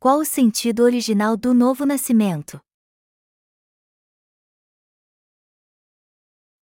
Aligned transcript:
Qual 0.00 0.20
o 0.20 0.24
sentido 0.24 0.84
original 0.84 1.36
do 1.36 1.52
novo 1.52 1.84
nascimento? 1.84 2.60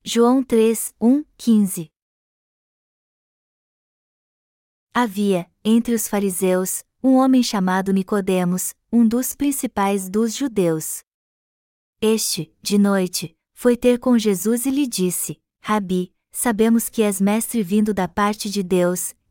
João 0.02 0.42
3, 0.42 0.94
1, 0.98 1.22
15 1.36 1.90
Havia, 4.94 5.52
entre 5.62 5.92
os 5.92 6.08
fariseus, 6.08 6.82
um 7.02 7.16
homem 7.16 7.42
chamado 7.42 7.92
Nicodemos, 7.92 8.74
um 8.90 9.06
dos 9.06 9.34
principais 9.34 10.08
dos 10.08 10.34
judeus. 10.34 11.02
Este, 12.00 12.50
de 12.62 12.78
noite, 12.78 13.36
foi 13.52 13.76
ter 13.76 13.98
com 13.98 14.18
Jesus 14.18 14.64
e 14.64 14.70
lhe 14.70 14.86
disse: 14.86 15.38
Rabi, 15.60 16.10
sabemos 16.32 16.88
que 16.88 17.02
és 17.02 17.20
mestre 17.20 17.62
vindo 17.62 17.92
da 17.92 18.08
parte 18.08 18.48
de 18.48 18.62
Deus, 18.62 19.14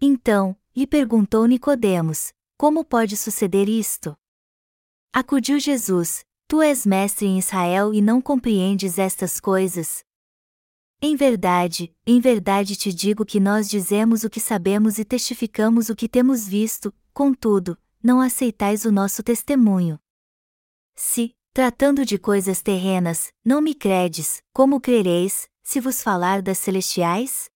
Então, 0.00 0.56
lhe 0.76 0.86
perguntou 0.86 1.46
Nicodemos: 1.46 2.32
Como 2.58 2.84
pode 2.84 3.16
suceder 3.16 3.68
isto? 3.68 4.16
Acudiu 5.12 5.58
Jesus: 5.58 6.24
Tu 6.46 6.60
és 6.60 6.84
mestre 6.84 7.26
em 7.26 7.38
Israel 7.38 7.94
e 7.94 8.02
não 8.02 8.20
compreendes 8.20 8.98
estas 8.98 9.40
coisas? 9.40 10.04
Em 11.00 11.16
verdade, 11.16 11.94
em 12.06 12.20
verdade 12.20 12.76
te 12.76 12.92
digo 12.92 13.24
que 13.24 13.40
nós 13.40 13.68
dizemos 13.68 14.24
o 14.24 14.30
que 14.30 14.40
sabemos 14.40 14.98
e 14.98 15.04
testificamos 15.04 15.88
o 15.88 15.96
que 15.96 16.08
temos 16.08 16.46
visto, 16.46 16.92
contudo, 17.12 17.78
não 18.02 18.20
aceitais 18.20 18.84
o 18.84 18.92
nosso 18.92 19.22
testemunho. 19.22 19.98
Se, 20.94 21.34
tratando 21.52 22.04
de 22.04 22.18
coisas 22.18 22.62
terrenas, 22.62 23.32
não 23.44 23.60
me 23.60 23.74
credes, 23.74 24.42
como 24.52 24.80
crereis, 24.80 25.48
se 25.62 25.80
vos 25.80 26.02
falar 26.02 26.40
das 26.40 26.58
celestiais? 26.58 27.50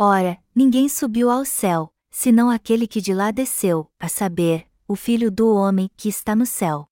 Ora, 0.00 0.40
ninguém 0.54 0.88
subiu 0.88 1.28
ao 1.28 1.44
céu, 1.44 1.92
senão 2.08 2.48
aquele 2.48 2.86
que 2.86 3.00
de 3.00 3.12
lá 3.12 3.32
desceu, 3.32 3.90
a 3.98 4.08
saber, 4.08 4.70
o 4.86 4.94
Filho 4.94 5.28
do 5.28 5.52
Homem 5.52 5.90
que 5.96 6.08
está 6.08 6.36
no 6.36 6.46
céu. 6.46 6.88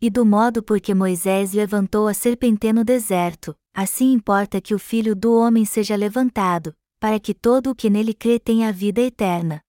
E 0.00 0.08
do 0.08 0.24
modo 0.24 0.62
por 0.62 0.80
que 0.80 0.94
Moisés 0.94 1.52
levantou 1.52 2.08
a 2.08 2.14
serpente 2.14 2.72
no 2.72 2.84
deserto, 2.84 3.54
assim 3.74 4.12
importa 4.12 4.62
que 4.62 4.74
o 4.74 4.78
Filho 4.78 5.14
do 5.14 5.36
Homem 5.36 5.66
seja 5.66 5.94
levantado, 5.94 6.74
para 6.98 7.20
que 7.20 7.34
todo 7.34 7.72
o 7.72 7.74
que 7.74 7.90
nele 7.90 8.14
crê 8.14 8.40
tenha 8.40 8.70
a 8.70 8.72
vida 8.72 9.02
eterna. 9.02 9.60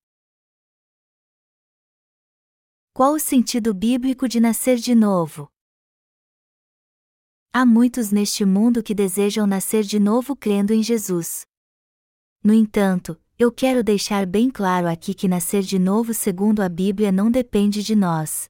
Qual 2.94 3.12
o 3.13 3.19
sentido 3.19 3.74
bíblico 3.74 4.25
de 4.25 4.40
nascer 4.40 4.78
de 4.78 4.96
novo? 4.96 5.52
Há 7.52 7.66
muitos 7.66 8.09
neste 8.09 8.46
mundo 8.46 8.81
que 8.81 8.96
desejam 8.96 9.46
nascer 9.46 9.84
de 9.84 10.00
novo 10.00 10.34
crendo 10.34 10.74
em 10.74 10.81
Jesus. 10.81 11.46
No 12.47 12.53
entanto, 12.53 13.19
eu 13.38 13.52
quero 13.52 13.84
deixar 13.84 14.25
bem 14.25 14.50
claro 14.50 14.88
aqui 14.88 15.13
que 15.13 15.28
nascer 15.28 15.62
de 15.63 15.78
novo 15.78 16.13
segundo 16.13 16.62
a 16.62 16.69
Bíblia 16.69 17.12
não 17.12 17.30
depende 17.30 17.84
de 17.84 17.94
nós. 17.94 18.50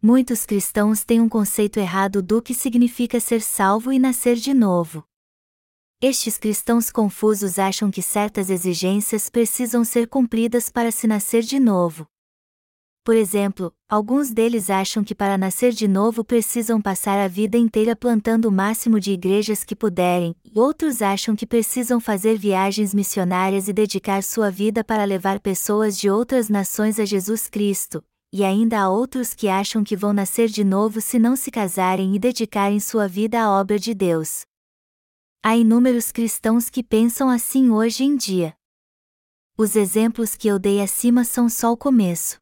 Muitos 0.00 0.46
cristãos 0.46 1.02
têm 1.02 1.20
um 1.20 1.28
conceito 1.28 1.80
errado 1.80 2.22
do 2.22 2.40
que 2.40 2.54
significa 2.54 3.18
ser 3.18 3.42
salvo 3.42 3.92
e 3.92 3.98
nascer 3.98 4.36
de 4.36 4.54
novo. 4.54 5.02
Estes 6.00 6.38
cristãos 6.38 6.92
confusos 6.92 7.58
acham 7.58 7.90
que 7.90 8.00
certas 8.00 8.48
exigências 8.48 9.28
precisam 9.28 9.84
ser 9.84 10.06
cumpridas 10.06 10.68
para 10.68 10.92
se 10.92 11.08
nascer 11.08 11.42
de 11.42 11.58
novo. 11.58 12.06
Por 13.04 13.16
exemplo, 13.16 13.74
alguns 13.88 14.30
deles 14.30 14.70
acham 14.70 15.02
que 15.02 15.12
para 15.12 15.36
nascer 15.36 15.72
de 15.72 15.88
novo 15.88 16.24
precisam 16.24 16.80
passar 16.80 17.18
a 17.18 17.26
vida 17.26 17.58
inteira 17.58 17.96
plantando 17.96 18.46
o 18.46 18.52
máximo 18.52 19.00
de 19.00 19.10
igrejas 19.10 19.64
que 19.64 19.74
puderem, 19.74 20.36
e 20.44 20.56
outros 20.56 21.02
acham 21.02 21.34
que 21.34 21.44
precisam 21.44 21.98
fazer 21.98 22.38
viagens 22.38 22.94
missionárias 22.94 23.66
e 23.66 23.72
dedicar 23.72 24.22
sua 24.22 24.52
vida 24.52 24.84
para 24.84 25.04
levar 25.04 25.40
pessoas 25.40 25.98
de 25.98 26.08
outras 26.08 26.48
nações 26.48 27.00
a 27.00 27.04
Jesus 27.04 27.48
Cristo, 27.48 28.04
e 28.32 28.44
ainda 28.44 28.80
há 28.80 28.88
outros 28.88 29.34
que 29.34 29.48
acham 29.48 29.82
que 29.82 29.96
vão 29.96 30.12
nascer 30.12 30.48
de 30.48 30.62
novo 30.62 31.00
se 31.00 31.18
não 31.18 31.34
se 31.34 31.50
casarem 31.50 32.14
e 32.14 32.20
dedicarem 32.20 32.78
sua 32.78 33.08
vida 33.08 33.42
à 33.42 33.50
obra 33.50 33.80
de 33.80 33.94
Deus. 33.94 34.42
Há 35.42 35.56
inúmeros 35.56 36.12
cristãos 36.12 36.70
que 36.70 36.84
pensam 36.84 37.28
assim 37.28 37.68
hoje 37.68 38.04
em 38.04 38.16
dia. 38.16 38.54
Os 39.58 39.74
exemplos 39.74 40.36
que 40.36 40.46
eu 40.46 40.56
dei 40.56 40.80
acima 40.80 41.24
são 41.24 41.48
só 41.48 41.72
o 41.72 41.76
começo. 41.76 42.41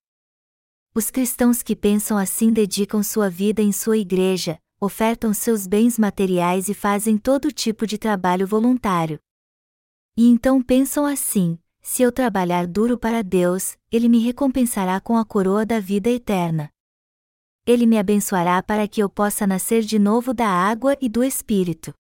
Os 0.92 1.08
cristãos 1.08 1.62
que 1.62 1.76
pensam 1.76 2.18
assim 2.18 2.52
dedicam 2.52 3.00
sua 3.00 3.30
vida 3.30 3.62
em 3.62 3.70
sua 3.70 3.96
igreja, 3.96 4.58
ofertam 4.80 5.32
seus 5.32 5.64
bens 5.64 5.96
materiais 5.96 6.68
e 6.68 6.74
fazem 6.74 7.16
todo 7.16 7.52
tipo 7.52 7.86
de 7.86 7.96
trabalho 7.96 8.44
voluntário. 8.44 9.20
E 10.16 10.26
então 10.26 10.60
pensam 10.60 11.06
assim: 11.06 11.56
se 11.80 12.02
eu 12.02 12.10
trabalhar 12.10 12.66
duro 12.66 12.98
para 12.98 13.22
Deus, 13.22 13.76
Ele 13.92 14.08
me 14.08 14.18
recompensará 14.18 15.00
com 15.00 15.16
a 15.16 15.24
coroa 15.24 15.64
da 15.64 15.78
vida 15.78 16.10
eterna. 16.10 16.68
Ele 17.64 17.86
me 17.86 17.96
abençoará 17.96 18.60
para 18.60 18.88
que 18.88 19.00
eu 19.00 19.08
possa 19.08 19.46
nascer 19.46 19.82
de 19.82 19.96
novo 19.96 20.34
da 20.34 20.48
água 20.48 20.96
e 21.00 21.08
do 21.08 21.22
Espírito. 21.22 21.94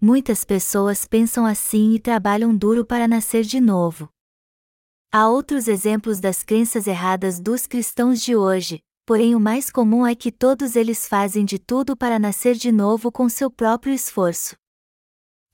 Muitas 0.00 0.44
pessoas 0.44 1.04
pensam 1.04 1.44
assim 1.44 1.94
e 1.94 1.98
trabalham 1.98 2.56
duro 2.56 2.84
para 2.84 3.08
nascer 3.08 3.42
de 3.42 3.60
novo. 3.60 4.08
Há 5.10 5.26
outros 5.26 5.68
exemplos 5.68 6.20
das 6.20 6.42
crenças 6.42 6.86
erradas 6.86 7.40
dos 7.40 7.66
cristãos 7.66 8.20
de 8.20 8.36
hoje, 8.36 8.82
porém 9.06 9.34
o 9.34 9.40
mais 9.40 9.70
comum 9.70 10.06
é 10.06 10.14
que 10.14 10.30
todos 10.30 10.76
eles 10.76 11.08
fazem 11.08 11.46
de 11.46 11.58
tudo 11.58 11.96
para 11.96 12.18
nascer 12.18 12.54
de 12.54 12.70
novo 12.70 13.10
com 13.10 13.26
seu 13.26 13.50
próprio 13.50 13.94
esforço. 13.94 14.54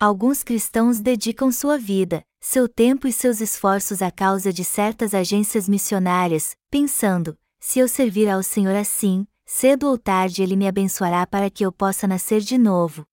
Alguns 0.00 0.42
cristãos 0.42 0.98
dedicam 0.98 1.52
sua 1.52 1.78
vida, 1.78 2.24
seu 2.40 2.68
tempo 2.68 3.06
e 3.06 3.12
seus 3.12 3.40
esforços 3.40 4.02
à 4.02 4.10
causa 4.10 4.52
de 4.52 4.64
certas 4.64 5.14
agências 5.14 5.68
missionárias, 5.68 6.56
pensando: 6.68 7.38
se 7.60 7.78
eu 7.78 7.86
servir 7.86 8.28
ao 8.28 8.42
Senhor 8.42 8.74
assim, 8.74 9.24
cedo 9.46 9.86
ou 9.86 9.96
tarde 9.96 10.42
Ele 10.42 10.56
me 10.56 10.66
abençoará 10.66 11.24
para 11.28 11.48
que 11.48 11.64
eu 11.64 11.70
possa 11.70 12.08
nascer 12.08 12.40
de 12.40 12.58
novo. 12.58 13.06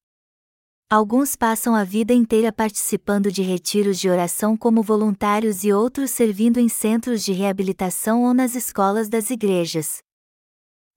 Alguns 0.91 1.37
passam 1.37 1.73
a 1.73 1.85
vida 1.85 2.13
inteira 2.13 2.51
participando 2.51 3.31
de 3.31 3.41
retiros 3.41 3.97
de 3.97 4.09
oração 4.09 4.57
como 4.57 4.83
voluntários 4.83 5.63
e 5.63 5.71
outros 5.71 6.11
servindo 6.11 6.59
em 6.59 6.67
centros 6.67 7.23
de 7.23 7.31
reabilitação 7.31 8.25
ou 8.25 8.33
nas 8.33 8.55
escolas 8.55 9.07
das 9.07 9.29
igrejas. 9.29 9.99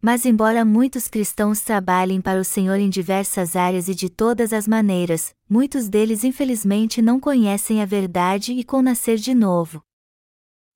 Mas, 0.02 0.26
embora 0.26 0.64
muitos 0.64 1.06
cristãos 1.06 1.60
trabalhem 1.60 2.20
para 2.20 2.40
o 2.40 2.44
Senhor 2.44 2.80
em 2.80 2.90
diversas 2.90 3.54
áreas 3.54 3.86
e 3.86 3.94
de 3.94 4.08
todas 4.08 4.52
as 4.52 4.66
maneiras, 4.66 5.32
muitos 5.48 5.88
deles 5.88 6.24
infelizmente 6.24 7.00
não 7.00 7.20
conhecem 7.20 7.80
a 7.80 7.86
verdade 7.86 8.52
e 8.52 8.64
com 8.64 8.82
nascer 8.82 9.16
de 9.16 9.32
novo. 9.32 9.80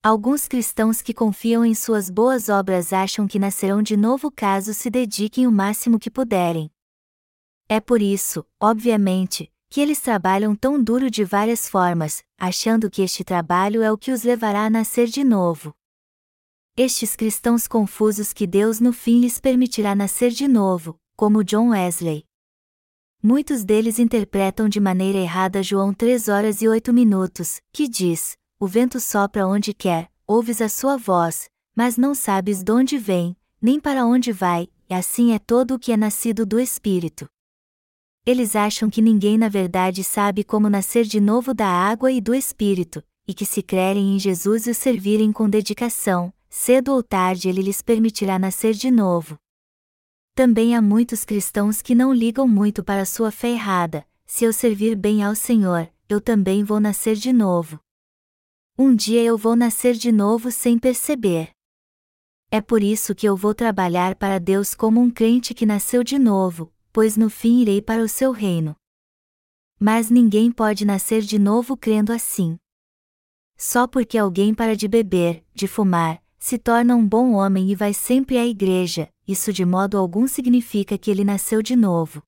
Alguns 0.01 0.47
cristãos 0.47 1.03
que 1.03 1.13
confiam 1.13 1.65
em 1.65 1.75
suas 1.75 2.09
boas 2.09 2.49
obras 2.49 2.93
acham 2.93 3.27
que 3.27 3.41
nascerão 3.41 3.83
de 3.83 3.97
novo 3.97 4.31
caso 4.31 4.73
se 4.73 4.89
dediquem 4.89 5.45
o 5.45 5.51
máximo 5.51 5.99
que 5.99 6.09
puderem. 6.09 6.71
É 7.71 7.81
por 7.81 8.01
isso, 8.01 8.47
obviamente, 8.59 9.53
que 9.69 9.83
eles 9.83 10.01
trabalham 10.01 10.57
tão 10.57 10.83
duro 10.83 11.11
de 11.11 11.23
várias 11.23 11.69
formas, 11.69 12.25
achando 12.39 12.91
que 12.91 13.03
este 13.03 13.23
trabalho 13.23 13.83
é 13.83 13.93
o 13.93 13.99
que 13.99 14.11
os 14.11 14.23
levará 14.23 14.65
a 14.65 14.71
nascer 14.71 15.07
de 15.07 15.23
novo. 15.23 15.75
Estes 16.75 17.15
cristãos 17.15 17.69
confusos 17.69 18.33
que 18.33 18.47
Deus 18.47 18.81
no 18.81 18.91
fim 18.91 19.21
lhes 19.21 19.39
permitirá 19.39 19.95
nascer 19.95 20.31
de 20.31 20.49
novo, 20.49 20.99
como 21.15 21.45
John 21.45 21.71
Wesley. 21.71 22.25
Muitos 23.23 23.65
deles 23.65 23.99
interpretam 23.99 24.67
de 24.67 24.81
maneira 24.81 25.19
errada 25.19 25.63
João 25.63 25.93
3 25.93 26.29
horas 26.29 26.63
e 26.63 26.69
8 26.69 26.91
minutos, 26.91 27.61
que 27.71 27.87
diz: 27.87 28.39
O 28.59 28.67
vento 28.67 28.99
sopra 28.99 29.47
onde 29.47 29.75
quer, 29.75 30.11
ouves 30.27 30.63
a 30.63 30.71
sua 30.71 30.97
voz, 30.97 31.51
mas 31.77 31.99
não 31.99 32.15
sabes 32.15 32.63
de 32.63 32.73
onde 32.73 32.97
vem, 32.97 33.37
nem 33.61 33.79
para 33.79 34.07
onde 34.07 34.33
vai, 34.33 34.69
e 34.89 34.95
assim 34.95 35.35
é 35.35 35.39
todo 35.39 35.75
o 35.75 35.79
que 35.79 35.93
é 35.93 35.97
nascido 35.99 36.47
do 36.47 36.59
Espírito. 36.59 37.29
Eles 38.27 38.55
acham 38.55 38.91
que 38.91 39.01
ninguém 39.01 39.39
na 39.39 39.49
verdade 39.49 40.05
sabe 40.05 40.45
como 40.45 40.69
nascer 40.69 41.05
de 41.05 41.21
novo 41.21 41.55
da 41.55 41.67
água 41.67 42.13
e 42.13 42.21
do 42.21 42.35
Espírito, 42.35 43.03
e 43.27 43.35
que 43.35 43.45
se 43.45 43.63
crerem 43.63 44.15
em 44.15 44.19
Jesus 44.19 44.67
e 44.67 44.71
o 44.71 44.75
servirem 44.75 45.33
com 45.33 45.49
dedicação, 45.49 46.33
cedo 46.49 46.93
ou 46.93 47.03
tarde 47.03 47.49
ele 47.49 47.63
lhes 47.63 47.83
permitirá 47.83 48.39
nascer 48.39 48.75
de 48.75 48.91
novo. 48.91 49.37
Também 50.35 50.77
há 50.77 50.81
muitos 50.81 51.25
cristãos 51.25 51.83
que 51.83 51.95
não 51.95 52.13
ligam 52.13 52.47
muito 52.47 52.85
para 52.85 53.05
sua 53.05 53.31
fé 53.31 53.51
errada, 53.51 54.07
se 54.25 54.45
eu 54.45 54.53
servir 54.53 54.95
bem 54.95 55.23
ao 55.25 55.35
Senhor, 55.35 55.91
eu 56.09 56.21
também 56.21 56.63
vou 56.63 56.79
nascer 56.79 57.17
de 57.17 57.33
novo. 57.33 57.81
Um 58.79 58.95
dia 58.95 59.23
eu 59.23 59.37
vou 59.37 59.57
nascer 59.57 59.95
de 59.95 60.13
novo 60.13 60.53
sem 60.53 60.79
perceber. 60.79 61.51
É 62.51 62.61
por 62.61 62.83
isso 62.83 63.15
que 63.15 63.29
eu 63.29 63.37
vou 63.37 63.55
trabalhar 63.55 64.15
para 64.15 64.39
Deus 64.39 64.75
como 64.75 65.01
um 65.01 65.11
crente 65.11 65.53
que 65.53 65.67
nasceu 65.67 66.05
de 66.05 66.19
novo, 66.19 66.73
pois 66.93 67.17
no 67.17 67.29
fim 67.29 67.61
irei 67.61 67.81
para 67.81 68.03
o 68.03 68.09
seu 68.09 68.33
reino. 68.33 68.77
Mas 69.79 70.11
ninguém 70.11 70.51
pode 70.51 70.85
nascer 70.85 71.23
de 71.23 71.39
novo 71.39 71.77
crendo 71.77 72.13
assim. 72.13 72.59
Só 73.57 73.87
porque 73.87 74.19
alguém 74.19 74.55
para 74.55 74.77
de 74.77 74.89
beber, 74.89 75.45
de 75.55 75.67
fumar, 75.67 76.23
se 76.39 76.57
torna 76.57 76.95
um 76.95 77.07
bom 77.07 77.33
homem 77.33 77.71
e 77.71 77.75
vai 77.75 77.93
sempre 77.93 78.39
à 78.39 78.47
igreja, 78.47 79.09
isso 79.27 79.53
de 79.53 79.65
modo 79.65 79.99
algum 79.99 80.27
significa 80.27 80.97
que 80.97 81.11
ele 81.11 81.25
nasceu 81.25 81.61
de 81.61 81.75
novo. 81.75 82.23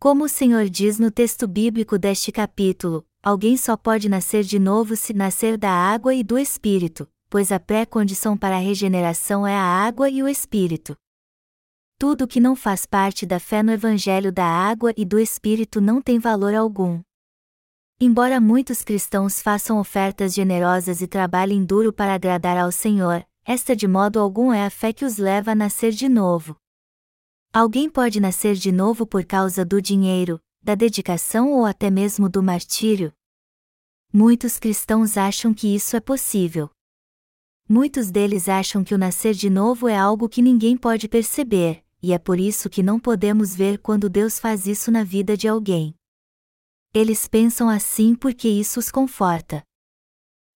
Como 0.00 0.24
o 0.24 0.28
Senhor 0.28 0.68
diz 0.68 0.98
no 0.98 1.10
texto 1.10 1.48
bíblico 1.48 1.98
deste 1.98 2.30
capítulo, 2.30 3.04
alguém 3.20 3.56
só 3.56 3.76
pode 3.76 4.08
nascer 4.08 4.44
de 4.44 4.58
novo 4.58 4.94
se 4.94 5.12
nascer 5.12 5.58
da 5.58 5.70
água 5.70 6.14
e 6.14 6.22
do 6.22 6.38
Espírito, 6.38 7.08
pois 7.28 7.50
a 7.50 7.58
pré-condição 7.58 8.36
para 8.36 8.56
a 8.56 8.60
regeneração 8.60 9.44
é 9.44 9.56
a 9.56 9.62
água 9.62 10.08
e 10.08 10.22
o 10.22 10.28
Espírito. 10.28 10.96
Tudo 12.00 12.28
que 12.28 12.38
não 12.38 12.54
faz 12.54 12.86
parte 12.86 13.26
da 13.26 13.40
fé 13.40 13.60
no 13.60 13.72
Evangelho 13.72 14.30
da 14.30 14.44
água 14.44 14.94
e 14.96 15.04
do 15.04 15.18
Espírito 15.18 15.80
não 15.80 16.00
tem 16.00 16.16
valor 16.16 16.54
algum. 16.54 17.00
Embora 18.00 18.40
muitos 18.40 18.84
cristãos 18.84 19.42
façam 19.42 19.80
ofertas 19.80 20.32
generosas 20.32 21.00
e 21.00 21.08
trabalhem 21.08 21.64
duro 21.64 21.92
para 21.92 22.14
agradar 22.14 22.56
ao 22.56 22.70
Senhor, 22.70 23.26
esta 23.44 23.74
de 23.74 23.88
modo 23.88 24.20
algum 24.20 24.52
é 24.52 24.64
a 24.64 24.70
fé 24.70 24.92
que 24.92 25.04
os 25.04 25.16
leva 25.16 25.50
a 25.50 25.54
nascer 25.56 25.90
de 25.90 26.08
novo. 26.08 26.54
Alguém 27.52 27.90
pode 27.90 28.20
nascer 28.20 28.54
de 28.54 28.70
novo 28.70 29.04
por 29.04 29.24
causa 29.24 29.64
do 29.64 29.82
dinheiro, 29.82 30.40
da 30.62 30.76
dedicação 30.76 31.52
ou 31.52 31.66
até 31.66 31.90
mesmo 31.90 32.28
do 32.28 32.40
martírio? 32.40 33.12
Muitos 34.12 34.56
cristãos 34.56 35.16
acham 35.16 35.52
que 35.52 35.74
isso 35.74 35.96
é 35.96 36.00
possível. 36.00 36.70
Muitos 37.68 38.08
deles 38.08 38.48
acham 38.48 38.84
que 38.84 38.94
o 38.94 38.98
nascer 38.98 39.34
de 39.34 39.50
novo 39.50 39.88
é 39.88 39.96
algo 39.96 40.28
que 40.28 40.40
ninguém 40.40 40.76
pode 40.76 41.08
perceber, 41.08 41.84
e 42.02 42.12
é 42.12 42.18
por 42.18 42.38
isso 42.38 42.70
que 42.70 42.82
não 42.82 42.98
podemos 42.98 43.54
ver 43.54 43.78
quando 43.78 44.08
Deus 44.08 44.38
faz 44.38 44.66
isso 44.66 44.90
na 44.90 45.02
vida 45.02 45.36
de 45.36 45.48
alguém. 45.48 45.94
Eles 46.94 47.28
pensam 47.28 47.68
assim 47.68 48.14
porque 48.14 48.48
isso 48.48 48.80
os 48.80 48.90
conforta. 48.90 49.62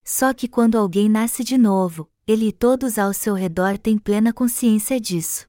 Só 0.05 0.33
que 0.33 0.49
quando 0.49 0.77
alguém 0.77 1.09
nasce 1.09 1.44
de 1.44 1.59
novo, 1.59 2.11
ele 2.27 2.49
e 2.49 2.53
todos 2.53 2.99
ao 2.99 3.12
seu 3.12 3.35
redor 3.35 3.77
têm 3.79 3.99
plena 3.99 4.33
consciência 4.33 5.00
disso. 5.00 5.47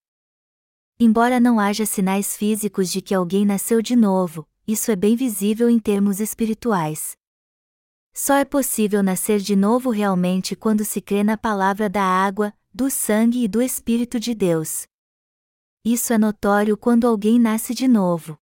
Embora 1.00 1.40
não 1.40 1.60
haja 1.60 1.86
sinais 1.86 2.36
físicos 2.36 2.92
de 2.92 3.02
que 3.02 3.14
alguém 3.14 3.46
nasceu 3.46 3.82
de 3.82 3.96
novo, 3.96 4.48
isso 4.68 4.92
é 4.92 4.96
bem 4.96 5.16
visível 5.16 5.70
em 5.70 5.80
termos 5.80 6.20
espirituais. 6.20 7.18
Só 8.14 8.36
é 8.36 8.46
possível 8.46 9.02
nascer 9.02 9.40
de 9.40 9.56
novo 9.56 9.90
realmente 9.90 10.56
quando 10.56 10.86
se 10.86 11.02
crê 11.02 11.24
na 11.24 11.36
palavra 11.36 11.90
da 11.90 12.04
água, 12.04 12.54
do 12.74 12.90
sangue 12.90 13.44
e 13.44 13.48
do 13.48 13.62
Espírito 13.62 14.20
de 14.20 14.36
Deus. 14.36 14.86
Isso 15.86 16.14
é 16.14 16.18
notório 16.18 16.78
quando 16.78 17.06
alguém 17.06 17.38
nasce 17.38 17.74
de 17.74 17.90
novo. 17.90 18.38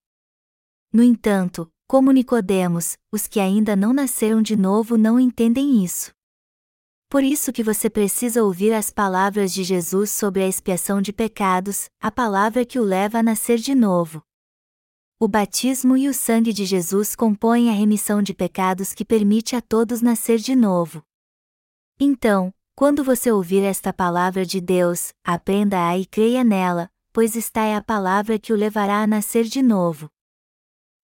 No 0.94 1.02
entanto, 1.02 1.72
como 1.88 2.12
Nicodemos, 2.12 2.98
os 3.12 3.26
que 3.26 3.40
ainda 3.40 3.76
não 3.76 3.94
nasceram 3.94 4.44
de 4.44 4.56
novo 4.56 4.96
não 4.96 5.20
entendem 5.20 5.84
isso. 5.84 6.14
Por 7.10 7.24
isso 7.24 7.52
que 7.52 7.64
você 7.64 7.90
precisa 7.90 8.44
ouvir 8.44 8.74
as 8.74 8.92
palavras 8.92 9.52
de 9.52 9.64
Jesus 9.64 10.12
sobre 10.12 10.44
a 10.44 10.48
expiação 10.48 11.02
de 11.02 11.12
pecados, 11.12 11.90
a 12.00 12.12
palavra 12.12 12.64
que 12.64 12.80
o 12.80 12.84
leva 12.84 13.18
a 13.18 13.24
nascer 13.24 13.58
de 13.58 13.74
novo. 13.74 14.22
O 15.20 15.28
batismo 15.28 15.98
e 15.98 16.08
o 16.08 16.14
sangue 16.14 16.54
de 16.54 16.64
Jesus 16.64 17.16
compõem 17.16 17.70
a 17.70 17.74
remissão 17.74 18.22
de 18.22 18.36
pecados 18.36 18.94
que 18.94 19.04
permite 19.04 19.56
a 19.56 19.62
todos 19.62 20.02
nascer 20.02 20.38
de 20.38 20.56
novo. 20.56 21.04
Então, 22.00 22.54
quando 22.76 23.04
você 23.04 23.32
ouvir 23.32 23.64
esta 23.64 23.92
palavra 23.92 24.46
de 24.46 24.62
Deus, 24.62 25.12
aprenda-a 25.24 25.98
e 25.98 26.06
creia 26.06 26.44
nela, 26.44 26.91
pois 27.14 27.36
esta 27.36 27.62
é 27.62 27.76
a 27.76 27.82
palavra 27.82 28.40
que 28.40 28.54
o 28.54 28.56
levará 28.56 29.02
a 29.02 29.08
nascer 29.08 29.44
de 29.46 29.62
novo. 29.62 30.10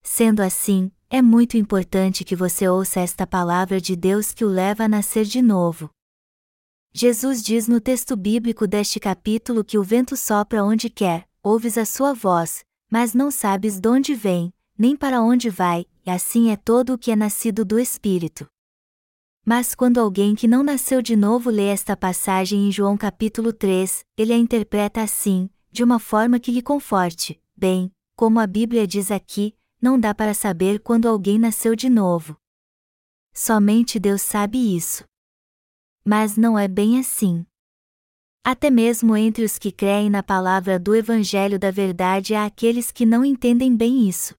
Sendo 0.04 0.42
assim, 0.42 0.92
é 1.09 1.21
muito 1.21 1.57
importante 1.57 2.24
que 2.24 2.36
você 2.36 2.68
ouça 2.68 3.00
esta 3.00 3.25
palavra 3.25 3.80
de 3.80 3.95
Deus 3.95 4.33
que 4.33 4.45
o 4.45 4.50
leva 4.50 4.86
a 4.86 4.88
nascer 4.88 5.25
de 5.25 5.42
novo. 5.42 5.89
Jesus 6.94 7.44
diz 7.44 7.68
no 7.68 7.80
texto 7.80 8.15
bíblico 8.15 8.65
deste 8.65 9.00
capítulo 9.00 9.63
que 9.63 9.77
o 9.77 9.83
vento 9.83 10.18
sopra 10.18 10.63
onde 10.63 10.89
quer, 10.89 11.27
ouves 11.44 11.77
a 11.77 11.86
sua 11.86 12.13
voz, 12.13 12.65
mas 12.89 13.13
não 13.13 13.30
sabes 13.30 13.80
de 13.80 13.88
onde 13.88 14.15
vem, 14.15 14.54
nem 14.77 14.95
para 14.95 15.21
onde 15.21 15.50
vai, 15.50 15.86
e 16.06 16.09
assim 16.09 16.51
é 16.51 16.56
todo 16.56 16.94
o 16.94 16.98
que 16.98 17.12
é 17.12 17.15
nascido 17.15 17.63
do 17.65 17.80
Espírito. 17.80 18.48
Mas 19.45 19.74
quando 19.75 20.00
alguém 20.00 20.36
que 20.36 20.48
não 20.48 20.62
nasceu 20.63 21.01
de 21.01 21.15
novo 21.15 21.50
lê 21.50 21.68
esta 21.68 21.95
passagem 21.95 22.68
em 22.68 22.71
João 22.71 22.98
capítulo 22.98 23.54
3, 23.54 24.04
ele 24.18 24.33
a 24.33 24.38
interpreta 24.38 25.01
assim, 25.01 25.50
de 25.71 25.83
uma 25.83 25.99
forma 25.99 26.39
que 26.39 26.51
lhe 26.51 26.61
conforte. 26.61 27.41
Bem, 27.55 27.91
como 28.15 28.39
a 28.39 28.47
Bíblia 28.47 28.87
diz 28.87 29.11
aqui, 29.11 29.55
não 29.81 29.99
dá 29.99 30.13
para 30.13 30.33
saber 30.33 30.79
quando 30.79 31.07
alguém 31.07 31.37
nasceu 31.37 31.75
de 31.75 31.89
novo. 31.89 32.35
Somente 33.33 33.99
Deus 33.99 34.21
sabe 34.21 34.75
isso. 34.75 35.03
Mas 36.03 36.35
não 36.37 36.57
é 36.57 36.67
bem 36.67 36.99
assim. 36.99 37.45
Até 38.43 38.69
mesmo 38.69 39.15
entre 39.15 39.43
os 39.43 39.59
que 39.59 39.71
creem 39.71 40.09
na 40.09 40.23
palavra 40.23 40.79
do 40.79 40.95
Evangelho 40.95 41.59
da 41.59 41.69
Verdade 41.69 42.33
há 42.33 42.45
aqueles 42.45 42.91
que 42.91 43.05
não 43.05 43.23
entendem 43.25 43.75
bem 43.75 44.07
isso. 44.07 44.33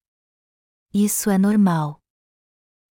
Isso 0.92 1.30
é 1.30 1.36
normal. 1.36 2.00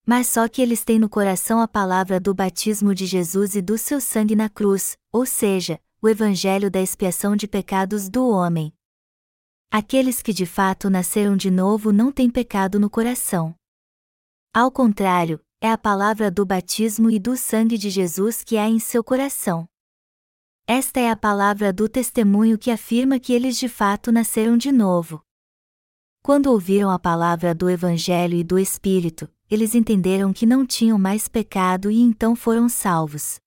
Mas 0.06 0.28
só 0.28 0.48
que 0.48 0.62
eles 0.62 0.86
têm 0.86 1.00
no 1.00 1.10
coração 1.10 1.60
a 1.60 1.68
palavra 1.68 2.20
do 2.20 2.34
batismo 2.34 2.96
de 2.96 3.06
Jesus 3.06 3.56
e 3.56 3.62
do 3.62 3.78
seu 3.78 4.00
sangue 4.00 4.36
na 4.36 4.48
cruz, 4.48 4.98
ou 5.12 5.26
seja, 5.26 5.82
o 6.08 6.10
Evangelho 6.10 6.72
da 6.72 6.82
expiação 6.82 7.36
de 7.36 7.50
pecados 7.50 8.08
do 8.08 8.30
homem. 8.30 8.74
Aqueles 9.70 10.22
que 10.22 10.32
de 10.32 10.46
fato 10.46 10.90
nasceram 10.90 11.36
de 11.36 11.52
novo 11.52 11.92
não 11.92 12.14
têm 12.14 12.30
pecado 12.30 12.80
no 12.80 12.90
coração. 12.90 13.54
Ao 14.54 14.72
contrário, 14.72 15.38
é 15.60 15.70
a 15.70 15.78
palavra 15.78 16.32
do 16.32 16.46
batismo 16.46 17.12
e 17.12 17.20
do 17.20 17.36
sangue 17.36 17.78
de 17.78 17.90
Jesus 17.90 18.42
que 18.42 18.58
há 18.58 18.70
em 18.70 18.80
seu 18.80 19.04
coração. 19.04 19.68
Esta 20.66 21.02
é 21.02 21.12
a 21.12 21.16
palavra 21.16 21.74
do 21.74 21.90
testemunho 21.90 22.58
que 22.58 22.72
afirma 22.72 23.20
que 23.20 23.34
eles 23.34 23.58
de 23.58 23.68
fato 23.68 24.10
nasceram 24.10 24.56
de 24.56 24.72
novo. 24.72 25.22
Quando 26.24 26.48
ouviram 26.48 26.90
a 26.90 26.98
palavra 26.98 27.54
do 27.54 27.70
Evangelho 27.70 28.38
e 28.38 28.46
do 28.46 28.58
Espírito, 28.58 29.30
eles 29.52 29.76
entenderam 29.76 30.32
que 30.32 30.46
não 30.46 30.66
tinham 30.66 30.98
mais 30.98 31.28
pecado 31.28 31.92
e 31.92 32.00
então 32.00 32.34
foram 32.34 32.70
salvos. 32.70 33.42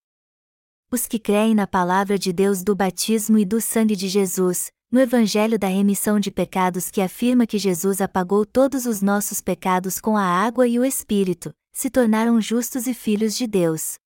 Os 0.92 1.06
que 1.06 1.20
creem 1.20 1.54
na 1.54 1.68
palavra 1.68 2.18
de 2.18 2.32
Deus 2.32 2.64
do 2.64 2.74
batismo 2.74 3.38
e 3.38 3.44
do 3.44 3.60
sangue 3.60 3.94
de 3.94 4.08
Jesus, 4.08 4.72
no 4.90 4.98
Evangelho 4.98 5.56
da 5.56 5.68
remissão 5.68 6.18
de 6.18 6.32
pecados 6.32 6.90
que 6.90 7.00
afirma 7.00 7.46
que 7.46 7.58
Jesus 7.58 8.00
apagou 8.00 8.44
todos 8.44 8.86
os 8.86 9.00
nossos 9.00 9.40
pecados 9.40 10.00
com 10.00 10.16
a 10.16 10.24
água 10.24 10.66
e 10.66 10.80
o 10.80 10.84
Espírito, 10.84 11.54
se 11.72 11.88
tornaram 11.88 12.40
justos 12.40 12.88
e 12.88 12.92
filhos 12.92 13.36
de 13.36 13.46
Deus. 13.46 13.98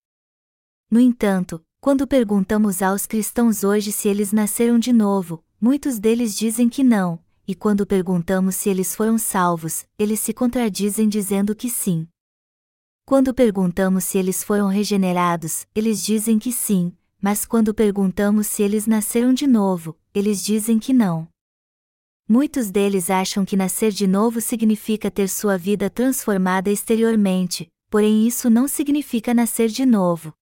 No 0.91 0.99
entanto, 0.99 1.59
quando 1.81 2.05
perguntamos 2.05 2.83
aos 2.83 3.07
cristãos 3.07 3.63
hoje 3.63 3.91
se 3.91 4.07
eles 4.07 4.31
nasceram 4.31 4.77
de 4.77 4.93
novo, 4.93 5.43
muitos 5.59 5.97
deles 5.97 6.37
dizem 6.37 6.69
que 6.69 6.83
não, 6.83 7.19
e 7.47 7.55
quando 7.55 7.87
perguntamos 7.87 8.57
se 8.57 8.69
eles 8.69 8.95
foram 8.95 9.17
salvos, 9.17 9.87
eles 9.97 10.19
se 10.19 10.33
contradizem 10.35 11.09
dizendo 11.09 11.55
que 11.55 11.67
sim. 11.67 12.07
Quando 13.05 13.33
perguntamos 13.33 14.03
se 14.03 14.17
eles 14.17 14.43
foram 14.43 14.67
regenerados, 14.67 15.67
eles 15.75 16.03
dizem 16.03 16.39
que 16.39 16.51
sim, 16.51 16.91
mas 17.21 17.45
quando 17.45 17.73
perguntamos 17.73 18.47
se 18.47 18.63
eles 18.63 18.87
nasceram 18.87 19.33
de 19.33 19.45
novo, 19.45 19.95
eles 20.13 20.43
dizem 20.43 20.79
que 20.79 20.91
não. 20.91 21.27
Muitos 22.27 22.71
deles 22.71 23.09
acham 23.09 23.45
que 23.45 23.55
nascer 23.55 23.91
de 23.91 24.07
novo 24.07 24.41
significa 24.41 25.11
ter 25.11 25.29
sua 25.29 25.57
vida 25.57 25.89
transformada 25.89 26.71
exteriormente, 26.71 27.71
porém 27.89 28.25
isso 28.27 28.49
não 28.49 28.67
significa 28.67 29.33
nascer 29.33 29.69
de 29.69 29.85
novo 29.85 30.33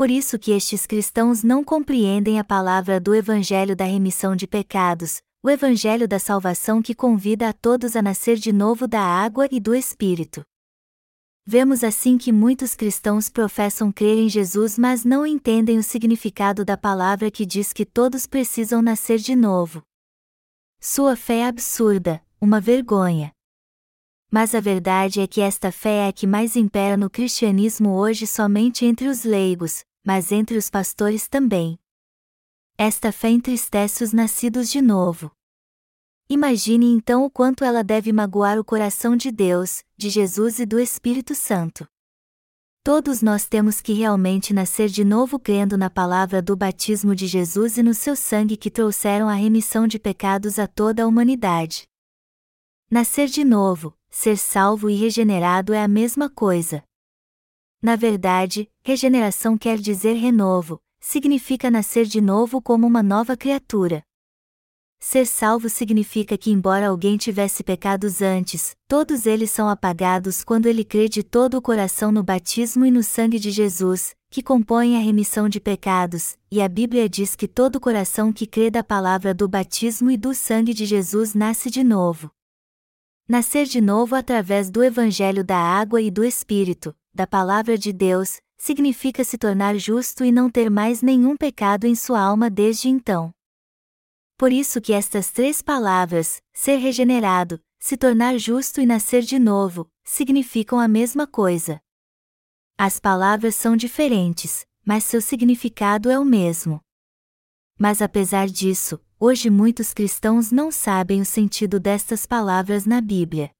por 0.00 0.10
isso 0.10 0.38
que 0.38 0.52
estes 0.52 0.86
cristãos 0.86 1.42
não 1.42 1.62
compreendem 1.62 2.38
a 2.38 2.42
palavra 2.42 2.98
do 2.98 3.14
Evangelho 3.14 3.76
da 3.76 3.84
remissão 3.84 4.34
de 4.34 4.46
pecados, 4.46 5.20
o 5.42 5.50
Evangelho 5.50 6.08
da 6.08 6.18
salvação 6.18 6.80
que 6.80 6.94
convida 6.94 7.50
a 7.50 7.52
todos 7.52 7.94
a 7.94 8.00
nascer 8.00 8.36
de 8.36 8.50
novo 8.50 8.88
da 8.88 9.02
água 9.02 9.46
e 9.50 9.60
do 9.60 9.74
Espírito. 9.74 10.42
Vemos 11.46 11.82
assim 11.82 12.18
que 12.18 12.30
muitos 12.30 12.74
cristãos 12.74 13.28
professam 13.28 13.90
crer 13.90 14.18
em 14.18 14.28
Jesus, 14.28 14.78
mas 14.78 15.04
não 15.04 15.26
entendem 15.26 15.78
o 15.78 15.82
significado 15.82 16.64
da 16.64 16.76
palavra 16.76 17.30
que 17.30 17.46
diz 17.46 17.72
que 17.72 17.84
todos 17.84 18.26
precisam 18.26 18.82
nascer 18.82 19.18
de 19.18 19.34
novo. 19.34 19.82
Sua 20.78 21.16
fé 21.16 21.38
é 21.38 21.46
absurda, 21.46 22.24
uma 22.40 22.60
vergonha. 22.60 23.32
Mas 24.30 24.54
a 24.54 24.60
verdade 24.60 25.20
é 25.20 25.26
que 25.26 25.40
esta 25.40 25.72
fé 25.72 26.06
é 26.06 26.08
a 26.08 26.12
que 26.12 26.26
mais 26.26 26.54
impera 26.54 26.96
no 26.96 27.10
cristianismo 27.10 27.90
hoje 27.96 28.26
somente 28.26 28.84
entre 28.84 29.08
os 29.08 29.24
leigos, 29.24 29.84
mas 30.06 30.30
entre 30.30 30.56
os 30.56 30.70
pastores 30.70 31.26
também. 31.26 31.78
Esta 32.78 33.10
fé 33.10 33.28
entristece 33.28 34.04
os 34.04 34.12
nascidos 34.12 34.70
de 34.70 34.80
novo. 34.80 35.32
Imagine 36.32 36.86
então 36.86 37.24
o 37.24 37.30
quanto 37.30 37.64
ela 37.64 37.82
deve 37.82 38.12
magoar 38.12 38.56
o 38.56 38.64
coração 38.64 39.16
de 39.16 39.32
Deus, 39.32 39.82
de 39.96 40.08
Jesus 40.08 40.60
e 40.60 40.64
do 40.64 40.78
Espírito 40.78 41.34
Santo. 41.34 41.88
Todos 42.84 43.20
nós 43.20 43.48
temos 43.48 43.80
que 43.80 43.92
realmente 43.92 44.54
nascer 44.54 44.88
de 44.88 45.04
novo 45.04 45.40
crendo 45.40 45.76
na 45.76 45.90
palavra 45.90 46.40
do 46.40 46.54
batismo 46.54 47.16
de 47.16 47.26
Jesus 47.26 47.78
e 47.78 47.82
no 47.82 47.92
seu 47.92 48.14
sangue 48.14 48.56
que 48.56 48.70
trouxeram 48.70 49.28
a 49.28 49.34
remissão 49.34 49.88
de 49.88 49.98
pecados 49.98 50.60
a 50.60 50.68
toda 50.68 51.02
a 51.02 51.06
humanidade. 51.08 51.88
Nascer 52.88 53.26
de 53.26 53.42
novo, 53.42 53.92
ser 54.08 54.36
salvo 54.36 54.88
e 54.88 54.94
regenerado 54.94 55.74
é 55.74 55.82
a 55.82 55.88
mesma 55.88 56.30
coisa. 56.30 56.84
Na 57.82 57.96
verdade, 57.96 58.70
regeneração 58.84 59.58
quer 59.58 59.78
dizer 59.78 60.12
renovo, 60.12 60.80
significa 61.00 61.72
nascer 61.72 62.06
de 62.06 62.20
novo 62.20 62.62
como 62.62 62.86
uma 62.86 63.02
nova 63.02 63.36
criatura. 63.36 64.04
Ser 65.02 65.26
salvo 65.26 65.70
significa 65.70 66.36
que, 66.36 66.50
embora 66.50 66.88
alguém 66.88 67.16
tivesse 67.16 67.64
pecados 67.64 68.20
antes, 68.20 68.76
todos 68.86 69.24
eles 69.24 69.50
são 69.50 69.66
apagados 69.66 70.44
quando 70.44 70.66
ele 70.66 70.84
crê 70.84 71.08
de 71.08 71.22
todo 71.22 71.56
o 71.56 71.62
coração 71.62 72.12
no 72.12 72.22
batismo 72.22 72.84
e 72.84 72.90
no 72.90 73.02
sangue 73.02 73.38
de 73.38 73.50
Jesus, 73.50 74.14
que 74.28 74.42
compõem 74.42 74.96
a 74.96 75.00
remissão 75.00 75.48
de 75.48 75.58
pecados, 75.58 76.36
e 76.50 76.60
a 76.60 76.68
Bíblia 76.68 77.08
diz 77.08 77.34
que 77.34 77.48
todo 77.48 77.80
coração 77.80 78.30
que 78.30 78.46
crê 78.46 78.70
da 78.70 78.84
palavra 78.84 79.32
do 79.32 79.48
batismo 79.48 80.10
e 80.10 80.18
do 80.18 80.34
sangue 80.34 80.74
de 80.74 80.84
Jesus 80.84 81.32
nasce 81.32 81.70
de 81.70 81.82
novo. 81.82 82.30
Nascer 83.26 83.64
de 83.64 83.80
novo 83.80 84.14
através 84.14 84.70
do 84.70 84.84
Evangelho 84.84 85.42
da 85.42 85.56
água 85.56 86.02
e 86.02 86.10
do 86.10 86.22
Espírito, 86.22 86.94
da 87.14 87.26
palavra 87.26 87.78
de 87.78 87.90
Deus, 87.90 88.36
significa 88.58 89.24
se 89.24 89.38
tornar 89.38 89.76
justo 89.78 90.26
e 90.26 90.30
não 90.30 90.50
ter 90.50 90.68
mais 90.68 91.00
nenhum 91.00 91.38
pecado 91.38 91.86
em 91.86 91.94
sua 91.94 92.20
alma 92.20 92.50
desde 92.50 92.90
então. 92.90 93.32
Por 94.40 94.54
isso 94.54 94.80
que 94.80 94.94
estas 94.94 95.30
três 95.30 95.60
palavras, 95.60 96.40
ser 96.50 96.76
regenerado, 96.76 97.60
se 97.78 97.94
tornar 97.94 98.38
justo 98.38 98.80
e 98.80 98.86
nascer 98.86 99.20
de 99.20 99.38
novo, 99.38 99.86
significam 100.02 100.80
a 100.80 100.88
mesma 100.88 101.26
coisa. 101.26 101.78
As 102.78 102.98
palavras 102.98 103.54
são 103.54 103.76
diferentes, 103.76 104.64
mas 104.82 105.04
seu 105.04 105.20
significado 105.20 106.08
é 106.08 106.18
o 106.18 106.24
mesmo. 106.24 106.80
Mas 107.78 108.00
apesar 108.00 108.48
disso, 108.48 108.98
hoje 109.18 109.50
muitos 109.50 109.92
cristãos 109.92 110.50
não 110.50 110.72
sabem 110.72 111.20
o 111.20 111.26
sentido 111.26 111.78
destas 111.78 112.24
palavras 112.24 112.86
na 112.86 113.02
Bíblia. 113.02 113.50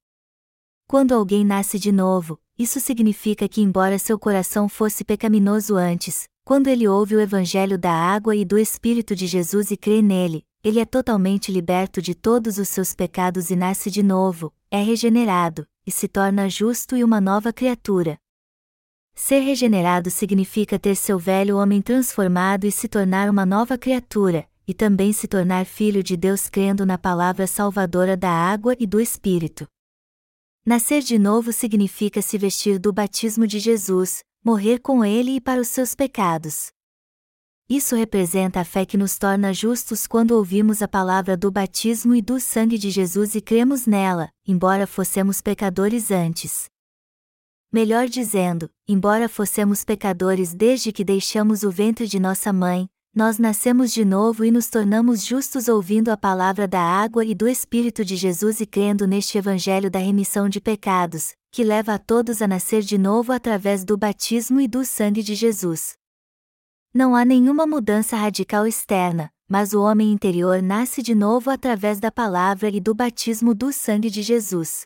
Quando 0.87 1.11
alguém 1.11 1.45
nasce 1.45 1.77
de 1.77 1.91
novo, 1.91 2.39
isso 2.57 2.79
significa 2.79 3.47
que, 3.47 3.61
embora 3.61 3.99
seu 3.99 4.17
coração 4.17 4.67
fosse 4.67 5.03
pecaminoso 5.03 5.75
antes, 5.75 6.27
quando 6.43 6.69
ele 6.69 6.87
ouve 6.87 7.15
o 7.15 7.21
Evangelho 7.21 7.77
da 7.77 7.93
água 7.93 8.35
e 8.35 8.43
do 8.43 8.57
Espírito 8.57 9.15
de 9.15 9.27
Jesus 9.27 9.69
e 9.69 9.77
crê 9.77 10.01
nele, 10.01 10.43
ele 10.63 10.79
é 10.79 10.85
totalmente 10.85 11.51
liberto 11.51 12.01
de 12.01 12.13
todos 12.13 12.57
os 12.57 12.69
seus 12.69 12.93
pecados 12.93 13.49
e 13.49 13.55
nasce 13.55 13.89
de 13.89 14.03
novo, 14.03 14.53
é 14.69 14.81
regenerado, 14.81 15.67
e 15.85 15.91
se 15.91 16.07
torna 16.07 16.49
justo 16.49 16.95
e 16.95 17.03
uma 17.03 17.19
nova 17.19 17.51
criatura. 17.51 18.19
Ser 19.15 19.39
regenerado 19.39 20.09
significa 20.09 20.79
ter 20.79 20.95
seu 20.95 21.17
velho 21.17 21.57
homem 21.57 21.81
transformado 21.81 22.65
e 22.65 22.71
se 22.71 22.87
tornar 22.87 23.29
uma 23.29 23.45
nova 23.45 23.77
criatura, 23.77 24.47
e 24.67 24.73
também 24.73 25.11
se 25.11 25.27
tornar 25.27 25.65
filho 25.65 26.03
de 26.03 26.15
Deus 26.15 26.47
crendo 26.47 26.85
na 26.85 26.97
palavra 26.97 27.47
salvadora 27.47 28.15
da 28.15 28.29
água 28.29 28.75
e 28.79 28.85
do 28.85 29.01
Espírito. 29.01 29.67
Nascer 30.65 31.01
de 31.01 31.17
novo 31.17 31.51
significa 31.51 32.21
se 32.21 32.37
vestir 32.37 32.77
do 32.77 32.93
batismo 32.93 33.47
de 33.47 33.59
Jesus, 33.59 34.23
morrer 34.43 34.79
com 34.79 35.03
ele 35.03 35.37
e 35.37 35.41
para 35.41 35.59
os 35.59 35.67
seus 35.67 35.95
pecados. 35.95 36.71
Isso 37.71 37.95
representa 37.95 38.59
a 38.59 38.65
fé 38.65 38.85
que 38.85 38.97
nos 38.97 39.17
torna 39.17 39.53
justos 39.53 40.05
quando 40.05 40.31
ouvimos 40.31 40.81
a 40.81 40.89
palavra 40.89 41.37
do 41.37 41.49
batismo 41.49 42.13
e 42.13 42.21
do 42.21 42.37
sangue 42.37 42.77
de 42.77 42.89
Jesus 42.89 43.33
e 43.33 43.39
cremos 43.39 43.85
nela, 43.85 44.29
embora 44.45 44.85
fossemos 44.85 45.39
pecadores 45.39 46.11
antes. 46.11 46.65
Melhor 47.71 48.09
dizendo, 48.09 48.69
embora 48.85 49.29
fossemos 49.29 49.85
pecadores 49.85 50.53
desde 50.53 50.91
que 50.91 51.05
deixamos 51.05 51.63
o 51.63 51.71
ventre 51.71 52.07
de 52.07 52.19
nossa 52.19 52.51
mãe, 52.51 52.89
nós 53.15 53.39
nascemos 53.39 53.93
de 53.93 54.03
novo 54.03 54.43
e 54.43 54.51
nos 54.51 54.67
tornamos 54.67 55.23
justos 55.23 55.69
ouvindo 55.69 56.09
a 56.09 56.17
palavra 56.17 56.67
da 56.67 56.81
água 56.81 57.23
e 57.23 57.33
do 57.33 57.47
Espírito 57.47 58.03
de 58.03 58.17
Jesus 58.17 58.59
e 58.59 58.65
crendo 58.65 59.07
neste 59.07 59.37
Evangelho 59.37 59.89
da 59.89 59.99
remissão 59.99 60.49
de 60.49 60.59
pecados, 60.59 61.35
que 61.49 61.63
leva 61.63 61.93
a 61.93 61.97
todos 61.97 62.41
a 62.41 62.47
nascer 62.49 62.81
de 62.81 62.97
novo 62.97 63.31
através 63.31 63.85
do 63.85 63.97
batismo 63.97 64.59
e 64.59 64.67
do 64.67 64.83
sangue 64.83 65.23
de 65.23 65.35
Jesus. 65.35 66.00
Não 66.93 67.15
há 67.15 67.23
nenhuma 67.23 67.65
mudança 67.65 68.17
radical 68.17 68.67
externa, 68.67 69.33
mas 69.47 69.73
o 69.73 69.81
homem 69.81 70.11
interior 70.11 70.61
nasce 70.61 71.01
de 71.01 71.15
novo 71.15 71.49
através 71.49 72.01
da 72.01 72.11
palavra 72.11 72.69
e 72.69 72.81
do 72.81 72.93
batismo 72.93 73.55
do 73.55 73.71
sangue 73.71 74.09
de 74.09 74.21
Jesus. 74.21 74.85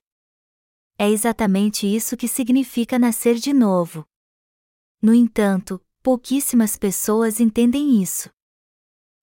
É 1.00 1.10
exatamente 1.10 1.88
isso 1.88 2.16
que 2.16 2.28
significa 2.28 3.00
nascer 3.00 3.36
de 3.36 3.52
novo. 3.52 4.06
No 5.02 5.16
entanto, 5.16 5.84
pouquíssimas 6.04 6.78
pessoas 6.78 7.40
entendem 7.40 8.00
isso. 8.00 8.30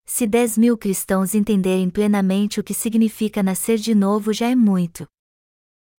Se 0.05 0.27
10 0.27 0.59
mil 0.59 0.77
cristãos 0.77 1.37
entenderem 1.37 1.89
plenamente 1.89 2.59
o 2.59 2.65
que 2.65 2.75
significa 2.75 3.45
nascer 3.45 3.79
de 3.79 3.95
novo 3.95 4.33
já 4.33 4.51
é 4.51 4.57
muito. 4.57 5.07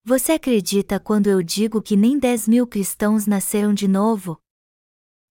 Você 0.03 0.33
acredita 0.33 0.99
quando 0.99 1.27
eu 1.27 1.41
digo 1.41 1.81
que 1.81 1.95
nem 1.95 2.19
10 2.19 2.49
mil 2.49 2.67
cristãos 2.67 3.25
nasceram 3.25 3.73
de 3.73 3.87
novo? 3.87 4.42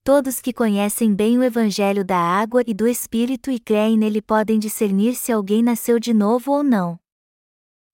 Todos 0.05 0.41
que 0.41 0.53
conhecem 0.53 1.15
bem 1.15 1.39
o 1.39 1.45
Evangelho 1.45 2.05
da 2.05 2.19
água 2.19 2.61
e 2.67 2.75
do 2.75 2.89
Espírito 2.89 3.53
e 3.53 3.61
creem 3.61 3.97
nele 3.97 4.21
podem 4.21 4.59
discernir 4.59 5.15
se 5.15 5.31
alguém 5.31 5.63
nasceu 5.63 6.01
de 6.01 6.13
novo 6.13 6.51
ou 6.51 6.65
não. 6.65 6.99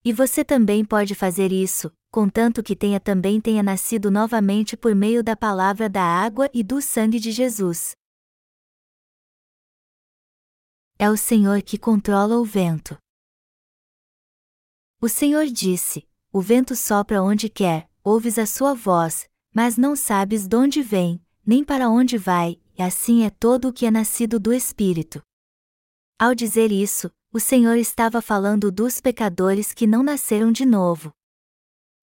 E 0.02 0.10
você 0.10 0.42
também 0.42 0.86
pode 0.86 1.14
fazer 1.14 1.52
isso, 1.52 1.92
contanto 2.10 2.62
que 2.62 2.74
tenha 2.74 2.98
também 2.98 3.42
tenha 3.42 3.62
nascido 3.62 4.10
novamente 4.10 4.74
por 4.74 4.94
meio 4.94 5.22
da 5.22 5.36
palavra 5.36 5.86
da 5.86 6.02
água 6.02 6.48
e 6.54 6.64
do 6.64 6.80
sangue 6.80 7.20
de 7.20 7.30
Jesus. 7.30 7.94
É 10.98 11.10
o 11.10 11.16
Senhor 11.16 11.60
que 11.60 11.76
controla 11.76 12.38
o 12.38 12.44
vento. 12.44 12.96
O 14.98 15.10
Senhor 15.10 15.44
disse: 15.44 16.08
O 16.32 16.40
vento 16.40 16.74
sopra 16.74 17.22
onde 17.22 17.50
quer, 17.50 17.86
ouves 18.02 18.38
a 18.38 18.46
sua 18.46 18.72
voz, 18.72 19.28
mas 19.54 19.76
não 19.76 19.94
sabes 19.94 20.48
de 20.48 20.56
onde 20.56 20.80
vem, 20.80 21.22
nem 21.48 21.64
para 21.64 21.88
onde 21.88 22.18
vai, 22.18 22.60
e 22.78 22.82
assim 22.82 23.24
é 23.24 23.30
todo 23.30 23.68
o 23.68 23.72
que 23.72 23.86
é 23.86 23.90
nascido 23.90 24.38
do 24.38 24.52
Espírito. 24.52 25.22
Ao 26.18 26.34
dizer 26.34 26.70
isso, 26.70 27.10
o 27.32 27.40
Senhor 27.40 27.78
estava 27.78 28.20
falando 28.20 28.70
dos 28.70 29.00
pecadores 29.00 29.72
que 29.72 29.86
não 29.86 30.02
nasceram 30.02 30.52
de 30.52 30.66
novo. 30.66 31.10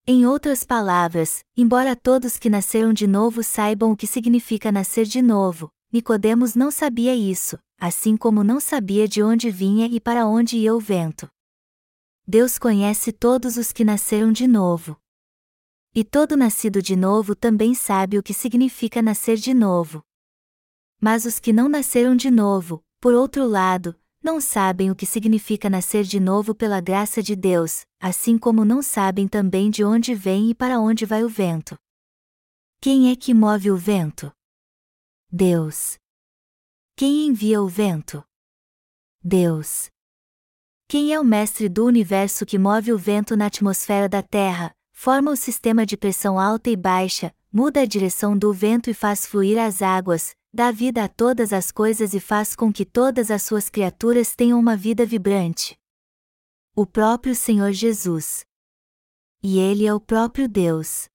Em 0.08 0.26
outras 0.26 0.64
palavras, 0.64 1.44
embora 1.56 1.96
todos 1.96 2.38
que 2.38 2.50
nasceram 2.50 2.92
de 2.92 3.06
novo 3.06 3.44
saibam 3.44 3.92
o 3.92 3.96
que 3.96 4.08
significa 4.08 4.72
nascer 4.72 5.06
de 5.06 5.22
novo, 5.22 5.70
Nicodemos 5.94 6.56
não 6.56 6.72
sabia 6.72 7.16
isso, 7.16 7.60
assim 7.80 8.18
como 8.18 8.44
não 8.44 8.60
sabia 8.60 9.08
de 9.08 9.22
onde 9.22 9.52
vinha 9.52 9.86
e 9.86 10.00
para 10.00 10.26
onde 10.26 10.58
ia 10.58 10.74
o 10.74 10.80
vento. 10.80 11.30
Deus 12.28 12.58
conhece 12.58 13.12
todos 13.12 13.58
os 13.58 13.72
que 13.72 13.86
nasceram 13.86 14.32
de 14.32 14.48
novo. 14.48 14.98
E 15.98 16.04
todo 16.04 16.36
nascido 16.36 16.82
de 16.82 16.94
novo 16.94 17.34
também 17.34 17.74
sabe 17.74 18.18
o 18.20 18.24
que 18.24 18.34
significa 18.34 19.02
nascer 19.02 19.38
de 19.38 19.54
novo. 19.54 20.04
Mas 21.00 21.24
os 21.24 21.40
que 21.40 21.54
não 21.54 21.70
nasceram 21.70 22.18
de 22.18 22.30
novo, 22.30 22.84
por 23.00 23.14
outro 23.14 23.48
lado, 23.48 23.98
não 24.22 24.42
sabem 24.42 24.92
o 24.92 24.96
que 24.96 25.06
significa 25.06 25.70
nascer 25.70 26.04
de 26.04 26.20
novo 26.20 26.54
pela 26.54 26.82
graça 26.82 27.24
de 27.24 27.34
Deus, 27.34 27.86
assim 27.98 28.38
como 28.38 28.66
não 28.66 28.82
sabem 28.82 29.26
também 29.26 29.70
de 29.70 29.86
onde 29.86 30.14
vem 30.14 30.50
e 30.50 30.54
para 30.54 30.82
onde 30.82 31.06
vai 31.06 31.24
o 31.24 31.30
vento. 31.30 31.78
Quem 32.82 33.10
é 33.10 33.16
que 33.16 33.34
move 33.34 33.72
o 33.72 33.78
vento? 33.78 34.34
Deus. 35.32 35.98
Quem 36.98 37.28
envia 37.28 37.62
o 37.62 37.70
vento? 37.70 38.22
Deus. 39.24 39.90
Quem 40.90 41.14
é 41.14 41.20
o 41.20 41.24
mestre 41.24 41.70
do 41.70 41.86
universo 41.86 42.46
que 42.46 42.60
move 42.60 42.92
o 42.92 42.98
vento 42.98 43.38
na 43.38 43.46
atmosfera 43.46 44.10
da 44.10 44.22
Terra, 44.22 44.75
forma 44.96 45.30
o 45.30 45.36
sistema 45.36 45.86
de 45.86 45.98
pressão 45.98 46.40
alta 46.40 46.70
e 46.70 46.76
baixa, 46.76 47.36
muda 47.52 47.82
a 47.82 47.86
direção 47.86 48.36
do 48.36 48.52
vento 48.52 48.90
e 48.90 48.94
faz 48.94 49.26
fluir 49.26 49.60
as 49.60 49.82
águas, 49.82 50.36
dá 50.52 50.72
vida 50.72 51.04
a 51.04 51.08
todas 51.08 51.52
as 51.52 51.70
coisas 51.70 52.14
e 52.14 52.20
faz 52.20 52.56
com 52.56 52.72
que 52.72 52.86
todas 52.86 53.30
as 53.30 53.44
suas 53.44 53.70
criaturas 53.70 54.36
tenham 54.36 54.58
uma 54.58 54.76
vida 54.76 55.06
vibrante. 55.06 55.78
O 56.74 56.88
próprio 56.88 57.36
Senhor 57.36 57.72
Jesus. 57.74 58.46
E 59.44 59.60
Ele 59.60 59.86
é 59.86 59.94
o 59.94 60.00
próprio 60.00 60.48
Deus. 60.48 61.08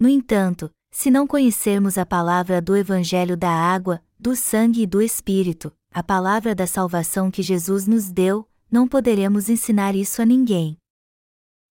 No 0.00 0.08
entanto, 0.08 0.70
se 0.90 1.10
não 1.10 1.26
conhecermos 1.26 1.98
a 1.98 2.06
palavra 2.06 2.60
do 2.60 2.74
Evangelho 2.74 3.36
da 3.36 3.50
água, 3.50 4.02
do 4.18 4.34
sangue 4.34 4.82
e 4.82 4.86
do 4.86 5.02
Espírito, 5.02 5.72
a 5.92 6.02
palavra 6.02 6.54
da 6.54 6.66
salvação 6.66 7.30
que 7.30 7.42
Jesus 7.42 7.86
nos 7.86 8.10
deu, 8.10 8.48
não 8.70 8.88
poderemos 8.88 9.48
ensinar 9.48 9.94
isso 9.94 10.22
a 10.22 10.24
ninguém. 10.24 10.78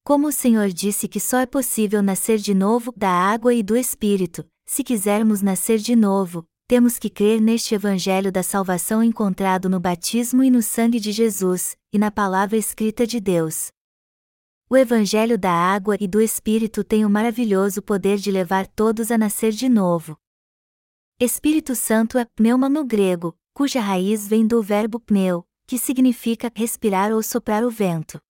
Como 0.08 0.30
o 0.30 0.32
Senhor 0.32 0.70
disse 0.70 1.06
que 1.06 1.20
só 1.20 1.40
é 1.40 1.46
possível 1.46 2.02
nascer 2.02 2.38
de 2.38 2.54
novo 2.54 2.94
da 2.96 3.10
água 3.10 3.54
e 3.54 3.62
do 3.62 3.76
Espírito, 3.76 4.50
se 4.66 4.82
quisermos 4.82 5.42
nascer 5.42 5.80
de 5.80 5.98
novo, 5.98 6.46
temos 6.66 6.98
que 6.98 7.10
crer 7.10 7.42
neste 7.42 7.76
Evangelho 7.76 8.32
da 8.32 8.42
salvação 8.42 9.04
encontrado 9.04 9.68
no 9.68 9.82
batismo 9.82 10.42
e 10.46 10.50
no 10.50 10.62
sangue 10.62 10.98
de 10.98 11.12
Jesus, 11.12 11.76
e 11.92 11.98
na 11.98 12.10
palavra 12.10 12.56
escrita 12.56 13.06
de 13.06 13.20
Deus. 13.20 13.70
O 14.70 14.78
Evangelho 14.78 15.38
da 15.38 15.52
água 15.52 15.98
e 16.00 16.08
do 16.08 16.22
Espírito 16.22 16.86
tem 16.86 17.04
o 17.04 17.10
maravilhoso 17.10 17.82
poder 17.82 18.18
de 18.18 18.32
levar 18.32 18.66
todos 18.66 19.12
a 19.12 19.18
nascer 19.18 19.52
de 19.52 19.68
novo. 19.68 20.18
Espírito 21.20 21.76
Santo 21.76 22.18
é 22.18 22.24
pneuma 22.24 22.70
no 22.70 22.86
grego, 22.86 23.36
cuja 23.54 23.82
raiz 23.82 24.26
vem 24.26 24.48
do 24.48 24.64
verbo 24.64 25.02
pneu, 25.02 25.46
que 25.68 25.78
significa 25.78 26.50
respirar 26.56 27.12
ou 27.12 27.22
soprar 27.22 27.66
o 27.66 27.70
vento. 27.70 28.22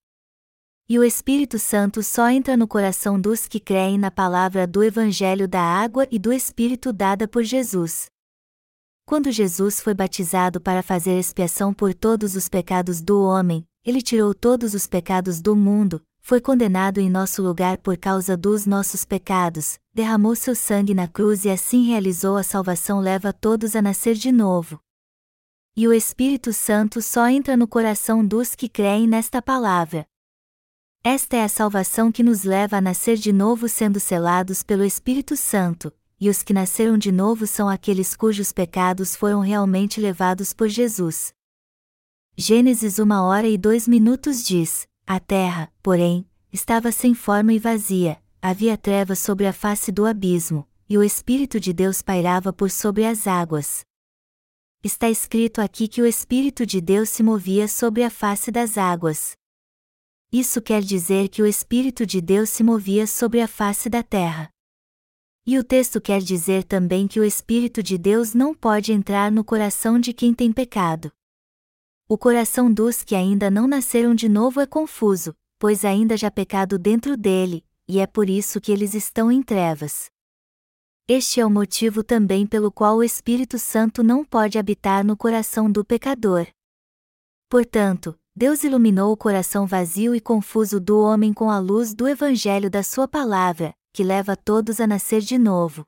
E 0.90 0.98
o 0.98 1.04
Espírito 1.04 1.58
Santo 1.58 2.02
só 2.02 2.30
entra 2.30 2.56
no 2.56 2.66
coração 2.66 3.20
dos 3.20 3.46
que 3.46 3.60
creem 3.60 3.98
na 3.98 4.10
palavra 4.10 4.66
do 4.66 4.82
Evangelho 4.82 5.46
da 5.46 5.60
água 5.60 6.08
e 6.10 6.18
do 6.18 6.32
Espírito 6.32 6.94
dada 6.94 7.28
por 7.28 7.42
Jesus. 7.44 8.06
Quando 9.04 9.30
Jesus 9.30 9.82
foi 9.82 9.92
batizado 9.92 10.62
para 10.62 10.82
fazer 10.82 11.18
expiação 11.18 11.74
por 11.74 11.92
todos 11.92 12.34
os 12.34 12.48
pecados 12.48 13.02
do 13.02 13.22
homem, 13.22 13.66
ele 13.84 14.00
tirou 14.00 14.32
todos 14.32 14.72
os 14.72 14.86
pecados 14.86 15.42
do 15.42 15.54
mundo, 15.54 16.02
foi 16.22 16.40
condenado 16.40 17.00
em 17.00 17.10
nosso 17.10 17.42
lugar 17.42 17.76
por 17.76 17.98
causa 17.98 18.34
dos 18.34 18.64
nossos 18.64 19.04
pecados, 19.04 19.78
derramou 19.92 20.34
seu 20.34 20.54
sangue 20.54 20.94
na 20.94 21.06
cruz 21.06 21.44
e 21.44 21.50
assim 21.50 21.84
realizou 21.86 22.38
a 22.38 22.42
salvação 22.42 22.98
leva 22.98 23.30
todos 23.30 23.76
a 23.76 23.82
nascer 23.82 24.14
de 24.14 24.32
novo. 24.32 24.80
E 25.76 25.86
o 25.86 25.92
Espírito 25.92 26.50
Santo 26.50 27.02
só 27.02 27.28
entra 27.28 27.58
no 27.58 27.68
coração 27.68 28.26
dos 28.26 28.54
que 28.54 28.70
creem 28.70 29.06
nesta 29.06 29.42
palavra. 29.42 30.06
Esta 31.04 31.36
é 31.36 31.44
a 31.44 31.48
salvação 31.48 32.10
que 32.10 32.22
nos 32.22 32.42
leva 32.42 32.76
a 32.76 32.80
nascer 32.80 33.16
de 33.16 33.32
novo 33.32 33.68
sendo 33.68 34.00
selados 34.00 34.62
pelo 34.62 34.84
Espírito 34.84 35.36
Santo, 35.36 35.92
e 36.20 36.28
os 36.28 36.42
que 36.42 36.52
nasceram 36.52 36.98
de 36.98 37.12
novo 37.12 37.46
são 37.46 37.68
aqueles 37.68 38.16
cujos 38.16 38.52
pecados 38.52 39.14
foram 39.14 39.40
realmente 39.40 40.00
levados 40.00 40.52
por 40.52 40.68
Jesus. 40.68 41.32
Gênesis 42.36 42.98
1 42.98 43.10
hora 43.10 43.48
e 43.48 43.56
2 43.56 43.88
minutos 43.88 44.44
diz: 44.44 44.86
a 45.06 45.18
terra, 45.18 45.72
porém, 45.82 46.28
estava 46.52 46.92
sem 46.92 47.14
forma 47.14 47.54
e 47.54 47.58
vazia, 47.58 48.20
havia 48.42 48.76
trevas 48.76 49.18
sobre 49.18 49.46
a 49.46 49.54
face 49.54 49.90
do 49.90 50.04
abismo, 50.04 50.68
e 50.86 50.98
o 50.98 51.02
Espírito 51.02 51.58
de 51.58 51.72
Deus 51.72 52.02
pairava 52.02 52.52
por 52.52 52.70
sobre 52.70 53.06
as 53.06 53.26
águas. 53.26 53.86
Está 54.84 55.08
escrito 55.08 55.62
aqui 55.62 55.88
que 55.88 56.02
o 56.02 56.06
Espírito 56.06 56.66
de 56.66 56.80
Deus 56.80 57.08
se 57.08 57.22
movia 57.22 57.66
sobre 57.66 58.04
a 58.04 58.10
face 58.10 58.50
das 58.50 58.76
águas. 58.76 59.37
Isso 60.30 60.60
quer 60.60 60.82
dizer 60.82 61.28
que 61.28 61.40
o 61.40 61.46
Espírito 61.46 62.04
de 62.04 62.20
Deus 62.20 62.50
se 62.50 62.62
movia 62.62 63.06
sobre 63.06 63.40
a 63.40 63.48
face 63.48 63.88
da 63.88 64.02
terra. 64.02 64.50
E 65.46 65.58
o 65.58 65.64
texto 65.64 66.02
quer 66.02 66.20
dizer 66.20 66.64
também 66.64 67.08
que 67.08 67.18
o 67.18 67.24
Espírito 67.24 67.82
de 67.82 67.96
Deus 67.96 68.34
não 68.34 68.54
pode 68.54 68.92
entrar 68.92 69.32
no 69.32 69.42
coração 69.42 69.98
de 69.98 70.12
quem 70.12 70.34
tem 70.34 70.52
pecado. 70.52 71.10
O 72.06 72.18
coração 72.18 72.70
dos 72.70 73.02
que 73.02 73.14
ainda 73.14 73.50
não 73.50 73.66
nasceram 73.66 74.14
de 74.14 74.28
novo 74.28 74.60
é 74.60 74.66
confuso, 74.66 75.34
pois 75.58 75.82
ainda 75.82 76.14
já 76.14 76.30
pecado 76.30 76.78
dentro 76.78 77.16
dele, 77.16 77.64
e 77.88 77.98
é 77.98 78.06
por 78.06 78.28
isso 78.28 78.60
que 78.60 78.70
eles 78.70 78.92
estão 78.92 79.32
em 79.32 79.42
trevas. 79.42 80.10
Este 81.08 81.40
é 81.40 81.46
o 81.46 81.50
motivo 81.50 82.04
também 82.04 82.46
pelo 82.46 82.70
qual 82.70 82.98
o 82.98 83.02
Espírito 83.02 83.58
Santo 83.58 84.02
não 84.02 84.22
pode 84.22 84.58
habitar 84.58 85.02
no 85.02 85.16
coração 85.16 85.72
do 85.72 85.82
pecador. 85.82 86.46
Portanto, 87.48 88.17
Deus 88.40 88.62
iluminou 88.62 89.10
o 89.10 89.16
coração 89.16 89.66
vazio 89.66 90.14
e 90.14 90.20
confuso 90.20 90.78
do 90.78 91.00
homem 91.00 91.32
com 91.32 91.50
a 91.50 91.58
luz 91.58 91.92
do 91.92 92.06
Evangelho 92.06 92.70
da 92.70 92.84
Sua 92.84 93.08
palavra, 93.08 93.74
que 93.92 94.04
leva 94.04 94.36
todos 94.36 94.80
a 94.80 94.86
nascer 94.86 95.20
de 95.22 95.36
novo. 95.36 95.84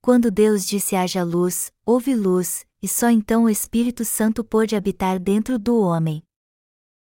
Quando 0.00 0.30
Deus 0.30 0.64
disse 0.64 0.94
haja 0.94 1.24
luz, 1.24 1.72
houve 1.84 2.14
luz, 2.14 2.64
e 2.80 2.86
só 2.86 3.10
então 3.10 3.42
o 3.42 3.50
Espírito 3.50 4.04
Santo 4.04 4.44
pôde 4.44 4.76
habitar 4.76 5.18
dentro 5.18 5.58
do 5.58 5.80
homem. 5.80 6.22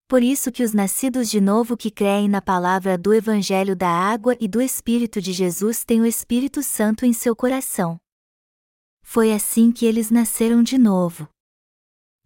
Por 0.06 0.22
isso 0.22 0.52
que 0.52 0.62
os 0.62 0.74
nascidos 0.74 1.30
de 1.30 1.40
novo 1.40 1.74
que 1.74 1.90
creem 1.90 2.28
na 2.28 2.42
palavra 2.42 2.98
do 2.98 3.14
Evangelho 3.14 3.74
da 3.74 3.88
água 3.88 4.36
e 4.38 4.46
do 4.46 4.60
Espírito 4.60 5.22
de 5.22 5.32
Jesus 5.32 5.86
têm 5.86 6.02
o 6.02 6.06
Espírito 6.06 6.62
Santo 6.62 7.06
em 7.06 7.14
seu 7.14 7.34
coração. 7.34 7.96
Foi 9.02 9.32
assim 9.32 9.72
que 9.72 9.86
eles 9.86 10.10
nasceram 10.10 10.62
de 10.62 10.76
novo. 10.76 11.26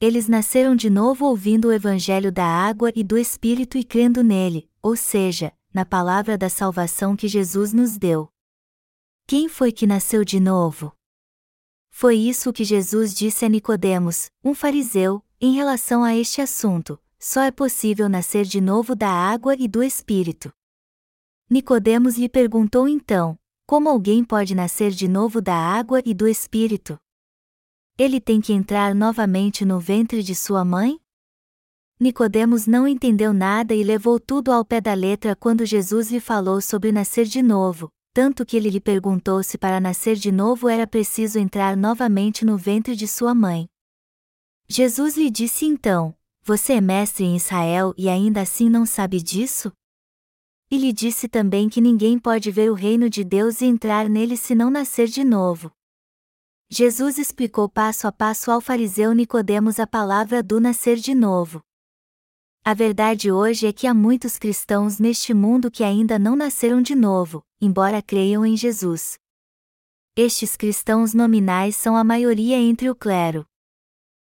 Eles 0.01 0.29
nasceram 0.29 0.77
de 0.77 0.89
novo 0.89 1.27
ouvindo 1.27 1.69
o 1.69 1.73
Evangelho 1.73 2.31
da 2.31 2.45
água 2.45 2.93
e 2.95 3.03
do 3.03 3.19
Espírito 3.19 3.77
e 3.77 3.83
crendo 3.83 4.23
nele, 4.23 4.71
ou 4.81 4.95
seja, 4.95 5.53
na 5.75 5.85
palavra 5.85 6.39
da 6.39 6.49
salvação 6.49 7.17
que 7.17 7.27
Jesus 7.27 7.73
nos 7.73 7.99
deu. 7.99 8.29
Quem 9.27 9.49
foi 9.49 9.73
que 9.73 9.89
nasceu 9.89 10.25
de 10.25 10.39
novo? 10.39 10.93
Foi 11.91 12.15
isso 12.15 12.53
que 12.53 12.63
Jesus 12.63 13.13
disse 13.13 13.45
a 13.45 13.49
Nicodemos, 13.49 14.31
um 14.45 14.55
fariseu, 14.55 15.21
em 15.41 15.55
relação 15.55 16.05
a 16.05 16.15
este 16.15 16.41
assunto: 16.41 16.97
só 17.19 17.43
é 17.43 17.51
possível 17.51 18.09
nascer 18.09 18.45
de 18.45 18.61
novo 18.61 18.95
da 18.95 19.11
água 19.11 19.57
e 19.59 19.67
do 19.67 19.83
espírito. 19.83 20.53
Nicodemos 21.51 22.17
lhe 22.17 22.29
perguntou 22.29 22.89
então: 22.89 23.37
como 23.67 23.89
alguém 23.89 24.23
pode 24.23 24.55
nascer 24.55 24.93
de 24.93 25.09
novo 25.09 25.43
da 25.43 25.57
água 25.57 26.01
e 26.05 26.15
do 26.15 26.29
espírito? 26.29 26.97
Ele 27.99 28.21
tem 28.21 28.41
que 28.41 28.53
entrar 28.53 28.95
novamente 28.95 29.65
no 29.65 29.81
ventre 29.81 30.23
de 30.23 30.33
sua 30.33 30.65
mãe? 30.65 31.01
Nicodemos 31.99 32.65
não 32.65 32.87
entendeu 32.87 33.33
nada 33.33 33.75
e 33.75 33.83
levou 33.83 34.21
tudo 34.21 34.53
ao 34.53 34.65
pé 34.65 34.81
da 34.81 34.95
letra 34.95 35.35
quando 35.35 35.67
Jesus 35.67 36.13
lhe 36.13 36.21
falou 36.21 36.61
sobre 36.61 36.93
nascer 36.93 37.25
de 37.25 37.43
novo, 37.43 37.89
tanto 38.15 38.47
que 38.47 38.57
ele 38.57 38.71
lhe 38.71 38.81
perguntou 38.81 39.43
se 39.43 39.59
para 39.59 39.81
nascer 39.81 40.15
de 40.15 40.31
novo 40.31 40.69
era 40.69 40.87
preciso 40.87 41.41
entrar 41.41 41.77
novamente 41.77 42.45
no 42.45 42.57
ventre 42.57 42.95
de 42.95 43.09
sua 43.09 43.35
mãe. 43.35 43.67
Jesus 44.69 45.17
lhe 45.17 45.29
disse 45.29 45.67
então: 45.67 46.15
Você 46.45 46.75
é 46.75 46.81
mestre 46.81 47.25
em 47.25 47.35
Israel 47.35 47.93
e 47.99 48.09
ainda 48.09 48.43
assim 48.43 48.71
não 48.71 48.87
sabe 48.87 49.21
disso? 49.21 49.73
E 50.71 50.79
lhe 50.79 50.93
disse 50.93 51.27
também 51.27 51.69
que 51.69 51.81
ninguém 51.81 52.17
pode 52.17 52.49
ver 52.53 52.71
o 52.71 52.75
reino 52.75 53.11
de 53.11 53.25
Deus 53.25 53.61
e 53.61 53.65
entrar 53.65 54.09
nele 54.09 54.37
se 54.37 54.55
não 54.55 54.71
nascer 54.71 55.09
de 55.09 55.25
novo. 55.25 55.73
Jesus 56.71 57.17
explicou 57.17 57.67
passo 57.67 58.07
a 58.07 58.13
passo 58.13 58.51
ao 58.51 58.61
fariseu 58.61 59.15
Nicodemos 59.15 59.81
a 59.81 59.87
palavra 59.87 60.43
do 60.43 60.61
nascer 60.61 60.97
de 60.97 61.15
novo. 61.15 61.63
A 62.63 62.75
verdade 62.75 63.33
hoje 63.33 63.67
é 63.67 63.73
que 63.73 63.87
há 63.87 63.95
muitos 63.95 64.39
cristãos 64.39 64.99
neste 64.99 65.33
mundo 65.33 65.71
que 65.71 65.83
ainda 65.83 66.19
não 66.19 66.37
nasceram 66.37 66.83
de 66.83 66.95
novo, 66.95 67.43
embora 67.59 68.03
creiam 68.03 68.45
em 68.45 68.55
Jesus. 68.55 69.19
Estes 70.15 70.57
cristãos 70.57 71.15
nominais 71.15 71.75
são 71.75 71.97
a 71.97 72.05
maioria 72.05 72.59
entre 72.59 72.91
o 72.91 72.95
clero. 72.95 73.47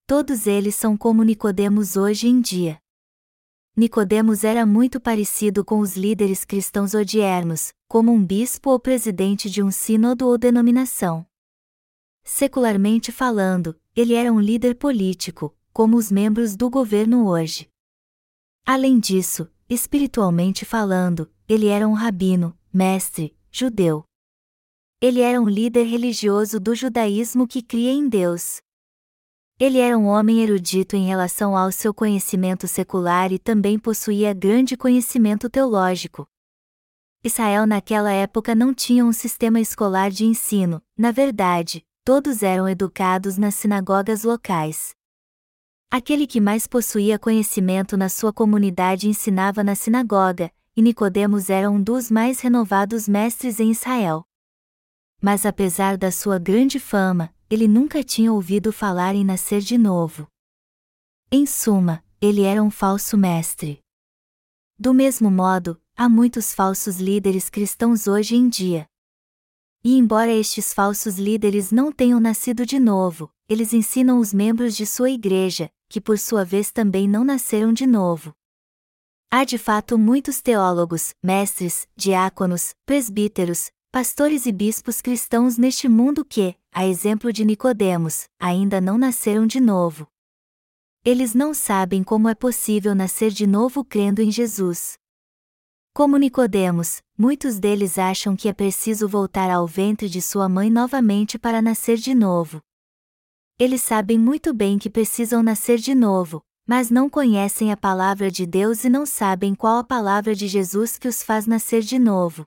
Todos 0.07 0.47
eles 0.47 0.73
são 0.73 0.97
como 0.97 1.21
Nicodemos 1.21 1.95
hoje 1.95 2.27
em 2.27 2.41
dia. 2.41 2.79
Nicodemos 3.77 4.43
era 4.43 4.65
muito 4.65 4.99
parecido 4.99 5.63
com 5.63 5.79
os 5.79 5.95
líderes 5.95 6.43
cristãos 6.43 6.95
odiernos, 6.95 7.73
como 7.87 8.11
um 8.11 8.25
bispo 8.25 8.71
ou 8.71 8.79
presidente 8.79 9.51
de 9.51 9.61
um 9.61 9.69
sínodo 9.69 10.25
ou 10.25 10.35
denominação. 10.35 11.27
Secularmente 12.23 13.11
falando, 13.11 13.79
ele 13.95 14.13
era 14.13 14.31
um 14.31 14.39
líder 14.39 14.75
político, 14.75 15.55
como 15.73 15.97
os 15.97 16.11
membros 16.11 16.55
do 16.55 16.69
governo 16.69 17.27
hoje. 17.27 17.69
Além 18.65 18.99
disso, 18.99 19.49
espiritualmente 19.69 20.63
falando, 20.63 21.29
ele 21.47 21.67
era 21.67 21.87
um 21.87 21.93
rabino, 21.93 22.57
mestre, 22.73 23.35
judeu. 23.51 24.05
Ele 25.01 25.19
era 25.19 25.41
um 25.41 25.49
líder 25.49 25.83
religioso 25.83 26.59
do 26.61 26.73
judaísmo 26.73 27.45
que 27.45 27.61
cria 27.61 27.91
em 27.91 28.07
Deus. 28.07 28.61
Ele 29.59 29.79
era 29.79 29.97
um 29.97 30.05
homem 30.05 30.41
erudito 30.41 30.95
em 30.95 31.05
relação 31.05 31.57
ao 31.57 31.71
seu 31.71 31.93
conhecimento 31.93 32.67
secular 32.67 33.33
e 33.33 33.37
também 33.37 33.77
possuía 33.77 34.33
grande 34.33 34.77
conhecimento 34.77 35.49
teológico. 35.49 36.25
Israel 37.23 37.67
naquela 37.67 38.11
época 38.11 38.55
não 38.55 38.73
tinha 38.73 39.05
um 39.05 39.13
sistema 39.13 39.59
escolar 39.59 40.09
de 40.09 40.25
ensino, 40.25 40.81
na 40.97 41.11
verdade, 41.11 41.85
todos 42.05 42.43
eram 42.43 42.67
educados 42.67 43.37
nas 43.37 43.55
sinagogas 43.55 44.23
locais. 44.23 44.93
Aquele 45.89 46.27
que 46.27 46.41
mais 46.41 46.67
possuía 46.67 47.17
conhecimento 47.17 47.95
na 47.95 48.09
sua 48.09 48.33
comunidade 48.33 49.07
ensinava 49.07 49.63
na 49.63 49.73
sinagoga, 49.73 50.51
e 50.75 50.81
Nicodemos 50.81 51.49
era 51.49 51.69
um 51.69 51.81
dos 51.81 52.11
mais 52.11 52.41
renovados 52.41 53.07
mestres 53.07 53.59
em 53.59 53.71
Israel. 53.71 54.25
Mas 55.21 55.45
apesar 55.45 55.97
da 55.97 56.11
sua 56.11 56.37
grande 56.37 56.79
fama, 56.79 57.33
ele 57.49 57.67
nunca 57.67 58.03
tinha 58.03 58.33
ouvido 58.33 58.73
falar 58.73 59.15
em 59.15 59.23
nascer 59.23 59.61
de 59.61 59.77
novo. 59.77 60.27
Em 61.31 61.45
suma, 61.45 62.03
ele 62.19 62.41
era 62.41 62.61
um 62.61 62.71
falso 62.71 63.17
mestre. 63.17 63.79
Do 64.77 64.93
mesmo 64.93 65.31
modo, 65.31 65.79
há 65.95 66.09
muitos 66.09 66.53
falsos 66.53 66.97
líderes 66.97 67.49
cristãos 67.49 68.07
hoje 68.07 68.35
em 68.35 68.49
dia. 68.49 68.89
E 69.85 69.97
embora 69.97 70.31
estes 70.31 70.73
falsos 70.73 71.17
líderes 71.17 71.69
não 71.69 71.91
tenham 71.91 72.17
nascido 72.17 72.65
de 72.65 72.79
novo, 72.79 73.29
eles 73.49 73.73
ensinam 73.73 74.17
os 74.17 74.33
membros 74.33 74.77
de 74.77 74.85
sua 74.85 75.09
igreja, 75.09 75.69
que 75.89 75.99
por 75.99 76.17
sua 76.17 76.45
vez 76.45 76.71
também 76.71 77.05
não 77.05 77.25
nasceram 77.25 77.73
de 77.73 77.85
novo. 77.85 78.33
Há 79.29 79.43
de 79.43 79.57
fato 79.57 79.97
muitos 79.97 80.41
teólogos, 80.41 81.13
mestres, 81.21 81.85
diáconos, 81.97 82.73
presbíteros, 82.85 83.71
pastores 83.91 84.45
e 84.45 84.53
bispos 84.53 85.01
cristãos 85.01 85.57
neste 85.57 85.89
mundo 85.89 86.23
que, 86.23 86.55
a 86.71 86.87
exemplo 86.87 87.33
de 87.33 87.43
Nicodemos, 87.43 88.29
ainda 88.39 88.79
não 88.79 88.97
nasceram 88.97 89.45
de 89.45 89.59
novo. 89.59 90.07
Eles 91.03 91.33
não 91.33 91.53
sabem 91.53 92.03
como 92.03 92.29
é 92.29 92.35
possível 92.35 92.95
nascer 92.95 93.31
de 93.31 93.45
novo 93.45 93.83
crendo 93.83 94.21
em 94.21 94.31
Jesus. 94.31 94.97
Como 95.95 96.17
Nicodemos, 96.17 97.03
muitos 97.15 97.59
deles 97.59 97.99
acham 97.99 98.35
que 98.35 98.49
é 98.49 98.53
preciso 98.53 99.07
voltar 99.07 99.51
ao 99.51 99.67
ventre 99.67 100.09
de 100.09 100.23
sua 100.23 100.49
mãe 100.49 100.67
novamente 100.67 101.37
para 101.37 101.61
nascer 101.61 101.97
de 101.97 102.15
novo. 102.15 102.59
Eles 103.59 103.83
sabem 103.83 104.17
muito 104.17 104.55
bem 104.55 104.79
que 104.79 104.89
precisam 104.89 105.43
nascer 105.43 105.77
de 105.77 105.93
novo, 105.93 106.41
mas 106.65 106.89
não 106.89 107.07
conhecem 107.07 107.71
a 107.71 107.77
palavra 107.77 108.31
de 108.31 108.43
Deus 108.43 108.83
e 108.83 108.89
não 108.89 109.05
sabem 109.05 109.53
qual 109.53 109.77
a 109.77 109.83
palavra 109.83 110.33
de 110.33 110.47
Jesus 110.47 110.97
que 110.97 111.07
os 111.07 111.21
faz 111.21 111.45
nascer 111.45 111.83
de 111.83 111.99
novo. 111.99 112.43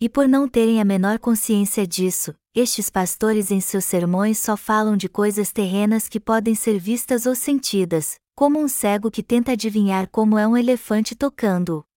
E 0.00 0.08
por 0.08 0.26
não 0.26 0.48
terem 0.48 0.80
a 0.80 0.84
menor 0.84 1.20
consciência 1.20 1.86
disso, 1.86 2.34
estes 2.52 2.90
pastores 2.90 3.52
em 3.52 3.60
seus 3.60 3.84
sermões 3.84 4.38
só 4.38 4.56
falam 4.56 4.96
de 4.96 5.08
coisas 5.08 5.52
terrenas 5.52 6.08
que 6.08 6.18
podem 6.18 6.56
ser 6.56 6.80
vistas 6.80 7.26
ou 7.26 7.34
sentidas, 7.36 8.16
como 8.34 8.58
um 8.58 8.66
cego 8.66 9.08
que 9.08 9.22
tenta 9.22 9.52
adivinhar 9.52 10.08
como 10.10 10.36
é 10.36 10.48
um 10.48 10.56
elefante 10.56 11.14
tocando-o. 11.14 11.89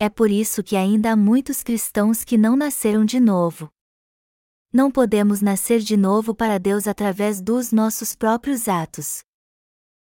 É 0.00 0.08
por 0.08 0.30
isso 0.30 0.62
que 0.62 0.76
ainda 0.76 1.12
há 1.12 1.16
muitos 1.16 1.62
cristãos 1.62 2.22
que 2.22 2.38
não 2.38 2.56
nasceram 2.56 3.04
de 3.04 3.18
novo. 3.18 3.68
Não 4.72 4.92
podemos 4.92 5.40
nascer 5.40 5.80
de 5.80 5.96
novo 5.96 6.32
para 6.32 6.56
Deus 6.56 6.86
através 6.86 7.40
dos 7.40 7.72
nossos 7.72 8.14
próprios 8.14 8.68
atos. 8.68 9.24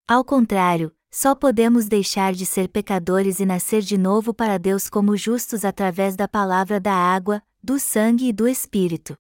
Ao 0.08 0.26
contrário, 0.26 0.92
só 1.12 1.36
podemos 1.36 1.88
deixar 1.88 2.34
de 2.34 2.48
ser 2.48 2.68
pecadores 2.70 3.40
e 3.40 3.46
nascer 3.46 3.82
de 3.82 3.98
novo 3.98 4.34
para 4.34 4.58
Deus 4.58 4.90
como 4.90 5.16
justos 5.16 5.64
através 5.64 6.16
da 6.16 6.28
palavra 6.28 6.80
da 6.80 6.94
água, 6.94 7.44
do 7.62 7.78
sangue 7.78 8.30
e 8.30 8.34
do 8.34 8.48
Espírito. 8.48 9.16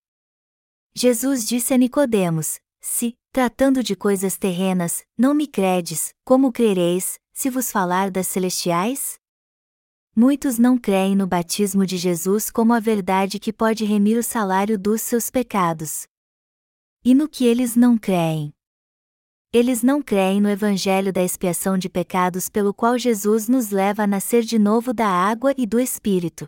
Jesus 0.95 1.47
disse 1.47 1.73
a 1.75 1.77
Nicodemos: 1.77 2.59
Se, 2.81 3.15
tratando 3.31 3.83
de 3.83 3.95
coisas 3.95 4.35
terrenas, 4.35 5.03
não 5.17 5.33
me 5.35 5.45
credes, 5.45 6.13
como 6.23 6.51
crereis, 6.51 7.19
se 7.33 7.51
vos 7.51 7.71
falar 7.71 8.09
das 8.09 8.27
celestiais? 8.27 9.19
Muitos 10.17 10.57
não 10.57 10.77
creem 10.77 11.13
no 11.13 11.27
batismo 11.27 11.85
de 11.85 11.97
Jesus 11.97 12.49
como 12.49 12.71
a 12.71 12.79
verdade 12.79 13.37
que 13.37 13.51
pode 13.51 13.83
remir 13.83 14.17
o 14.17 14.23
salário 14.23 14.79
dos 14.79 15.01
seus 15.01 15.29
pecados. 15.29 16.07
E 17.03 17.13
no 17.13 17.27
que 17.27 17.45
eles 17.45 17.75
não 17.75 17.97
creem? 17.97 18.53
Eles 19.51 19.83
não 19.83 20.01
creem 20.01 20.39
no 20.39 20.47
Evangelho 20.47 21.11
da 21.11 21.21
expiação 21.21 21.77
de 21.77 21.89
pecados 21.89 22.47
pelo 22.47 22.73
qual 22.73 22.97
Jesus 22.97 23.49
nos 23.49 23.71
leva 23.71 24.03
a 24.03 24.07
nascer 24.07 24.43
de 24.43 24.57
novo 24.57 24.93
da 24.93 25.05
água 25.05 25.53
e 25.57 25.65
do 25.65 25.81
Espírito. 25.81 26.47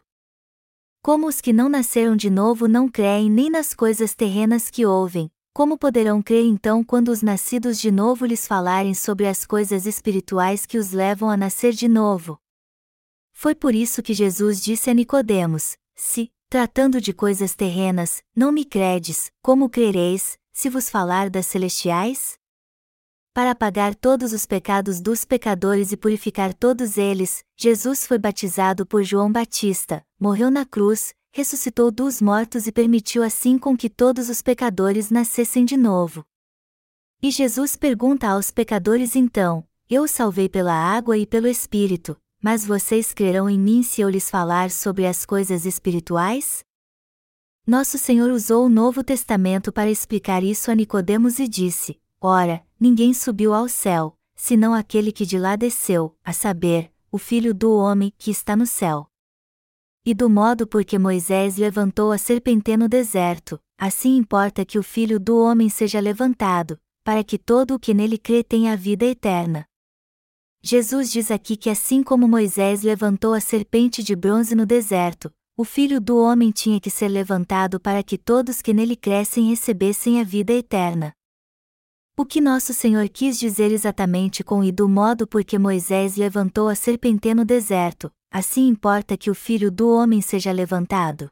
Como 1.02 1.28
os 1.28 1.42
que 1.42 1.52
não 1.52 1.68
nasceram 1.68 2.16
de 2.16 2.30
novo 2.30 2.70
não 2.70 2.88
creem 2.88 3.30
nem 3.30 3.50
nas 3.50 3.74
coisas 3.74 4.16
terrenas 4.16 4.70
que 4.70 4.86
ouvem, 4.86 5.30
como 5.54 5.78
poderão 5.78 6.22
crer 6.22 6.46
então 6.46 6.86
quando 6.86 7.10
os 7.10 7.22
nascidos 7.22 7.82
de 7.82 7.92
novo 7.92 8.26
lhes 8.26 8.48
falarem 8.48 8.94
sobre 8.94 9.28
as 9.28 9.46
coisas 9.46 9.86
espirituais 9.86 10.66
que 10.66 10.78
os 10.78 10.94
levam 10.94 11.30
a 11.30 11.36
nascer 11.36 11.74
de 11.74 11.90
novo? 11.90 12.40
Foi 13.40 13.54
por 13.54 13.76
isso 13.76 14.02
que 14.02 14.16
Jesus 14.16 14.60
disse 14.60 14.90
a 14.90 14.96
Nicodemos: 14.96 15.78
Se, 15.96 16.32
tratando 16.50 17.00
de 17.00 17.14
coisas 17.14 17.54
terrenas, 17.54 18.24
não 18.36 18.52
me 18.52 18.66
credes, 18.66 19.32
como 19.44 19.70
crereis, 19.70 20.40
se 20.52 20.72
vos 20.72 20.90
falar 20.90 21.30
das 21.30 21.46
celestiais? 21.46 22.36
para 23.36 23.54
pagar 23.54 23.94
todos 23.94 24.34
os 24.34 24.48
pecados 24.48 25.00
dos 25.00 25.24
pecadores 25.24 25.92
e 25.92 25.98
purificar 25.98 26.56
todos 26.56 26.98
eles, 26.98 27.44
Jesus 27.56 28.08
foi 28.08 28.18
batizado 28.18 28.84
por 28.84 29.04
João 29.04 29.32
Batista, 29.32 30.04
morreu 30.20 30.50
na 30.50 30.66
cruz, 30.66 31.14
ressuscitou 31.32 31.92
dos 31.92 32.20
mortos 32.20 32.66
e 32.66 32.72
permitiu 32.72 33.22
assim 33.22 33.60
com 33.60 33.78
que 33.78 33.92
todos 33.92 34.28
os 34.30 34.42
pecadores 34.42 35.12
nascessem 35.12 35.64
de 35.64 35.78
novo. 35.78 36.26
E 37.22 37.30
Jesus 37.30 37.76
pergunta 37.76 38.28
aos 38.28 38.50
pecadores 38.50 39.16
então: 39.16 39.64
Eu 39.88 40.08
salvei 40.08 40.50
pela 40.50 40.74
água 40.74 41.16
e 41.16 41.28
pelo 41.28 41.48
Espírito, 41.48 42.20
mas 42.42 42.66
vocês 42.66 43.14
crerão 43.14 43.50
em 43.50 43.60
mim 43.60 43.84
se 43.84 44.02
eu 44.02 44.10
lhes 44.10 44.30
falar 44.30 44.72
sobre 44.72 45.06
as 45.06 45.26
coisas 45.26 45.66
espirituais? 45.66 46.64
Nosso 47.66 47.98
Senhor 47.98 48.32
usou 48.32 48.66
o 48.66 48.70
Novo 48.70 49.04
Testamento 49.04 49.74
para 49.74 49.92
explicar 49.92 50.42
isso 50.42 50.72
a 50.72 50.76
Nicodemos 50.76 51.38
e 51.38 51.48
disse: 51.48 52.00
Ora, 52.22 52.66
ninguém 52.80 53.14
subiu 53.14 53.54
ao 53.54 53.68
céu, 53.68 54.18
senão 54.36 54.74
aquele 54.74 55.12
que 55.12 55.26
de 55.26 55.38
lá 55.38 55.58
desceu, 55.58 56.16
a 56.24 56.32
saber, 56.32 56.90
o 57.12 57.18
Filho 57.18 57.54
do 57.54 57.76
homem 57.76 58.14
que 58.18 58.32
está 58.32 58.56
no 58.56 58.66
céu. 58.66 59.08
E 60.06 60.14
do 60.14 60.30
modo 60.30 60.66
por 60.66 60.86
que 60.86 60.98
Moisés 60.98 61.58
levantou 61.58 62.14
a 62.14 62.18
serpente 62.18 62.78
no 62.78 62.88
deserto, 62.88 63.60
assim 63.78 64.16
importa 64.16 64.64
que 64.64 64.80
o 64.80 64.84
Filho 64.84 65.20
do 65.20 65.38
homem 65.38 65.68
seja 65.68 66.00
levantado, 66.00 66.80
para 67.04 67.22
que 67.22 67.38
todo 67.38 67.76
o 67.76 67.80
que 67.80 67.94
nele 67.94 68.18
crê 68.18 68.44
tenha 68.44 68.72
a 68.72 68.76
vida 68.78 69.04
eterna. 69.04 69.67
Jesus 70.62 71.12
diz 71.12 71.32
aqui 71.32 71.56
que 71.56 71.70
assim 71.70 72.04
como 72.04 72.28
Moisés 72.28 72.82
levantou 72.82 73.34
a 73.34 73.40
serpente 73.40 74.04
de 74.04 74.16
bronze 74.16 74.56
no 74.56 74.66
deserto, 74.66 75.32
o 75.56 75.64
Filho 75.64 76.00
do 76.00 76.18
homem 76.18 76.52
tinha 76.52 76.80
que 76.80 76.90
ser 76.90 77.08
levantado 77.08 77.80
para 77.80 78.04
que 78.04 78.18
todos 78.18 78.62
que 78.62 78.74
nele 78.74 78.96
crescem 78.96 79.50
recebessem 79.50 80.20
a 80.20 80.24
vida 80.24 80.54
eterna. 80.54 81.14
O 82.20 82.26
que 82.26 82.42
nosso 82.42 82.74
Senhor 82.74 83.08
quis 83.10 83.40
dizer 83.40 83.72
exatamente 83.72 84.44
com 84.44 84.64
e 84.64 84.72
do 84.72 84.90
modo 84.90 85.28
por 85.28 85.44
que 85.44 85.58
Moisés 85.58 86.16
levantou 86.16 86.68
a 86.68 86.76
serpente 86.76 87.34
no 87.34 87.46
deserto, 87.46 88.12
assim 88.32 88.68
importa 88.68 89.16
que 89.16 89.30
o 89.30 89.36
Filho 89.36 89.72
do 89.72 89.90
Homem 89.90 90.22
seja 90.22 90.52
levantado. 90.52 91.30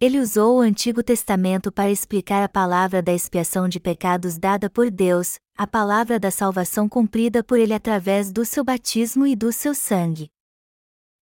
Ele 0.00 0.20
usou 0.20 0.58
o 0.58 0.60
Antigo 0.60 1.02
Testamento 1.02 1.72
para 1.72 1.90
explicar 1.90 2.44
a 2.44 2.48
palavra 2.48 3.02
da 3.02 3.12
expiação 3.12 3.68
de 3.68 3.80
pecados 3.80 4.38
dada 4.38 4.70
por 4.70 4.92
Deus, 4.92 5.40
a 5.56 5.66
palavra 5.66 6.20
da 6.20 6.30
salvação 6.30 6.88
cumprida 6.88 7.42
por 7.42 7.58
ele 7.58 7.74
através 7.74 8.30
do 8.30 8.44
seu 8.44 8.62
batismo 8.62 9.26
e 9.26 9.34
do 9.34 9.50
seu 9.52 9.74
sangue. 9.74 10.30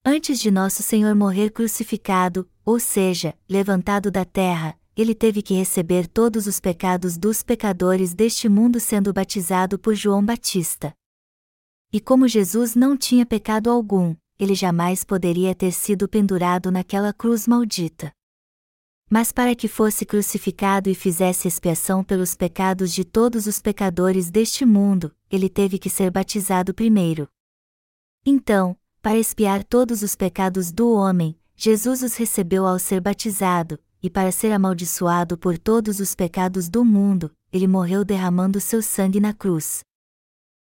Antes 0.04 0.38
de 0.38 0.50
nosso 0.50 0.82
Senhor 0.82 1.14
morrer 1.14 1.52
crucificado, 1.52 2.46
ou 2.66 2.78
seja, 2.78 3.34
levantado 3.48 4.10
da 4.10 4.26
terra, 4.26 4.78
ele 4.94 5.14
teve 5.14 5.40
que 5.40 5.54
receber 5.54 6.06
todos 6.06 6.46
os 6.46 6.60
pecados 6.60 7.16
dos 7.16 7.42
pecadores 7.42 8.12
deste 8.12 8.46
mundo 8.46 8.78
sendo 8.78 9.10
batizado 9.10 9.78
por 9.78 9.94
João 9.94 10.22
Batista. 10.22 10.92
E 11.90 11.98
como 11.98 12.28
Jesus 12.28 12.74
não 12.74 12.94
tinha 12.94 13.24
pecado 13.24 13.70
algum, 13.70 14.14
ele 14.38 14.54
jamais 14.54 15.02
poderia 15.02 15.54
ter 15.54 15.72
sido 15.72 16.06
pendurado 16.06 16.70
naquela 16.70 17.10
cruz 17.10 17.46
maldita. 17.46 18.12
Mas 19.08 19.30
para 19.30 19.54
que 19.54 19.68
fosse 19.68 20.04
crucificado 20.04 20.90
e 20.90 20.94
fizesse 20.94 21.46
expiação 21.46 22.02
pelos 22.02 22.34
pecados 22.34 22.92
de 22.92 23.04
todos 23.04 23.46
os 23.46 23.60
pecadores 23.60 24.30
deste 24.30 24.64
mundo, 24.64 25.14
ele 25.30 25.48
teve 25.48 25.78
que 25.78 25.88
ser 25.88 26.10
batizado 26.10 26.74
primeiro. 26.74 27.28
Então, 28.24 28.76
para 29.00 29.16
expiar 29.16 29.62
todos 29.62 30.02
os 30.02 30.16
pecados 30.16 30.72
do 30.72 30.92
homem, 30.92 31.38
Jesus 31.54 32.02
os 32.02 32.16
recebeu 32.16 32.66
ao 32.66 32.78
ser 32.78 33.00
batizado, 33.00 33.78
e 34.02 34.10
para 34.10 34.32
ser 34.32 34.50
amaldiçoado 34.50 35.38
por 35.38 35.56
todos 35.56 36.00
os 36.00 36.14
pecados 36.14 36.68
do 36.68 36.84
mundo, 36.84 37.30
ele 37.52 37.68
morreu 37.68 38.04
derramando 38.04 38.60
seu 38.60 38.82
sangue 38.82 39.20
na 39.20 39.32
cruz. 39.32 39.84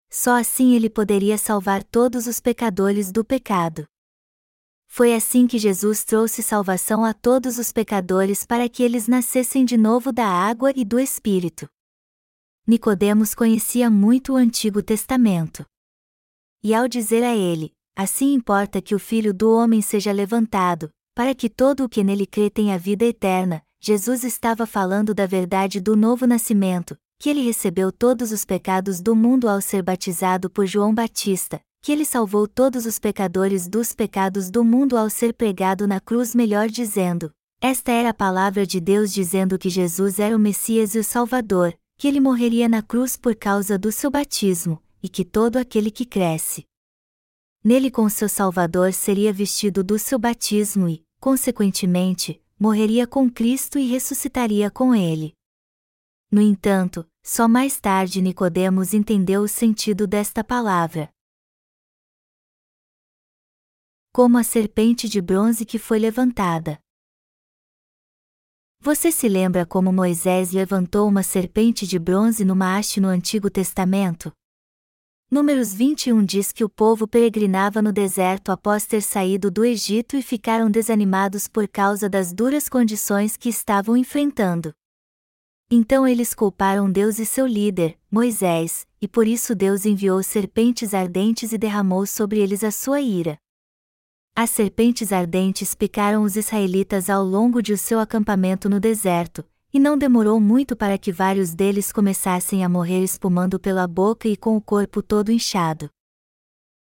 Só 0.10 0.38
assim 0.38 0.74
ele 0.76 0.90
poderia 0.90 1.38
salvar 1.38 1.84
todos 1.84 2.28
os 2.28 2.42
pecadores 2.42 3.12
do 3.12 3.24
pecado. 3.24 3.86
Foi 4.96 5.14
assim 5.14 5.46
que 5.46 5.60
Jesus 5.60 6.06
trouxe 6.06 6.42
salvação 6.42 7.04
a 7.04 7.14
todos 7.14 7.58
os 7.58 7.70
pecadores 7.70 8.46
para 8.46 8.70
que 8.70 8.82
eles 8.82 9.10
nascessem 9.10 9.66
de 9.66 9.76
novo 9.76 10.10
da 10.10 10.26
água 10.26 10.72
e 10.74 10.86
do 10.86 10.98
Espírito. 10.98 11.68
Nicodemos 12.66 13.36
conhecia 13.36 13.90
muito 13.90 14.32
o 14.32 14.36
Antigo 14.38 14.82
Testamento. 14.82 15.66
E 16.64 16.74
ao 16.74 16.88
dizer 16.88 17.26
a 17.26 17.36
ele, 17.36 17.74
assim 17.94 18.32
importa 18.32 18.82
que 18.82 18.96
o 18.96 18.98
Filho 18.98 19.34
do 19.34 19.54
homem 19.54 19.82
seja 19.82 20.14
levantado, 20.14 20.90
para 21.14 21.36
que 21.36 21.50
todo 21.50 21.84
o 21.84 21.90
que 21.90 22.02
nele 22.02 22.26
crê 22.26 22.50
tenha 22.50 22.80
vida 22.80 23.04
eterna, 23.04 23.62
Jesus 23.82 24.24
estava 24.24 24.66
falando 24.66 25.14
da 25.14 25.26
verdade 25.26 25.82
do 25.82 25.98
novo 25.98 26.26
nascimento, 26.26 26.96
que 27.20 27.30
ele 27.30 27.42
recebeu 27.42 27.92
todos 27.92 28.32
os 28.32 28.46
pecados 28.46 29.02
do 29.02 29.14
mundo 29.14 29.50
ao 29.50 29.60
ser 29.60 29.84
batizado 29.84 30.50
por 30.50 30.66
João 30.66 30.94
Batista, 30.94 31.60
que 31.86 31.92
ele 31.92 32.04
salvou 32.04 32.48
todos 32.48 32.88
os 32.88 32.98
pecadores 32.98 33.68
dos 33.68 33.94
pecados 33.94 34.50
do 34.50 34.64
mundo 34.64 34.98
ao 34.98 35.08
ser 35.08 35.36
pregado 35.36 35.88
na 35.88 36.00
cruz, 36.00 36.34
melhor 36.34 36.68
dizendo. 36.68 37.30
Esta 37.62 37.92
era 37.92 38.10
a 38.10 38.14
palavra 38.14 38.66
de 38.66 38.80
Deus 38.80 39.14
dizendo 39.14 39.56
que 39.56 39.70
Jesus 39.70 40.18
era 40.18 40.36
o 40.36 40.40
Messias 40.40 40.96
e 40.96 40.98
o 40.98 41.04
Salvador, 41.04 41.78
que 41.96 42.08
ele 42.08 42.20
morreria 42.20 42.68
na 42.68 42.82
cruz 42.82 43.16
por 43.16 43.36
causa 43.36 43.78
do 43.78 43.92
seu 43.92 44.10
batismo, 44.10 44.82
e 45.04 45.08
que 45.08 45.24
todo 45.24 45.58
aquele 45.58 45.92
que 45.92 46.06
cresce 46.06 46.66
nele 47.64 47.92
com 47.92 48.10
seu 48.10 48.28
Salvador 48.28 48.92
seria 48.92 49.32
vestido 49.32 49.84
do 49.84 50.00
seu 50.00 50.18
batismo 50.18 50.90
e, 50.90 51.06
consequentemente, 51.20 52.42
morreria 52.60 53.06
com 53.06 53.30
Cristo 53.30 53.78
e 53.78 53.86
ressuscitaria 53.86 54.72
com 54.72 54.96
ele. 54.96 55.34
No 56.32 56.42
entanto, 56.42 57.06
só 57.24 57.48
mais 57.48 57.80
tarde 57.80 58.24
Nicodemos 58.24 58.92
entendeu 58.92 59.44
o 59.44 59.48
sentido 59.48 60.08
desta 60.08 60.44
palavra. 60.44 61.14
Como 64.16 64.38
a 64.38 64.44
serpente 64.44 65.10
de 65.10 65.20
bronze 65.20 65.66
que 65.66 65.78
foi 65.78 66.00
levantada. 66.00 66.80
Você 68.80 69.12
se 69.12 69.28
lembra 69.28 69.66
como 69.66 69.92
Moisés 69.92 70.54
levantou 70.54 71.10
uma 71.10 71.22
serpente 71.22 71.86
de 71.86 72.00
bronze 72.00 72.46
numa 72.46 72.78
haste 72.78 73.02
no 73.02 73.10
Antigo 73.10 73.50
Testamento? 73.50 74.32
Números 75.30 75.74
21 75.74 76.24
diz 76.24 76.54
que 76.54 76.64
o 76.64 76.70
povo 76.70 77.06
peregrinava 77.06 77.82
no 77.82 77.92
deserto 77.92 78.54
após 78.54 78.86
ter 78.86 79.02
saído 79.02 79.52
do 79.52 79.66
Egito 79.66 80.16
e 80.16 80.22
ficaram 80.22 80.72
desanimados 80.72 81.50
por 81.50 81.68
causa 81.68 82.08
das 82.08 82.32
duras 82.32 82.70
condições 82.70 83.36
que 83.36 83.50
estavam 83.50 83.98
enfrentando. 83.98 84.74
Então 85.70 86.08
eles 86.08 86.34
culparam 86.34 86.90
Deus 86.90 87.20
e 87.20 87.26
seu 87.26 87.46
líder, 87.46 88.00
Moisés, 88.10 88.88
e 89.02 89.10
por 89.10 89.28
isso 89.28 89.54
Deus 89.54 89.86
enviou 89.86 90.24
serpentes 90.24 90.94
ardentes 90.94 91.52
e 91.52 91.58
derramou 91.58 92.06
sobre 92.06 92.40
eles 92.40 92.64
a 92.64 92.72
sua 92.72 93.02
ira. 93.02 93.38
As 94.38 94.50
serpentes 94.50 95.14
ardentes 95.14 95.74
picaram 95.74 96.24
os 96.24 96.36
israelitas 96.36 97.10
ao 97.10 97.24
longo 97.24 97.62
de 97.62 97.78
seu 97.78 98.02
acampamento 98.02 98.68
no 98.68 98.82
deserto, 98.82 99.46
e 99.74 99.80
não 99.80 99.98
demorou 99.98 100.42
muito 100.42 100.76
para 100.76 100.98
que 100.98 101.10
vários 101.10 101.54
deles 101.54 101.90
começassem 101.90 102.62
a 102.62 102.68
morrer 102.68 103.02
espumando 103.02 103.58
pela 103.58 103.88
boca 103.88 104.28
e 104.28 104.36
com 104.36 104.58
o 104.58 104.62
corpo 104.62 105.02
todo 105.02 105.32
inchado. 105.32 105.90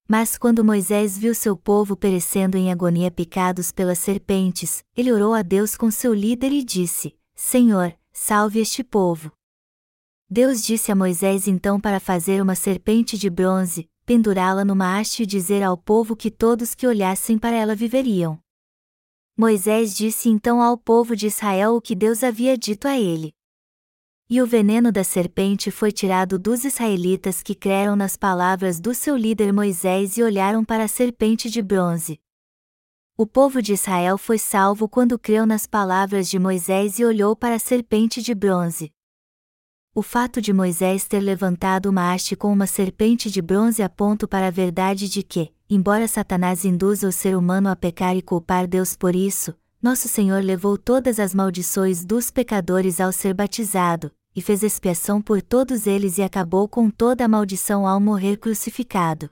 Mas 0.09 0.39
quando 0.39 0.65
Moisés 0.65 1.19
viu 1.19 1.35
seu 1.35 1.57
povo 1.57 1.97
perecendo 1.97 2.57
em 2.57 2.71
agonia 2.71 3.11
picados 3.11 3.73
pelas 3.73 3.99
serpentes, 3.99 4.85
ele 4.97 5.13
orou 5.13 5.35
a 5.35 5.43
Deus 5.43 5.77
com 5.77 5.91
seu 5.91 6.15
líder 6.15 6.53
e 6.53 6.63
disse: 6.63 7.17
Senhor, 7.35 7.93
salve 8.13 8.61
este 8.61 8.85
povo. 8.85 9.33
Deus 10.29 10.63
disse 10.63 10.93
a 10.93 10.95
Moisés 10.95 11.49
então 11.49 11.81
para 11.81 11.99
fazer 11.99 12.41
uma 12.41 12.55
serpente 12.55 13.19
de 13.19 13.29
bronze, 13.29 13.90
pendurá-la 14.11 14.65
numa 14.65 14.99
haste 14.99 15.23
e 15.23 15.27
dizer 15.27 15.63
ao 15.63 15.79
povo 15.79 16.17
que 16.17 16.33
todos 16.33 16.75
que 16.75 16.85
olhassem 16.85 17.39
para 17.39 17.55
ela 17.55 17.77
viveriam. 17.77 18.41
Moisés 19.39 19.97
disse 19.97 20.29
então 20.29 20.61
ao 20.61 20.77
povo 20.77 21.15
de 21.15 21.29
Israel 21.29 21.77
o 21.77 21.81
que 21.81 21.95
Deus 21.95 22.25
havia 22.25 22.59
dito 22.59 22.89
a 22.89 22.99
ele. 22.99 23.33
E 24.29 24.43
o 24.43 24.47
veneno 24.49 24.91
da 24.91 25.05
serpente 25.05 25.71
foi 25.71 25.93
tirado 25.93 26.41
dos 26.41 26.65
israelitas 26.65 27.41
que 27.41 27.55
creram 27.55 27.95
nas 27.95 28.17
palavras 28.17 28.81
do 28.81 28.93
seu 28.93 29.17
líder 29.17 29.53
Moisés 29.53 30.19
e 30.19 30.25
olharam 30.25 30.65
para 30.65 30.83
a 30.83 30.89
serpente 30.89 31.49
de 31.49 31.63
bronze. 31.63 32.19
O 33.17 33.29
povo 33.29 33.63
de 33.63 33.75
Israel 33.75 34.19
foi 34.19 34.39
salvo 34.39 34.89
quando 34.89 35.21
creu 35.21 35.47
nas 35.47 35.69
palavras 35.69 36.29
de 36.29 36.37
Moisés 36.37 36.99
e 36.99 37.05
olhou 37.05 37.37
para 37.37 37.55
a 37.55 37.61
serpente 37.61 38.21
de 38.21 38.35
bronze. 38.35 38.93
O 39.93 40.03
fato 40.03 40.41
de 40.41 40.53
Moisés 40.53 41.09
ter 41.09 41.19
levantado 41.19 41.87
uma 41.87 42.13
haste 42.13 42.37
com 42.37 42.53
uma 42.53 42.69
serpente 42.69 43.29
de 43.29 43.43
bronze 43.43 43.83
aponta 43.83 44.29
para 44.29 44.47
a 44.47 44.51
verdade 44.51 45.09
de 45.09 45.21
que, 45.21 45.53
embora 45.69 46.07
Satanás 46.07 46.65
induza 46.65 47.09
o 47.09 47.13
ser 47.13 47.37
humano 47.37 47.69
a 47.69 47.75
pecar 47.75 48.17
e 48.17 48.23
culpar 48.23 48.69
Deus 48.69 48.95
por 48.95 49.17
isso, 49.17 49.53
nosso 49.83 50.07
Senhor 50.07 50.45
levou 50.45 50.79
todas 50.79 51.19
as 51.19 51.35
maldições 51.35 52.05
dos 52.05 52.31
pecadores 52.31 53.01
ao 53.01 53.11
ser 53.11 53.35
batizado, 53.35 54.13
e 54.33 54.41
fez 54.41 54.63
expiação 54.63 55.21
por 55.21 55.43
todos 55.43 55.89
eles 55.89 56.19
e 56.19 56.23
acabou 56.23 56.69
com 56.69 56.89
toda 56.89 57.25
a 57.25 57.29
maldição 57.29 57.85
ao 57.85 57.99
morrer 57.99 58.37
crucificado. 58.37 59.29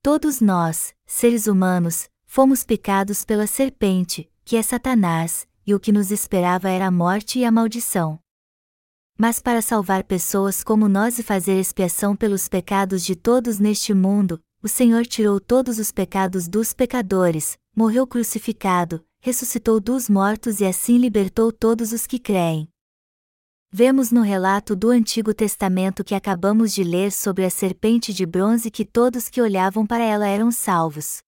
Todos 0.00 0.40
nós, 0.40 0.94
seres 1.04 1.48
humanos, 1.48 2.08
fomos 2.24 2.62
picados 2.62 3.24
pela 3.24 3.48
serpente, 3.48 4.30
que 4.44 4.56
é 4.56 4.62
Satanás, 4.62 5.48
e 5.66 5.74
o 5.74 5.80
que 5.80 5.90
nos 5.90 6.12
esperava 6.12 6.70
era 6.70 6.86
a 6.86 6.90
morte 6.92 7.40
e 7.40 7.44
a 7.44 7.50
maldição. 7.50 8.20
Mas 9.18 9.40
para 9.40 9.62
salvar 9.62 10.04
pessoas 10.04 10.62
como 10.62 10.88
nós 10.88 11.18
e 11.18 11.22
fazer 11.22 11.58
expiação 11.58 12.14
pelos 12.14 12.48
pecados 12.48 13.02
de 13.02 13.16
todos 13.16 13.58
neste 13.58 13.94
mundo, 13.94 14.38
o 14.62 14.68
Senhor 14.68 15.06
tirou 15.06 15.40
todos 15.40 15.78
os 15.78 15.90
pecados 15.90 16.46
dos 16.46 16.74
pecadores, 16.74 17.56
morreu 17.74 18.06
crucificado, 18.06 19.02
ressuscitou 19.20 19.80
dos 19.80 20.10
mortos 20.10 20.60
e 20.60 20.66
assim 20.66 20.98
libertou 20.98 21.50
todos 21.50 21.92
os 21.92 22.06
que 22.06 22.18
creem. 22.18 22.68
Vemos 23.72 24.12
no 24.12 24.20
relato 24.20 24.76
do 24.76 24.90
Antigo 24.90 25.32
Testamento 25.32 26.04
que 26.04 26.14
acabamos 26.14 26.74
de 26.74 26.84
ler 26.84 27.10
sobre 27.10 27.44
a 27.44 27.50
serpente 27.50 28.12
de 28.12 28.26
bronze 28.26 28.70
que 28.70 28.84
todos 28.84 29.28
que 29.28 29.40
olhavam 29.40 29.86
para 29.86 30.04
ela 30.04 30.26
eram 30.26 30.50
salvos. 30.50 31.18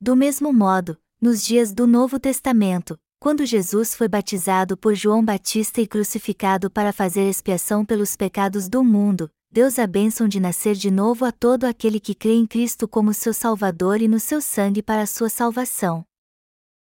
Do 0.00 0.16
mesmo 0.16 0.52
modo, 0.52 0.98
nos 1.20 1.44
dias 1.44 1.72
do 1.72 1.86
Novo 1.86 2.18
Testamento, 2.18 2.98
quando 3.18 3.46
Jesus 3.46 3.94
foi 3.94 4.08
batizado 4.08 4.76
por 4.76 4.94
João 4.94 5.24
Batista 5.24 5.80
e 5.80 5.86
crucificado 5.86 6.70
para 6.70 6.92
fazer 6.92 7.28
expiação 7.28 7.84
pelos 7.84 8.14
pecados 8.14 8.68
do 8.68 8.84
mundo, 8.84 9.30
Deus 9.50 9.78
a 9.78 9.86
bênção 9.86 10.28
de 10.28 10.38
nascer 10.38 10.74
de 10.74 10.90
novo 10.90 11.24
a 11.24 11.32
todo 11.32 11.64
aquele 11.64 11.98
que 11.98 12.14
crê 12.14 12.34
em 12.34 12.46
Cristo 12.46 12.86
como 12.86 13.14
seu 13.14 13.32
Salvador 13.32 14.02
e 14.02 14.08
no 14.08 14.20
seu 14.20 14.40
sangue 14.40 14.82
para 14.82 15.02
a 15.02 15.06
sua 15.06 15.28
salvação. 15.28 16.04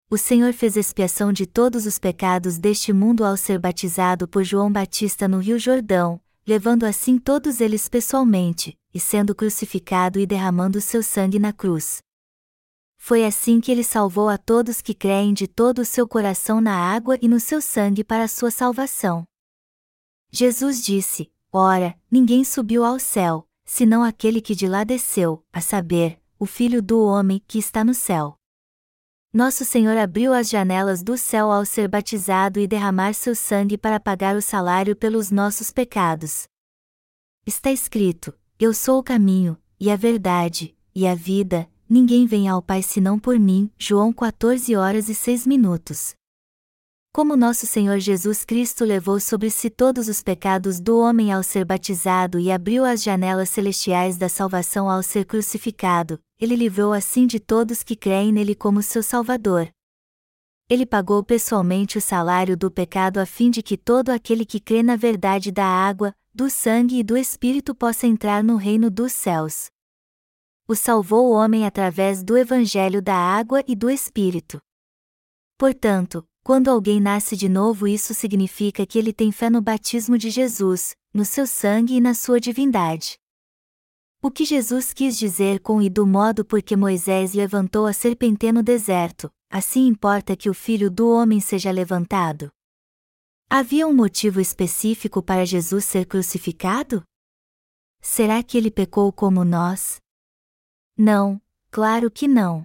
O 0.09 0.17
Senhor 0.17 0.53
fez 0.53 0.77
expiação 0.77 1.33
de 1.33 1.47
todos 1.47 1.87
os 1.87 1.99
pecados 1.99 2.59
deste 2.59 2.93
mundo 2.93 3.25
ao 3.25 3.37
ser 3.37 3.59
batizado 3.59 4.29
por 4.29 4.45
João 4.45 4.71
Batista 4.71 5.27
no 5.27 5.39
Rio 5.39 5.59
Jordão, 5.59 6.21
levando 6.47 6.85
assim 6.85 7.19
todos 7.19 7.61
eles 7.61 7.89
pessoalmente, 7.89 8.79
e 8.95 9.01
sendo 9.01 9.35
crucificado 9.35 10.21
e 10.21 10.27
derramando 10.27 10.81
seu 10.81 11.03
sangue 11.03 11.39
na 11.39 11.53
cruz. 11.53 12.01
Foi 13.05 13.25
assim 13.25 13.61
que 13.61 13.73
ele 13.73 13.83
salvou 13.83 14.29
a 14.29 14.39
todos 14.39 14.81
que 14.81 14.95
creem 14.95 15.35
de 15.35 15.49
todo 15.49 15.81
o 15.81 15.85
seu 15.85 16.07
coração 16.07 16.61
na 16.61 16.77
água 16.77 17.19
e 17.21 17.27
no 17.27 17.41
seu 17.41 17.61
sangue 17.61 18.05
para 18.05 18.23
a 18.23 18.29
sua 18.29 18.49
salvação. 18.49 19.25
Jesus 20.31 20.81
disse: 20.81 21.29
Ora, 21.53 21.99
ninguém 22.09 22.45
subiu 22.45 22.85
ao 22.85 23.01
céu, 23.01 23.45
senão 23.65 24.05
aquele 24.05 24.41
que 24.41 24.55
de 24.55 24.69
lá 24.69 24.85
desceu, 24.85 25.45
a 25.53 25.61
saber, 25.61 26.23
o 26.39 26.47
Filho 26.47 26.81
do 26.81 27.05
Homem 27.05 27.43
que 27.49 27.59
está 27.59 27.83
no 27.83 27.93
céu. 27.93 28.37
Nosso 29.35 29.65
Senhor 29.65 29.97
abriu 29.97 30.33
as 30.33 30.49
janelas 30.49 31.03
do 31.03 31.19
céu 31.19 31.51
ao 31.51 31.67
ser 31.67 31.89
batizado 31.89 32.61
e 32.61 32.69
derramar 32.69 33.15
seu 33.15 33.35
sangue 33.35 33.77
para 33.77 33.99
pagar 33.99 34.37
o 34.37 34.41
salário 34.41 34.95
pelos 34.95 35.29
nossos 35.33 35.73
pecados. 35.73 36.45
Está 37.45 37.73
escrito: 37.73 38.33
Eu 38.61 38.73
sou 38.73 39.01
o 39.01 39.03
caminho, 39.03 39.61
e 39.81 39.91
a 39.91 39.97
verdade, 39.97 40.79
e 40.95 41.05
a 41.05 41.17
vida, 41.17 41.69
ninguém 41.93 42.25
vem 42.25 42.49
ao 42.49 42.63
Pai 42.63 42.83
senão 42.83 43.19
por 43.19 43.39
mim. 43.39 43.71
João 43.77 44.15
14 44.15 44.75
horas 44.75 45.11
e 45.11 45.15
6 45.15 45.47
minutos. 45.47 46.15
Como 47.13 47.37
nosso 47.37 47.67
Senhor 47.67 47.99
Jesus 47.99 48.47
Cristo 48.47 48.83
levou 48.83 49.21
sobre 49.21 49.51
si 49.51 49.69
todos 49.69 50.09
os 50.09 50.23
pecados 50.23 50.81
do 50.81 50.99
homem 50.99 51.31
ao 51.31 51.43
ser 51.43 51.67
batizado 51.67 52.39
e 52.41 52.51
abriu 52.51 52.87
as 52.87 53.03
janelas 53.03 53.51
celestiais 53.51 54.17
da 54.17 54.31
salvação 54.31 54.89
ao 54.89 55.03
ser 55.03 55.27
crucificado, 55.27 56.19
ele 56.41 56.57
livrou 56.57 56.95
assim 56.95 57.27
de 57.27 57.39
todos 57.39 57.83
que 57.83 57.95
creem 57.95 58.33
nele 58.33 58.55
como 58.55 58.83
seu 58.83 59.03
Salvador. 59.03 59.69
Ele 60.71 60.87
pagou 60.87 61.23
pessoalmente 61.23 61.99
o 61.99 62.01
salário 62.01 62.57
do 62.57 62.71
pecado 62.71 63.19
a 63.19 63.27
fim 63.27 63.51
de 63.51 63.63
que 63.63 63.77
todo 63.77 64.09
aquele 64.09 64.47
que 64.47 64.59
crê 64.59 64.83
na 64.83 64.97
verdade 64.97 65.53
da 65.53 65.67
água, 65.67 66.15
do 66.35 66.49
sangue 66.49 67.01
e 67.01 67.03
do 67.03 67.19
Espírito 67.19 67.75
possa 67.75 68.07
entrar 68.07 68.43
no 68.43 68.57
reino 68.57 68.91
dos 68.91 69.13
céus 69.13 69.71
o 70.73 70.77
salvou 70.77 71.29
o 71.29 71.33
homem 71.33 71.67
através 71.67 72.23
do 72.23 72.37
Evangelho 72.37 73.03
da 73.03 73.15
água 73.15 73.63
e 73.69 73.77
do 73.77 73.91
Espírito. 73.91 74.59
Portanto, 75.59 76.27
quando 76.43 76.69
alguém 76.69 76.99
nasce 76.99 77.37
de 77.37 77.49
novo, 77.49 77.87
isso 77.87 78.15
significa 78.15 78.85
que 78.85 78.99
ele 78.99 79.13
tem 79.13 79.31
fé 79.31 79.51
no 79.51 79.61
batismo 79.61 80.17
de 80.17 80.31
Jesus, 80.31 80.97
no 81.13 81.25
seu 81.25 81.47
sangue 81.47 81.97
e 81.97 82.01
na 82.01 82.15
sua 82.15 82.41
divindade. 82.41 83.17
O 84.21 84.31
que 84.31 84.45
Jesus 84.45 84.93
quis 84.93 85.17
dizer 85.19 85.61
com 85.61 85.83
e 85.83 85.91
do 85.91 86.07
modo 86.07 86.45
por 86.45 86.63
que 86.63 86.75
Moisés 86.75 87.35
levantou 87.35 87.87
a 87.87 87.93
serpente 87.93 88.51
no 88.51 88.63
deserto, 88.63 89.31
assim 89.51 89.87
importa 89.87 90.35
que 90.35 90.49
o 90.49 90.55
filho 90.55 90.91
do 90.91 91.11
homem 91.11 91.39
seja 91.39 91.71
levantado? 91.71 92.51
Havia 93.51 93.87
um 93.87 93.95
motivo 93.95 94.41
específico 94.41 95.23
para 95.23 95.45
Jesus 95.45 95.85
ser 95.85 96.07
crucificado? 96.07 97.03
Será 98.01 98.43
que 98.43 98.57
ele 98.57 98.71
pecou 98.71 99.13
como 99.13 99.45
nós? 99.45 100.02
Não, 101.05 101.43
claro 101.69 102.09
que 102.09 102.29
não. 102.29 102.65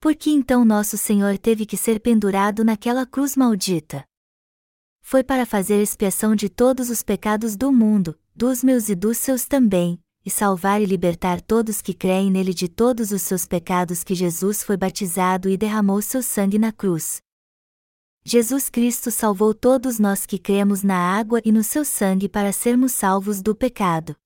Por 0.00 0.14
que 0.14 0.30
então 0.30 0.64
nosso 0.64 0.96
Senhor 0.96 1.36
teve 1.36 1.66
que 1.66 1.76
ser 1.76 2.00
pendurado 2.00 2.64
naquela 2.64 3.04
cruz 3.04 3.36
maldita? 3.36 4.06
Foi 5.02 5.22
para 5.22 5.44
fazer 5.44 5.82
expiação 5.82 6.34
de 6.34 6.48
todos 6.48 6.88
os 6.88 7.02
pecados 7.02 7.54
do 7.54 7.70
mundo, 7.70 8.18
dos 8.34 8.64
meus 8.64 8.88
e 8.88 8.94
dos 8.94 9.18
seus 9.18 9.44
também, 9.44 10.02
e 10.24 10.30
salvar 10.30 10.80
e 10.80 10.86
libertar 10.86 11.42
todos 11.42 11.82
que 11.82 11.92
creem 11.92 12.30
nele 12.30 12.54
de 12.54 12.70
todos 12.70 13.12
os 13.12 13.20
seus 13.20 13.44
pecados 13.44 14.02
que 14.02 14.14
Jesus 14.14 14.62
foi 14.62 14.78
batizado 14.78 15.50
e 15.50 15.58
derramou 15.58 16.00
seu 16.00 16.22
sangue 16.22 16.58
na 16.58 16.72
cruz. 16.72 17.20
Jesus 18.24 18.70
Cristo 18.70 19.10
salvou 19.10 19.52
todos 19.52 19.98
nós 19.98 20.24
que 20.24 20.38
cremos 20.38 20.82
na 20.82 20.96
água 20.96 21.42
e 21.44 21.52
no 21.52 21.62
seu 21.62 21.84
sangue 21.84 22.30
para 22.30 22.50
sermos 22.50 22.92
salvos 22.92 23.42
do 23.42 23.54
pecado 23.54 24.16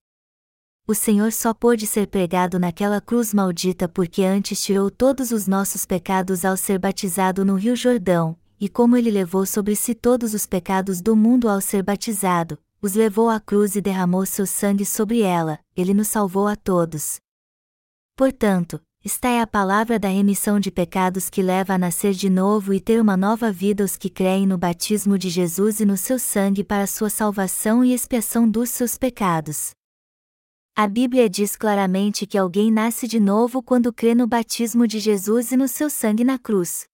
o 0.90 0.94
Senhor 0.94 1.30
só 1.30 1.54
pôde 1.54 1.86
ser 1.86 2.08
pregado 2.08 2.58
naquela 2.58 3.00
cruz 3.00 3.32
maldita 3.32 3.88
porque 3.88 4.24
antes 4.24 4.60
tirou 4.60 4.90
todos 4.90 5.30
os 5.30 5.46
nossos 5.46 5.86
pecados 5.86 6.44
ao 6.44 6.56
ser 6.56 6.80
batizado 6.80 7.44
no 7.44 7.54
Rio 7.54 7.76
Jordão, 7.76 8.36
e 8.60 8.68
como 8.68 8.96
ele 8.96 9.08
levou 9.08 9.46
sobre 9.46 9.76
si 9.76 9.94
todos 9.94 10.34
os 10.34 10.46
pecados 10.46 11.00
do 11.00 11.14
mundo 11.14 11.48
ao 11.48 11.60
ser 11.60 11.84
batizado, 11.84 12.58
os 12.82 12.94
levou 12.94 13.30
à 13.30 13.38
cruz 13.38 13.76
e 13.76 13.80
derramou 13.80 14.26
seu 14.26 14.44
sangue 14.44 14.84
sobre 14.84 15.20
ela, 15.20 15.60
ele 15.76 15.94
nos 15.94 16.08
salvou 16.08 16.48
a 16.48 16.56
todos. 16.56 17.20
Portanto, 18.16 18.80
esta 19.04 19.28
é 19.28 19.40
a 19.40 19.46
palavra 19.46 19.96
da 19.96 20.08
remissão 20.08 20.58
de 20.58 20.72
pecados 20.72 21.30
que 21.30 21.40
leva 21.40 21.74
a 21.74 21.78
nascer 21.78 22.14
de 22.14 22.28
novo 22.28 22.74
e 22.74 22.80
ter 22.80 23.00
uma 23.00 23.16
nova 23.16 23.52
vida 23.52 23.84
os 23.84 23.96
que 23.96 24.10
creem 24.10 24.44
no 24.44 24.58
batismo 24.58 25.16
de 25.16 25.30
Jesus 25.30 25.78
e 25.78 25.86
no 25.86 25.96
seu 25.96 26.18
sangue 26.18 26.64
para 26.64 26.88
sua 26.88 27.08
salvação 27.08 27.84
e 27.84 27.94
expiação 27.94 28.50
dos 28.50 28.70
seus 28.70 28.98
pecados. 28.98 29.70
A 30.82 30.88
Bíblia 30.88 31.28
diz 31.28 31.56
claramente 31.56 32.26
que 32.26 32.38
alguém 32.38 32.72
nasce 32.72 33.06
de 33.06 33.20
novo 33.20 33.62
quando 33.62 33.92
crê 33.92 34.14
no 34.14 34.26
batismo 34.26 34.86
de 34.86 34.98
Jesus 34.98 35.52
e 35.52 35.56
no 35.58 35.68
seu 35.68 35.90
sangue 35.90 36.24
na 36.24 36.38
cruz. 36.38 36.86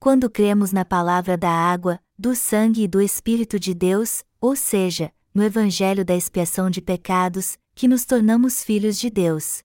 Quando 0.00 0.30
cremos 0.30 0.72
na 0.72 0.82
palavra 0.82 1.36
da 1.36 1.50
água, 1.50 2.00
do 2.18 2.34
sangue 2.34 2.84
e 2.84 2.88
do 2.88 3.02
Espírito 3.02 3.60
de 3.60 3.74
Deus, 3.74 4.24
ou 4.40 4.56
seja, 4.56 5.12
no 5.34 5.42
Evangelho 5.42 6.06
da 6.06 6.16
expiação 6.16 6.70
de 6.70 6.80
pecados, 6.80 7.58
que 7.74 7.86
nos 7.86 8.06
tornamos 8.06 8.64
filhos 8.64 8.98
de 8.98 9.10
Deus. 9.10 9.62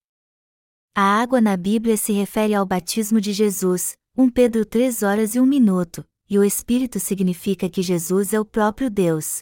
A 0.93 1.21
água 1.21 1.39
na 1.39 1.55
Bíblia 1.55 1.95
se 1.95 2.11
refere 2.11 2.53
ao 2.53 2.65
batismo 2.65 3.21
de 3.21 3.31
Jesus, 3.31 3.93
1 4.17 4.29
Pedro 4.29 4.65
3 4.65 5.03
horas 5.03 5.35
e 5.35 5.39
1 5.39 5.45
minuto, 5.45 6.05
e 6.29 6.37
o 6.37 6.43
Espírito 6.43 6.99
significa 6.99 7.69
que 7.69 7.81
Jesus 7.81 8.33
é 8.33 8.39
o 8.41 8.43
próprio 8.43 8.89
Deus. 8.89 9.41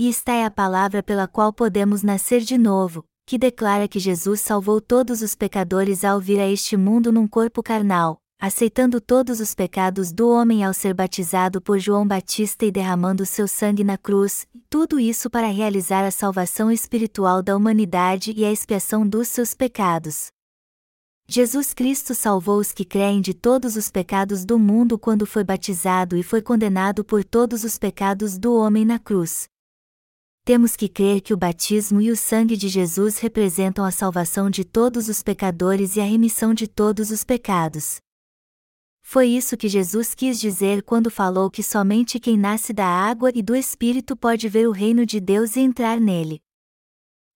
E 0.00 0.08
esta 0.08 0.30
é 0.30 0.44
a 0.44 0.50
palavra 0.50 1.02
pela 1.02 1.26
qual 1.26 1.52
podemos 1.52 2.04
nascer 2.04 2.42
de 2.42 2.56
novo, 2.56 3.04
que 3.26 3.36
declara 3.36 3.88
que 3.88 3.98
Jesus 3.98 4.40
salvou 4.40 4.80
todos 4.80 5.22
os 5.22 5.34
pecadores 5.34 6.04
ao 6.04 6.20
vir 6.20 6.38
a 6.38 6.48
este 6.48 6.76
mundo 6.76 7.10
num 7.10 7.26
corpo 7.26 7.64
carnal, 7.64 8.20
aceitando 8.40 9.00
todos 9.00 9.40
os 9.40 9.56
pecados 9.56 10.12
do 10.12 10.30
homem 10.30 10.62
ao 10.62 10.72
ser 10.72 10.94
batizado 10.94 11.60
por 11.60 11.80
João 11.80 12.06
Batista 12.06 12.64
e 12.64 12.70
derramando 12.70 13.26
seu 13.26 13.48
sangue 13.48 13.82
na 13.82 13.98
cruz, 13.98 14.46
tudo 14.70 15.00
isso 15.00 15.28
para 15.28 15.48
realizar 15.48 16.06
a 16.06 16.12
salvação 16.12 16.70
espiritual 16.70 17.42
da 17.42 17.56
humanidade 17.56 18.32
e 18.36 18.44
a 18.44 18.52
expiação 18.52 19.04
dos 19.04 19.26
seus 19.26 19.52
pecados. 19.52 20.28
Jesus 21.28 21.74
Cristo 21.74 22.14
salvou 22.14 22.60
os 22.60 22.70
que 22.70 22.84
creem 22.84 23.20
de 23.20 23.34
todos 23.34 23.74
os 23.74 23.90
pecados 23.90 24.44
do 24.44 24.60
mundo 24.60 24.96
quando 24.96 25.26
foi 25.26 25.42
batizado 25.42 26.16
e 26.16 26.22
foi 26.22 26.40
condenado 26.40 27.04
por 27.04 27.24
todos 27.24 27.64
os 27.64 27.76
pecados 27.76 28.38
do 28.38 28.54
homem 28.54 28.84
na 28.84 29.00
cruz 29.00 29.48
temos 30.48 30.74
que 30.76 30.88
crer 30.88 31.20
que 31.20 31.34
o 31.34 31.36
batismo 31.36 32.00
e 32.00 32.10
o 32.10 32.16
sangue 32.16 32.56
de 32.56 32.68
Jesus 32.68 33.18
representam 33.18 33.84
a 33.84 33.90
salvação 33.90 34.48
de 34.48 34.64
todos 34.64 35.06
os 35.06 35.22
pecadores 35.22 35.94
e 35.94 36.00
a 36.00 36.04
remissão 36.04 36.54
de 36.54 36.66
todos 36.66 37.10
os 37.10 37.22
pecados. 37.22 38.00
Foi 39.02 39.26
isso 39.26 39.58
que 39.58 39.68
Jesus 39.68 40.14
quis 40.14 40.40
dizer 40.40 40.82
quando 40.84 41.10
falou 41.10 41.50
que 41.50 41.62
somente 41.62 42.18
quem 42.18 42.38
nasce 42.38 42.72
da 42.72 42.86
água 42.86 43.30
e 43.34 43.42
do 43.42 43.54
Espírito 43.54 44.16
pode 44.16 44.48
ver 44.48 44.66
o 44.66 44.72
reino 44.72 45.04
de 45.04 45.20
Deus 45.20 45.54
e 45.54 45.60
entrar 45.60 46.00
nele. 46.00 46.40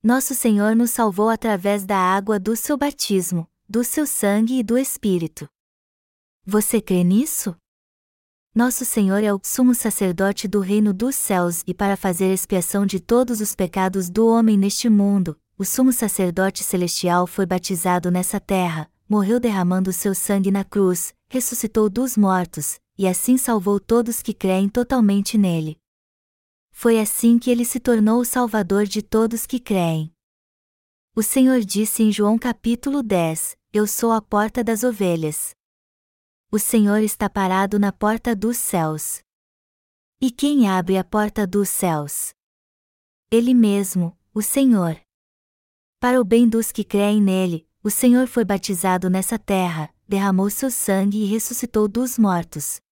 Nosso 0.02 0.34
Senhor 0.34 0.74
nos 0.74 0.90
salvou 0.90 1.28
através 1.28 1.84
da 1.84 1.98
água 1.98 2.40
do 2.40 2.56
seu 2.56 2.78
batismo, 2.78 3.46
do 3.68 3.84
seu 3.84 4.06
sangue 4.06 4.58
e 4.58 4.62
do 4.62 4.78
Espírito. 4.78 5.46
Você 6.46 6.80
crê 6.80 7.04
nisso? 7.04 7.54
Nosso 8.54 8.84
Senhor 8.84 9.24
é 9.24 9.32
o 9.32 9.40
sumo 9.42 9.74
sacerdote 9.74 10.46
do 10.46 10.60
reino 10.60 10.92
dos 10.92 11.14
céus 11.14 11.62
e 11.66 11.72
para 11.72 11.96
fazer 11.96 12.34
expiação 12.34 12.84
de 12.84 13.00
todos 13.00 13.40
os 13.40 13.54
pecados 13.54 14.10
do 14.10 14.28
homem 14.28 14.58
neste 14.58 14.90
mundo, 14.90 15.38
o 15.56 15.64
sumo 15.64 15.90
sacerdote 15.90 16.62
celestial 16.62 17.26
foi 17.26 17.46
batizado 17.46 18.10
nessa 18.10 18.38
terra, 18.38 18.90
morreu 19.08 19.40
derramando 19.40 19.90
seu 19.90 20.14
sangue 20.14 20.50
na 20.50 20.64
cruz, 20.64 21.14
ressuscitou 21.30 21.88
dos 21.88 22.14
mortos, 22.14 22.78
e 22.98 23.08
assim 23.08 23.38
salvou 23.38 23.80
todos 23.80 24.20
que 24.20 24.34
creem 24.34 24.68
totalmente 24.68 25.38
nele. 25.38 25.78
Foi 26.70 27.00
assim 27.00 27.38
que 27.38 27.50
ele 27.50 27.64
se 27.64 27.80
tornou 27.80 28.20
o 28.20 28.24
Salvador 28.24 28.84
de 28.84 29.00
todos 29.00 29.46
que 29.46 29.58
creem. 29.58 30.12
O 31.16 31.22
Senhor 31.22 31.60
disse 31.60 32.02
em 32.02 32.12
João 32.12 32.36
capítulo 32.36 33.02
10: 33.02 33.56
Eu 33.72 33.86
sou 33.86 34.12
a 34.12 34.20
porta 34.20 34.62
das 34.62 34.84
ovelhas 34.84 35.54
o 36.54 36.58
Senhor 36.58 36.98
está 36.98 37.30
parado 37.30 37.78
na 37.78 37.90
porta 37.90 38.36
dos 38.36 38.58
céus. 38.58 39.22
E 40.20 40.30
quem 40.30 40.68
abre 40.68 40.98
a 40.98 41.02
porta 41.02 41.46
dos 41.46 41.70
céus? 41.70 42.34
Ele 43.30 43.54
mesmo, 43.54 44.14
o 44.34 44.42
Senhor. 44.42 45.00
Para 45.98 46.20
o 46.20 46.24
bem 46.24 46.46
dos 46.46 46.70
que 46.70 46.84
creem 46.84 47.22
nele, 47.22 47.66
o 47.82 47.88
Senhor 47.88 48.26
foi 48.26 48.44
batizado 48.44 49.08
nessa 49.08 49.38
terra, 49.38 49.88
derramou 50.06 50.50
seu 50.50 50.70
sangue 50.70 51.22
e 51.22 51.24
ressuscitou 51.24 51.88
dos 51.88 52.18
mortos. 52.18 52.82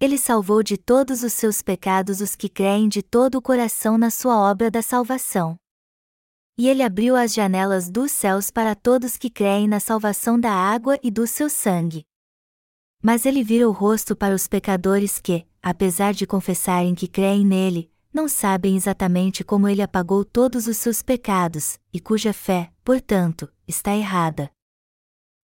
Ele 0.00 0.18
salvou 0.18 0.60
de 0.60 0.76
todos 0.76 1.22
os 1.22 1.32
seus 1.32 1.62
pecados 1.62 2.20
os 2.20 2.34
que 2.34 2.48
creem 2.48 2.88
de 2.88 3.04
todo 3.04 3.36
o 3.36 3.42
coração 3.42 3.96
na 3.96 4.10
sua 4.10 4.36
obra 4.50 4.68
da 4.68 4.82
salvação. 4.82 5.56
E 6.58 6.68
ele 6.68 6.82
abriu 6.82 7.14
as 7.14 7.32
janelas 7.32 7.88
dos 7.88 8.10
céus 8.10 8.50
para 8.50 8.74
todos 8.74 9.16
que 9.16 9.30
creem 9.30 9.68
na 9.68 9.78
salvação 9.78 10.40
da 10.40 10.50
água 10.50 10.98
e 11.04 11.08
do 11.08 11.24
seu 11.24 11.48
sangue. 11.48 12.04
Mas 13.06 13.26
ele 13.26 13.44
vira 13.44 13.68
o 13.68 13.70
rosto 13.70 14.16
para 14.16 14.34
os 14.34 14.48
pecadores 14.48 15.20
que, 15.20 15.44
apesar 15.62 16.14
de 16.14 16.26
confessarem 16.26 16.94
que 16.94 17.06
creem 17.06 17.44
nele, 17.44 17.90
não 18.10 18.26
sabem 18.26 18.76
exatamente 18.76 19.44
como 19.44 19.68
ele 19.68 19.82
apagou 19.82 20.24
todos 20.24 20.66
os 20.66 20.78
seus 20.78 21.02
pecados, 21.02 21.78
e 21.92 22.00
cuja 22.00 22.32
fé, 22.32 22.72
portanto, 22.82 23.46
está 23.68 23.94
errada. 23.94 24.50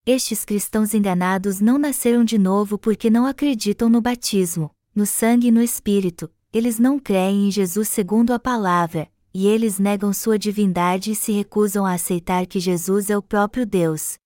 Estes 0.07 0.43
cristãos 0.43 0.95
enganados 0.95 1.59
não 1.59 1.77
nasceram 1.77 2.25
de 2.25 2.39
novo 2.39 2.79
porque 2.79 3.11
não 3.11 3.27
acreditam 3.27 3.89
no 3.89 4.01
batismo, 4.01 4.71
no 4.95 5.05
sangue 5.05 5.49
e 5.49 5.51
no 5.51 5.61
Espírito, 5.61 6.31
eles 6.51 6.79
não 6.79 6.97
creem 6.97 7.47
em 7.47 7.51
Jesus 7.51 7.89
segundo 7.89 8.33
a 8.33 8.39
palavra, 8.39 9.07
e 9.31 9.45
eles 9.45 9.77
negam 9.77 10.11
sua 10.11 10.39
divindade 10.39 11.11
e 11.11 11.15
se 11.15 11.31
recusam 11.31 11.85
a 11.85 11.93
aceitar 11.93 12.47
que 12.47 12.59
Jesus 12.59 13.11
é 13.11 13.15
o 13.15 13.21
próprio 13.21 13.67
Deus, 13.67 14.17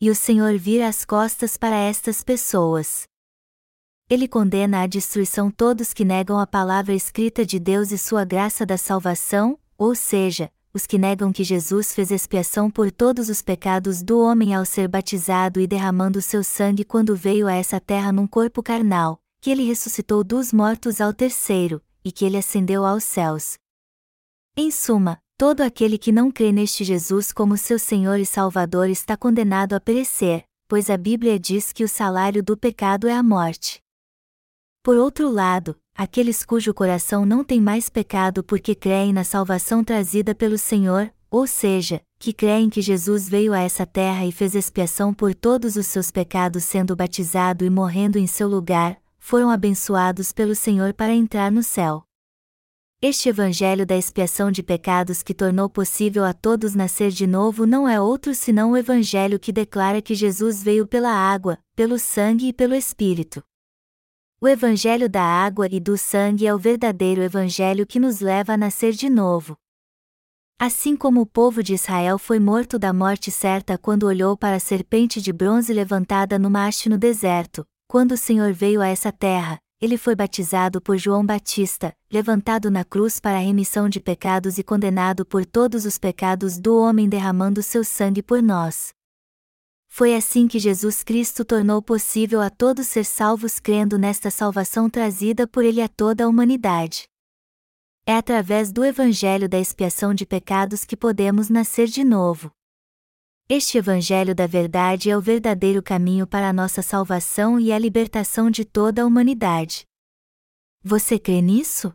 e 0.00 0.10
o 0.10 0.14
Senhor 0.14 0.56
vira 0.58 0.88
as 0.88 1.04
costas 1.04 1.56
para 1.56 1.76
estas 1.76 2.22
pessoas. 2.22 3.04
Ele 4.08 4.28
condena 4.28 4.82
à 4.82 4.86
destruição 4.86 5.50
todos 5.50 5.92
que 5.92 6.04
negam 6.04 6.38
a 6.38 6.46
palavra 6.46 6.94
escrita 6.94 7.44
de 7.44 7.58
Deus 7.58 7.90
e 7.90 7.98
sua 7.98 8.24
graça 8.24 8.64
da 8.64 8.76
salvação, 8.76 9.58
ou 9.76 9.94
seja, 9.94 10.50
os 10.72 10.86
que 10.86 10.98
negam 10.98 11.32
que 11.32 11.42
Jesus 11.42 11.94
fez 11.94 12.10
expiação 12.10 12.70
por 12.70 12.92
todos 12.92 13.28
os 13.28 13.40
pecados 13.40 14.02
do 14.02 14.20
homem 14.20 14.54
ao 14.54 14.64
ser 14.64 14.86
batizado 14.86 15.58
e 15.58 15.66
derramando 15.66 16.20
seu 16.20 16.44
sangue 16.44 16.84
quando 16.84 17.16
veio 17.16 17.48
a 17.48 17.54
essa 17.54 17.80
terra 17.80 18.12
num 18.12 18.26
corpo 18.26 18.62
carnal, 18.62 19.18
que 19.40 19.50
ele 19.50 19.64
ressuscitou 19.64 20.22
dos 20.22 20.52
mortos 20.52 21.00
ao 21.00 21.14
terceiro, 21.14 21.82
e 22.04 22.12
que 22.12 22.24
ele 22.24 22.36
ascendeu 22.36 22.84
aos 22.84 23.02
céus. 23.04 23.54
Em 24.56 24.70
suma, 24.70 25.18
Todo 25.38 25.60
aquele 25.60 25.98
que 25.98 26.10
não 26.10 26.30
crê 26.30 26.50
neste 26.50 26.82
Jesus 26.82 27.30
como 27.30 27.58
seu 27.58 27.78
Senhor 27.78 28.18
e 28.18 28.24
Salvador 28.24 28.88
está 28.88 29.18
condenado 29.18 29.74
a 29.74 29.80
perecer, 29.80 30.44
pois 30.66 30.88
a 30.88 30.96
Bíblia 30.96 31.38
diz 31.38 31.74
que 31.74 31.84
o 31.84 31.88
salário 31.88 32.42
do 32.42 32.56
pecado 32.56 33.06
é 33.06 33.12
a 33.12 33.22
morte. 33.22 33.82
Por 34.82 34.96
outro 34.96 35.28
lado, 35.30 35.76
aqueles 35.94 36.42
cujo 36.42 36.72
coração 36.72 37.26
não 37.26 37.44
tem 37.44 37.60
mais 37.60 37.90
pecado 37.90 38.42
porque 38.42 38.74
creem 38.74 39.12
na 39.12 39.24
salvação 39.24 39.84
trazida 39.84 40.34
pelo 40.34 40.56
Senhor, 40.56 41.12
ou 41.30 41.46
seja, 41.46 42.00
que 42.18 42.32
creem 42.32 42.70
que 42.70 42.80
Jesus 42.80 43.28
veio 43.28 43.52
a 43.52 43.60
essa 43.60 43.84
terra 43.84 44.24
e 44.24 44.32
fez 44.32 44.54
expiação 44.54 45.12
por 45.12 45.34
todos 45.34 45.76
os 45.76 45.86
seus 45.86 46.10
pecados 46.10 46.64
sendo 46.64 46.96
batizado 46.96 47.62
e 47.62 47.68
morrendo 47.68 48.18
em 48.18 48.26
seu 48.26 48.48
lugar, 48.48 48.96
foram 49.18 49.50
abençoados 49.50 50.32
pelo 50.32 50.54
Senhor 50.54 50.94
para 50.94 51.12
entrar 51.12 51.52
no 51.52 51.62
céu. 51.62 52.05
Este 53.02 53.28
Evangelho 53.28 53.84
da 53.84 53.94
expiação 53.94 54.50
de 54.50 54.62
pecados 54.62 55.22
que 55.22 55.34
tornou 55.34 55.68
possível 55.68 56.24
a 56.24 56.32
todos 56.32 56.74
nascer 56.74 57.10
de 57.10 57.26
novo 57.26 57.66
não 57.66 57.86
é 57.86 58.00
outro 58.00 58.34
senão 58.34 58.70
o 58.70 58.76
Evangelho 58.76 59.38
que 59.38 59.52
declara 59.52 60.00
que 60.00 60.14
Jesus 60.14 60.62
veio 60.62 60.86
pela 60.86 61.10
água, 61.10 61.58
pelo 61.74 61.98
sangue 61.98 62.48
e 62.48 62.52
pelo 62.54 62.74
Espírito. 62.74 63.44
O 64.40 64.48
Evangelho 64.48 65.10
da 65.10 65.22
água 65.22 65.68
e 65.70 65.78
do 65.78 65.98
sangue 65.98 66.46
é 66.46 66.54
o 66.54 66.58
verdadeiro 66.58 67.20
Evangelho 67.20 67.86
que 67.86 68.00
nos 68.00 68.20
leva 68.20 68.54
a 68.54 68.56
nascer 68.56 68.94
de 68.94 69.10
novo. 69.10 69.58
Assim 70.58 70.96
como 70.96 71.20
o 71.20 71.26
povo 71.26 71.62
de 71.62 71.74
Israel 71.74 72.18
foi 72.18 72.40
morto 72.40 72.78
da 72.78 72.94
morte 72.94 73.30
certa 73.30 73.76
quando 73.76 74.04
olhou 74.04 74.38
para 74.38 74.56
a 74.56 74.60
serpente 74.60 75.20
de 75.20 75.34
bronze 75.34 75.70
levantada 75.70 76.38
no 76.38 76.48
haste 76.56 76.88
no 76.88 76.96
deserto, 76.96 77.66
quando 77.86 78.12
o 78.12 78.16
Senhor 78.16 78.54
veio 78.54 78.80
a 78.80 78.88
essa 78.88 79.12
terra, 79.12 79.60
ele 79.80 79.98
foi 79.98 80.14
batizado 80.14 80.80
por 80.80 80.96
João 80.96 81.24
Batista, 81.24 81.94
levantado 82.10 82.70
na 82.70 82.84
cruz 82.84 83.20
para 83.20 83.36
a 83.36 83.40
remissão 83.40 83.88
de 83.88 84.00
pecados 84.00 84.56
e 84.56 84.62
condenado 84.62 85.26
por 85.26 85.44
todos 85.44 85.84
os 85.84 85.98
pecados 85.98 86.58
do 86.58 86.78
homem 86.78 87.08
derramando 87.08 87.62
seu 87.62 87.84
sangue 87.84 88.22
por 88.22 88.42
nós. 88.42 88.94
Foi 89.86 90.14
assim 90.14 90.48
que 90.48 90.58
Jesus 90.58 91.02
Cristo 91.02 91.44
tornou 91.44 91.82
possível 91.82 92.40
a 92.40 92.50
todos 92.50 92.86
ser 92.86 93.04
salvos 93.04 93.58
crendo 93.58 93.98
nesta 93.98 94.30
salvação 94.30 94.88
trazida 94.88 95.46
por 95.46 95.64
Ele 95.64 95.82
a 95.82 95.88
toda 95.88 96.24
a 96.24 96.28
humanidade. 96.28 97.08
É 98.06 98.14
através 98.14 98.70
do 98.70 98.84
Evangelho 98.84 99.48
da 99.48 99.58
expiação 99.58 100.14
de 100.14 100.24
pecados 100.24 100.84
que 100.84 100.96
podemos 100.96 101.48
nascer 101.48 101.86
de 101.86 102.04
novo. 102.04 102.55
Este 103.48 103.78
Evangelho 103.78 104.34
da 104.34 104.44
Verdade 104.44 105.08
é 105.08 105.16
o 105.16 105.20
verdadeiro 105.20 105.80
caminho 105.80 106.26
para 106.26 106.48
a 106.48 106.52
nossa 106.52 106.82
salvação 106.82 107.60
e 107.60 107.70
a 107.70 107.78
libertação 107.78 108.50
de 108.50 108.64
toda 108.64 109.02
a 109.02 109.06
humanidade. 109.06 109.86
Você 110.82 111.16
crê 111.16 111.40
nisso? 111.40 111.94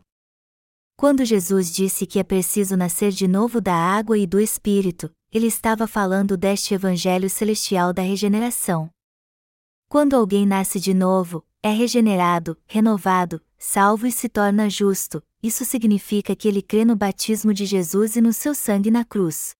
Quando 0.96 1.26
Jesus 1.26 1.70
disse 1.70 2.06
que 2.06 2.18
é 2.18 2.22
preciso 2.22 2.74
nascer 2.74 3.12
de 3.12 3.28
novo 3.28 3.60
da 3.60 3.74
água 3.74 4.16
e 4.16 4.26
do 4.26 4.40
Espírito, 4.40 5.10
ele 5.30 5.46
estava 5.46 5.86
falando 5.86 6.38
deste 6.38 6.72
Evangelho 6.72 7.28
celestial 7.28 7.92
da 7.92 8.00
regeneração. 8.00 8.88
Quando 9.90 10.16
alguém 10.16 10.46
nasce 10.46 10.80
de 10.80 10.94
novo, 10.94 11.46
é 11.62 11.68
regenerado, 11.68 12.56
renovado, 12.66 13.42
salvo 13.58 14.06
e 14.06 14.12
se 14.12 14.26
torna 14.26 14.70
justo, 14.70 15.22
isso 15.42 15.66
significa 15.66 16.34
que 16.34 16.48
ele 16.48 16.62
crê 16.62 16.82
no 16.82 16.96
batismo 16.96 17.52
de 17.52 17.66
Jesus 17.66 18.16
e 18.16 18.22
no 18.22 18.32
seu 18.32 18.54
sangue 18.54 18.90
na 18.90 19.04
cruz. 19.04 19.54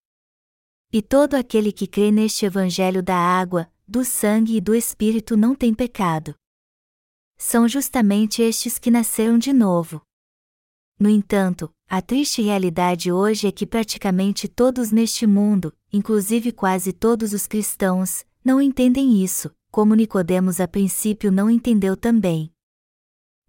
E 0.95 1.01
todo 1.01 1.35
aquele 1.35 1.73
que 1.73 1.87
crê 1.87 2.11
neste 2.11 2.45
Evangelho 2.45 3.03
da 3.03 3.17
água, 3.17 3.73
do 3.89 4.05
sangue 4.05 4.59
e 4.59 4.61
do 4.61 4.75
Espírito 4.75 5.39
não 5.39 5.55
tem 5.55 5.73
pecado. 5.73 6.35
São 7.39 7.67
justamente 7.67 8.43
estes 8.43 8.79
que 8.79 8.91
nasceram 8.91 9.39
de 9.39 9.55
novo. 9.55 10.03
No 11.01 11.09
entanto, 11.09 11.73
a 11.89 12.03
triste 12.03 12.43
realidade 12.43 13.11
hoje 13.11 13.47
é 13.47 13.51
que 13.51 13.67
praticamente 13.67 14.47
todos 14.47 14.93
neste 14.93 15.27
mundo, 15.27 15.75
inclusive 15.91 16.53
quase 16.53 16.93
todos 16.93 17.33
os 17.33 17.47
cristãos, 17.47 18.27
não 18.45 18.61
entendem 18.61 19.25
isso, 19.25 19.51
como 19.71 19.95
Nicodemos 19.95 20.61
a 20.61 20.69
princípio 20.69 21.33
não 21.33 21.49
entendeu 21.49 21.97
também. 21.97 22.53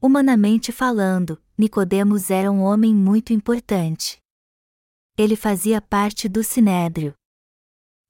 Humanamente 0.02 0.72
falando, 0.72 1.42
Nicodemos 1.58 2.32
era 2.32 2.50
um 2.50 2.62
homem 2.62 2.96
muito 2.96 3.34
importante. 3.34 4.18
Ele 5.18 5.36
fazia 5.36 5.82
parte 5.82 6.30
do 6.30 6.42
sinédrio. 6.42 7.14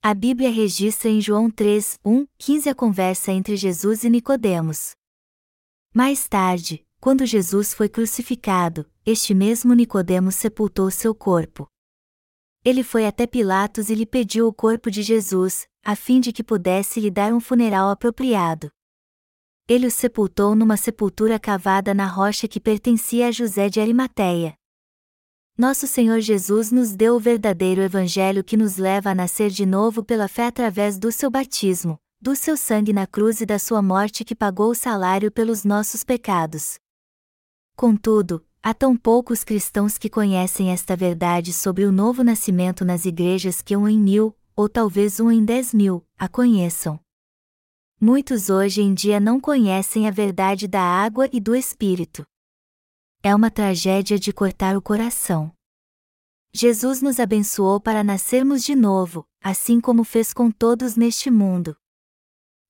A 0.06 0.12
Bíblia 0.12 0.50
registra 0.50 1.08
em 1.08 1.18
João 1.18 1.50
3, 1.50 1.98
1, 2.04 2.26
15 2.36 2.68
a 2.68 2.74
conversa 2.74 3.32
entre 3.32 3.56
Jesus 3.56 4.04
e 4.04 4.10
Nicodemos. 4.10 4.90
Mais 5.94 6.28
tarde, 6.28 6.84
quando 7.00 7.24
Jesus 7.24 7.72
foi 7.72 7.88
crucificado, 7.88 8.84
este 9.06 9.32
mesmo 9.32 9.72
Nicodemos 9.72 10.34
sepultou 10.34 10.90
seu 10.90 11.14
corpo. 11.14 11.66
Ele 12.62 12.82
foi 12.82 13.06
até 13.06 13.26
Pilatos 13.26 13.88
e 13.88 13.94
lhe 13.94 14.04
pediu 14.04 14.46
o 14.46 14.52
corpo 14.52 14.90
de 14.90 15.02
Jesus, 15.02 15.66
a 15.82 15.96
fim 15.96 16.20
de 16.20 16.34
que 16.34 16.44
pudesse 16.44 17.00
lhe 17.00 17.10
dar 17.10 17.32
um 17.32 17.40
funeral 17.40 17.88
apropriado. 17.88 18.70
Ele 19.66 19.86
o 19.86 19.90
sepultou 19.90 20.54
numa 20.54 20.76
sepultura 20.76 21.40
cavada 21.40 21.94
na 21.94 22.06
rocha 22.06 22.46
que 22.46 22.60
pertencia 22.60 23.28
a 23.28 23.32
José 23.32 23.70
de 23.70 23.80
Arimateia. 23.80 24.54
Nosso 25.56 25.86
Senhor 25.86 26.18
Jesus 26.20 26.72
nos 26.72 26.96
deu 26.96 27.14
o 27.14 27.20
verdadeiro 27.20 27.80
Evangelho 27.80 28.42
que 28.42 28.56
nos 28.56 28.76
leva 28.76 29.10
a 29.10 29.14
nascer 29.14 29.50
de 29.50 29.64
novo 29.64 30.02
pela 30.02 30.26
fé 30.26 30.48
através 30.48 30.98
do 30.98 31.12
seu 31.12 31.30
batismo, 31.30 31.96
do 32.20 32.34
seu 32.34 32.56
sangue 32.56 32.92
na 32.92 33.06
cruz 33.06 33.40
e 33.40 33.46
da 33.46 33.56
sua 33.56 33.80
morte 33.80 34.24
que 34.24 34.34
pagou 34.34 34.70
o 34.70 34.74
salário 34.74 35.30
pelos 35.30 35.62
nossos 35.62 36.02
pecados. 36.02 36.74
Contudo, 37.76 38.44
há 38.60 38.74
tão 38.74 38.96
poucos 38.96 39.44
cristãos 39.44 39.96
que 39.96 40.10
conhecem 40.10 40.72
esta 40.72 40.96
verdade 40.96 41.52
sobre 41.52 41.84
o 41.84 41.92
novo 41.92 42.24
nascimento 42.24 42.84
nas 42.84 43.04
igrejas 43.04 43.62
que 43.62 43.76
um 43.76 43.88
em 43.88 43.96
mil, 43.96 44.36
ou 44.56 44.68
talvez 44.68 45.20
um 45.20 45.30
em 45.30 45.44
dez 45.44 45.72
mil, 45.72 46.04
a 46.18 46.26
conheçam. 46.28 46.98
Muitos 48.00 48.50
hoje 48.50 48.82
em 48.82 48.92
dia 48.92 49.20
não 49.20 49.38
conhecem 49.38 50.08
a 50.08 50.10
verdade 50.10 50.66
da 50.66 50.82
água 50.82 51.28
e 51.32 51.38
do 51.38 51.54
Espírito. 51.54 52.26
É 53.26 53.34
uma 53.34 53.50
tragédia 53.50 54.18
de 54.18 54.34
cortar 54.34 54.76
o 54.76 54.82
coração. 54.82 55.50
Jesus 56.52 57.00
nos 57.00 57.18
abençoou 57.18 57.80
para 57.80 58.04
nascermos 58.04 58.62
de 58.62 58.74
novo, 58.74 59.24
assim 59.42 59.80
como 59.80 60.04
fez 60.04 60.34
com 60.34 60.50
todos 60.50 60.94
neste 60.94 61.30
mundo. 61.30 61.74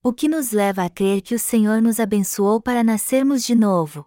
O 0.00 0.12
que 0.12 0.28
nos 0.28 0.52
leva 0.52 0.84
a 0.84 0.88
crer 0.88 1.22
que 1.22 1.34
o 1.34 1.40
Senhor 1.40 1.82
nos 1.82 1.98
abençoou 1.98 2.60
para 2.60 2.84
nascermos 2.84 3.42
de 3.42 3.52
novo? 3.52 4.06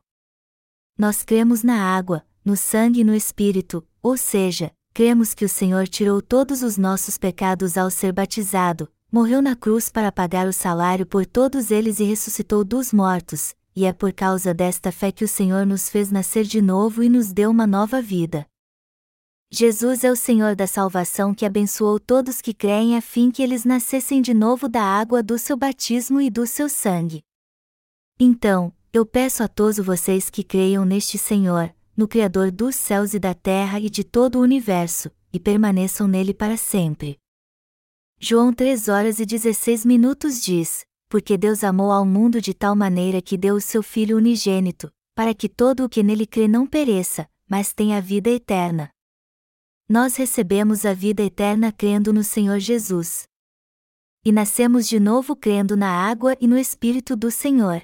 Nós 0.98 1.22
cremos 1.22 1.64
na 1.64 1.84
água, 1.84 2.26
no 2.46 2.56
sangue 2.56 3.02
e 3.02 3.04
no 3.04 3.14
Espírito, 3.14 3.86
ou 4.02 4.16
seja, 4.16 4.72
cremos 4.94 5.34
que 5.34 5.44
o 5.44 5.50
Senhor 5.50 5.86
tirou 5.86 6.22
todos 6.22 6.64
os 6.64 6.78
nossos 6.78 7.18
pecados 7.18 7.78
ao 7.78 7.92
ser 7.92 8.14
batizado, 8.14 8.90
morreu 9.12 9.42
na 9.42 9.54
cruz 9.54 9.90
para 9.90 10.14
pagar 10.14 10.48
o 10.48 10.54
salário 10.54 11.06
por 11.06 11.26
todos 11.26 11.72
eles 11.72 12.00
e 12.00 12.06
ressuscitou 12.06 12.64
dos 12.64 12.94
mortos, 12.94 13.54
e 13.78 13.86
é 13.86 13.94
por 13.94 14.12
causa 14.12 14.56
desta 14.56 14.92
fé 14.92 15.12
que 15.12 15.24
o 15.24 15.28
Senhor 15.28 15.64
nos 15.64 15.88
fez 15.88 16.10
nascer 16.10 16.46
de 16.46 16.64
novo 16.64 17.04
e 17.04 17.10
nos 17.10 17.32
deu 17.32 17.52
uma 17.52 17.68
nova 17.68 18.02
vida. 18.02 18.44
Jesus 19.52 20.04
é 20.04 20.10
o 20.10 20.16
Senhor 20.16 20.56
da 20.56 20.66
salvação 20.66 21.32
que 21.32 21.46
abençoou 21.46 22.00
todos 22.00 22.42
que 22.42 22.56
creem 22.56 22.98
a 22.98 23.02
fim 23.02 23.30
que 23.30 23.44
eles 23.44 23.64
nascessem 23.66 24.20
de 24.20 24.34
novo 24.34 24.68
da 24.68 24.82
água 24.82 25.22
do 25.22 25.38
seu 25.38 25.56
batismo 25.56 26.20
e 26.20 26.32
do 26.32 26.48
seu 26.48 26.68
sangue. 26.68 27.22
Então, 28.20 28.74
eu 28.92 29.06
peço 29.06 29.44
a 29.44 29.48
todos 29.48 29.78
vocês 29.78 30.28
que 30.28 30.44
creiam 30.44 30.84
neste 30.84 31.20
Senhor, 31.20 31.72
no 31.96 32.08
Criador 32.08 32.50
dos 32.50 32.76
céus 32.76 33.14
e 33.14 33.20
da 33.20 33.36
terra 33.36 33.80
e 33.80 33.92
de 33.92 34.04
todo 34.04 34.40
o 34.40 34.42
universo, 34.42 35.12
e 35.32 35.40
permaneçam 35.40 36.08
nele 36.08 36.34
para 36.34 36.58
sempre. 36.58 37.20
João 38.20 38.52
3 38.52 38.88
horas 38.88 39.20
e 39.20 39.26
16 39.26 39.86
minutos 39.86 40.42
diz: 40.42 40.84
Porque 41.10 41.38
Deus 41.38 41.64
amou 41.64 41.92
ao 41.92 42.06
mundo 42.06 42.42
de 42.42 42.54
tal 42.54 42.76
maneira 42.76 43.22
que 43.22 43.38
deu 43.38 43.56
o 43.56 43.62
seu 43.62 43.82
Filho 43.82 44.18
unigênito, 44.18 44.92
para 45.16 45.34
que 45.34 45.48
todo 45.48 45.86
o 45.86 45.90
que 45.90 46.04
nele 46.04 46.26
crê 46.26 46.48
não 46.48 46.68
pereça, 46.68 47.30
mas 47.50 47.74
tenha 47.74 48.02
vida 48.02 48.30
eterna. 48.30 48.90
Nós 49.90 50.16
recebemos 50.16 50.86
a 50.86 50.94
vida 50.94 51.24
eterna 51.24 51.72
crendo 51.72 52.12
no 52.12 52.24
Senhor 52.24 52.60
Jesus. 52.60 53.28
E 54.26 54.32
nascemos 54.32 54.88
de 54.88 55.00
novo 55.00 55.36
crendo 55.36 55.78
na 55.78 55.90
água 55.90 56.36
e 56.42 56.48
no 56.48 56.58
Espírito 56.58 57.16
do 57.16 57.32
Senhor 57.32 57.82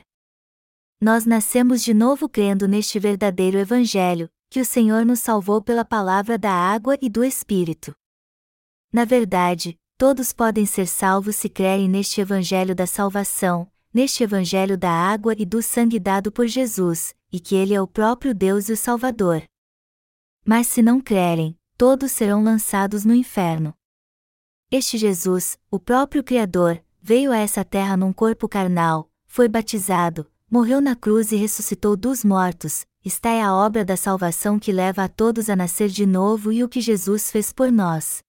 nós 1.04 1.26
nascemos 1.26 1.84
de 1.84 1.94
novo 1.94 2.30
crendo 2.30 2.66
neste 2.66 2.98
verdadeiro 2.98 3.58
Evangelho, 3.58 4.30
que 4.50 4.62
o 4.62 4.66
Senhor 4.66 5.06
nos 5.06 5.20
salvou 5.20 5.62
pela 5.62 5.84
palavra 5.84 6.38
da 6.38 6.50
água 6.50 6.98
e 7.02 7.10
do 7.10 7.26
Espírito. 7.26 7.94
Na 8.90 9.04
verdade, 9.04 9.78
todos 9.98 10.34
podem 10.34 10.66
ser 10.66 10.88
salvos 10.88 11.36
se 11.36 11.48
crerem 11.48 11.88
neste 11.88 12.20
Evangelho 12.20 12.76
da 12.76 12.86
salvação, 12.86 13.72
neste 13.94 14.24
Evangelho 14.24 14.78
da 14.78 14.92
água 14.92 15.34
e 15.38 15.46
do 15.46 15.62
sangue 15.62 16.00
dado 16.00 16.32
por 16.32 16.48
Jesus, 16.48 17.16
e 17.32 17.40
que 17.40 17.56
Ele 17.56 17.74
é 17.74 17.82
o 17.82 17.88
próprio 17.88 18.34
Deus 18.34 18.70
e 18.70 18.74
o 18.74 18.78
Salvador. 18.78 19.44
Mas 20.46 20.68
se 20.68 20.82
não 20.82 21.00
crerem, 21.00 21.58
todos 21.78 22.12
serão 22.12 22.44
lançados 22.44 23.06
no 23.06 23.14
inferno. 23.14 23.74
Este 24.70 24.98
Jesus, 24.98 25.58
o 25.70 25.80
próprio 25.80 26.24
Criador, 26.24 26.84
veio 27.02 27.32
a 27.32 27.38
essa 27.38 27.64
terra 27.64 27.96
num 27.96 28.12
corpo 28.12 28.50
carnal, 28.50 29.10
foi 29.28 29.48
batizado, 29.48 30.30
morreu 30.50 30.82
na 30.82 30.96
cruz 30.96 31.32
e 31.32 31.36
ressuscitou 31.36 31.96
dos 31.96 32.24
mortos, 32.24 32.86
está 33.06 33.30
é 33.30 33.42
a 33.42 33.54
obra 33.54 33.84
da 33.84 33.98
salvação 33.98 34.58
que 34.58 34.72
leva 34.72 35.04
a 35.04 35.08
todos 35.08 35.50
a 35.50 35.56
nascer 35.56 35.90
de 35.90 36.06
novo 36.06 36.52
e 36.52 36.64
o 36.64 36.70
que 36.70 36.82
Jesus 36.82 37.30
fez 37.30 37.52
por 37.52 37.72
nós. 37.72 38.24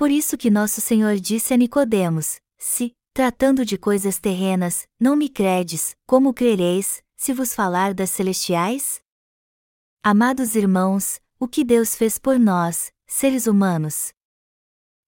Por 0.00 0.10
isso 0.10 0.38
que 0.38 0.50
nosso 0.50 0.80
Senhor 0.80 1.16
disse 1.16 1.52
a 1.52 1.58
Nicodemos: 1.58 2.40
Se, 2.56 2.96
tratando 3.12 3.66
de 3.66 3.76
coisas 3.76 4.18
terrenas, 4.18 4.88
não 4.98 5.14
me 5.14 5.28
credes, 5.28 5.94
como 6.06 6.32
crereis, 6.32 7.02
se 7.18 7.34
vos 7.34 7.54
falar 7.54 7.92
das 7.92 8.08
celestiais? 8.08 9.02
Amados 10.02 10.54
irmãos, 10.54 11.20
o 11.38 11.46
que 11.46 11.62
Deus 11.62 11.94
fez 11.94 12.16
por 12.16 12.38
nós, 12.38 12.90
seres 13.06 13.46
humanos? 13.46 14.14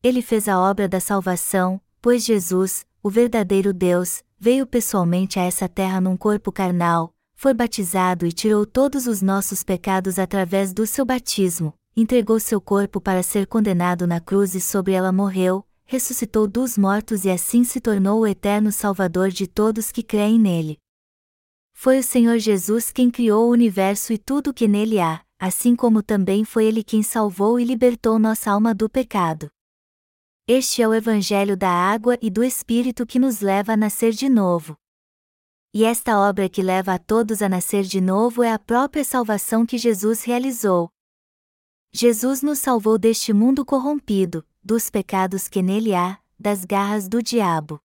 Ele 0.02 0.20
fez 0.20 0.46
a 0.46 0.60
obra 0.60 0.86
da 0.86 1.00
salvação, 1.00 1.80
pois 2.02 2.22
Jesus, 2.22 2.84
o 3.02 3.08
verdadeiro 3.08 3.72
Deus, 3.72 4.22
veio 4.38 4.66
pessoalmente 4.66 5.38
a 5.38 5.44
essa 5.44 5.70
terra 5.70 6.02
num 6.02 6.18
corpo 6.18 6.52
carnal, 6.52 7.14
foi 7.34 7.54
batizado 7.54 8.26
e 8.26 8.30
tirou 8.30 8.66
todos 8.66 9.06
os 9.06 9.22
nossos 9.22 9.62
pecados 9.62 10.18
através 10.18 10.74
do 10.74 10.86
seu 10.86 11.06
batismo, 11.06 11.72
entregou 11.96 12.40
seu 12.40 12.60
corpo 12.60 13.00
para 13.00 13.22
ser 13.22 13.46
condenado 13.46 14.06
na 14.06 14.20
cruz 14.20 14.54
e 14.54 14.60
sobre 14.60 14.92
ela 14.92 15.12
morreu, 15.12 15.66
ressuscitou 15.84 16.48
dos 16.48 16.78
mortos 16.78 17.24
e 17.24 17.30
assim 17.30 17.64
se 17.64 17.80
tornou 17.80 18.20
o 18.20 18.26
eterno 18.26 18.72
Salvador 18.72 19.28
de 19.28 19.46
todos 19.46 19.92
que 19.92 20.02
creem 20.02 20.38
nele. 20.38 20.78
Foi 21.74 21.98
o 21.98 22.02
Senhor 22.02 22.38
Jesus 22.38 22.90
quem 22.90 23.10
criou 23.10 23.48
o 23.48 23.52
universo 23.52 24.12
e 24.12 24.18
tudo 24.18 24.50
o 24.50 24.54
que 24.54 24.68
nele 24.68 25.00
há, 25.00 25.22
assim 25.38 25.74
como 25.76 26.02
também 26.02 26.44
foi 26.44 26.66
ele 26.66 26.82
quem 26.82 27.02
salvou 27.02 27.58
e 27.58 27.64
libertou 27.64 28.18
nossa 28.18 28.50
alma 28.50 28.74
do 28.74 28.88
pecado. 28.88 29.50
Este 30.46 30.82
é 30.82 30.88
o 30.88 30.94
Evangelho 30.94 31.56
da 31.56 31.70
água 31.70 32.18
e 32.22 32.30
do 32.30 32.42
Espírito 32.42 33.06
que 33.06 33.18
nos 33.18 33.40
leva 33.40 33.72
a 33.72 33.76
nascer 33.76 34.12
de 34.12 34.28
novo. 34.28 34.76
E 35.74 35.84
esta 35.84 36.18
obra 36.18 36.48
que 36.48 36.62
leva 36.62 36.94
a 36.94 36.98
todos 36.98 37.42
a 37.42 37.48
nascer 37.48 37.82
de 37.84 38.00
novo 38.00 38.42
é 38.42 38.52
a 38.52 38.58
própria 38.58 39.04
salvação 39.04 39.64
que 39.64 39.78
Jesus 39.78 40.22
realizou. 40.22 40.90
Jesus 41.94 42.40
nos 42.40 42.58
salvou 42.58 42.96
deste 42.96 43.34
mundo 43.34 43.66
corrompido, 43.66 44.42
dos 44.64 44.88
pecados 44.88 45.46
que 45.46 45.60
nele 45.60 45.94
há, 45.94 46.18
das 46.38 46.64
garras 46.64 47.06
do 47.06 47.22
diabo. 47.22 47.78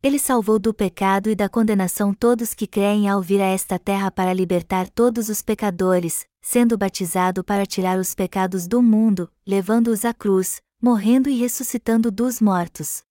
Ele 0.00 0.20
salvou 0.20 0.56
do 0.56 0.72
pecado 0.72 1.28
e 1.28 1.34
da 1.34 1.48
condenação 1.48 2.14
todos 2.14 2.54
que 2.54 2.68
creem 2.68 3.08
ao 3.08 3.20
vir 3.20 3.40
a 3.40 3.46
esta 3.46 3.76
terra 3.76 4.12
para 4.12 4.32
libertar 4.32 4.88
todos 4.88 5.28
os 5.28 5.42
pecadores, 5.42 6.28
sendo 6.40 6.78
batizado 6.78 7.42
para 7.42 7.66
tirar 7.66 7.98
os 7.98 8.14
pecados 8.14 8.68
do 8.68 8.80
mundo, 8.80 9.28
levando-os 9.44 10.04
à 10.04 10.14
cruz, 10.14 10.62
morrendo 10.80 11.28
e 11.28 11.36
ressuscitando 11.36 12.12
dos 12.12 12.40
mortos. 12.40 13.02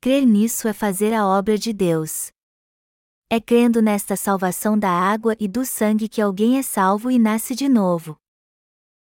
Crer 0.00 0.24
nisso 0.24 0.68
é 0.68 0.72
fazer 0.72 1.12
a 1.12 1.26
obra 1.26 1.58
de 1.58 1.72
Deus. 1.72 2.30
É 3.28 3.40
crendo 3.40 3.82
nesta 3.82 4.14
salvação 4.14 4.78
da 4.78 4.90
água 4.90 5.34
e 5.40 5.48
do 5.48 5.66
sangue 5.66 6.08
que 6.08 6.22
alguém 6.22 6.56
é 6.56 6.62
salvo 6.62 7.10
e 7.10 7.18
nasce 7.18 7.56
de 7.56 7.68
novo. 7.68 8.16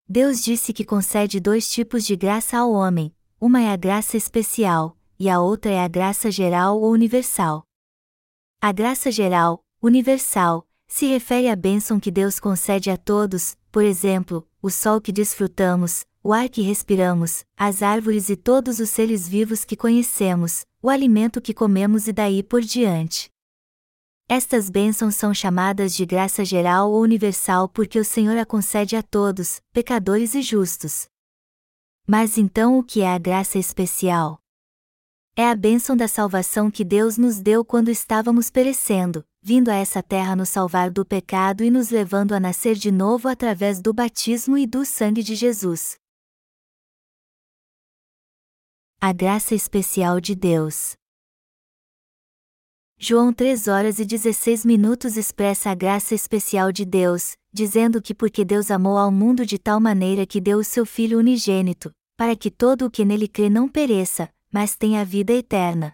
Deus 0.10 0.42
disse 0.42 0.72
que 0.72 0.86
concede 0.86 1.38
dois 1.38 1.70
tipos 1.70 2.06
de 2.06 2.16
graça 2.16 2.58
ao 2.58 2.72
homem: 2.72 3.14
uma 3.42 3.62
é 3.62 3.70
a 3.70 3.76
graça 3.76 4.16
especial, 4.16 4.98
e 5.20 5.30
a 5.30 5.42
outra 5.42 5.70
é 5.70 5.84
a 5.84 5.88
graça 5.88 6.32
geral 6.32 6.80
ou 6.82 6.92
universal. 6.92 7.64
A 8.62 8.72
graça 8.72 9.12
geral, 9.12 9.62
universal, 9.82 10.66
se 10.88 11.08
refere 11.08 11.50
à 11.50 11.56
bênção 11.58 12.00
que 12.00 12.10
Deus 12.10 12.40
concede 12.40 12.90
a 12.90 12.96
todos, 12.96 13.58
por 13.70 13.84
exemplo, 13.84 14.48
o 14.62 14.70
sol 14.70 15.02
que 15.02 15.12
desfrutamos, 15.12 16.06
o 16.24 16.32
ar 16.32 16.48
que 16.48 16.62
respiramos, 16.62 17.44
as 17.58 17.84
árvores 17.84 18.30
e 18.30 18.38
todos 18.38 18.80
os 18.80 18.90
seres 18.90 19.28
vivos 19.28 19.66
que 19.66 19.76
conhecemos, 19.76 20.66
o 20.82 20.90
alimento 20.90 21.42
que 21.42 21.54
comemos 21.54 22.08
e 22.08 22.14
daí 22.14 22.42
por 22.42 22.62
diante. 22.62 23.30
Estas 24.30 24.70
bênçãos 24.70 25.16
são 25.16 25.34
chamadas 25.34 25.96
de 25.96 26.06
graça 26.06 26.44
geral 26.44 26.92
ou 26.92 27.02
universal 27.02 27.70
porque 27.70 27.98
o 27.98 28.04
Senhor 28.04 28.38
a 28.38 28.46
concede 28.46 28.98
a 28.98 29.02
todos, 29.02 29.62
pecadores 29.72 30.36
e 30.36 30.42
justos. 30.42 31.08
Mas 32.06 32.38
então 32.38 32.78
o 32.78 32.84
que 32.84 33.00
é 33.00 33.14
a 33.14 33.18
graça 33.18 33.58
especial? 33.58 34.42
É 35.34 35.50
a 35.50 35.56
bênção 35.56 35.96
da 35.96 36.10
salvação 36.10 36.70
que 36.70 36.84
Deus 36.84 37.18
nos 37.18 37.40
deu 37.40 37.64
quando 37.64 37.90
estávamos 37.90 38.50
perecendo, 38.50 39.24
vindo 39.42 39.70
a 39.70 39.76
essa 39.76 40.04
terra 40.04 40.36
nos 40.36 40.50
salvar 40.50 40.92
do 40.92 41.06
pecado 41.06 41.64
e 41.64 41.72
nos 41.72 41.90
levando 41.90 42.34
a 42.34 42.40
nascer 42.40 42.76
de 42.76 42.92
novo 42.92 43.30
através 43.30 43.80
do 43.80 43.94
batismo 43.94 44.58
e 44.58 44.68
do 44.68 44.84
sangue 44.84 45.24
de 45.24 45.36
Jesus. 45.36 45.98
A 49.00 49.14
graça 49.14 49.56
especial 49.56 50.20
de 50.20 50.36
Deus. 50.36 50.98
João 53.00 53.32
3 53.32 53.68
horas 53.68 54.00
e 54.00 54.06
16 54.06 54.66
minutos 54.66 55.18
expressa 55.18 55.70
a 55.70 55.76
graça 55.76 56.16
especial 56.16 56.72
de 56.72 56.84
Deus, 56.84 57.34
dizendo 57.54 58.02
que 58.02 58.12
porque 58.12 58.44
Deus 58.44 58.72
amou 58.72 58.98
ao 58.98 59.12
mundo 59.12 59.46
de 59.46 59.60
tal 59.60 59.80
maneira 59.80 60.26
que 60.26 60.42
deu 60.42 60.58
o 60.58 60.64
seu 60.64 60.84
Filho 60.84 61.20
unigênito, 61.20 61.92
para 62.18 62.36
que 62.36 62.50
todo 62.50 62.88
o 62.88 62.90
que 62.90 63.06
nele 63.06 63.28
crê 63.28 63.52
não 63.52 63.70
pereça, 63.70 64.28
mas 64.52 64.76
tenha 64.76 65.06
vida 65.06 65.32
eterna. 65.32 65.94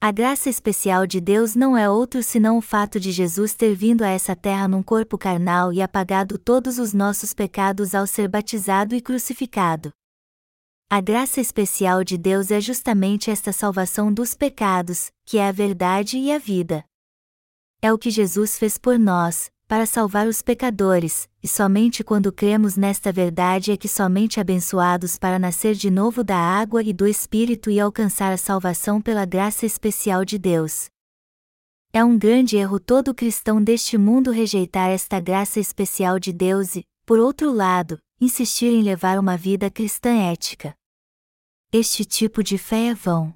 A 0.00 0.10
graça 0.10 0.48
especial 0.48 1.06
de 1.06 1.20
Deus 1.20 1.54
não 1.54 1.76
é 1.76 1.90
outro 1.90 2.22
senão 2.22 2.56
o 2.56 2.62
fato 2.62 2.98
de 2.98 3.12
Jesus 3.12 3.52
ter 3.52 3.74
vindo 3.74 4.00
a 4.00 4.08
essa 4.08 4.34
terra 4.34 4.66
num 4.66 4.82
corpo 4.82 5.18
carnal 5.18 5.74
e 5.74 5.82
apagado 5.82 6.38
todos 6.38 6.78
os 6.78 6.94
nossos 6.94 7.34
pecados 7.34 7.94
ao 7.94 8.06
ser 8.06 8.28
batizado 8.28 8.94
e 8.94 9.02
crucificado. 9.02 9.92
A 10.90 11.02
graça 11.02 11.38
especial 11.38 12.02
de 12.02 12.16
Deus 12.16 12.50
é 12.50 12.62
justamente 12.62 13.30
esta 13.30 13.52
salvação 13.52 14.10
dos 14.10 14.32
pecados, 14.32 15.10
que 15.26 15.36
é 15.36 15.46
a 15.46 15.52
verdade 15.52 16.16
e 16.16 16.32
a 16.32 16.38
vida. 16.38 16.82
É 17.82 17.92
o 17.92 17.98
que 17.98 18.10
Jesus 18.10 18.58
fez 18.58 18.78
por 18.78 18.98
nós, 18.98 19.50
para 19.66 19.84
salvar 19.84 20.26
os 20.26 20.40
pecadores, 20.40 21.28
e 21.42 21.46
somente 21.46 22.02
quando 22.02 22.32
cremos 22.32 22.74
nesta 22.74 23.12
verdade 23.12 23.70
é 23.70 23.76
que 23.76 23.86
somente 23.86 24.40
abençoados 24.40 25.18
para 25.18 25.38
nascer 25.38 25.74
de 25.74 25.90
novo 25.90 26.24
da 26.24 26.38
água 26.38 26.82
e 26.82 26.94
do 26.94 27.06
Espírito 27.06 27.70
e 27.70 27.78
alcançar 27.78 28.32
a 28.32 28.38
salvação 28.38 28.98
pela 28.98 29.26
graça 29.26 29.66
especial 29.66 30.24
de 30.24 30.38
Deus. 30.38 30.88
É 31.92 32.02
um 32.02 32.18
grande 32.18 32.56
erro 32.56 32.80
todo 32.80 33.14
cristão 33.14 33.62
deste 33.62 33.98
mundo 33.98 34.30
rejeitar 34.30 34.88
esta 34.88 35.20
graça 35.20 35.60
especial 35.60 36.18
de 36.18 36.32
Deus 36.32 36.76
e, 36.76 36.84
por 37.04 37.18
outro 37.18 37.52
lado, 37.52 37.98
insistir 38.18 38.72
em 38.72 38.82
levar 38.82 39.18
uma 39.18 39.36
vida 39.36 39.70
cristã 39.70 40.30
ética. 40.30 40.77
Este 41.70 42.02
tipo 42.02 42.42
de 42.42 42.56
fé 42.56 42.86
é 42.86 42.94
vão. 42.94 43.34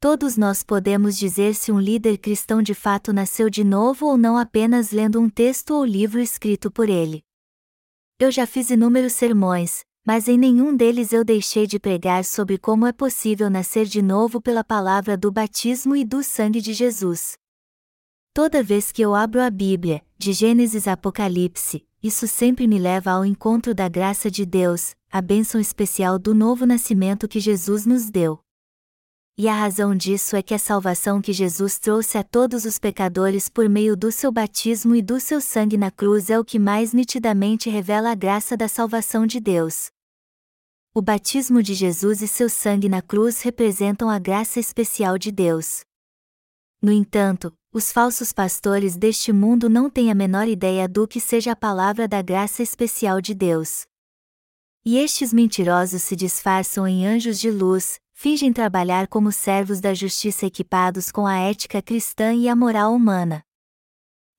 Todos 0.00 0.38
nós 0.38 0.62
podemos 0.62 1.18
dizer 1.18 1.54
se 1.54 1.70
um 1.70 1.78
líder 1.78 2.16
cristão 2.16 2.62
de 2.62 2.72
fato 2.72 3.12
nasceu 3.12 3.50
de 3.50 3.62
novo 3.62 4.06
ou 4.06 4.16
não 4.16 4.38
apenas 4.38 4.90
lendo 4.90 5.20
um 5.20 5.28
texto 5.28 5.72
ou 5.72 5.84
livro 5.84 6.18
escrito 6.18 6.70
por 6.70 6.88
ele. 6.88 7.22
Eu 8.18 8.30
já 8.30 8.46
fiz 8.46 8.70
inúmeros 8.70 9.12
sermões, 9.12 9.84
mas 10.02 10.28
em 10.28 10.38
nenhum 10.38 10.74
deles 10.74 11.12
eu 11.12 11.22
deixei 11.22 11.66
de 11.66 11.78
pregar 11.78 12.24
sobre 12.24 12.56
como 12.56 12.86
é 12.86 12.92
possível 12.92 13.50
nascer 13.50 13.84
de 13.84 14.00
novo 14.00 14.40
pela 14.40 14.64
palavra 14.64 15.14
do 15.14 15.30
batismo 15.30 15.94
e 15.94 16.06
do 16.06 16.22
sangue 16.22 16.62
de 16.62 16.72
Jesus. 16.72 17.36
Toda 18.32 18.62
vez 18.62 18.90
que 18.90 19.02
eu 19.02 19.14
abro 19.14 19.42
a 19.42 19.50
Bíblia, 19.50 20.02
de 20.16 20.32
Gênesis 20.32 20.88
a 20.88 20.94
Apocalipse, 20.94 21.86
isso 22.02 22.26
sempre 22.26 22.66
me 22.66 22.78
leva 22.78 23.10
ao 23.10 23.26
encontro 23.26 23.74
da 23.74 23.88
graça 23.88 24.30
de 24.30 24.46
Deus, 24.46 24.94
a 25.16 25.22
bênção 25.22 25.58
especial 25.58 26.18
do 26.18 26.34
novo 26.34 26.66
nascimento 26.66 27.26
que 27.26 27.40
Jesus 27.40 27.86
nos 27.86 28.10
deu. 28.10 28.38
E 29.38 29.48
a 29.48 29.54
razão 29.54 29.94
disso 29.94 30.36
é 30.36 30.42
que 30.42 30.52
a 30.52 30.58
salvação 30.58 31.22
que 31.22 31.32
Jesus 31.32 31.78
trouxe 31.78 32.18
a 32.18 32.22
todos 32.22 32.66
os 32.66 32.78
pecadores 32.78 33.48
por 33.48 33.66
meio 33.66 33.96
do 33.96 34.12
seu 34.12 34.30
batismo 34.30 34.94
e 34.94 35.00
do 35.00 35.18
seu 35.18 35.40
sangue 35.40 35.78
na 35.78 35.90
cruz 35.90 36.28
é 36.28 36.38
o 36.38 36.44
que 36.44 36.58
mais 36.58 36.92
nitidamente 36.92 37.70
revela 37.70 38.10
a 38.10 38.14
graça 38.14 38.58
da 38.58 38.68
salvação 38.68 39.26
de 39.26 39.40
Deus. 39.40 39.88
O 40.94 41.00
batismo 41.00 41.62
de 41.62 41.72
Jesus 41.72 42.20
e 42.20 42.28
seu 42.28 42.50
sangue 42.50 42.88
na 42.88 43.00
cruz 43.00 43.40
representam 43.40 44.10
a 44.10 44.18
graça 44.18 44.60
especial 44.60 45.16
de 45.16 45.32
Deus. 45.32 45.80
No 46.82 46.92
entanto, 46.92 47.54
os 47.72 47.90
falsos 47.90 48.34
pastores 48.34 48.98
deste 48.98 49.32
mundo 49.32 49.70
não 49.70 49.88
têm 49.88 50.10
a 50.10 50.14
menor 50.14 50.46
ideia 50.46 50.86
do 50.86 51.08
que 51.08 51.20
seja 51.20 51.52
a 51.52 51.56
palavra 51.56 52.06
da 52.06 52.20
graça 52.20 52.62
especial 52.62 53.18
de 53.22 53.34
Deus. 53.34 53.86
E 54.86 54.96
estes 54.96 55.32
mentirosos 55.32 56.02
se 56.02 56.14
disfarçam 56.14 56.86
em 56.86 57.06
anjos 57.06 57.38
de 57.38 57.50
luz, 57.50 57.98
fingem 58.14 58.52
trabalhar 58.52 59.08
como 59.08 59.32
servos 59.32 59.80
da 59.80 59.92
justiça 59.92 60.46
equipados 60.46 61.10
com 61.10 61.26
a 61.26 61.36
ética 61.36 61.82
cristã 61.82 62.32
e 62.32 62.48
a 62.48 62.54
moral 62.54 62.94
humana. 62.94 63.42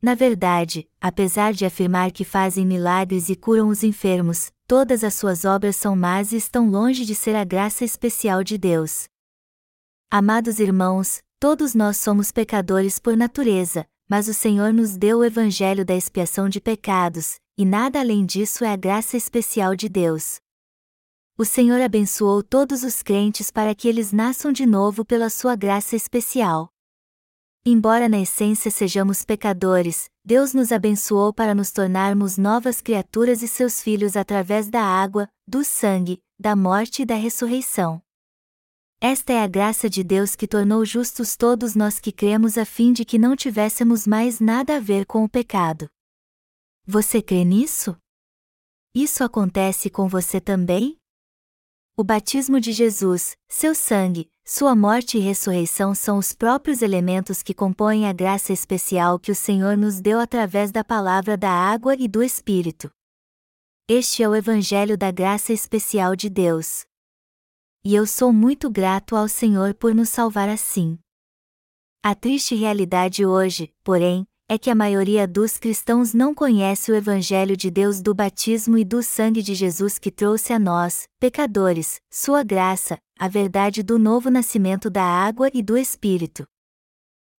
Na 0.02 0.16
verdade, 0.16 0.89
apesar 1.00 1.54
de 1.54 1.66
afirmar 1.66 2.12
que 2.12 2.24
fazem 2.24 2.66
milagres 2.66 3.30
e 3.30 3.36
curam 3.36 3.68
os 3.68 3.84
enfermos, 3.84 4.50
todas 4.66 5.04
as 5.04 5.14
suas 5.14 5.45
obras 5.45 5.76
são 5.76 5.95
más 5.95 6.32
e 6.32 6.38
estão 6.38 6.70
longe 6.70 7.06
de 7.06 7.14
ser 7.14 7.36
a 7.36 7.43
graça 7.43 7.84
especial 7.84 8.43
de 8.43 8.58
Deus. 8.58 9.08
Amados 10.10 10.60
irmãos, 10.60 11.22
Todos 11.39 11.76
nós 11.76 11.98
somos 11.98 12.32
pecadores 12.32 12.98
por 12.98 13.16
natureza, 13.16 13.86
mas 14.10 14.28
o 14.28 14.34
Senhor 14.34 14.74
nos 14.74 14.98
deu 14.98 15.20
o 15.20 15.24
evangelho 15.24 15.86
da 15.86 15.93
expiação 15.93 16.50
de 16.50 16.60
pecados, 16.60 17.36
e 17.58 17.66
nada 17.66 17.99
além 17.99 18.24
disso 18.24 18.64
é 18.64 18.72
a 18.72 18.76
graça 18.76 19.18
especial 19.18 19.76
de 19.76 19.89
Deus. 19.89 20.39
O 21.36 21.43
Senhor 21.43 21.82
abençoou 21.82 22.43
todos 22.43 22.84
os 22.84 23.01
crentes 23.01 23.49
para 23.49 23.74
que 23.74 23.88
eles 23.88 24.12
nasçam 24.12 24.51
de 24.51 24.66
novo 24.66 25.03
pela 25.03 25.30
sua 25.30 25.55
graça 25.55 25.95
especial. 25.95 26.70
Embora 27.66 28.08
na 28.08 28.20
essência 28.20 28.72
sejamos 28.72 29.26
pecadores, 29.26 30.10
Deus 30.24 30.53
nos 30.53 30.72
abençoou 30.72 31.34
para 31.34 31.53
nos 31.53 31.72
tornarmos 31.72 32.38
novas 32.38 32.80
criaturas 32.80 33.41
e 33.41 33.47
seus 33.47 33.82
filhos 33.82 34.16
através 34.16 34.70
da 34.70 34.82
água, 34.82 35.28
do 35.47 35.64
sangue, 35.64 36.22
da 36.39 36.55
morte 36.55 37.01
e 37.01 37.05
da 37.05 37.16
ressurreição. 37.16 38.01
Esta 39.01 39.34
é 39.34 39.43
a 39.43 39.47
graça 39.47 39.89
de 39.89 40.03
Deus 40.03 40.36
que 40.36 40.47
tornou 40.47 40.86
justos 40.86 41.36
todos 41.36 41.76
nós 41.76 41.99
que 41.99 42.12
cremos 42.12 42.58
a 42.58 42.66
fim 42.66 42.93
de 42.93 43.03
que 43.03 43.20
não 43.20 43.36
tivéssemos 43.36 44.08
mais 44.08 44.39
nada 44.39 44.78
a 44.78 44.80
ver 44.80 45.05
com 45.05 45.24
o 45.24 45.30
pecado. 45.30 45.89
Você 46.88 47.21
crê 47.21 47.43
nisso? 47.43 47.97
Isso 48.95 49.23
acontece 49.23 49.89
com 49.89 50.07
você 50.07 50.39
também? 50.39 50.97
O 51.97 52.03
batismo 52.03 52.61
de 52.61 52.71
Jesus, 52.71 53.35
seu 53.49 53.75
sangue, 53.75 54.31
sua 54.45 54.75
morte 54.75 55.17
e 55.17 55.19
ressurreição 55.19 55.93
são 55.93 56.17
os 56.17 56.33
próprios 56.33 56.81
elementos 56.81 57.43
que 57.43 57.53
compõem 57.53 58.07
a 58.07 58.13
graça 58.13 58.53
especial 58.53 59.19
que 59.19 59.31
o 59.31 59.35
Senhor 59.35 59.75
nos 59.75 59.99
deu 59.99 60.19
através 60.19 60.71
da 60.71 60.83
palavra 60.83 61.35
da 61.35 61.51
água 61.51 61.93
e 61.95 62.07
do 62.07 62.23
Espírito. 62.23 62.89
Este 63.89 64.23
é 64.23 64.29
o 64.29 64.35
Evangelho 64.35 64.97
da 64.97 65.11
graça 65.11 65.51
especial 65.51 66.15
de 66.15 66.29
Deus 66.29 66.85
e 67.88 67.95
eu 67.95 68.05
sou 68.05 68.33
muito 68.33 68.69
grato 68.69 69.15
ao 69.15 69.29
Senhor 69.29 69.73
por 69.73 69.95
nos 69.95 70.09
salvar 70.09 70.49
assim. 70.49 70.99
A 72.03 72.13
triste 72.13 72.53
realidade 72.53 73.25
hoje, 73.25 73.73
porém, 73.81 74.27
é 74.50 74.58
que 74.58 74.70
a 74.70 74.76
maioria 74.76 75.28
dos 75.28 75.58
cristãos 75.58 76.14
não 76.14 76.34
conhece 76.34 76.89
o 76.89 76.95
Evangelho 76.95 77.58
de 77.58 77.70
Deus 77.70 78.02
do 78.02 78.16
batismo 78.16 78.78
e 78.78 78.86
do 78.86 79.04
sangue 79.04 79.41
de 79.41 79.54
Jesus 79.54 80.00
que 80.00 80.10
trouxe 80.10 80.54
a 80.54 80.60
nós, 80.60 81.06
pecadores, 81.20 82.00
sua 82.10 82.43
graça, 82.43 82.98
a 83.20 83.28
verdade 83.28 83.84
do 83.84 84.00
novo 84.00 84.30
nascimento 84.30 84.89
da 84.89 85.04
água 85.04 85.50
e 85.54 85.62
do 85.62 85.78
Espírito. 85.78 86.48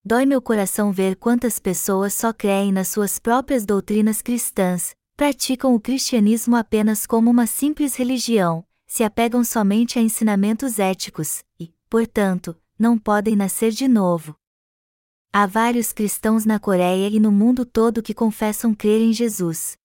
Dói 0.05 0.27
meu 0.27 0.43
coração 0.43 0.93
ver 0.93 1.17
quantas 1.17 1.59
pessoas 1.59 2.13
só 2.13 2.31
creem 2.31 2.73
nas 2.73 2.89
suas 2.89 3.19
próprias 3.19 3.65
doutrinas 3.65 4.21
cristãs, 4.21 4.95
praticam 5.17 5.75
o 5.75 5.81
cristianismo 5.81 6.57
apenas 6.57 7.07
como 7.07 7.31
uma 7.31 7.47
simples 7.47 7.97
religião, 7.97 8.63
se 8.87 9.03
apegam 9.03 9.43
somente 9.43 9.99
a 9.99 10.03
ensinamentos 10.03 10.79
éticos, 10.79 11.43
e, 11.59 11.73
portanto, 11.89 12.55
não 12.79 12.99
podem 12.99 13.35
nascer 13.35 13.71
de 13.71 13.89
novo. 13.89 14.38
Há 15.31 15.47
vários 15.47 15.93
cristãos 15.93 16.47
na 16.47 16.59
Coreia 16.59 17.07
e 17.09 17.21
no 17.21 17.31
mundo 17.31 17.67
todo 17.67 18.03
que 18.03 18.15
confessam 18.15 18.75
crer 18.75 19.03
em 19.03 19.13
Jesus. 19.13 19.77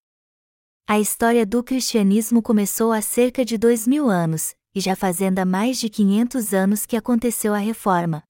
A 0.87 1.01
história 1.01 1.45
do 1.45 1.61
cristianismo 1.61 2.41
começou 2.41 2.93
há 2.93 3.01
cerca 3.01 3.43
de 3.43 3.57
dois 3.57 3.85
mil 3.85 4.09
anos, 4.09 4.55
e 4.73 4.79
já 4.79 4.95
fazendo 4.95 5.39
há 5.39 5.45
mais 5.45 5.77
de 5.77 5.89
500 5.89 6.53
anos 6.53 6.85
que 6.85 6.95
aconteceu 6.95 7.53
a 7.53 7.57
reforma. 7.57 8.23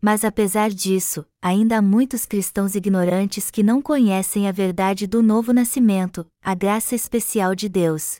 Mas 0.00 0.24
apesar 0.24 0.70
disso, 0.70 1.26
ainda 1.42 1.76
há 1.76 1.82
muitos 1.82 2.24
cristãos 2.24 2.74
ignorantes 2.74 3.50
que 3.50 3.62
não 3.62 3.82
conhecem 3.82 4.48
a 4.48 4.52
verdade 4.52 5.06
do 5.06 5.22
novo 5.22 5.52
nascimento, 5.52 6.26
a 6.42 6.54
graça 6.54 6.94
especial 6.94 7.54
de 7.54 7.68
Deus. 7.68 8.16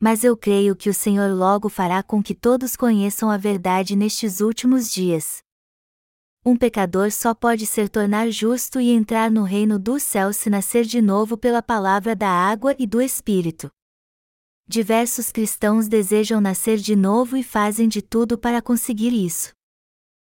Mas 0.00 0.24
eu 0.24 0.36
creio 0.36 0.74
que 0.74 0.90
o 0.90 0.94
Senhor 0.94 1.32
logo 1.32 1.68
fará 1.68 2.02
com 2.02 2.20
que 2.20 2.34
todos 2.34 2.74
conheçam 2.74 3.30
a 3.30 3.36
verdade 3.36 3.94
nestes 3.94 4.40
últimos 4.40 4.90
dias. 4.90 5.45
Um 6.48 6.56
pecador 6.56 7.10
só 7.10 7.34
pode 7.34 7.66
ser 7.66 7.88
tornar 7.88 8.30
justo 8.30 8.80
e 8.80 8.90
entrar 8.90 9.32
no 9.32 9.42
reino 9.42 9.80
do 9.80 9.98
céu 9.98 10.32
se 10.32 10.48
nascer 10.48 10.84
de 10.84 11.02
novo 11.02 11.36
pela 11.36 11.60
palavra 11.60 12.14
da 12.14 12.28
água 12.28 12.72
e 12.78 12.86
do 12.86 13.02
Espírito. 13.02 13.68
Diversos 14.64 15.32
cristãos 15.32 15.88
desejam 15.88 16.40
nascer 16.40 16.78
de 16.78 16.94
novo 16.94 17.36
e 17.36 17.42
fazem 17.42 17.88
de 17.88 18.00
tudo 18.00 18.38
para 18.38 18.62
conseguir 18.62 19.12
isso. 19.12 19.50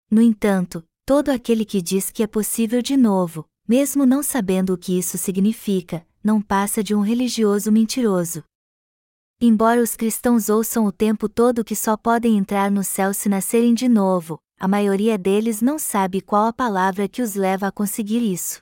No 0.09 0.21
entanto, 0.21 0.81
todo 1.05 1.27
aquele 1.27 1.65
que 1.65 1.81
diz 1.81 2.09
que 2.09 2.23
é 2.23 2.27
possível 2.27 2.81
de 2.81 2.95
novo, 2.95 3.45
mesmo 3.67 4.05
não 4.05 4.23
sabendo 4.23 4.75
o 4.75 4.77
que 4.77 4.97
isso 4.97 5.17
significa, 5.17 6.07
não 6.23 6.41
passa 6.41 6.81
de 6.81 6.95
um 6.95 7.01
religioso 7.01 7.69
mentiroso. 7.69 8.45
Embora 9.41 9.81
os 9.81 9.97
cristãos 9.97 10.47
ouçam 10.47 10.85
o 10.85 10.91
tempo 10.91 11.27
todo 11.27 11.65
que 11.65 11.75
só 11.75 11.97
podem 11.97 12.37
entrar 12.37 12.71
no 12.71 12.81
céu 12.81 13.13
se 13.13 13.27
nascerem 13.27 13.73
de 13.73 13.89
novo, 13.89 14.39
a 14.59 14.67
maioria 14.67 15.17
deles 15.17 15.61
não 15.61 15.77
sabe 15.77 16.19
qual 16.19 16.47
a 16.47 16.53
palavra 16.53 17.07
que 17.07 17.21
os 17.21 17.35
leva 17.35 17.67
a 17.67 17.71
conseguir 17.71 18.21
isso. 18.21 18.59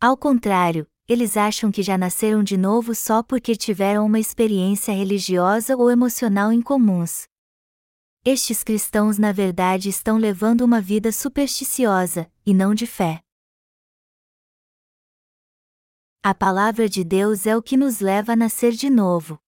Ao 0.00 0.16
contrário, 0.16 0.86
eles 1.08 1.36
acham 1.36 1.72
que 1.72 1.82
já 1.82 1.98
nasceram 1.98 2.42
de 2.44 2.56
novo 2.56 2.94
só 2.94 3.22
porque 3.22 3.56
tiveram 3.56 4.06
uma 4.06 4.20
experiência 4.20 4.92
religiosa 4.92 5.76
ou 5.76 5.90
emocional 5.90 6.52
incomuns. 6.52 7.24
Estes 8.24 8.62
cristãos, 8.62 9.18
na 9.18 9.32
verdade, 9.32 9.88
estão 9.88 10.18
levando 10.18 10.60
uma 10.60 10.80
vida 10.80 11.10
supersticiosa, 11.10 12.30
e 12.46 12.54
não 12.54 12.74
de 12.74 12.86
fé. 12.86 13.20
A 16.22 16.34
palavra 16.34 16.86
de 16.88 17.02
Deus 17.02 17.46
é 17.46 17.56
o 17.56 17.62
que 17.62 17.76
nos 17.76 17.98
leva 17.98 18.34
a 18.34 18.36
nascer 18.36 18.72
de 18.72 18.88
novo. 18.88 19.40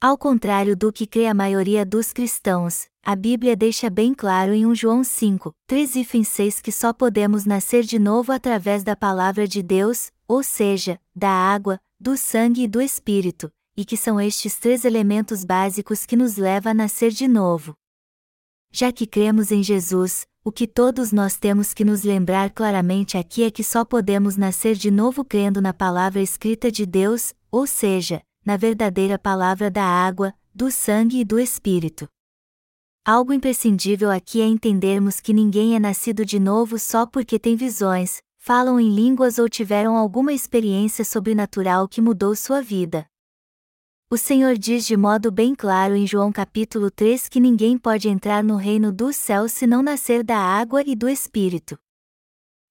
Ao 0.00 0.16
contrário 0.16 0.74
do 0.74 0.90
que 0.90 1.06
crê 1.06 1.26
a 1.26 1.34
maioria 1.34 1.84
dos 1.84 2.12
cristãos, 2.12 2.89
a 3.02 3.16
Bíblia 3.16 3.56
deixa 3.56 3.88
bem 3.88 4.14
claro 4.14 4.52
em 4.52 4.64
1 4.64 4.74
João 4.74 5.02
5, 5.02 5.52
3 5.66 5.96
e 5.96 6.24
6 6.24 6.60
que 6.60 6.70
só 6.70 6.92
podemos 6.92 7.44
nascer 7.44 7.82
de 7.82 7.98
novo 7.98 8.30
através 8.30 8.84
da 8.84 8.94
palavra 8.94 9.48
de 9.48 9.62
Deus, 9.62 10.12
ou 10.28 10.42
seja, 10.42 11.00
da 11.12 11.30
água, 11.30 11.80
do 11.98 12.16
sangue 12.16 12.62
e 12.62 12.68
do 12.68 12.80
Espírito, 12.80 13.50
e 13.76 13.84
que 13.84 13.96
são 13.96 14.20
estes 14.20 14.56
três 14.58 14.84
elementos 14.84 15.44
básicos 15.44 16.06
que 16.06 16.14
nos 16.14 16.36
levam 16.36 16.70
a 16.70 16.74
nascer 16.74 17.10
de 17.10 17.26
novo. 17.26 17.74
Já 18.70 18.92
que 18.92 19.06
cremos 19.06 19.50
em 19.50 19.62
Jesus, 19.62 20.26
o 20.44 20.52
que 20.52 20.68
todos 20.68 21.10
nós 21.10 21.36
temos 21.36 21.74
que 21.74 21.84
nos 21.84 22.04
lembrar 22.04 22.50
claramente 22.50 23.18
aqui 23.18 23.42
é 23.42 23.50
que 23.50 23.64
só 23.64 23.84
podemos 23.84 24.36
nascer 24.36 24.76
de 24.76 24.90
novo 24.90 25.24
crendo 25.24 25.60
na 25.60 25.72
palavra 25.72 26.22
escrita 26.22 26.70
de 26.70 26.86
Deus, 26.86 27.34
ou 27.50 27.66
seja, 27.66 28.22
na 28.44 28.56
verdadeira 28.56 29.18
palavra 29.18 29.68
da 29.70 29.84
água, 29.84 30.32
do 30.54 30.70
sangue 30.70 31.20
e 31.20 31.24
do 31.24 31.40
Espírito. 31.40 32.06
Algo 33.12 33.32
imprescindível 33.32 34.08
aqui 34.08 34.40
é 34.40 34.46
entendermos 34.46 35.18
que 35.18 35.32
ninguém 35.32 35.74
é 35.74 35.80
nascido 35.80 36.24
de 36.24 36.38
novo 36.38 36.78
só 36.78 37.04
porque 37.04 37.40
tem 37.40 37.56
visões, 37.56 38.22
falam 38.38 38.78
em 38.78 38.88
línguas 38.88 39.36
ou 39.36 39.48
tiveram 39.48 39.96
alguma 39.96 40.32
experiência 40.32 41.04
sobrenatural 41.04 41.88
que 41.88 42.00
mudou 42.00 42.36
sua 42.36 42.62
vida. 42.62 43.04
O 44.08 44.16
Senhor 44.16 44.56
diz 44.56 44.86
de 44.86 44.96
modo 44.96 45.32
bem 45.32 45.56
claro 45.56 45.96
em 45.96 46.06
João 46.06 46.30
capítulo 46.30 46.88
3 46.88 47.28
que 47.28 47.40
ninguém 47.40 47.76
pode 47.76 48.08
entrar 48.08 48.44
no 48.44 48.54
reino 48.54 48.92
dos 48.92 49.16
céus 49.16 49.50
se 49.50 49.66
não 49.66 49.82
nascer 49.82 50.22
da 50.22 50.38
água 50.38 50.80
e 50.86 50.94
do 50.94 51.08
Espírito. 51.08 51.76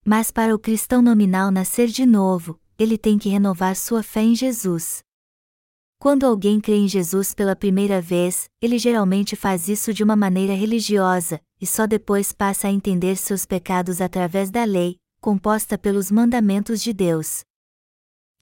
Mas 0.05 0.31
para 0.31 0.55
o 0.55 0.59
cristão 0.59 1.01
nominal 1.01 1.51
nascer 1.51 1.89
de 1.89 2.05
novo, 2.05 2.57
ele 2.77 2.97
tem 2.97 3.17
que 3.17 3.27
renovar 3.27 3.75
sua 3.75 4.01
fé 4.01 4.21
em 4.21 4.33
Jesus. 4.33 5.03
Quando 6.01 6.25
alguém 6.25 6.61
crê 6.61 6.77
em 6.77 6.87
Jesus 6.87 7.33
pela 7.33 7.57
primeira 7.57 7.99
vez, 7.99 8.49
ele 8.61 8.79
geralmente 8.79 9.35
faz 9.35 9.67
isso 9.67 9.93
de 9.93 10.01
uma 10.01 10.15
maneira 10.15 10.53
religiosa, 10.53 11.41
e 11.59 11.67
só 11.67 11.85
depois 11.85 12.31
passa 12.31 12.69
a 12.69 12.71
entender 12.71 13.17
seus 13.17 13.45
pecados 13.45 13.99
através 13.99 14.49
da 14.49 14.63
lei, 14.63 14.97
composta 15.19 15.77
pelos 15.77 16.09
mandamentos 16.09 16.81
de 16.81 16.93
Deus. 16.93 17.41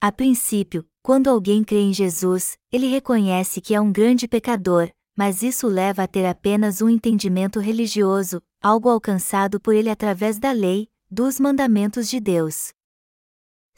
A 0.00 0.12
princípio, 0.12 0.86
quando 1.02 1.26
alguém 1.26 1.64
crê 1.64 1.80
em 1.80 1.92
Jesus, 1.92 2.56
ele 2.70 2.86
reconhece 2.86 3.60
que 3.60 3.74
é 3.74 3.80
um 3.80 3.90
grande 3.90 4.28
pecador, 4.28 4.88
mas 5.16 5.42
isso 5.42 5.66
leva 5.66 6.04
a 6.04 6.06
ter 6.06 6.26
apenas 6.26 6.80
um 6.80 6.88
entendimento 6.88 7.58
religioso, 7.58 8.40
algo 8.62 8.88
alcançado 8.88 9.58
por 9.58 9.74
ele 9.74 9.90
através 9.90 10.38
da 10.38 10.52
lei, 10.52 10.86
dos 11.10 11.40
mandamentos 11.40 12.08
de 12.08 12.20
Deus. 12.20 12.68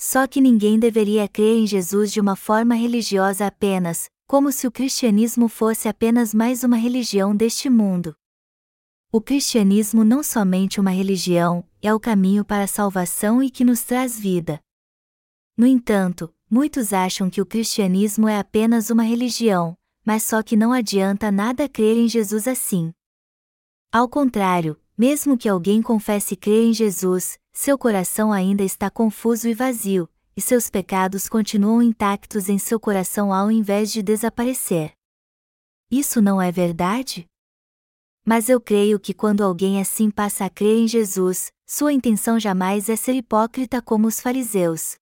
Só 0.03 0.27
que 0.27 0.41
ninguém 0.41 0.79
deveria 0.79 1.29
crer 1.29 1.59
em 1.59 1.67
Jesus 1.67 2.11
de 2.11 2.23
uma 2.23 2.35
forma 2.35 2.75
religiosa 2.75 3.47
apenas, 3.47 4.09
como 4.27 4.51
se 4.51 4.67
o 4.67 4.73
cristianismo 4.73 5.47
fosse 5.47 5.89
apenas 5.89 6.33
mais 6.33 6.65
uma 6.65 6.79
religião 6.79 7.37
deste 7.37 7.69
mundo. 7.69 8.17
O 9.13 9.21
cristianismo 9.21 10.03
não 10.03 10.23
somente 10.23 10.81
uma 10.81 10.91
religião, 10.91 11.63
é 11.83 11.93
o 11.93 12.01
caminho 12.01 12.47
para 12.47 12.65
a 12.65 12.67
salvação 12.67 13.43
e 13.43 13.51
que 13.51 13.63
nos 13.63 13.83
traz 13.83 14.19
vida. 14.19 14.59
No 15.55 15.67
entanto, 15.67 16.35
muitos 16.51 16.95
acham 16.95 17.29
que 17.29 17.43
o 17.43 17.45
cristianismo 17.45 18.27
é 18.27 18.39
apenas 18.39 18.89
uma 18.89 19.03
religião, 19.03 19.77
mas 20.03 20.23
só 20.23 20.43
que 20.43 20.57
não 20.57 20.73
adianta 20.73 21.31
nada 21.31 21.69
crer 21.69 21.99
em 21.99 22.09
Jesus 22.09 22.49
assim. 22.49 22.91
Ao 23.93 24.09
contrário, 24.09 24.81
mesmo 24.97 25.37
que 25.37 25.49
alguém 25.49 25.83
confesse 25.83 26.35
crer 26.35 26.69
em 26.69 26.73
Jesus, 26.73 27.39
seu 27.53 27.77
coração 27.77 28.33
ainda 28.33 28.63
está 28.63 28.89
confuso 28.91 29.49
e 29.49 29.55
vazio, 29.55 30.09
e 30.37 30.41
seus 30.41 30.71
pecados 30.71 31.29
continuam 31.29 31.83
intactos 31.83 32.49
em 32.49 32.59
seu 32.59 32.79
coração 32.79 33.33
ao 33.33 33.51
invés 33.51 33.93
de 33.93 34.03
desaparecer. 34.03 34.93
Isso 35.91 36.23
não 36.23 36.41
é 36.41 36.53
verdade? 36.53 37.27
Mas 38.25 38.49
eu 38.49 38.61
creio 38.61 39.01
que 39.01 39.13
quando 39.13 39.43
alguém 39.43 39.81
assim 39.81 40.11
passa 40.11 40.45
a 40.45 40.51
crer 40.51 40.79
em 40.79 40.87
Jesus, 40.87 41.51
sua 41.67 41.93
intenção 41.93 42.39
jamais 42.39 42.89
é 42.89 42.97
ser 42.97 43.15
hipócrita 43.15 43.83
como 43.83 44.07
os 44.07 44.21
fariseus. 44.21 44.97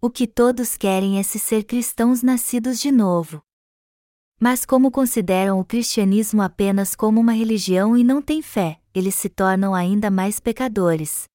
O 0.00 0.10
que 0.10 0.26
todos 0.26 0.76
querem 0.76 1.18
é 1.18 1.22
se 1.22 1.38
ser 1.38 1.64
cristãos 1.64 2.22
nascidos 2.22 2.78
de 2.78 2.92
novo. 2.92 3.42
Mas 4.38 4.66
como 4.66 4.90
consideram 4.90 5.58
o 5.58 5.64
cristianismo 5.64 6.42
apenas 6.42 6.94
como 6.94 7.18
uma 7.18 7.32
religião 7.32 7.96
e 7.96 8.04
não 8.04 8.20
têm 8.20 8.42
fé, 8.42 8.78
eles 8.94 9.14
se 9.14 9.30
tornam 9.30 9.74
ainda 9.74 10.10
mais 10.10 10.38
pecadores. 10.38 11.26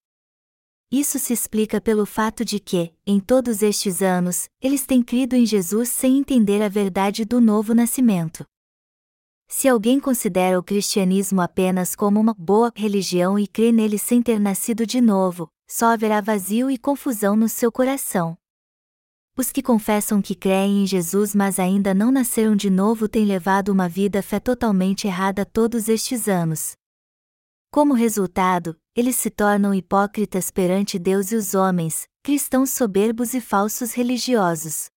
Isso 0.92 1.18
se 1.18 1.32
explica 1.32 1.80
pelo 1.80 2.04
fato 2.04 2.44
de 2.44 2.60
que, 2.60 2.92
em 3.06 3.18
todos 3.18 3.62
estes 3.62 4.02
anos, 4.02 4.46
eles 4.60 4.84
têm 4.84 5.02
crido 5.02 5.34
em 5.34 5.46
Jesus 5.46 5.88
sem 5.88 6.18
entender 6.18 6.60
a 6.60 6.68
verdade 6.68 7.24
do 7.24 7.40
novo 7.40 7.74
nascimento. 7.74 8.44
Se 9.48 9.66
alguém 9.66 9.98
considera 9.98 10.58
o 10.58 10.62
cristianismo 10.62 11.40
apenas 11.40 11.96
como 11.96 12.20
uma 12.20 12.34
boa 12.34 12.70
religião 12.76 13.38
e 13.38 13.46
crê 13.46 13.72
nele 13.72 13.98
sem 13.98 14.20
ter 14.20 14.38
nascido 14.38 14.84
de 14.84 15.00
novo, 15.00 15.48
só 15.66 15.86
haverá 15.86 16.20
vazio 16.20 16.70
e 16.70 16.76
confusão 16.76 17.34
no 17.34 17.48
seu 17.48 17.72
coração. 17.72 18.36
Os 19.34 19.50
que 19.50 19.62
confessam 19.62 20.20
que 20.20 20.34
creem 20.34 20.82
em 20.82 20.86
Jesus 20.86 21.34
mas 21.34 21.58
ainda 21.58 21.94
não 21.94 22.12
nasceram 22.12 22.54
de 22.54 22.68
novo 22.68 23.08
têm 23.08 23.24
levado 23.24 23.70
uma 23.70 23.88
vida 23.88 24.22
fé 24.22 24.38
totalmente 24.38 25.06
errada 25.06 25.46
todos 25.46 25.88
estes 25.88 26.28
anos. 26.28 26.72
Como 27.70 27.94
resultado, 27.94 28.76
eles 28.94 29.16
se 29.16 29.30
tornam 29.30 29.72
hipócritas 29.72 30.50
perante 30.50 30.98
Deus 30.98 31.32
e 31.32 31.36
os 31.36 31.54
homens, 31.54 32.06
cristãos 32.22 32.70
soberbos 32.70 33.32
e 33.32 33.40
falsos 33.40 33.94
religiosos. 33.94 34.90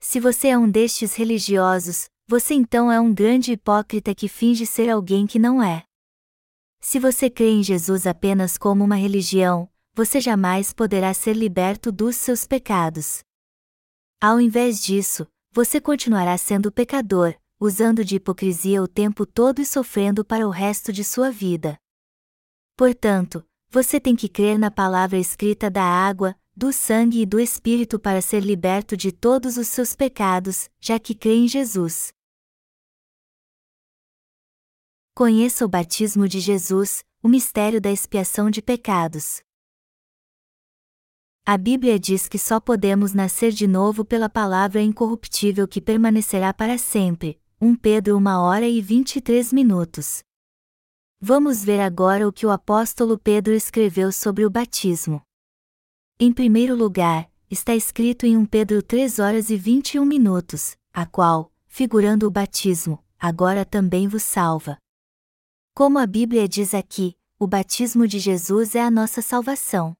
Se 0.00 0.18
você 0.18 0.48
é 0.48 0.58
um 0.58 0.68
destes 0.68 1.14
religiosos, 1.14 2.08
você 2.28 2.54
então 2.54 2.90
é 2.90 3.00
um 3.00 3.14
grande 3.14 3.52
hipócrita 3.52 4.14
que 4.14 4.28
finge 4.28 4.66
ser 4.66 4.90
alguém 4.90 5.26
que 5.26 5.38
não 5.38 5.62
é. 5.62 5.84
Se 6.80 6.98
você 6.98 7.30
crê 7.30 7.50
em 7.50 7.62
Jesus 7.62 8.06
apenas 8.06 8.58
como 8.58 8.84
uma 8.84 8.96
religião, 8.96 9.68
você 9.94 10.20
jamais 10.20 10.72
poderá 10.72 11.14
ser 11.14 11.34
liberto 11.34 11.92
dos 11.92 12.16
seus 12.16 12.44
pecados. 12.44 13.20
Ao 14.20 14.40
invés 14.40 14.82
disso, 14.82 15.26
você 15.52 15.80
continuará 15.80 16.36
sendo 16.36 16.72
pecador, 16.72 17.34
usando 17.60 18.04
de 18.04 18.16
hipocrisia 18.16 18.82
o 18.82 18.88
tempo 18.88 19.24
todo 19.24 19.60
e 19.60 19.64
sofrendo 19.64 20.24
para 20.24 20.46
o 20.46 20.50
resto 20.50 20.92
de 20.92 21.02
sua 21.02 21.30
vida. 21.30 21.78
Portanto, 22.76 23.42
você 23.70 23.98
tem 23.98 24.14
que 24.14 24.28
crer 24.28 24.58
na 24.58 24.70
palavra 24.70 25.18
escrita 25.18 25.70
da 25.70 25.82
água, 25.82 26.36
do 26.54 26.70
sangue 26.74 27.22
e 27.22 27.26
do 27.26 27.40
Espírito 27.40 27.98
para 27.98 28.20
ser 28.20 28.40
liberto 28.40 28.94
de 28.96 29.10
todos 29.10 29.56
os 29.56 29.66
seus 29.66 29.96
pecados, 29.96 30.68
já 30.78 30.98
que 30.98 31.14
crê 31.14 31.36
em 31.36 31.48
Jesus. 31.48 32.12
Conheça 35.14 35.64
o 35.64 35.68
batismo 35.68 36.28
de 36.28 36.38
Jesus, 36.38 37.02
o 37.22 37.28
mistério 37.28 37.80
da 37.80 37.90
expiação 37.90 38.50
de 38.50 38.60
pecados. 38.60 39.40
A 41.46 41.56
Bíblia 41.56 41.98
diz 41.98 42.28
que 42.28 42.38
só 42.38 42.60
podemos 42.60 43.14
nascer 43.14 43.52
de 43.52 43.66
novo 43.66 44.04
pela 44.04 44.28
palavra 44.28 44.82
incorruptível 44.82 45.66
que 45.66 45.80
permanecerá 45.80 46.52
para 46.52 46.76
sempre. 46.76 47.40
1 47.58 47.74
Pedro 47.76 48.18
1 48.18 48.26
hora 48.26 48.68
e 48.68 48.82
23 48.82 49.50
minutos. 49.52 50.25
Vamos 51.20 51.64
ver 51.64 51.80
agora 51.80 52.28
o 52.28 52.32
que 52.32 52.44
o 52.44 52.50
apóstolo 52.50 53.18
Pedro 53.18 53.54
escreveu 53.54 54.12
sobre 54.12 54.44
o 54.44 54.50
batismo. 54.50 55.22
Em 56.20 56.30
primeiro 56.30 56.76
lugar, 56.76 57.30
está 57.50 57.74
escrito 57.74 58.26
em 58.26 58.36
1 58.36 58.44
Pedro 58.44 58.82
3 58.82 59.18
horas 59.18 59.48
e 59.48 59.56
21 59.56 60.04
minutos, 60.04 60.76
a 60.92 61.06
qual, 61.06 61.50
figurando 61.66 62.26
o 62.26 62.30
batismo, 62.30 63.02
agora 63.18 63.64
também 63.64 64.06
vos 64.06 64.24
salva. 64.24 64.76
Como 65.74 65.98
a 65.98 66.06
Bíblia 66.06 66.46
diz 66.46 66.74
aqui, 66.74 67.16
o 67.38 67.46
batismo 67.46 68.06
de 68.06 68.18
Jesus 68.18 68.74
é 68.74 68.82
a 68.82 68.90
nossa 68.90 69.22
salvação. 69.22 69.96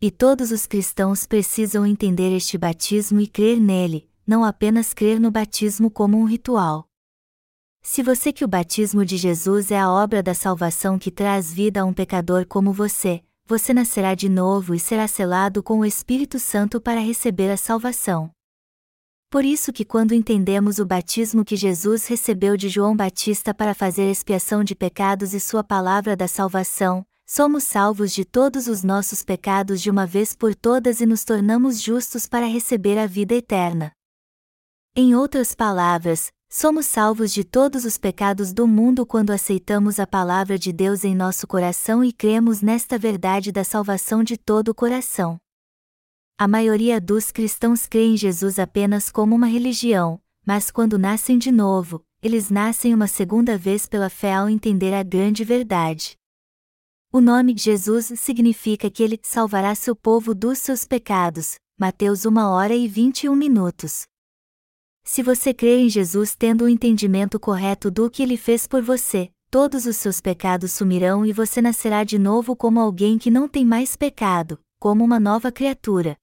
E 0.00 0.08
todos 0.08 0.52
os 0.52 0.66
cristãos 0.66 1.26
precisam 1.26 1.84
entender 1.84 2.32
este 2.34 2.56
batismo 2.56 3.20
e 3.20 3.26
crer 3.26 3.60
nele, 3.60 4.08
não 4.24 4.44
apenas 4.44 4.94
crer 4.94 5.18
no 5.18 5.32
batismo 5.32 5.90
como 5.90 6.16
um 6.16 6.24
ritual. 6.24 6.88
Se 7.84 8.00
você 8.00 8.32
que 8.32 8.44
o 8.44 8.48
batismo 8.48 9.04
de 9.04 9.16
Jesus 9.16 9.72
é 9.72 9.78
a 9.78 9.90
obra 9.90 10.22
da 10.22 10.34
salvação 10.34 11.00
que 11.00 11.10
traz 11.10 11.52
vida 11.52 11.80
a 11.80 11.84
um 11.84 11.92
pecador 11.92 12.46
como 12.46 12.72
você, 12.72 13.22
você 13.44 13.74
nascerá 13.74 14.14
de 14.14 14.28
novo 14.28 14.72
e 14.72 14.78
será 14.78 15.08
selado 15.08 15.64
com 15.64 15.80
o 15.80 15.84
Espírito 15.84 16.38
Santo 16.38 16.80
para 16.80 17.00
receber 17.00 17.50
a 17.50 17.56
salvação. 17.56 18.30
Por 19.28 19.44
isso 19.44 19.72
que 19.72 19.84
quando 19.84 20.14
entendemos 20.14 20.78
o 20.78 20.86
batismo 20.86 21.44
que 21.44 21.56
Jesus 21.56 22.06
recebeu 22.06 22.56
de 22.56 22.68
João 22.68 22.94
Batista 22.94 23.52
para 23.52 23.74
fazer 23.74 24.08
expiação 24.08 24.62
de 24.62 24.76
pecados 24.76 25.34
e 25.34 25.40
sua 25.40 25.64
palavra 25.64 26.14
da 26.14 26.28
salvação, 26.28 27.04
somos 27.26 27.64
salvos 27.64 28.12
de 28.12 28.24
todos 28.24 28.68
os 28.68 28.84
nossos 28.84 29.24
pecados 29.24 29.82
de 29.82 29.90
uma 29.90 30.06
vez 30.06 30.36
por 30.36 30.54
todas 30.54 31.00
e 31.00 31.06
nos 31.06 31.24
tornamos 31.24 31.82
justos 31.82 32.28
para 32.28 32.46
receber 32.46 32.96
a 32.96 33.06
vida 33.06 33.34
eterna. 33.34 33.90
Em 34.94 35.14
outras 35.16 35.54
palavras, 35.54 36.30
somos 36.54 36.84
salvos 36.84 37.32
de 37.32 37.44
todos 37.44 37.86
os 37.86 37.96
pecados 37.96 38.52
do 38.52 38.66
mundo 38.66 39.06
quando 39.06 39.30
aceitamos 39.30 39.98
a 39.98 40.06
palavra 40.06 40.58
de 40.58 40.70
Deus 40.70 41.02
em 41.02 41.14
nosso 41.14 41.46
coração 41.46 42.04
e 42.04 42.12
cremos 42.12 42.60
nesta 42.60 42.98
verdade 42.98 43.50
da 43.50 43.64
salvação 43.64 44.22
de 44.22 44.36
todo 44.36 44.68
o 44.68 44.74
coração. 44.74 45.38
A 46.36 46.46
maioria 46.46 47.00
dos 47.00 47.32
cristãos 47.32 47.86
crê 47.86 48.04
em 48.04 48.18
Jesus 48.18 48.58
apenas 48.58 49.10
como 49.10 49.34
uma 49.34 49.46
religião, 49.46 50.20
mas 50.44 50.70
quando 50.70 50.98
nascem 50.98 51.38
de 51.38 51.50
novo, 51.50 52.04
eles 52.22 52.50
nascem 52.50 52.92
uma 52.94 53.06
segunda 53.06 53.56
vez 53.56 53.86
pela 53.86 54.10
fé 54.10 54.34
ao 54.34 54.46
entender 54.46 54.92
a 54.92 55.02
grande 55.02 55.44
verdade. 55.44 56.18
O 57.10 57.22
nome 57.22 57.54
Jesus 57.56 58.12
significa 58.20 58.90
que 58.90 59.02
ele 59.02 59.18
salvará 59.22 59.74
seu 59.74 59.96
povo 59.96 60.34
dos 60.34 60.58
seus 60.58 60.84
pecados. 60.84 61.54
Mateus 61.78 62.26
1 62.26 62.36
hora 62.36 62.74
e 62.74 62.86
21 62.86 63.34
minutos. 63.34 64.06
Se 65.04 65.22
você 65.22 65.52
crê 65.52 65.80
em 65.80 65.88
Jesus 65.88 66.34
tendo 66.36 66.64
o 66.64 66.68
entendimento 66.68 67.38
correto 67.38 67.90
do 67.90 68.08
que 68.08 68.22
ele 68.22 68.36
fez 68.36 68.66
por 68.66 68.80
você, 68.80 69.30
todos 69.50 69.84
os 69.84 69.96
seus 69.96 70.20
pecados 70.20 70.72
sumirão 70.72 71.26
e 71.26 71.32
você 71.32 71.60
nascerá 71.60 72.04
de 72.04 72.18
novo 72.18 72.54
como 72.54 72.80
alguém 72.80 73.18
que 73.18 73.30
não 73.30 73.48
tem 73.48 73.64
mais 73.64 73.96
pecado, 73.96 74.58
como 74.78 75.04
uma 75.04 75.18
nova 75.18 75.50
criatura. 75.50 76.16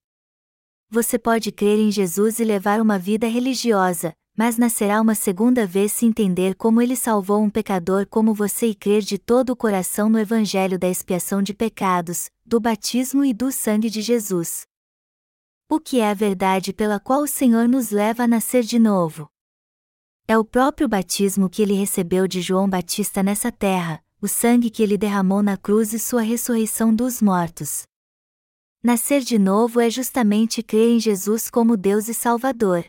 Você 0.89 1.19
pode 1.19 1.51
crer 1.51 1.77
em 1.77 1.91
Jesus 1.91 2.39
e 2.39 2.43
levar 2.43 2.81
uma 2.81 2.97
vida 2.97 3.27
religiosa, 3.27 4.13
mas 4.35 4.57
nascerá 4.57 5.01
uma 5.01 5.13
segunda 5.13 5.67
vez 5.67 5.91
se 5.91 6.05
entender 6.05 6.55
como 6.55 6.81
ele 6.81 6.95
salvou 6.95 7.43
um 7.43 7.49
pecador 7.49 8.07
como 8.07 8.33
você 8.33 8.67
e 8.67 8.75
crer 8.75 9.01
de 9.01 9.17
todo 9.17 9.49
o 9.49 9.55
coração 9.55 10.09
no 10.09 10.17
Evangelho 10.17 10.79
da 10.79 10.87
expiação 10.87 11.41
de 11.43 11.53
pecados, 11.53 12.29
do 12.45 12.59
batismo 12.59 13.25
e 13.25 13.33
do 13.33 13.51
sangue 13.51 13.89
de 13.89 14.01
Jesus. 14.01 14.68
O 15.71 15.79
que 15.79 15.99
é 15.99 16.09
a 16.09 16.15
verdade 16.15 16.73
pela 16.73 16.99
qual 16.99 17.21
o 17.21 17.27
Senhor 17.27 17.67
nos 17.67 17.91
leva 17.91 18.23
a 18.23 18.27
nascer 18.27 18.63
de 18.63 18.79
novo? 18.79 19.29
É 20.27 20.35
o 20.35 20.43
próprio 20.43 20.89
batismo 20.89 21.47
que 21.47 21.61
ele 21.61 21.75
recebeu 21.75 22.27
de 22.27 22.41
João 22.41 22.67
Batista 22.67 23.21
nessa 23.21 23.51
terra, 23.51 24.03
o 24.19 24.27
sangue 24.27 24.71
que 24.71 24.81
ele 24.81 24.97
derramou 24.97 25.43
na 25.43 25.55
cruz 25.55 25.93
e 25.93 25.99
sua 25.99 26.23
ressurreição 26.23 26.91
dos 26.91 27.21
mortos. 27.21 27.83
Nascer 28.81 29.21
de 29.21 29.37
novo 29.37 29.79
é 29.79 29.91
justamente 29.91 30.63
crer 30.63 30.89
em 30.89 30.99
Jesus 30.99 31.51
como 31.51 31.77
Deus 31.77 32.07
e 32.07 32.15
Salvador. 32.15 32.83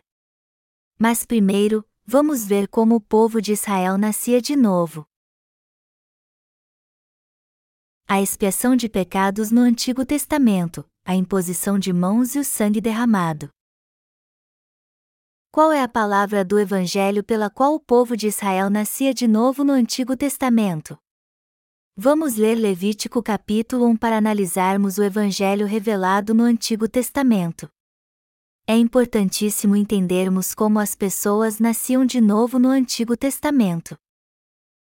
Mas 0.99 1.27
primeiro, 1.27 1.87
vamos 2.07 2.47
ver 2.47 2.67
como 2.67 2.95
o 2.95 3.01
povo 3.01 3.43
de 3.43 3.53
Israel 3.53 3.99
nascia 3.99 4.41
de 4.41 4.57
novo. 4.57 5.07
A 8.09 8.23
expiação 8.23 8.75
de 8.75 8.89
pecados 8.89 9.51
no 9.51 9.61
Antigo 9.61 10.07
Testamento, 10.07 10.90
a 11.05 11.15
imposição 11.15 11.79
de 11.79 11.93
mãos 11.93 12.35
e 12.35 12.39
o 12.39 12.45
sangue 12.45 12.81
derramado. 12.81 13.49
Qual 15.53 15.73
é 15.73 15.83
a 15.83 15.89
palavra 15.89 16.45
do 16.45 16.59
Evangelho 16.59 17.25
pela 17.25 17.51
qual 17.51 17.75
o 17.75 17.81
povo 17.81 18.17
de 18.17 18.29
Israel 18.29 18.71
nascia 18.71 19.13
de 19.13 19.27
novo 19.27 19.65
no 19.65 19.73
Antigo 19.73 20.17
Testamento? 20.17 20.99
Vamos 21.97 22.37
ler 22.37 22.55
Levítico 22.55 23.23
capítulo 23.23 23.87
1 23.87 23.97
para 23.97 24.17
analisarmos 24.17 24.99
o 24.99 25.03
Evangelho 25.03 25.67
revelado 25.67 26.33
no 26.33 26.45
Antigo 26.45 26.89
Testamento 26.89 27.71
é 28.71 28.77
importantíssimo 28.77 29.75
entendermos 29.75 30.55
como 30.55 30.79
as 30.79 30.95
pessoas 30.95 31.59
nasciam 31.59 32.07
de 32.07 32.21
novo 32.21 32.57
no 32.57 32.69
Antigo 32.69 33.17
Testamento. 33.17 33.99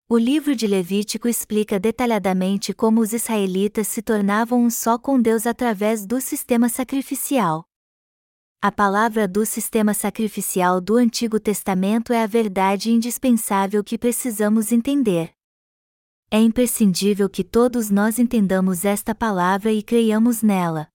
O 0.08 0.18
livro 0.18 0.56
de 0.56 0.68
Levítico 0.68 1.28
explica 1.28 1.80
detalhadamente 1.80 2.74
como 2.74 3.02
os 3.02 3.12
israelitas 3.12 3.88
se 3.88 4.02
tornavam 4.02 4.64
um 4.64 4.70
só 4.70 5.00
com 5.00 5.20
Deus 5.20 5.48
através 5.48 6.06
do 6.06 6.22
sistema 6.22 6.70
sacrificial. 6.70 7.66
A 8.62 8.72
palavra 8.72 9.28
do 9.28 9.46
sistema 9.46 9.94
sacrificial 9.94 10.80
do 10.80 10.96
Antigo 10.96 11.40
Testamento 11.40 12.14
é 12.14 12.24
a 12.24 12.28
verdade 12.28 12.92
indispensável 12.92 13.84
que 13.84 13.98
precisamos 13.98 14.72
entender. 14.72 15.32
É 16.30 16.40
imprescindível 16.40 17.30
que 17.30 17.44
todos 17.44 17.90
nós 17.90 18.20
entendamos 18.20 18.86
esta 18.86 19.16
palavra 19.16 19.72
e 19.72 19.82
creiamos 19.82 20.42
nela 20.42 20.88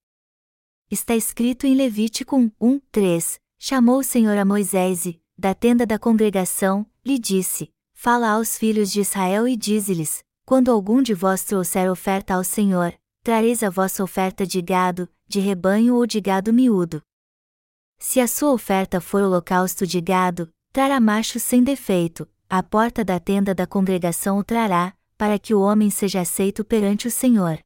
está 0.91 1.15
escrito 1.15 1.67
em 1.67 1.75
Levítico 1.77 2.37
1, 2.37 2.51
1 2.61 2.81
3, 2.91 3.41
chamou 3.57 4.01
o 4.01 4.03
Senhor 4.03 4.37
a 4.37 4.45
Moisés 4.45 5.07
e, 5.07 5.23
da 5.39 5.55
tenda 5.55 5.87
da 5.87 6.01
congregação, 6.01 6.85
lhe 7.07 7.17
disse, 7.17 7.71
Fala 8.03 8.31
aos 8.31 8.57
filhos 8.57 8.91
de 8.91 9.03
Israel 9.03 9.47
e 9.47 9.55
dize-lhes, 9.55 10.25
quando 10.47 10.71
algum 10.71 11.03
de 11.03 11.13
vós 11.13 11.45
trouxer 11.45 11.91
oferta 11.91 12.33
ao 12.33 12.43
Senhor, 12.43 12.95
trareis 13.23 13.63
a 13.63 13.69
vossa 13.69 14.03
oferta 14.03 14.47
de 14.47 14.63
gado, 14.63 15.07
de 15.29 15.39
rebanho 15.39 15.95
ou 15.95 16.07
de 16.07 16.19
gado 16.19 16.51
miúdo. 16.51 17.03
Se 17.99 18.19
a 18.19 18.27
sua 18.27 18.53
oferta 18.53 19.03
for 19.03 19.23
holocausto 19.23 19.87
de 19.87 20.01
gado, 20.01 20.51
trará 20.73 20.99
macho 20.99 21.39
sem 21.39 21.63
defeito, 21.63 22.27
à 22.49 22.63
porta 22.63 23.05
da 23.05 23.21
tenda 23.21 23.55
da 23.55 23.67
congregação 23.67 24.39
o 24.39 24.45
trará, 24.45 24.95
para 25.19 25.39
que 25.39 25.55
o 25.55 25.61
homem 25.61 25.91
seja 25.91 26.23
aceito 26.23 26.65
perante 26.65 27.07
o 27.07 27.11
Senhor. 27.11 27.59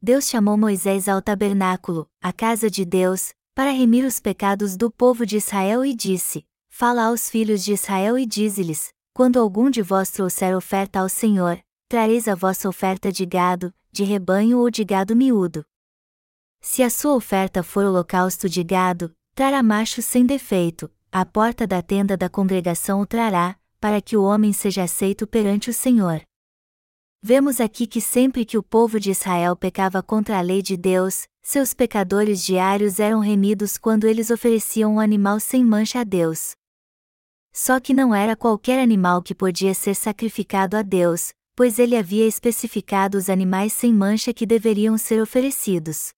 Deus 0.00 0.30
chamou 0.30 0.56
Moisés 0.56 1.10
ao 1.10 1.20
tabernáculo, 1.20 2.08
a 2.22 2.32
casa 2.32 2.70
de 2.70 2.86
Deus, 2.86 3.34
para 3.54 3.70
remir 3.70 4.06
os 4.06 4.18
pecados 4.18 4.78
do 4.78 4.90
povo 4.90 5.26
de 5.26 5.36
Israel 5.36 5.84
e 5.84 5.94
disse: 5.94 6.46
Fala 6.70 7.08
aos 7.08 7.28
filhos 7.28 7.62
de 7.62 7.74
Israel 7.74 8.18
e 8.18 8.24
dize-lhes: 8.24 8.95
Quando 9.16 9.40
algum 9.40 9.70
de 9.70 9.80
vós 9.80 10.10
trouxer 10.10 10.54
oferta 10.54 11.00
ao 11.00 11.08
Senhor, 11.08 11.58
trareis 11.88 12.28
a 12.28 12.34
vossa 12.34 12.68
oferta 12.68 13.10
de 13.10 13.24
gado, 13.24 13.72
de 13.90 14.04
rebanho 14.04 14.58
ou 14.58 14.70
de 14.70 14.84
gado 14.84 15.16
miúdo. 15.16 15.64
Se 16.60 16.82
a 16.82 16.90
sua 16.90 17.14
oferta 17.14 17.62
for 17.62 17.86
holocausto 17.86 18.46
de 18.46 18.62
gado, 18.62 19.10
trará 19.34 19.62
macho 19.62 20.02
sem 20.02 20.26
defeito, 20.26 20.92
à 21.10 21.24
porta 21.24 21.66
da 21.66 21.80
tenda 21.80 22.14
da 22.14 22.28
congregação 22.28 23.00
o 23.00 23.06
trará, 23.06 23.58
para 23.80 24.02
que 24.02 24.18
o 24.18 24.22
homem 24.22 24.52
seja 24.52 24.82
aceito 24.82 25.26
perante 25.26 25.70
o 25.70 25.72
Senhor. 25.72 26.20
Vemos 27.22 27.58
aqui 27.58 27.86
que 27.86 28.02
sempre 28.02 28.44
que 28.44 28.58
o 28.58 28.62
povo 28.62 29.00
de 29.00 29.12
Israel 29.12 29.56
pecava 29.56 30.02
contra 30.02 30.36
a 30.36 30.42
lei 30.42 30.60
de 30.60 30.76
Deus, 30.76 31.26
seus 31.42 31.72
pecadores 31.72 32.44
diários 32.44 33.00
eram 33.00 33.20
remidos 33.20 33.78
quando 33.78 34.06
eles 34.06 34.28
ofereciam 34.28 34.96
um 34.96 35.00
animal 35.00 35.40
sem 35.40 35.64
mancha 35.64 36.00
a 36.00 36.04
Deus. 36.04 36.54
Só 37.58 37.80
que 37.80 37.94
não 37.94 38.14
era 38.14 38.36
qualquer 38.36 38.78
animal 38.78 39.22
que 39.22 39.34
podia 39.34 39.72
ser 39.72 39.94
sacrificado 39.94 40.76
a 40.76 40.82
Deus, 40.82 41.32
pois 41.56 41.78
ele 41.78 41.96
havia 41.96 42.26
especificado 42.26 43.16
os 43.16 43.30
animais 43.30 43.72
sem 43.72 43.94
mancha 43.94 44.30
que 44.34 44.44
deveriam 44.44 44.98
ser 44.98 45.22
oferecidos. 45.22 46.10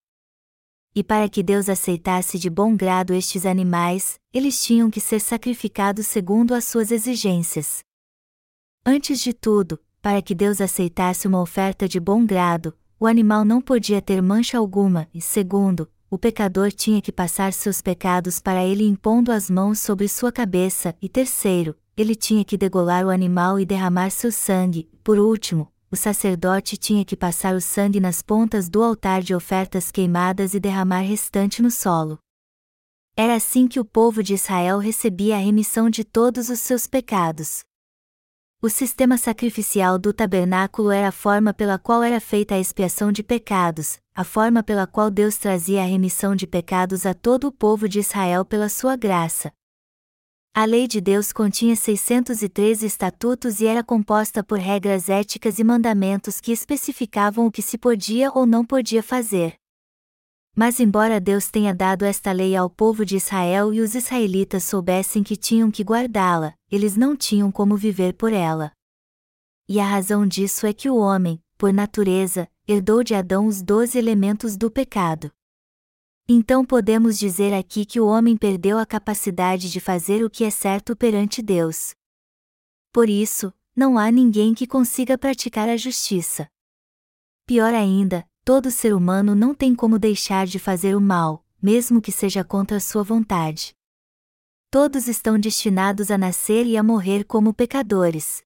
E 0.93 1.01
para 1.01 1.29
que 1.29 1.41
Deus 1.41 1.69
aceitasse 1.69 2.37
de 2.37 2.49
bom 2.49 2.75
grado 2.75 3.13
estes 3.13 3.45
animais, 3.45 4.19
eles 4.33 4.61
tinham 4.61 4.91
que 4.91 4.99
ser 4.99 5.21
sacrificados 5.21 6.07
segundo 6.07 6.53
as 6.53 6.65
suas 6.65 6.91
exigências. 6.91 7.79
Antes 8.85 9.21
de 9.21 9.31
tudo, 9.31 9.79
para 10.01 10.21
que 10.21 10.35
Deus 10.35 10.59
aceitasse 10.59 11.25
uma 11.25 11.39
oferta 11.39 11.87
de 11.87 12.01
bom 12.01 12.25
grado, 12.25 12.77
o 12.99 13.07
animal 13.07 13.45
não 13.45 13.61
podia 13.61 14.01
ter 14.01 14.21
mancha 14.21 14.57
alguma, 14.57 15.07
e 15.13 15.21
segundo, 15.21 15.89
o 16.09 16.17
pecador 16.17 16.71
tinha 16.71 17.01
que 17.01 17.11
passar 17.11 17.53
seus 17.53 17.81
pecados 17.81 18.39
para 18.39 18.65
ele 18.65 18.83
impondo 18.83 19.31
as 19.31 19.49
mãos 19.49 19.79
sobre 19.79 20.07
sua 20.07 20.31
cabeça, 20.31 20.95
e 21.01 21.07
terceiro, 21.07 21.75
ele 21.95 22.15
tinha 22.15 22.43
que 22.43 22.57
degolar 22.57 23.05
o 23.05 23.09
animal 23.09 23.59
e 23.59 23.65
derramar 23.65 24.09
seu 24.09 24.31
sangue, 24.31 24.89
por 25.03 25.19
último, 25.19 25.71
o 25.91 25.95
sacerdote 25.95 26.77
tinha 26.77 27.03
que 27.03 27.15
passar 27.15 27.55
o 27.55 27.61
sangue 27.61 27.99
nas 27.99 28.21
pontas 28.21 28.69
do 28.69 28.83
altar 28.83 29.21
de 29.21 29.35
ofertas 29.35 29.91
queimadas 29.91 30.53
e 30.53 30.59
derramar 30.59 31.01
restante 31.01 31.61
no 31.61 31.69
solo. 31.69 32.19
Era 33.15 33.35
assim 33.35 33.67
que 33.67 33.79
o 33.79 33.85
povo 33.85 34.23
de 34.23 34.33
Israel 34.33 34.77
recebia 34.77 35.35
a 35.35 35.39
remissão 35.39 35.89
de 35.89 36.03
todos 36.03 36.49
os 36.49 36.59
seus 36.59 36.87
pecados. 36.87 37.63
O 38.61 38.69
sistema 38.69 39.17
sacrificial 39.17 39.97
do 39.97 40.13
tabernáculo 40.13 40.91
era 40.91 41.09
a 41.09 41.11
forma 41.11 41.53
pela 41.53 41.79
qual 41.79 42.03
era 42.03 42.19
feita 42.19 42.55
a 42.55 42.59
expiação 42.59 43.11
de 43.11 43.23
pecados, 43.23 43.99
a 44.19 44.23
forma 44.25 44.61
pela 44.61 44.85
qual 44.85 45.09
Deus 45.09 45.37
trazia 45.37 45.81
a 45.81 45.85
remissão 45.85 46.35
de 46.35 46.45
pecados 46.45 47.05
a 47.05 47.13
todo 47.13 47.47
o 47.47 47.53
povo 47.53 47.87
de 47.87 47.99
Israel 47.99 48.43
pela 48.43 48.67
sua 48.67 48.97
graça. 48.97 49.49
A 50.53 50.65
lei 50.65 50.89
de 50.89 50.99
Deus 50.99 51.31
continha 51.31 51.73
613 51.73 52.85
estatutos 52.85 53.61
e 53.61 53.65
era 53.65 53.81
composta 53.81 54.43
por 54.43 54.59
regras 54.59 55.07
éticas 55.07 55.57
e 55.57 55.63
mandamentos 55.63 56.41
que 56.41 56.51
especificavam 56.51 57.45
o 57.45 57.51
que 57.51 57.61
se 57.61 57.77
podia 57.77 58.29
ou 58.35 58.45
não 58.45 58.65
podia 58.65 59.01
fazer. 59.01 59.55
Mas, 60.53 60.81
embora 60.81 61.21
Deus 61.21 61.49
tenha 61.49 61.73
dado 61.73 62.03
esta 62.03 62.33
lei 62.33 62.57
ao 62.57 62.69
povo 62.69 63.05
de 63.05 63.15
Israel 63.15 63.73
e 63.73 63.79
os 63.79 63.95
israelitas 63.95 64.65
soubessem 64.65 65.23
que 65.23 65.37
tinham 65.37 65.71
que 65.71 65.81
guardá-la, 65.81 66.53
eles 66.69 66.97
não 66.97 67.15
tinham 67.15 67.49
como 67.49 67.77
viver 67.77 68.15
por 68.15 68.33
ela. 68.33 68.73
E 69.65 69.79
a 69.79 69.85
razão 69.85 70.27
disso 70.27 70.67
é 70.67 70.73
que 70.73 70.89
o 70.89 70.97
homem, 70.97 71.41
por 71.57 71.71
natureza, 71.71 72.49
herdou 72.71 73.03
de 73.03 73.15
Adão 73.15 73.47
os 73.47 73.63
doze 73.63 73.97
elementos 73.97 74.55
do 74.55 74.69
pecado. 74.69 75.31
Então 76.27 76.63
podemos 76.63 77.17
dizer 77.17 77.51
aqui 77.51 77.83
que 77.83 77.99
o 77.99 78.05
homem 78.05 78.37
perdeu 78.37 78.77
a 78.77 78.85
capacidade 78.85 79.71
de 79.71 79.79
fazer 79.79 80.23
o 80.23 80.29
que 80.29 80.43
é 80.43 80.51
certo 80.51 80.95
perante 80.95 81.41
Deus. 81.41 81.95
Por 82.93 83.09
isso, 83.09 83.51
não 83.75 83.97
há 83.97 84.11
ninguém 84.11 84.53
que 84.53 84.67
consiga 84.67 85.17
praticar 85.17 85.67
a 85.67 85.75
justiça. 85.75 86.47
Pior 87.47 87.73
ainda, 87.73 88.23
todo 88.45 88.69
ser 88.69 88.93
humano 88.93 89.33
não 89.33 89.55
tem 89.55 89.73
como 89.73 89.97
deixar 89.97 90.45
de 90.45 90.59
fazer 90.59 90.95
o 90.95 91.01
mal, 91.01 91.43
mesmo 91.59 91.99
que 91.99 92.11
seja 92.11 92.43
contra 92.43 92.79
sua 92.79 93.01
vontade. 93.01 93.73
Todos 94.69 95.07
estão 95.07 95.39
destinados 95.39 96.11
a 96.11 96.19
nascer 96.19 96.67
e 96.67 96.77
a 96.77 96.83
morrer 96.83 97.23
como 97.23 97.51
pecadores. 97.51 98.43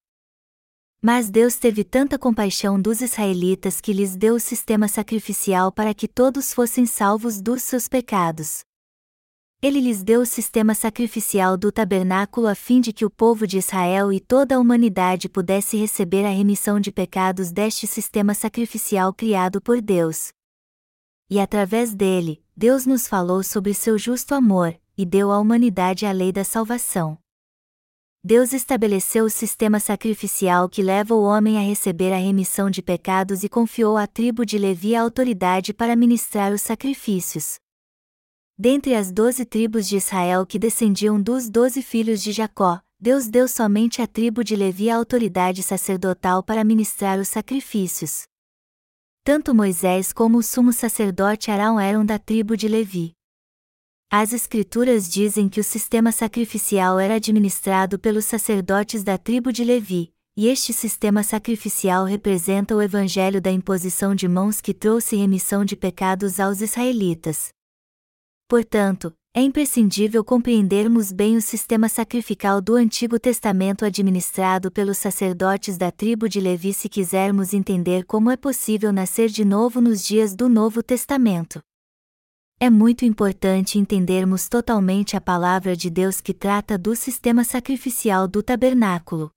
Mas 1.06 1.30
Deus 1.30 1.58
teve 1.58 1.84
tanta 1.84 2.18
compaixão 2.18 2.82
dos 2.82 3.02
israelitas 3.02 3.82
que 3.82 3.92
lhes 3.92 4.16
deu 4.16 4.36
o 4.36 4.40
sistema 4.40 4.88
sacrificial 4.88 5.70
para 5.70 5.94
que 5.94 6.08
todos 6.08 6.54
fossem 6.54 6.86
salvos 6.86 7.42
dos 7.42 7.62
seus 7.62 7.90
pecados. 7.90 8.62
Ele 9.62 9.82
lhes 9.82 10.02
deu 10.02 10.22
o 10.22 10.26
sistema 10.26 10.74
sacrificial 10.74 11.58
do 11.58 11.74
tabernáculo 11.74 12.48
a 12.48 12.56
fim 12.56 12.80
de 12.80 12.94
que 12.94 13.04
o 13.04 13.10
povo 13.10 13.46
de 13.46 13.58
Israel 13.58 14.14
e 14.14 14.22
toda 14.22 14.56
a 14.56 14.60
humanidade 14.60 15.28
pudesse 15.28 15.76
receber 15.76 16.24
a 16.24 16.30
remissão 16.30 16.80
de 16.80 16.90
pecados 16.90 17.52
deste 17.52 17.86
sistema 17.86 18.34
sacrificial 18.34 19.14
criado 19.14 19.62
por 19.62 19.82
Deus. 19.82 20.32
E 21.30 21.38
através 21.38 21.94
dele, 21.94 22.42
Deus 22.56 22.86
nos 22.86 23.10
falou 23.10 23.44
sobre 23.44 23.74
seu 23.74 23.98
justo 23.98 24.34
amor, 24.34 24.74
e 24.98 25.06
deu 25.06 25.34
à 25.34 25.40
humanidade 25.40 26.06
a 26.06 26.14
lei 26.14 26.32
da 26.32 26.46
salvação. 26.46 27.23
Deus 28.26 28.54
estabeleceu 28.54 29.26
o 29.26 29.30
sistema 29.30 29.82
sacrificial 29.82 30.70
que 30.70 30.82
leva 30.82 31.14
o 31.14 31.24
homem 31.24 31.58
a 31.58 31.62
receber 31.62 32.14
a 32.14 32.18
remissão 32.18 32.70
de 32.70 32.82
pecados 32.82 33.44
e 33.44 33.50
confiou 33.50 33.98
à 33.98 34.08
tribo 34.08 34.46
de 34.46 34.58
Levi 34.58 34.96
a 34.96 35.02
autoridade 35.02 35.74
para 35.74 35.94
ministrar 35.94 36.54
os 36.54 36.62
sacrifícios. 36.62 37.56
Dentre 38.58 38.96
as 38.96 39.12
doze 39.12 39.44
tribos 39.44 39.90
de 39.90 39.98
Israel 39.98 40.46
que 40.46 40.58
descendiam 40.58 41.22
dos 41.22 41.50
doze 41.50 41.82
filhos 41.82 42.24
de 42.24 42.32
Jacó, 42.32 42.80
Deus 42.98 43.28
deu 43.28 43.46
somente 43.46 44.02
à 44.02 44.08
tribo 44.08 44.42
de 44.42 44.56
Levi 44.56 44.90
a 44.90 44.96
autoridade 44.96 45.62
sacerdotal 45.62 46.42
para 46.42 46.64
ministrar 46.64 47.20
os 47.20 47.28
sacrifícios. 47.28 48.24
Tanto 49.26 49.54
Moisés 49.54 50.14
como 50.14 50.38
o 50.38 50.44
sumo 50.44 50.72
sacerdote 50.72 51.52
Arão 51.52 51.78
eram 51.78 52.06
da 52.06 52.18
tribo 52.18 52.56
de 52.56 52.70
Levi. 52.70 53.12
As 54.16 54.32
Escrituras 54.32 55.10
dizem 55.10 55.50
que 55.50 55.60
o 55.60 55.64
sistema 55.64 56.12
sacrificial 56.12 57.00
era 57.00 57.16
administrado 57.16 57.98
pelos 57.98 58.26
sacerdotes 58.26 59.04
da 59.04 59.18
tribo 59.18 59.52
de 59.52 59.64
Levi, 59.64 60.14
e 60.38 60.48
este 60.50 60.72
sistema 60.72 61.24
sacrificial 61.24 62.06
representa 62.06 62.76
o 62.76 62.82
evangelho 62.84 63.42
da 63.42 63.52
imposição 63.52 64.14
de 64.14 64.28
mãos 64.28 64.62
que 64.62 64.72
trouxe 64.72 65.16
remissão 65.16 65.66
de 65.66 65.76
pecados 65.76 66.40
aos 66.40 66.62
israelitas. 66.62 67.50
Portanto, 68.48 69.12
é 69.34 69.42
imprescindível 69.42 70.24
compreendermos 70.24 71.12
bem 71.12 71.36
o 71.36 71.42
sistema 71.42 71.90
sacrificial 71.90 72.62
do 72.62 72.76
Antigo 72.76 73.20
Testamento 73.20 73.84
administrado 73.84 74.72
pelos 74.72 75.00
sacerdotes 75.00 75.76
da 75.76 75.90
tribo 75.90 76.30
de 76.30 76.40
Levi 76.40 76.72
se 76.72 76.88
quisermos 76.88 77.52
entender 77.52 78.06
como 78.06 78.30
é 78.30 78.38
possível 78.38 78.94
nascer 78.94 79.30
de 79.30 79.44
novo 79.44 79.82
nos 79.82 80.06
dias 80.06 80.36
do 80.36 80.48
Novo 80.48 80.84
Testamento. 80.84 81.64
É 82.66 82.70
muito 82.70 83.04
importante 83.04 83.78
entendermos 83.78 84.48
totalmente 84.48 85.18
a 85.18 85.20
palavra 85.20 85.76
de 85.76 85.90
Deus 85.90 86.22
que 86.22 86.34
trata 86.34 86.78
do 86.78 86.96
sistema 86.96 87.44
sacrificial 87.44 88.26
do 88.26 88.42
tabernáculo. 88.42 89.30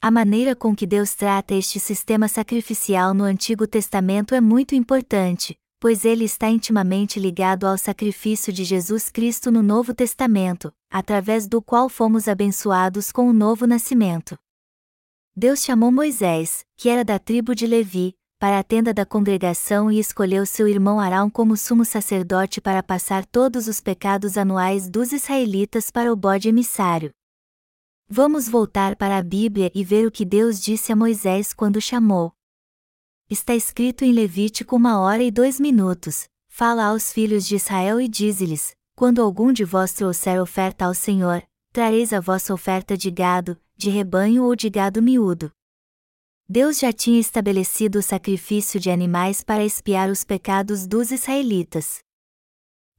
A 0.00 0.10
maneira 0.10 0.56
com 0.56 0.74
que 0.74 0.86
Deus 0.86 1.14
trata 1.14 1.54
este 1.54 1.78
sistema 1.78 2.28
sacrificial 2.28 3.12
no 3.12 3.24
Antigo 3.24 3.66
Testamento 3.66 4.34
é 4.34 4.40
muito 4.40 4.74
importante, 4.74 5.58
pois 5.78 6.06
ele 6.06 6.24
está 6.24 6.48
intimamente 6.48 7.20
ligado 7.20 7.66
ao 7.66 7.76
sacrifício 7.76 8.50
de 8.50 8.64
Jesus 8.64 9.10
Cristo 9.10 9.50
no 9.50 9.62
Novo 9.62 9.92
Testamento, 9.92 10.72
através 10.90 11.46
do 11.46 11.60
qual 11.60 11.86
fomos 11.90 12.28
abençoados 12.28 13.12
com 13.12 13.28
o 13.28 13.34
novo 13.34 13.66
nascimento. 13.66 14.38
Deus 15.36 15.62
chamou 15.62 15.92
Moisés, 15.92 16.64
que 16.78 16.88
era 16.88 17.04
da 17.04 17.18
tribo 17.18 17.54
de 17.54 17.66
Levi, 17.66 18.14
para 18.42 18.58
a 18.58 18.64
tenda 18.64 18.92
da 18.92 19.06
congregação 19.06 19.88
e 19.88 20.00
escolheu 20.00 20.44
seu 20.44 20.66
irmão 20.66 20.98
Arão 20.98 21.30
como 21.30 21.56
sumo 21.56 21.84
sacerdote 21.84 22.60
para 22.60 22.82
passar 22.82 23.24
todos 23.24 23.68
os 23.68 23.78
pecados 23.78 24.36
anuais 24.36 24.90
dos 24.90 25.12
israelitas 25.12 25.92
para 25.92 26.12
o 26.12 26.16
bode 26.16 26.48
emissário. 26.48 27.12
Vamos 28.08 28.48
voltar 28.48 28.96
para 28.96 29.16
a 29.16 29.22
Bíblia 29.22 29.70
e 29.72 29.84
ver 29.84 30.08
o 30.08 30.10
que 30.10 30.24
Deus 30.24 30.60
disse 30.60 30.90
a 30.90 30.96
Moisés 30.96 31.52
quando 31.52 31.80
chamou. 31.80 32.32
Está 33.30 33.54
escrito 33.54 34.04
em 34.04 34.10
Levítico 34.10 34.74
uma 34.74 34.98
hora 34.98 35.22
e 35.22 35.30
dois 35.30 35.60
minutos: 35.60 36.24
Fala 36.48 36.86
aos 36.86 37.12
filhos 37.12 37.46
de 37.46 37.54
Israel 37.54 38.00
e 38.00 38.08
dize-lhes: 38.08 38.74
Quando 38.96 39.22
algum 39.22 39.52
de 39.52 39.62
vós 39.62 39.92
trouxer 39.92 40.42
oferta 40.42 40.86
ao 40.86 40.94
Senhor, 40.94 41.44
trareis 41.72 42.12
a 42.12 42.18
vossa 42.18 42.52
oferta 42.52 42.98
de 42.98 43.08
gado, 43.08 43.56
de 43.76 43.88
rebanho 43.88 44.42
ou 44.42 44.56
de 44.56 44.68
gado 44.68 45.00
miúdo. 45.00 45.48
Deus 46.54 46.78
já 46.78 46.92
tinha 46.92 47.18
estabelecido 47.18 47.98
o 47.98 48.02
sacrifício 48.02 48.78
de 48.78 48.90
animais 48.90 49.42
para 49.42 49.64
expiar 49.64 50.10
os 50.10 50.22
pecados 50.22 50.86
dos 50.86 51.10
israelitas. 51.10 52.00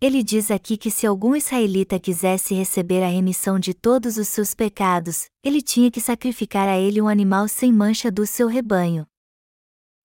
Ele 0.01 0.23
diz 0.23 0.49
aqui 0.49 0.75
que 0.75 0.89
se 0.89 1.05
algum 1.05 1.35
israelita 1.35 1.99
quisesse 1.99 2.55
receber 2.55 3.03
a 3.03 3.07
remissão 3.07 3.59
de 3.59 3.75
todos 3.75 4.17
os 4.17 4.27
seus 4.27 4.55
pecados, 4.55 5.27
ele 5.43 5.61
tinha 5.61 5.91
que 5.91 6.01
sacrificar 6.01 6.67
a 6.67 6.79
ele 6.79 6.99
um 6.99 7.07
animal 7.07 7.47
sem 7.47 7.71
mancha 7.71 8.09
do 8.09 8.25
seu 8.25 8.47
rebanho. 8.47 9.05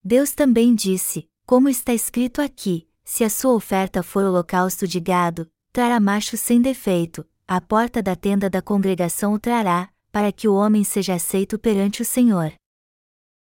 Deus 0.04 0.32
também 0.32 0.74
disse, 0.74 1.26
como 1.46 1.70
está 1.70 1.94
escrito 1.94 2.42
aqui: 2.42 2.86
se 3.02 3.24
a 3.24 3.30
sua 3.30 3.54
oferta 3.54 4.02
for 4.02 4.24
holocausto 4.24 4.86
de 4.86 5.00
gado, 5.00 5.50
trará 5.72 5.98
macho 5.98 6.36
sem 6.36 6.60
defeito, 6.60 7.26
à 7.46 7.62
porta 7.62 8.02
da 8.02 8.14
tenda 8.14 8.50
da 8.50 8.60
congregação 8.60 9.32
o 9.32 9.38
trará, 9.38 9.88
para 10.12 10.30
que 10.30 10.46
o 10.46 10.54
homem 10.54 10.84
seja 10.84 11.14
aceito 11.14 11.58
perante 11.58 12.02
o 12.02 12.04
Senhor. 12.04 12.52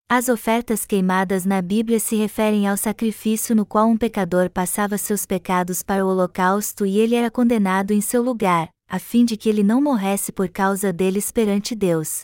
As 0.09 0.29
ofertas 0.29 0.85
queimadas 0.85 1.47
na 1.47 1.63
Bíblia 1.63 1.99
se 1.99 2.15
referem 2.15 2.69
ao 2.69 2.77
sacrifício 2.77 3.57
no 3.57 3.65
qual 3.65 3.89
um 3.89 3.97
pecador 3.97 4.51
passava 4.51 4.99
seus 4.99 5.25
pecados 5.25 5.83
para 5.83 6.05
o 6.05 6.09
holocausto 6.09 6.85
e 6.85 6.99
ele 6.99 7.15
era 7.15 7.31
condenado 7.31 7.91
em 7.91 8.03
seu 8.03 8.23
lugar, 8.23 8.69
a 8.87 8.99
fim 8.99 9.25
de 9.25 9.37
que 9.37 9.49
ele 9.49 9.63
não 9.63 9.81
morresse 9.81 10.31
por 10.31 10.49
causa 10.49 10.93
deles 10.93 11.33
perante 11.33 11.75
Deus. 11.75 12.23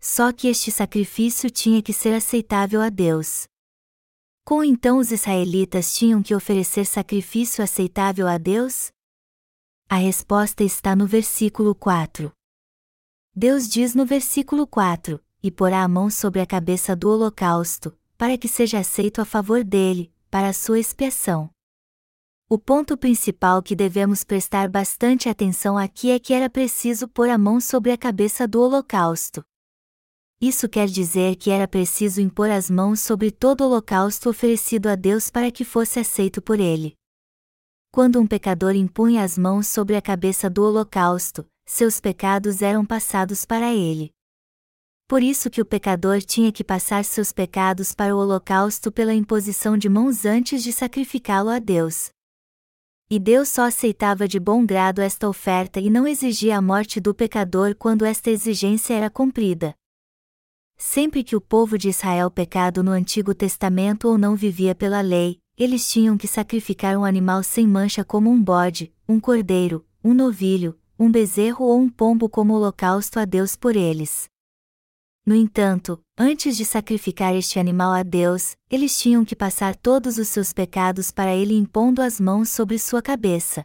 Só 0.00 0.32
que 0.32 0.48
este 0.48 0.72
sacrifício 0.72 1.48
tinha 1.48 1.80
que 1.80 1.92
ser 1.92 2.14
aceitável 2.14 2.80
a 2.80 2.88
Deus. 2.88 3.44
Como 4.44 4.64
então 4.64 4.98
os 4.98 5.12
israelitas 5.12 5.94
tinham 5.94 6.20
que 6.20 6.34
oferecer 6.34 6.84
sacrifício 6.84 7.62
aceitável 7.62 8.26
a 8.26 8.36
Deus? 8.36 8.90
A 9.88 9.96
resposta 9.96 10.64
está 10.64 10.96
no 10.96 11.06
versículo 11.06 11.76
4. 11.76 12.32
Deus 13.34 13.68
diz 13.68 13.94
no 13.94 14.04
versículo 14.04 14.66
4: 14.66 15.22
e 15.42 15.50
porá 15.50 15.82
a 15.82 15.88
mão 15.88 16.08
sobre 16.08 16.40
a 16.40 16.46
cabeça 16.46 16.94
do 16.94 17.08
holocausto, 17.10 17.96
para 18.16 18.38
que 18.38 18.46
seja 18.46 18.78
aceito 18.78 19.20
a 19.20 19.24
favor 19.24 19.64
dele, 19.64 20.12
para 20.30 20.48
a 20.48 20.52
sua 20.52 20.78
expiação. 20.78 21.50
O 22.48 22.58
ponto 22.58 22.96
principal 22.96 23.62
que 23.62 23.74
devemos 23.74 24.22
prestar 24.22 24.68
bastante 24.68 25.28
atenção 25.28 25.76
aqui 25.78 26.10
é 26.10 26.18
que 26.18 26.34
era 26.34 26.50
preciso 26.50 27.08
pôr 27.08 27.30
a 27.30 27.38
mão 27.38 27.60
sobre 27.60 27.90
a 27.90 27.96
cabeça 27.96 28.46
do 28.46 28.60
holocausto. 28.60 29.42
Isso 30.40 30.68
quer 30.68 30.86
dizer 30.86 31.36
que 31.36 31.50
era 31.50 31.66
preciso 31.66 32.20
impor 32.20 32.50
as 32.50 32.68
mãos 32.70 33.00
sobre 33.00 33.30
todo 33.30 33.62
holocausto 33.64 34.28
oferecido 34.28 34.88
a 34.88 34.94
Deus 34.94 35.30
para 35.30 35.50
que 35.50 35.64
fosse 35.64 35.98
aceito 35.98 36.42
por 36.42 36.60
ele. 36.60 36.94
Quando 37.90 38.20
um 38.20 38.26
pecador 38.26 38.74
impunha 38.74 39.22
as 39.22 39.38
mãos 39.38 39.66
sobre 39.66 39.96
a 39.96 40.02
cabeça 40.02 40.50
do 40.50 40.62
holocausto, 40.62 41.46
seus 41.64 42.00
pecados 42.00 42.60
eram 42.60 42.84
passados 42.84 43.44
para 43.44 43.72
ele. 43.72 44.12
Por 45.12 45.22
isso 45.22 45.50
que 45.50 45.60
o 45.60 45.66
pecador 45.66 46.22
tinha 46.22 46.50
que 46.50 46.64
passar 46.64 47.04
seus 47.04 47.32
pecados 47.32 47.94
para 47.94 48.16
o 48.16 48.18
holocausto 48.18 48.90
pela 48.90 49.12
imposição 49.12 49.76
de 49.76 49.86
mãos 49.86 50.24
antes 50.24 50.62
de 50.62 50.72
sacrificá-lo 50.72 51.50
a 51.50 51.58
Deus. 51.58 52.08
E 53.10 53.18
Deus 53.18 53.50
só 53.50 53.66
aceitava 53.66 54.26
de 54.26 54.40
bom 54.40 54.64
grado 54.64 55.02
esta 55.02 55.28
oferta 55.28 55.78
e 55.78 55.90
não 55.90 56.08
exigia 56.08 56.56
a 56.56 56.62
morte 56.62 56.98
do 56.98 57.14
pecador 57.14 57.74
quando 57.74 58.06
esta 58.06 58.30
exigência 58.30 58.94
era 58.94 59.10
cumprida. 59.10 59.74
sempre 60.78 61.22
que 61.22 61.36
o 61.36 61.42
povo 61.42 61.76
de 61.76 61.90
Israel 61.90 62.30
pecado 62.30 62.82
no 62.82 62.90
Antigo 62.90 63.34
Testamento 63.34 64.08
ou 64.08 64.16
não 64.16 64.34
vivia 64.34 64.74
pela 64.74 65.02
lei, 65.02 65.38
eles 65.58 65.92
tinham 65.92 66.16
que 66.16 66.26
sacrificar 66.26 66.96
um 66.96 67.04
animal 67.04 67.42
sem 67.42 67.68
mancha 67.68 68.02
como 68.02 68.30
um 68.30 68.42
bode, 68.42 68.90
um 69.06 69.20
cordeiro, 69.20 69.84
um 70.02 70.14
novilho, 70.14 70.74
um 70.98 71.12
bezerro 71.12 71.66
ou 71.66 71.78
um 71.78 71.90
pombo 71.90 72.30
como 72.30 72.54
holocausto 72.54 73.20
a 73.20 73.26
Deus 73.26 73.54
por 73.54 73.76
eles. 73.76 74.31
No 75.24 75.36
entanto, 75.36 76.00
antes 76.18 76.56
de 76.56 76.64
sacrificar 76.64 77.32
este 77.32 77.60
animal 77.60 77.92
a 77.92 78.02
Deus, 78.02 78.56
eles 78.68 78.98
tinham 78.98 79.24
que 79.24 79.36
passar 79.36 79.76
todos 79.76 80.18
os 80.18 80.26
seus 80.26 80.52
pecados 80.52 81.12
para 81.12 81.32
ele 81.32 81.54
impondo 81.54 82.02
as 82.02 82.18
mãos 82.18 82.48
sobre 82.48 82.76
sua 82.76 83.00
cabeça. 83.00 83.64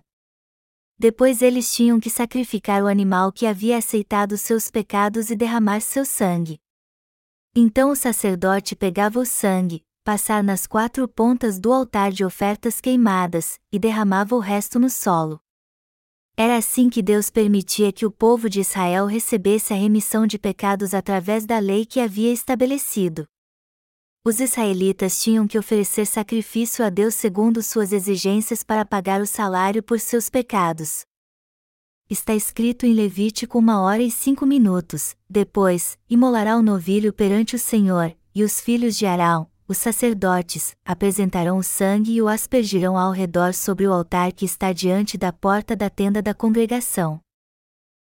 Depois 0.99 1.41
eles 1.41 1.73
tinham 1.73 1.99
que 1.99 2.11
sacrificar 2.11 2.83
o 2.83 2.87
animal 2.87 3.31
que 3.31 3.47
havia 3.47 3.77
aceitado 3.77 4.37
seus 4.37 4.69
pecados 4.69 5.31
e 5.31 5.35
derramar 5.35 5.79
seu 5.79 6.05
sangue. 6.05 6.59
Então 7.55 7.89
o 7.89 7.95
sacerdote 7.95 8.75
pegava 8.75 9.19
o 9.19 9.25
sangue, 9.25 9.83
passar 10.03 10.43
nas 10.43 10.67
quatro 10.67 11.07
pontas 11.07 11.59
do 11.59 11.73
altar 11.73 12.11
de 12.11 12.23
ofertas 12.23 12.79
queimadas, 12.79 13.59
e 13.71 13.79
derramava 13.79 14.35
o 14.35 14.39
resto 14.39 14.77
no 14.77 14.91
solo. 14.91 15.41
Era 16.39 16.55
assim 16.55 16.87
que 16.87 17.01
Deus 17.01 17.31
permitia 17.31 17.91
que 17.91 18.05
o 18.05 18.11
povo 18.11 18.47
de 18.47 18.59
Israel 18.59 19.07
recebesse 19.07 19.73
a 19.73 19.75
remissão 19.75 20.27
de 20.27 20.37
pecados 20.37 20.93
através 20.93 21.47
da 21.47 21.57
lei 21.57 21.83
que 21.83 21.99
havia 21.99 22.31
estabelecido. 22.31 23.25
Os 24.23 24.39
israelitas 24.39 25.19
tinham 25.19 25.47
que 25.47 25.57
oferecer 25.57 26.05
sacrifício 26.05 26.85
a 26.85 26.91
Deus 26.91 27.15
segundo 27.15 27.63
suas 27.63 27.91
exigências 27.91 28.61
para 28.61 28.85
pagar 28.85 29.19
o 29.19 29.25
salário 29.25 29.81
por 29.81 29.99
seus 29.99 30.29
pecados. 30.29 31.01
Está 32.07 32.35
escrito 32.35 32.85
em 32.85 32.93
Levítico 32.93 33.57
uma 33.57 33.81
hora 33.81 34.03
e 34.03 34.11
cinco 34.11 34.45
minutos. 34.45 35.15
Depois, 35.27 35.97
imolará 36.07 36.55
o 36.55 36.61
novilho 36.61 37.11
perante 37.11 37.55
o 37.55 37.59
Senhor, 37.59 38.15
e 38.35 38.43
os 38.43 38.61
filhos 38.61 38.95
de 38.95 39.07
Arão, 39.07 39.49
os 39.67 39.77
sacerdotes, 39.77 40.75
apresentarão 40.85 41.57
o 41.57 41.63
sangue 41.63 42.13
e 42.13 42.21
o 42.21 42.27
aspergirão 42.27 42.97
ao 42.97 43.11
redor 43.11 43.53
sobre 43.53 43.85
o 43.85 43.91
altar 43.91 44.31
que 44.31 44.45
está 44.45 44.71
diante 44.71 45.17
da 45.17 45.33
porta 45.33 45.75
da 45.75 45.89
tenda 45.89 46.21
da 46.21 46.33
congregação. 46.33 47.19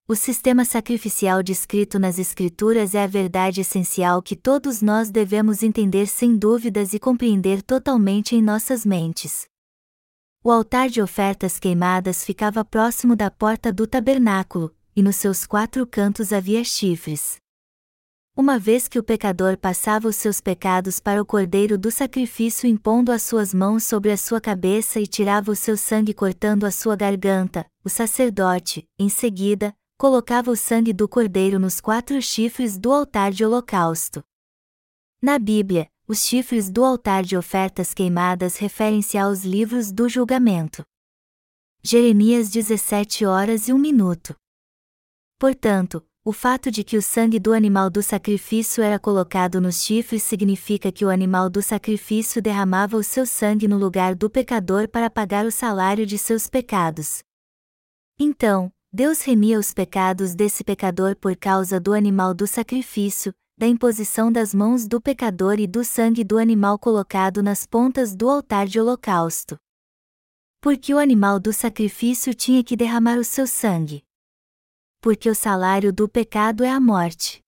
O 0.07 0.15
sistema 0.15 0.65
sacrificial 0.65 1.41
descrito 1.41 1.97
nas 1.97 2.19
Escrituras 2.19 2.93
é 2.93 3.03
a 3.03 3.07
verdade 3.07 3.61
essencial 3.61 4.21
que 4.21 4.35
todos 4.35 4.81
nós 4.81 5.09
devemos 5.09 5.63
entender 5.63 6.07
sem 6.07 6.37
dúvidas 6.37 6.93
e 6.93 6.99
compreender 6.99 7.63
totalmente 7.63 8.35
em 8.35 8.41
nossas 8.41 8.85
mentes. 8.85 9.47
O 10.43 10.51
altar 10.51 10.89
de 10.89 11.01
ofertas 11.01 11.57
queimadas 11.57 12.23
ficava 12.23 12.63
próximo 12.63 13.15
da 13.15 13.31
porta 13.31 13.73
do 13.73 13.87
tabernáculo, 13.87 14.75
e 14.95 15.01
nos 15.01 15.15
seus 15.15 15.45
quatro 15.47 15.87
cantos 15.87 16.31
havia 16.31 16.63
chifres. 16.63 17.37
Uma 18.37 18.59
vez 18.59 18.89
que 18.89 18.99
o 18.99 19.03
pecador 19.03 19.57
passava 19.57 20.09
os 20.09 20.17
seus 20.17 20.41
pecados 20.41 20.99
para 20.99 21.21
o 21.21 21.25
cordeiro 21.25 21.77
do 21.77 21.89
sacrifício 21.89 22.67
impondo 22.67 23.09
as 23.13 23.23
suas 23.23 23.53
mãos 23.53 23.85
sobre 23.85 24.11
a 24.11 24.17
sua 24.17 24.41
cabeça 24.41 24.99
e 24.99 25.07
tirava 25.07 25.51
o 25.51 25.55
seu 25.55 25.77
sangue 25.77 26.13
cortando 26.13 26.65
a 26.65 26.71
sua 26.71 26.97
garganta, 26.97 27.65
o 27.81 27.89
sacerdote, 27.89 28.85
em 28.99 29.07
seguida, 29.07 29.73
colocava 29.97 30.51
o 30.51 30.55
sangue 30.57 30.91
do 30.91 31.07
cordeiro 31.07 31.57
nos 31.57 31.79
quatro 31.79 32.21
chifres 32.21 32.77
do 32.77 32.91
altar 32.91 33.31
de 33.31 33.45
holocausto. 33.45 34.21
Na 35.21 35.39
Bíblia, 35.39 35.89
os 36.05 36.25
chifres 36.25 36.69
do 36.69 36.83
altar 36.83 37.23
de 37.23 37.37
ofertas 37.37 37.93
queimadas 37.93 38.57
referem-se 38.57 39.17
aos 39.17 39.45
livros 39.45 39.93
do 39.93 40.09
julgamento. 40.09 40.83
Jeremias 41.81 42.49
17 42.49 43.25
horas 43.25 43.69
e 43.69 43.73
1 43.73 43.77
minuto. 43.77 44.35
Portanto, 45.39 46.05
o 46.27 46.33
fato 46.33 46.71
de 46.71 46.83
que 46.83 46.97
o 46.97 47.03
sangue 47.03 47.39
do 47.39 47.53
animal 47.53 47.87
do 47.87 48.01
sacrifício 48.01 48.83
era 48.83 48.97
colocado 48.97 49.61
nos 49.61 49.83
chifres 49.83 50.23
significa 50.23 50.91
que 50.91 51.05
o 51.05 51.09
animal 51.09 51.51
do 51.51 51.61
sacrifício 51.61 52.41
derramava 52.41 52.97
o 52.97 53.03
seu 53.03 53.27
sangue 53.27 53.67
no 53.67 53.77
lugar 53.77 54.15
do 54.15 54.27
pecador 54.27 54.89
para 54.89 55.07
pagar 55.07 55.45
o 55.45 55.51
salário 55.51 56.03
de 56.03 56.17
seus 56.17 56.47
pecados. 56.47 57.19
Então, 58.19 58.71
Deus 58.91 59.21
remia 59.21 59.59
os 59.59 59.71
pecados 59.71 60.33
desse 60.33 60.63
pecador 60.63 61.15
por 61.15 61.35
causa 61.35 61.79
do 61.79 61.93
animal 61.93 62.33
do 62.33 62.47
sacrifício, 62.47 63.31
da 63.55 63.67
imposição 63.67 64.31
das 64.31 64.51
mãos 64.51 64.87
do 64.87 64.99
pecador 64.99 65.59
e 65.59 65.67
do 65.67 65.83
sangue 65.83 66.23
do 66.23 66.39
animal 66.39 66.79
colocado 66.79 67.43
nas 67.43 67.67
pontas 67.67 68.15
do 68.15 68.27
altar 68.27 68.65
de 68.65 68.79
holocausto. 68.79 69.57
Porque 70.59 70.91
o 70.91 70.97
animal 70.97 71.39
do 71.39 71.53
sacrifício 71.53 72.33
tinha 72.33 72.63
que 72.63 72.75
derramar 72.75 73.19
o 73.19 73.23
seu 73.23 73.45
sangue 73.45 74.04
porque 75.01 75.29
o 75.29 75.35
salário 75.35 75.93
do 75.93 76.07
pecado 76.07 76.63
é 76.63 76.69
a 76.69 76.79
morte. 76.79 77.41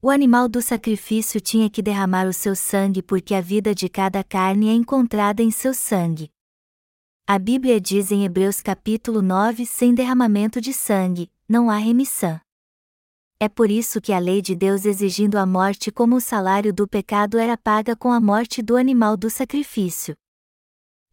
O 0.00 0.10
animal 0.10 0.48
do 0.48 0.62
sacrifício 0.62 1.40
tinha 1.40 1.68
que 1.68 1.82
derramar 1.82 2.28
o 2.28 2.32
seu 2.32 2.54
sangue 2.54 3.02
porque 3.02 3.34
a 3.34 3.40
vida 3.40 3.74
de 3.74 3.88
cada 3.88 4.22
carne 4.22 4.68
é 4.68 4.72
encontrada 4.72 5.42
em 5.42 5.50
seu 5.50 5.74
sangue. 5.74 6.30
A 7.26 7.38
Bíblia 7.38 7.80
diz 7.80 8.12
em 8.12 8.24
Hebreus 8.24 8.62
capítulo 8.62 9.20
9: 9.20 9.66
sem 9.66 9.92
derramamento 9.92 10.60
de 10.60 10.72
sangue, 10.72 11.30
não 11.48 11.68
há 11.68 11.76
remissão. 11.76 12.40
É 13.40 13.48
por 13.48 13.70
isso 13.70 14.00
que 14.00 14.12
a 14.12 14.18
lei 14.18 14.40
de 14.40 14.54
Deus 14.54 14.84
exigindo 14.84 15.36
a 15.36 15.44
morte 15.44 15.92
como 15.92 16.16
o 16.16 16.20
salário 16.20 16.72
do 16.72 16.88
pecado 16.88 17.38
era 17.38 17.56
paga 17.56 17.94
com 17.94 18.12
a 18.12 18.20
morte 18.20 18.62
do 18.62 18.76
animal 18.76 19.16
do 19.16 19.28
sacrifício. 19.28 20.16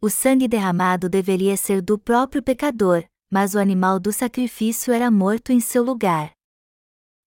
O 0.00 0.10
sangue 0.10 0.46
derramado 0.46 1.08
deveria 1.08 1.56
ser 1.56 1.80
do 1.80 1.98
próprio 1.98 2.42
pecador, 2.42 3.04
mas 3.30 3.54
o 3.54 3.58
animal 3.58 3.98
do 3.98 4.12
sacrifício 4.12 4.92
era 4.92 5.10
morto 5.10 5.52
em 5.52 5.60
seu 5.60 5.82
lugar. 5.82 6.32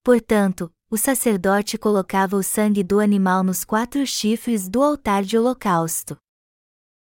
Portanto, 0.04 0.72
o 0.90 0.98
sacerdote 0.98 1.78
colocava 1.78 2.36
o 2.36 2.42
sangue 2.42 2.84
do 2.84 3.00
animal 3.00 3.44
nos 3.44 3.64
quatro 3.64 4.06
chifres 4.08 4.68
do 4.68 4.82
altar 4.82 5.24
de 5.24 5.38
holocausto. 5.38 6.18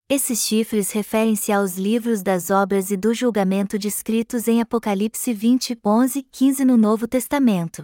Esses 0.09 0.43
chifres 0.43 0.91
referem-se 0.91 1.51
aos 1.51 1.75
livros 1.75 2.21
das 2.21 2.49
obras 2.49 2.91
e 2.91 2.97
do 2.97 3.13
julgamento 3.13 3.79
descritos 3.79 4.47
em 4.47 4.61
Apocalipse 4.61 5.33
20, 5.33 5.79
11 5.83 6.23
15 6.23 6.65
no 6.65 6.77
Novo 6.77 7.07
Testamento. 7.07 7.83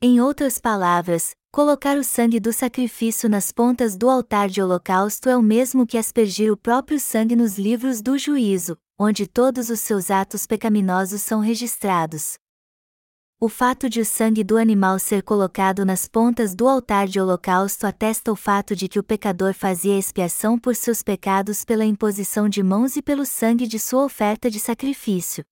Em 0.00 0.20
outras 0.20 0.58
palavras, 0.58 1.30
colocar 1.52 1.96
o 1.96 2.04
sangue 2.04 2.38
do 2.38 2.52
sacrifício 2.52 3.28
nas 3.28 3.50
pontas 3.50 3.96
do 3.96 4.10
altar 4.10 4.48
de 4.48 4.60
holocausto 4.60 5.28
é 5.28 5.36
o 5.36 5.42
mesmo 5.42 5.86
que 5.86 5.96
aspergir 5.96 6.52
o 6.52 6.56
próprio 6.56 7.00
sangue 7.00 7.36
nos 7.36 7.56
livros 7.56 8.02
do 8.02 8.18
juízo, 8.18 8.76
onde 9.04 9.26
todos 9.26 9.68
os 9.68 9.80
seus 9.80 10.12
atos 10.12 10.46
pecaminosos 10.46 11.22
são 11.22 11.40
registrados. 11.40 12.34
O 13.40 13.48
fato 13.48 13.90
de 13.90 14.00
o 14.00 14.04
sangue 14.04 14.44
do 14.44 14.56
animal 14.56 14.96
ser 14.96 15.24
colocado 15.24 15.84
nas 15.84 16.06
pontas 16.06 16.54
do 16.54 16.68
altar 16.68 17.08
de 17.08 17.18
holocausto 17.18 17.84
atesta 17.84 18.30
o 18.30 18.36
fato 18.36 18.76
de 18.76 18.86
que 18.86 19.00
o 19.00 19.02
pecador 19.02 19.54
fazia 19.54 19.98
expiação 19.98 20.56
por 20.56 20.76
seus 20.76 21.02
pecados 21.02 21.64
pela 21.64 21.84
imposição 21.84 22.48
de 22.48 22.62
mãos 22.62 22.94
e 22.94 23.02
pelo 23.02 23.26
sangue 23.26 23.66
de 23.66 23.76
sua 23.76 24.04
oferta 24.04 24.48
de 24.48 24.60
sacrifício. 24.60 25.42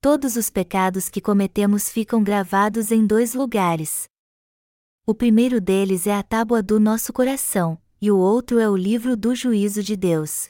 Todos 0.00 0.36
os 0.36 0.48
pecados 0.48 1.08
que 1.08 1.20
cometemos 1.20 1.88
ficam 1.88 2.22
gravados 2.22 2.92
em 2.92 3.04
dois 3.04 3.34
lugares. 3.34 4.04
O 5.04 5.16
primeiro 5.16 5.60
deles 5.60 6.06
é 6.06 6.14
a 6.14 6.22
tábua 6.22 6.62
do 6.62 6.78
nosso 6.78 7.12
coração, 7.12 7.76
e 8.00 8.08
o 8.08 8.18
outro 8.18 8.60
é 8.60 8.70
o 8.70 8.76
livro 8.76 9.16
do 9.16 9.34
juízo 9.34 9.82
de 9.82 9.96
Deus. 9.96 10.46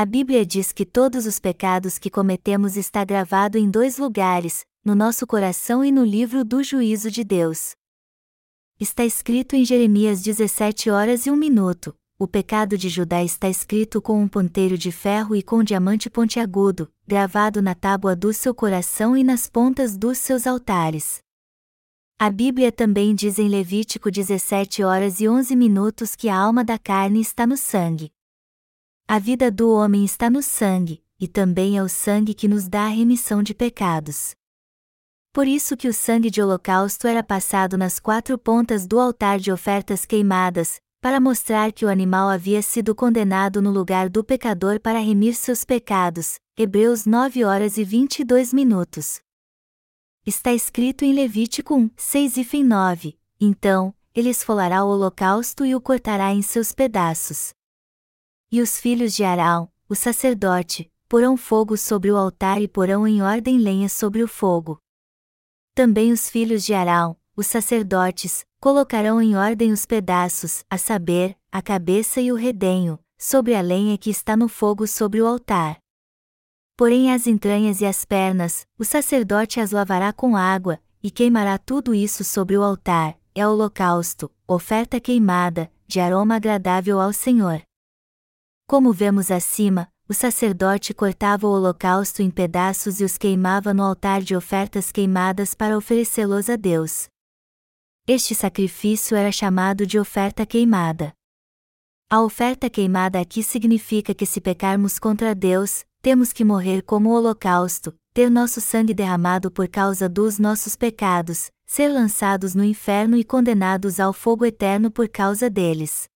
A 0.00 0.04
Bíblia 0.04 0.46
diz 0.46 0.70
que 0.70 0.86
todos 0.86 1.26
os 1.26 1.40
pecados 1.40 1.98
que 1.98 2.08
cometemos 2.08 2.76
está 2.76 3.04
gravado 3.04 3.58
em 3.58 3.68
dois 3.68 3.98
lugares, 3.98 4.64
no 4.84 4.94
nosso 4.94 5.26
coração 5.26 5.84
e 5.84 5.90
no 5.90 6.04
livro 6.04 6.44
do 6.44 6.62
juízo 6.62 7.10
de 7.10 7.24
Deus. 7.24 7.72
Está 8.78 9.04
escrito 9.04 9.56
em 9.56 9.64
Jeremias 9.64 10.22
17 10.22 10.88
horas 10.88 11.26
e 11.26 11.32
1 11.32 11.34
minuto. 11.34 11.96
O 12.16 12.28
pecado 12.28 12.78
de 12.78 12.88
Judá 12.88 13.24
está 13.24 13.48
escrito 13.48 14.00
com 14.00 14.22
um 14.22 14.28
ponteiro 14.28 14.78
de 14.78 14.92
ferro 14.92 15.34
e 15.34 15.42
com 15.42 15.64
diamante 15.64 16.08
pontiagudo, 16.08 16.88
gravado 17.04 17.60
na 17.60 17.74
tábua 17.74 18.14
do 18.14 18.32
seu 18.32 18.54
coração 18.54 19.16
e 19.16 19.24
nas 19.24 19.48
pontas 19.48 19.96
dos 19.96 20.18
seus 20.18 20.46
altares. 20.46 21.18
A 22.20 22.30
Bíblia 22.30 22.70
também 22.70 23.16
diz 23.16 23.36
em 23.36 23.48
Levítico 23.48 24.12
17 24.12 24.80
horas 24.84 25.18
e 25.18 25.28
11 25.28 25.56
minutos 25.56 26.14
que 26.14 26.28
a 26.28 26.36
alma 26.36 26.62
da 26.62 26.78
carne 26.78 27.20
está 27.20 27.44
no 27.44 27.56
sangue. 27.56 28.12
A 29.10 29.18
vida 29.18 29.50
do 29.50 29.72
homem 29.72 30.04
está 30.04 30.28
no 30.28 30.42
sangue, 30.42 31.02
e 31.18 31.26
também 31.26 31.78
é 31.78 31.82
o 31.82 31.88
sangue 31.88 32.34
que 32.34 32.46
nos 32.46 32.68
dá 32.68 32.82
a 32.82 32.88
remissão 32.88 33.42
de 33.42 33.54
pecados. 33.54 34.34
Por 35.32 35.48
isso 35.48 35.78
que 35.78 35.88
o 35.88 35.94
sangue 35.94 36.28
de 36.28 36.42
holocausto 36.42 37.06
era 37.06 37.22
passado 37.22 37.78
nas 37.78 37.98
quatro 37.98 38.36
pontas 38.36 38.86
do 38.86 39.00
altar 39.00 39.38
de 39.38 39.50
ofertas 39.50 40.04
queimadas, 40.04 40.78
para 41.00 41.18
mostrar 41.18 41.72
que 41.72 41.86
o 41.86 41.88
animal 41.88 42.28
havia 42.28 42.60
sido 42.60 42.94
condenado 42.94 43.62
no 43.62 43.70
lugar 43.70 44.10
do 44.10 44.22
pecador 44.22 44.78
para 44.78 44.98
remir 44.98 45.34
seus 45.34 45.64
pecados. 45.64 46.34
Hebreus 46.54 47.06
9 47.06 47.46
horas 47.46 47.78
e 47.78 47.84
22 47.84 48.52
minutos. 48.52 49.22
Está 50.26 50.52
escrito 50.52 51.02
em 51.02 51.14
Levítico 51.14 51.74
1, 51.74 51.90
6 51.96 52.36
e 52.36 52.44
fim 52.44 52.62
9. 52.62 53.18
Então, 53.40 53.94
ele 54.14 54.28
esfolará 54.28 54.84
o 54.84 54.90
holocausto 54.90 55.64
e 55.64 55.74
o 55.74 55.80
cortará 55.80 56.34
em 56.34 56.42
seus 56.42 56.72
pedaços. 56.72 57.56
E 58.50 58.62
os 58.62 58.80
filhos 58.80 59.14
de 59.14 59.24
Arão, 59.24 59.70
o 59.90 59.94
sacerdote, 59.94 60.90
porão 61.06 61.36
fogo 61.36 61.76
sobre 61.76 62.10
o 62.10 62.16
altar 62.16 62.62
e 62.62 62.66
porão 62.66 63.06
em 63.06 63.20
ordem 63.20 63.58
lenha 63.58 63.90
sobre 63.90 64.22
o 64.22 64.28
fogo. 64.28 64.80
Também 65.74 66.12
os 66.12 66.30
filhos 66.30 66.64
de 66.64 66.72
Arão, 66.72 67.14
os 67.36 67.46
sacerdotes, 67.46 68.46
colocarão 68.58 69.20
em 69.20 69.36
ordem 69.36 69.70
os 69.70 69.84
pedaços, 69.84 70.64
a 70.70 70.78
saber, 70.78 71.36
a 71.52 71.60
cabeça 71.60 72.22
e 72.22 72.32
o 72.32 72.36
redenho, 72.36 72.98
sobre 73.18 73.54
a 73.54 73.60
lenha 73.60 73.98
que 73.98 74.08
está 74.08 74.34
no 74.34 74.48
fogo 74.48 74.86
sobre 74.86 75.20
o 75.20 75.26
altar. 75.26 75.78
Porém 76.74 77.12
as 77.12 77.26
entranhas 77.26 77.82
e 77.82 77.84
as 77.84 78.06
pernas, 78.06 78.66
o 78.78 78.84
sacerdote 78.84 79.60
as 79.60 79.72
lavará 79.72 80.10
com 80.10 80.34
água, 80.34 80.80
e 81.02 81.10
queimará 81.10 81.58
tudo 81.58 81.94
isso 81.94 82.24
sobre 82.24 82.56
o 82.56 82.62
altar, 82.62 83.14
é 83.34 83.46
holocausto, 83.46 84.30
oferta 84.46 84.98
queimada, 84.98 85.70
de 85.86 86.00
aroma 86.00 86.36
agradável 86.36 86.98
ao 86.98 87.12
Senhor. 87.12 87.67
Como 88.68 88.92
vemos 88.92 89.30
acima, 89.30 89.88
o 90.06 90.12
sacerdote 90.12 90.92
cortava 90.92 91.46
o 91.46 91.50
holocausto 91.50 92.20
em 92.20 92.30
pedaços 92.30 93.00
e 93.00 93.04
os 93.04 93.16
queimava 93.16 93.72
no 93.72 93.82
altar 93.82 94.20
de 94.20 94.36
ofertas 94.36 94.92
queimadas 94.92 95.54
para 95.54 95.74
oferecê-los 95.74 96.50
a 96.50 96.56
Deus. 96.56 97.08
Este 98.06 98.34
sacrifício 98.34 99.16
era 99.16 99.32
chamado 99.32 99.86
de 99.86 99.98
oferta 99.98 100.44
queimada. 100.44 101.14
A 102.10 102.20
oferta 102.20 102.68
queimada 102.68 103.18
aqui 103.18 103.42
significa 103.42 104.14
que 104.14 104.26
se 104.26 104.38
pecarmos 104.38 104.98
contra 104.98 105.34
Deus, 105.34 105.86
temos 106.02 106.30
que 106.30 106.44
morrer 106.44 106.82
como 106.82 107.08
holocausto, 107.08 107.94
ter 108.12 108.30
nosso 108.30 108.60
sangue 108.60 108.92
derramado 108.92 109.50
por 109.50 109.66
causa 109.66 110.10
dos 110.10 110.38
nossos 110.38 110.76
pecados, 110.76 111.50
ser 111.64 111.88
lançados 111.88 112.54
no 112.54 112.62
inferno 112.62 113.16
e 113.16 113.24
condenados 113.24 113.98
ao 113.98 114.12
fogo 114.12 114.44
eterno 114.44 114.90
por 114.90 115.08
causa 115.08 115.48
deles. 115.48 116.06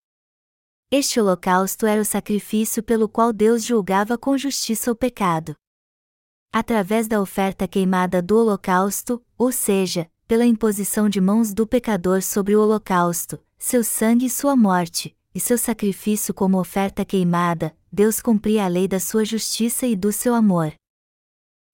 Este 0.95 1.19
holocausto 1.19 1.87
era 1.87 1.99
o 1.99 2.05
sacrifício 2.05 2.83
pelo 2.83 3.09
qual 3.09 3.33
Deus 3.33 3.63
julgava 3.63 4.15
com 4.15 4.37
justiça 4.37 4.91
o 4.91 4.95
pecado. 4.95 5.55
Através 6.51 7.07
da 7.07 7.19
oferta 7.19 7.67
queimada 7.67 8.21
do 8.21 8.37
holocausto, 8.37 9.19
ou 9.35 9.51
seja, 9.51 10.07
pela 10.27 10.45
imposição 10.45 11.09
de 11.09 11.19
mãos 11.19 11.51
do 11.51 11.65
pecador 11.65 12.21
sobre 12.21 12.55
o 12.55 12.61
holocausto, 12.61 13.39
seu 13.57 13.83
sangue 13.83 14.27
e 14.27 14.29
sua 14.29 14.55
morte, 14.55 15.17
e 15.33 15.39
seu 15.39 15.57
sacrifício 15.57 16.31
como 16.31 16.59
oferta 16.59 17.03
queimada, 17.03 17.75
Deus 17.91 18.21
cumpria 18.21 18.65
a 18.65 18.67
lei 18.67 18.87
da 18.87 18.99
sua 18.99 19.25
justiça 19.25 19.87
e 19.87 19.95
do 19.95 20.11
seu 20.11 20.35
amor. 20.35 20.75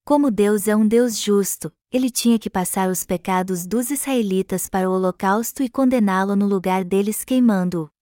Como 0.05 0.32
Deus 0.32 0.65
é 0.65 0.78
um 0.78 0.88
Deus 0.88 1.20
justo, 1.20 1.70
ele 1.91 2.09
tinha 2.09 2.39
que 2.39 2.49
passar 2.49 2.89
os 2.89 3.03
pecados 3.03 3.67
dos 3.67 3.91
israelitas 3.91 4.70
para 4.70 4.89
o 4.89 4.93
holocausto 4.93 5.61
e 5.61 5.67
condená-lo 5.67 6.38
no 6.38 6.47
lugar 6.47 6.86
deles 6.86 7.26
queimando-o. 7.26 7.98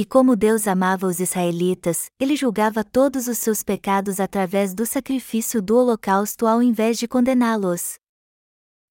E 0.00 0.04
como 0.04 0.36
Deus 0.36 0.68
amava 0.68 1.08
os 1.08 1.18
israelitas, 1.18 2.08
ele 2.20 2.36
julgava 2.36 2.84
todos 2.84 3.26
os 3.26 3.36
seus 3.36 3.64
pecados 3.64 4.20
através 4.20 4.72
do 4.72 4.86
sacrifício 4.86 5.60
do 5.60 5.76
holocausto 5.76 6.46
ao 6.46 6.62
invés 6.62 7.00
de 7.00 7.08
condená-los. 7.08 7.98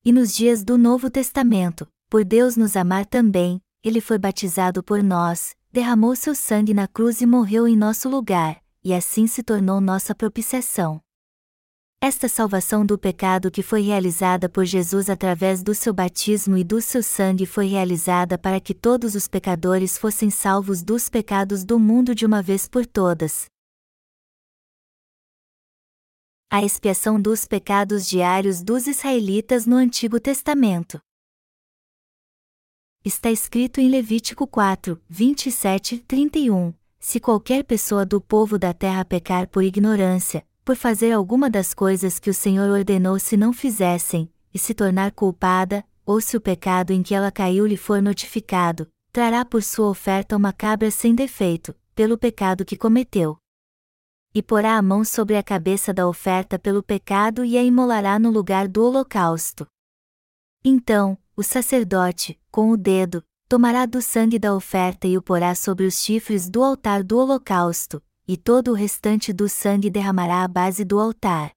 E 0.04 0.12
nos 0.12 0.36
dias 0.36 0.66
do 0.66 0.78
Novo 0.78 1.10
Testamento, 1.10 1.88
por 2.10 2.26
Deus 2.26 2.58
nos 2.58 2.76
amar 2.76 3.06
também, 3.06 3.62
ele 3.82 4.02
foi 4.02 4.18
batizado 4.18 4.84
por 4.84 5.02
nós, 5.02 5.56
derramou 5.72 6.14
seu 6.14 6.36
sangue 6.36 6.74
na 6.74 6.90
cruz 6.90 7.22
e 7.22 7.26
morreu 7.26 7.70
em 7.70 7.78
nosso 7.78 8.10
lugar, 8.10 8.62
e 8.84 8.94
assim 8.94 9.28
se 9.28 9.42
tornou 9.42 9.80
nossa 9.80 10.14
propiciação. 10.14 11.00
Esta 12.00 12.30
salvação 12.30 12.86
do 12.86 12.96
pecado 12.96 13.50
que 13.50 13.64
foi 13.64 13.82
realizada 13.82 14.48
por 14.48 14.66
Jesus 14.66 15.10
através 15.10 15.64
do 15.64 15.74
seu 15.74 15.92
batismo 15.92 16.56
e 16.56 16.64
do 16.64 16.80
seu 16.80 17.02
sangue 17.02 17.48
foi 17.48 17.66
realizada 17.66 18.38
para 18.38 18.62
que 18.62 18.76
todos 18.76 19.16
os 19.16 19.28
pecadores 19.28 19.98
fossem 19.98 20.30
salvos 20.30 20.84
dos 20.84 21.10
pecados 21.10 21.66
do 21.66 21.80
mundo 21.80 22.14
de 22.14 22.24
uma 22.24 22.40
vez 22.40 22.68
por 22.68 22.86
todas. 22.86 23.46
A 26.52 26.64
expiação 26.64 27.20
dos 27.20 27.46
pecados 27.46 28.08
diários 28.08 28.62
dos 28.62 28.86
israelitas 28.86 29.66
no 29.66 29.76
Antigo 29.76 30.20
Testamento. 30.20 31.00
Está 33.04 33.32
escrito 33.32 33.82
em 33.82 33.90
Levítico 33.90 34.46
4, 34.46 35.02
27 35.10 36.00
31. 36.02 36.74
Se 37.00 37.20
qualquer 37.20 37.64
pessoa 37.64 38.06
do 38.06 38.22
povo 38.22 38.60
da 38.60 38.74
terra 38.74 39.04
pecar 39.04 39.50
por 39.50 39.64
ignorância, 39.64 40.47
por 40.68 40.76
fazer 40.76 41.14
alguma 41.14 41.50
das 41.50 41.74
coisas 41.74 42.20
que 42.20 42.30
o 42.30 42.34
Senhor 42.34 42.70
ordenou 42.70 43.18
se 43.20 43.38
não 43.38 43.54
fizessem, 43.54 44.30
e 44.54 44.60
se 44.60 44.74
tornar 44.74 45.14
culpada, 45.14 45.82
ou 46.06 46.20
se 46.20 46.36
o 46.36 46.42
pecado 46.42 46.92
em 46.92 47.02
que 47.02 47.16
ela 47.16 47.32
caiu 47.32 47.66
lhe 47.66 47.78
for 47.78 48.02
notificado, 48.02 48.86
trará 49.14 49.46
por 49.46 49.64
sua 49.64 49.88
oferta 49.88 50.36
uma 50.36 50.52
cabra 50.52 50.92
sem 50.92 51.16
defeito, 51.16 51.74
pelo 51.96 52.18
pecado 52.18 52.66
que 52.66 52.76
cometeu. 52.76 53.38
E 54.36 54.44
porá 54.44 54.76
a 54.76 54.82
mão 54.82 55.06
sobre 55.06 55.38
a 55.38 55.42
cabeça 55.42 55.94
da 55.94 56.06
oferta 56.06 56.60
pelo 56.60 56.84
pecado 56.84 57.46
e 57.46 57.58
a 57.58 57.64
imolará 57.64 58.20
no 58.20 58.30
lugar 58.30 58.68
do 58.68 58.84
holocausto. 58.84 59.66
Então, 60.66 61.18
o 61.34 61.44
sacerdote, 61.44 62.38
com 62.52 62.72
o 62.72 62.76
dedo, 62.76 63.24
tomará 63.48 63.86
do 63.86 64.02
sangue 64.02 64.38
da 64.38 64.54
oferta 64.54 65.08
e 65.08 65.18
o 65.18 65.22
porá 65.22 65.56
sobre 65.56 65.86
os 65.86 65.94
chifres 65.94 66.50
do 66.50 66.62
altar 66.62 67.06
do 67.06 67.18
holocausto, 67.18 68.04
e 68.28 68.36
todo 68.36 68.72
o 68.72 68.74
restante 68.74 69.32
do 69.32 69.48
sangue 69.48 69.90
derramará 69.90 70.44
à 70.44 70.48
base 70.48 70.84
do 70.84 71.00
altar. 71.00 71.52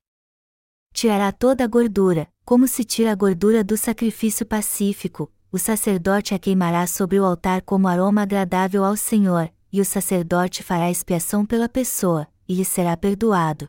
Tirará 0.93 1.33
toda 1.33 1.65
a 1.65 1.67
gordura, 1.67 2.29
como 2.45 2.69
se 2.69 2.85
tira 2.85 3.13
a 3.13 3.15
gordura 3.15 3.65
do 3.65 3.77
sacrifício 3.77 4.47
pacífico, 4.47 5.33
o 5.53 5.59
sacerdote 5.59 6.35
a 6.35 6.39
queimará 6.39 6.87
sobre 6.87 7.19
o 7.19 7.25
altar 7.25 7.63
como 7.63 7.89
aroma 7.89 8.23
agradável 8.23 8.85
ao 8.85 8.97
Senhor, 8.97 9.53
e 9.73 9.81
o 9.81 9.85
sacerdote 9.85 10.63
fará 10.63 10.91
expiação 10.91 11.45
pela 11.45 11.69
pessoa, 11.69 12.29
e 12.49 12.55
lhe 12.55 12.65
será 12.65 12.97
perdoado. 12.97 13.69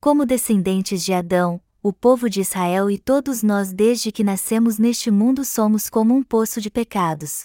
Como 0.00 0.24
descendentes 0.24 1.04
de 1.04 1.12
Adão, 1.12 1.60
o 1.82 1.92
povo 1.92 2.28
de 2.28 2.40
Israel 2.40 2.90
e 2.90 2.98
todos 2.98 3.42
nós 3.42 3.72
desde 3.72 4.12
que 4.12 4.24
nascemos 4.24 4.78
neste 4.78 5.10
mundo 5.10 5.44
somos 5.44 5.88
como 5.88 6.14
um 6.14 6.22
poço 6.22 6.60
de 6.60 6.70
pecados. 6.70 7.44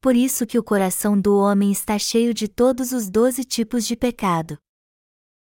Por 0.00 0.14
isso 0.14 0.46
que 0.46 0.56
o 0.56 0.62
coração 0.62 1.20
do 1.20 1.36
homem 1.36 1.72
está 1.72 1.98
cheio 1.98 2.32
de 2.32 2.46
todos 2.46 2.92
os 2.92 3.10
doze 3.10 3.42
tipos 3.42 3.84
de 3.84 3.96
pecado. 3.96 4.56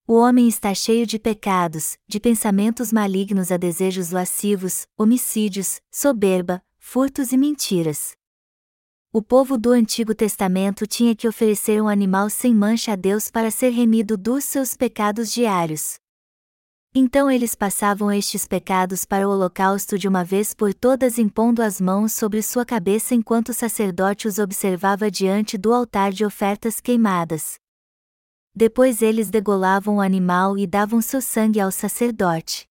O 0.09 0.15
homem 0.15 0.49
está 0.49 0.75
cheio 0.75 1.07
de 1.07 1.21
pecados, 1.21 1.97
de 2.09 2.19
pensamentos 2.19 2.93
malignos 2.93 3.53
a 3.53 3.57
desejos 3.57 4.11
lascivos, 4.11 4.89
homicídios, 4.99 5.81
soberba, 5.89 6.61
furtos 6.79 7.31
e 7.31 7.37
mentiras. 7.37 8.17
O 9.13 9.23
povo 9.23 9.57
do 9.57 9.71
Antigo 9.71 10.17
Testamento 10.17 10.85
tinha 10.85 11.15
que 11.15 11.29
oferecer 11.29 11.81
um 11.81 11.87
animal 11.87 12.29
sem 12.29 12.53
mancha 12.53 12.95
a 12.95 12.97
Deus 12.97 13.31
para 13.31 13.53
ser 13.53 13.71
remido 13.71 14.17
dos 14.17 14.43
seus 14.43 14.75
pecados 14.75 15.33
diários. 15.33 16.01
Então 16.93 17.31
eles 17.31 17.55
passavam 17.55 18.11
estes 18.11 18.49
pecados 18.49 19.05
para 19.05 19.29
o 19.29 19.31
holocausto 19.31 19.97
de 19.97 20.09
uma 20.09 20.25
vez 20.25 20.53
por 20.53 20.75
todas 20.75 21.19
impondo 21.19 21.63
as 21.63 21.81
mãos 21.81 22.13
sobre 22.13 22.43
sua 22.43 22.67
cabeça 22.67 23.15
enquanto 23.15 23.51
o 23.51 23.55
sacerdote 23.55 24.27
os 24.27 24.41
observava 24.41 25.09
diante 25.09 25.57
do 25.57 25.73
altar 25.73 26.11
de 26.11 26.25
ofertas 26.25 26.81
queimadas. 26.81 27.55
Depois 28.53 29.03
eles 29.03 29.31
degolavam 29.31 29.97
o 29.97 30.01
animal 30.01 30.59
e 30.59 30.67
davam 30.67 31.01
seu 31.01 31.23
sangue 31.23 31.61
ao 31.61 31.71
sacerdote. 31.71 32.67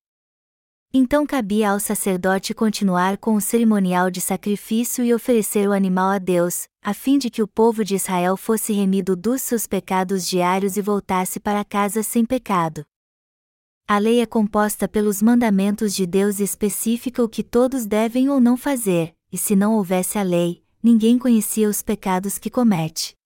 Então 0.94 1.26
cabia 1.26 1.70
ao 1.72 1.80
sacerdote 1.80 2.54
continuar 2.54 3.18
com 3.18 3.36
o 3.36 3.42
cerimonial 3.42 4.12
de 4.12 4.20
sacrifício 4.20 5.02
e 5.02 5.14
oferecer 5.14 5.66
o 5.70 5.72
animal 5.72 6.10
a 6.10 6.18
Deus, 6.18 6.68
a 6.84 6.94
fim 6.94 7.18
de 7.18 7.30
que 7.30 7.42
o 7.42 7.48
povo 7.48 7.86
de 7.86 7.96
Israel 7.96 8.36
fosse 8.36 8.74
remido 8.74 9.16
dos 9.16 9.42
seus 9.42 9.66
pecados 9.66 10.28
diários 10.28 10.76
e 10.76 10.82
voltasse 10.82 11.40
para 11.40 11.64
casa 11.64 12.04
sem 12.04 12.26
pecado. 12.26 12.84
A 13.92 13.98
lei 13.98 14.22
é 14.22 14.26
composta 14.28 14.88
pelos 14.88 15.20
mandamentos 15.20 15.96
de 15.96 16.06
Deus 16.06 16.40
e 16.40 16.44
especifica 16.44 17.24
o 17.24 17.28
que 17.28 17.44
todos 17.44 17.88
devem 17.88 18.30
ou 18.30 18.40
não 18.40 18.56
fazer, 18.56 19.16
e 19.32 19.36
se 19.36 19.56
não 19.56 19.78
houvesse 19.78 20.20
a 20.20 20.22
lei, 20.22 20.64
ninguém 20.84 21.18
conhecia 21.18 21.68
os 21.68 21.82
pecados 21.82 22.38
que 22.38 22.52
comete. 22.52 23.18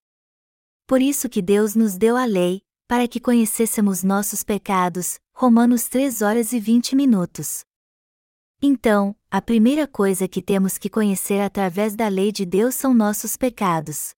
Por 0.88 1.02
isso 1.02 1.27
que 1.27 1.41
Deus 1.41 1.76
nos 1.76 1.98
deu 1.98 2.15
a 2.15 2.23
lei, 2.23 2.61
para 2.88 3.10
que 3.10 3.19
conhecêssemos 3.19 4.03
nossos 4.03 4.41
pecados. 4.41 5.19
Romanos 5.35 5.90
3 5.90 6.22
horas 6.22 6.53
e 6.53 6.61
20 6.61 6.95
minutos. 6.95 7.65
Então, 8.61 9.14
a 9.30 9.41
primeira 9.41 9.85
coisa 9.85 10.30
que 10.30 10.41
temos 10.41 10.77
que 10.77 10.90
conhecer 10.90 11.41
através 11.41 11.94
da 11.94 12.07
lei 12.07 12.31
de 12.31 12.45
Deus 12.45 12.73
são 12.73 12.94
nossos 12.94 13.35
pecados. 13.35 14.14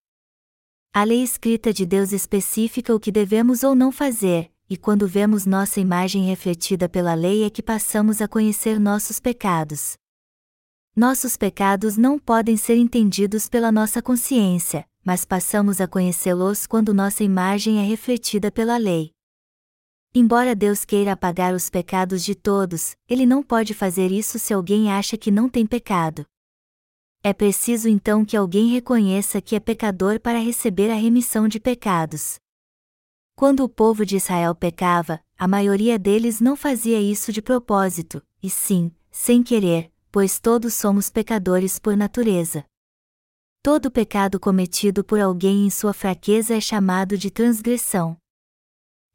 A 0.94 1.02
lei 1.02 1.24
escrita 1.24 1.72
de 1.72 1.84
Deus 1.84 2.12
especifica 2.12 2.94
o 2.94 3.00
que 3.00 3.10
devemos 3.10 3.64
ou 3.64 3.74
não 3.74 3.90
fazer, 3.90 4.52
e 4.68 4.76
quando 4.76 5.06
vemos 5.06 5.46
nossa 5.46 5.80
imagem 5.80 6.24
refletida 6.24 6.88
pela 6.88 7.14
lei 7.14 7.44
é 7.44 7.50
que 7.50 7.62
passamos 7.62 8.20
a 8.20 8.26
conhecer 8.26 8.80
nossos 8.80 9.20
pecados. 9.20 9.94
Nossos 10.94 11.36
pecados 11.36 11.96
não 11.96 12.18
podem 12.18 12.56
ser 12.56 12.76
entendidos 12.76 13.48
pela 13.48 13.70
nossa 13.70 14.02
consciência, 14.02 14.84
mas 15.04 15.24
passamos 15.24 15.80
a 15.80 15.86
conhecê-los 15.86 16.66
quando 16.66 16.92
nossa 16.92 17.22
imagem 17.22 17.78
é 17.78 17.82
refletida 17.82 18.50
pela 18.50 18.76
lei. 18.76 19.12
Embora 20.14 20.54
Deus 20.54 20.84
queira 20.84 21.12
apagar 21.12 21.54
os 21.54 21.68
pecados 21.68 22.24
de 22.24 22.34
todos, 22.34 22.96
Ele 23.06 23.26
não 23.26 23.42
pode 23.42 23.74
fazer 23.74 24.10
isso 24.10 24.38
se 24.38 24.54
alguém 24.54 24.90
acha 24.90 25.16
que 25.16 25.30
não 25.30 25.48
tem 25.48 25.66
pecado. 25.66 26.24
É 27.22 27.32
preciso 27.32 27.88
então 27.88 28.24
que 28.24 28.36
alguém 28.36 28.68
reconheça 28.68 29.42
que 29.42 29.54
é 29.54 29.60
pecador 29.60 30.18
para 30.18 30.38
receber 30.38 30.90
a 30.90 30.94
remissão 30.94 31.46
de 31.46 31.60
pecados. 31.60 32.36
Quando 33.36 33.62
o 33.62 33.68
povo 33.68 34.06
de 34.06 34.16
Israel 34.16 34.54
pecava, 34.54 35.20
a 35.36 35.46
maioria 35.46 35.98
deles 35.98 36.40
não 36.40 36.56
fazia 36.56 36.98
isso 36.98 37.30
de 37.30 37.42
propósito, 37.42 38.22
e 38.42 38.48
sim, 38.48 38.90
sem 39.10 39.42
querer, 39.42 39.92
pois 40.10 40.40
todos 40.40 40.72
somos 40.72 41.10
pecadores 41.10 41.78
por 41.78 41.94
natureza. 41.98 42.64
Todo 43.62 43.90
pecado 43.90 44.40
cometido 44.40 45.04
por 45.04 45.20
alguém 45.20 45.66
em 45.66 45.70
sua 45.70 45.92
fraqueza 45.92 46.54
é 46.54 46.60
chamado 46.62 47.18
de 47.18 47.30
transgressão. 47.30 48.16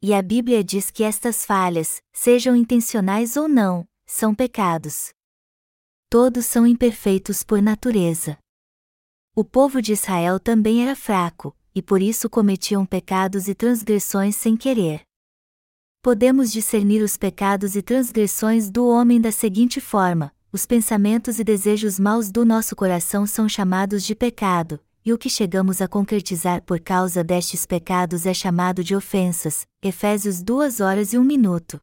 E 0.00 0.14
a 0.14 0.22
Bíblia 0.22 0.62
diz 0.62 0.88
que 0.88 1.02
estas 1.02 1.44
falhas, 1.44 2.00
sejam 2.12 2.54
intencionais 2.54 3.36
ou 3.36 3.48
não, 3.48 3.84
são 4.06 4.32
pecados. 4.32 5.12
Todos 6.08 6.46
são 6.46 6.64
imperfeitos 6.64 7.42
por 7.42 7.60
natureza. 7.60 8.38
O 9.34 9.44
povo 9.44 9.82
de 9.82 9.94
Israel 9.94 10.38
também 10.38 10.80
era 10.80 10.94
fraco, 10.94 11.56
e 11.74 11.80
por 11.82 12.02
isso 12.02 12.28
cometiam 12.28 12.84
pecados 12.84 13.48
e 13.48 13.54
transgressões 13.54 14.36
sem 14.36 14.56
querer. 14.56 15.02
Podemos 16.02 16.50
discernir 16.50 17.02
os 17.02 17.16
pecados 17.16 17.76
e 17.76 17.82
transgressões 17.82 18.70
do 18.70 18.86
homem 18.88 19.20
da 19.20 19.30
seguinte 19.30 19.80
forma: 19.80 20.32
os 20.52 20.66
pensamentos 20.66 21.38
e 21.38 21.44
desejos 21.44 21.98
maus 21.98 22.30
do 22.30 22.44
nosso 22.44 22.74
coração 22.74 23.26
são 23.26 23.48
chamados 23.48 24.04
de 24.04 24.14
pecado, 24.14 24.80
e 25.04 25.12
o 25.12 25.18
que 25.18 25.30
chegamos 25.30 25.80
a 25.80 25.88
concretizar 25.88 26.62
por 26.62 26.78
causa 26.80 27.24
destes 27.24 27.64
pecados 27.64 28.26
é 28.26 28.34
chamado 28.34 28.84
de 28.84 28.94
ofensas. 28.94 29.66
Efésios 29.82 30.42
2 30.42 30.80
horas 30.80 31.12
e 31.12 31.18
1 31.18 31.24
minuto. 31.24 31.80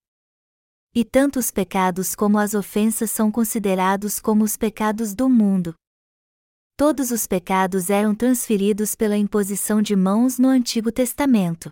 E 0.94 1.04
tanto 1.04 1.40
os 1.40 1.52
pecados 1.52 2.16
como 2.16 2.38
as 2.38 2.54
ofensas 2.54 3.12
são 3.12 3.32
considerados 3.32 4.20
como 4.20 4.44
os 4.44 4.58
pecados 4.58 5.14
do 5.14 5.30
mundo. 5.30 5.76
Todos 6.80 7.12
os 7.12 7.28
pecados 7.28 7.90
eram 7.90 8.16
transferidos 8.16 8.96
pela 8.96 9.18
imposição 9.18 9.82
de 9.82 9.98
mãos 9.98 10.40
no 10.40 10.48
Antigo 10.48 10.94
Testamento. 10.94 11.70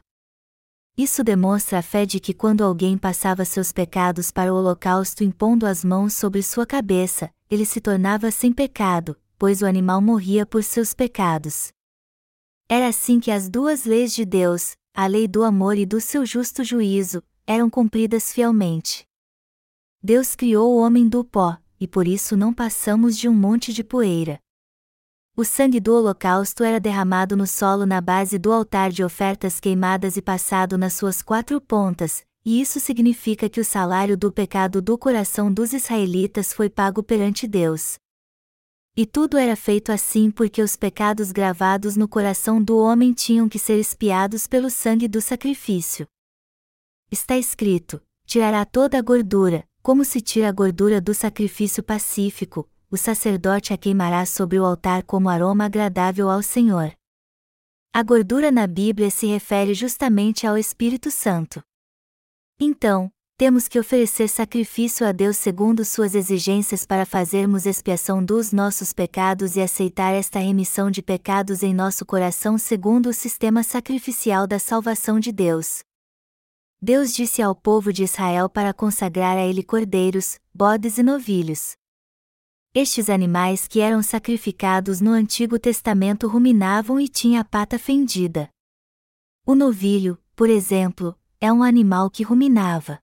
Isso 0.97 1.23
demonstra 1.23 1.79
a 1.79 1.81
fé 1.81 2.05
de 2.05 2.19
que 2.19 2.33
quando 2.33 2.61
alguém 2.61 2.97
passava 2.97 3.45
seus 3.45 3.71
pecados 3.71 4.31
para 4.31 4.53
o 4.53 4.57
holocausto 4.57 5.23
impondo 5.23 5.65
as 5.65 5.81
mãos 5.81 6.13
sobre 6.13 6.43
sua 6.43 6.65
cabeça, 6.65 7.33
ele 7.49 7.63
se 7.63 7.79
tornava 7.79 8.29
sem 8.31 8.51
pecado, 8.51 9.15
pois 9.39 9.61
o 9.61 9.65
animal 9.65 10.01
morria 10.01 10.45
por 10.45 10.61
seus 10.61 10.93
pecados. 10.93 11.71
Era 12.67 12.89
assim 12.89 13.21
que 13.21 13.31
as 13.31 13.47
duas 13.47 13.85
leis 13.85 14.13
de 14.13 14.25
Deus, 14.25 14.75
a 14.93 15.07
lei 15.07 15.25
do 15.25 15.45
amor 15.45 15.77
e 15.77 15.85
do 15.85 16.01
seu 16.01 16.25
justo 16.25 16.65
juízo, 16.65 17.23
eram 17.45 17.69
cumpridas 17.69 18.33
fielmente. 18.33 19.05
Deus 20.03 20.35
criou 20.35 20.75
o 20.75 20.81
homem 20.81 21.07
do 21.07 21.23
pó, 21.23 21.57
e 21.79 21.87
por 21.87 22.05
isso 22.05 22.35
não 22.35 22.53
passamos 22.53 23.17
de 23.17 23.29
um 23.29 23.33
monte 23.33 23.71
de 23.71 23.85
poeira. 23.85 24.37
O 25.39 25.45
sangue 25.45 25.79
do 25.79 25.93
holocausto 25.93 26.63
era 26.63 26.79
derramado 26.79 27.37
no 27.37 27.45
solo 27.45 27.85
na 27.85 28.01
base 28.01 28.39
do 28.39 28.51
altar 28.51 28.89
de 28.89 29.03
ofertas 29.03 29.59
queimadas 29.59 30.17
e 30.17 30.21
passado 30.21 30.79
nas 30.79 30.93
suas 30.93 31.21
quatro 31.21 31.61
pontas, 31.61 32.25
e 32.43 32.59
isso 32.59 32.79
significa 32.79 33.47
que 33.47 33.59
o 33.59 33.63
salário 33.63 34.17
do 34.17 34.31
pecado 34.31 34.81
do 34.81 34.97
coração 34.97 35.53
dos 35.53 35.73
israelitas 35.73 36.51
foi 36.51 36.71
pago 36.71 37.03
perante 37.03 37.47
Deus. 37.47 37.99
E 38.95 39.05
tudo 39.05 39.37
era 39.37 39.55
feito 39.55 39.91
assim 39.91 40.31
porque 40.31 40.59
os 40.59 40.75
pecados 40.75 41.31
gravados 41.31 41.95
no 41.95 42.07
coração 42.07 42.59
do 42.59 42.75
homem 42.79 43.13
tinham 43.13 43.47
que 43.47 43.59
ser 43.59 43.79
espiados 43.79 44.47
pelo 44.47 44.71
sangue 44.71 45.07
do 45.07 45.21
sacrifício. 45.21 46.07
Está 47.11 47.37
escrito: 47.37 48.01
tirará 48.25 48.65
toda 48.65 48.97
a 48.97 49.03
gordura, 49.03 49.63
como 49.83 50.03
se 50.03 50.19
tira 50.19 50.49
a 50.49 50.51
gordura 50.51 50.99
do 50.99 51.13
sacrifício 51.13 51.83
pacífico, 51.83 52.67
o 52.89 52.97
sacerdote 52.97 53.73
a 53.73 53.77
queimará 53.77 54.25
sobre 54.25 54.59
o 54.59 54.65
altar 54.65 55.03
como 55.03 55.29
aroma 55.29 55.65
agradável 55.65 56.29
ao 56.29 56.41
Senhor. 56.41 56.91
A 57.93 58.03
gordura 58.03 58.51
na 58.51 58.67
Bíblia 58.67 59.09
se 59.09 59.27
refere 59.27 59.73
justamente 59.73 60.45
ao 60.45 60.57
Espírito 60.57 61.09
Santo. 61.11 61.61
Então, 62.59 63.11
temos 63.37 63.67
que 63.67 63.77
oferecer 63.77 64.27
sacrifício 64.27 65.05
a 65.05 65.11
Deus 65.11 65.37
segundo 65.37 65.85
suas 65.85 66.15
exigências 66.15 66.85
para 66.85 67.05
fazermos 67.05 67.67
expiação 67.67 68.23
dos 68.23 68.51
nossos 68.51 68.93
pecados 68.93 69.55
e 69.55 69.61
aceitar 69.61 70.11
esta 70.11 70.39
remissão 70.39 70.89
de 70.89 71.03
pecados 71.03 71.61
em 71.61 71.73
nosso 71.73 72.03
coração 72.03 72.57
segundo 72.57 73.09
o 73.09 73.13
sistema 73.13 73.61
sacrificial 73.61 74.47
da 74.47 74.57
salvação 74.57 75.19
de 75.19 75.31
Deus. 75.31 75.83
Deus 76.81 77.13
disse 77.13 77.41
ao 77.41 77.55
povo 77.55 77.91
de 77.91 78.03
Israel 78.03 78.49
para 78.49 78.73
consagrar 78.73 79.37
a 79.37 79.45
ele 79.45 79.61
cordeiros, 79.61 80.39
bodes 80.53 80.97
e 80.97 81.03
novilhos. 81.03 81.75
Estes 82.79 83.09
animais 83.09 83.67
que 83.67 83.79
eram 83.79 84.03
sacrificados 84.03 85.01
no 85.01 85.09
Antigo 85.09 85.57
Testamento 85.57 86.27
ruminavam 86.27 86.99
e 86.99 87.07
tinha 87.07 87.41
a 87.41 87.43
pata 87.43 87.79
fendida. 87.79 88.51
O 89.47 89.55
novilho, 89.55 90.15
por 90.35 90.47
exemplo, 90.47 91.17
é 91.41 91.51
um 91.51 91.63
animal 91.63 92.07
que 92.07 92.21
ruminava. 92.21 92.99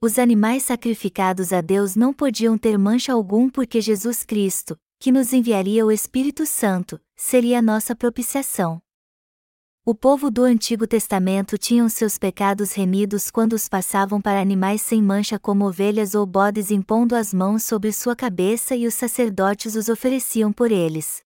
Os 0.00 0.18
animais 0.18 0.62
sacrificados 0.62 1.52
a 1.52 1.60
Deus 1.60 1.94
não 1.94 2.10
podiam 2.14 2.56
ter 2.56 2.78
mancha 2.78 3.12
algum 3.12 3.50
porque 3.50 3.82
Jesus 3.82 4.24
Cristo, 4.24 4.78
que 4.98 5.12
nos 5.12 5.34
enviaria 5.34 5.84
o 5.84 5.92
Espírito 5.92 6.46
Santo, 6.46 6.98
seria 7.14 7.60
nossa 7.60 7.94
propiciação. 7.94 8.80
O 9.82 9.94
povo 9.94 10.30
do 10.30 10.44
Antigo 10.44 10.86
Testamento 10.86 11.56
tinham 11.56 11.88
seus 11.88 12.18
pecados 12.18 12.74
remidos 12.74 13.30
quando 13.30 13.54
os 13.54 13.66
passavam 13.66 14.20
para 14.20 14.38
animais 14.38 14.82
sem 14.82 15.02
mancha 15.02 15.38
como 15.38 15.66
ovelhas 15.66 16.14
ou 16.14 16.26
bodes 16.26 16.70
impondo 16.70 17.16
as 17.16 17.32
mãos 17.32 17.62
sobre 17.62 17.90
sua 17.90 18.14
cabeça 18.14 18.76
e 18.76 18.86
os 18.86 18.92
sacerdotes 18.92 19.76
os 19.76 19.88
ofereciam 19.88 20.52
por 20.52 20.70
eles. 20.70 21.22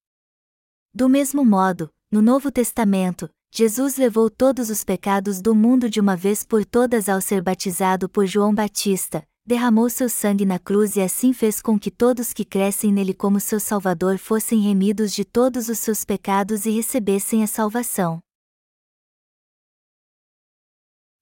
Do 0.95 1.09
mesmo 1.09 1.45
modo, 1.45 1.91
no 2.13 2.23
Novo 2.23 2.49
Testamento, 2.53 3.29
Jesus 3.53 3.97
levou 3.97 4.31
todos 4.31 4.71
os 4.71 4.85
pecados 4.85 5.43
do 5.43 5.53
mundo 5.53 5.91
de 5.91 5.99
uma 5.99 6.17
vez 6.17 6.45
por 6.45 6.65
todas 6.65 7.09
ao 7.09 7.21
ser 7.21 7.43
batizado 7.43 8.09
por 8.09 8.25
João 8.25 8.55
Batista, 8.55 9.27
derramou 9.45 9.91
seu 9.91 10.09
sangue 10.09 10.47
na 10.47 10.61
cruz 10.61 10.95
e 10.95 11.01
assim 11.01 11.33
fez 11.33 11.61
com 11.61 11.77
que 11.77 11.91
todos 11.91 12.33
que 12.33 12.45
crescem 12.45 12.93
nele 12.93 13.15
como 13.15 13.41
seu 13.41 13.59
Salvador 13.59 14.17
fossem 14.17 14.61
remidos 14.61 15.13
de 15.13 15.25
todos 15.25 15.69
os 15.69 15.81
seus 15.81 16.05
pecados 16.05 16.67
e 16.67 16.71
recebessem 16.71 17.43
a 17.43 17.49
salvação. 17.49 18.24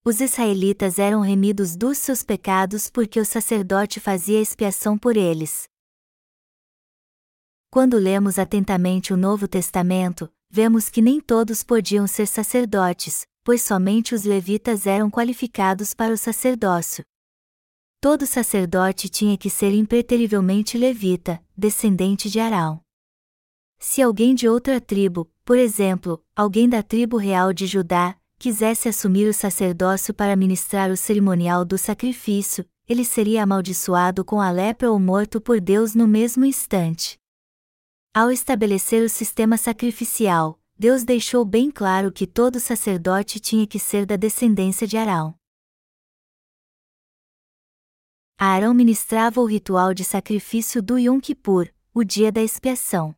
Os 0.05 0.21
israelitas 0.21 0.99
eram 0.99 1.21
remidos 1.21 1.77
dos 1.77 1.97
seus 1.97 2.25
pecados 2.25 2.91
porque 2.91 3.21
o 3.21 3.25
sacerdote 3.25 4.01
fazia 4.01 4.41
expiação 4.41 4.99
por 4.99 5.17
eles. 5.17 5.69
Quando 7.71 7.99
lemos 7.99 8.37
atentamente 8.37 9.13
o 9.13 9.17
Novo 9.17 9.47
Testamento, 9.47 10.29
vemos 10.51 10.89
que 10.89 11.01
nem 11.01 11.21
todos 11.21 11.63
podiam 11.63 12.09
ser 12.09 12.27
sacerdotes, 12.27 13.29
pois 13.45 13.63
somente 13.63 14.13
os 14.13 14.25
levitas 14.25 14.89
eram 14.89 15.09
qualificados 15.09 15.95
para 15.95 16.13
o 16.13 16.19
sacerdócio. 16.19 17.05
Todo 18.01 18.27
sacerdote 18.27 19.09
tinha 19.09 19.39
que 19.39 19.49
ser 19.49 19.73
impreterivelmente 19.73 20.77
levita, 20.77 21.41
descendente 21.57 22.29
de 22.29 22.41
Arão. 22.41 22.83
Se 23.79 24.03
alguém 24.03 24.35
de 24.35 24.49
outra 24.49 24.81
tribo, 24.81 25.31
por 25.45 25.57
exemplo, 25.57 26.21
alguém 26.35 26.69
da 26.69 26.83
tribo 26.83 27.17
real 27.17 27.53
de 27.53 27.69
Judá, 27.69 28.17
quisesse 28.43 28.89
assumir 28.89 29.29
o 29.29 29.33
sacerdócio 29.33 30.13
para 30.13 30.35
ministrar 30.35 30.91
o 30.91 30.97
cerimonial 30.97 31.65
do 31.65 31.79
sacrifício, 31.79 32.69
ele 32.89 33.05
seria 33.05 33.45
amaldiçoado 33.45 34.25
com 34.25 34.41
a 34.41 34.51
lepra 34.51 34.91
ou 34.91 34.99
morto 34.99 35.41
por 35.41 35.61
Deus 35.61 35.95
no 35.95 36.09
mesmo 36.09 36.45
instante. 36.45 37.17
Ao 38.13 38.33
estabelecer 38.33 39.01
o 39.05 39.09
sistema 39.09 39.57
sacrificial, 39.57 40.61
Deus 40.77 41.05
deixou 41.05 41.45
bem 41.45 41.71
claro 41.71 42.11
que 42.11 42.27
todo 42.27 42.59
sacerdote 42.59 43.39
tinha 43.39 43.65
que 43.65 43.79
ser 43.79 44.05
da 44.05 44.17
descendência 44.17 44.89
de 44.89 44.97
Arão. 44.97 45.37
Arão 48.37 48.75
ministrava 48.75 49.41
o 49.41 49.45
ritual 49.45 49.95
de 49.95 50.03
sacrifício 50.03 50.83
do 50.83 50.99
Yom 50.99 51.21
Kippur, 51.21 51.69
o 51.95 52.03
dia 52.03 52.33
da 52.33 52.43
expiação. 52.43 53.15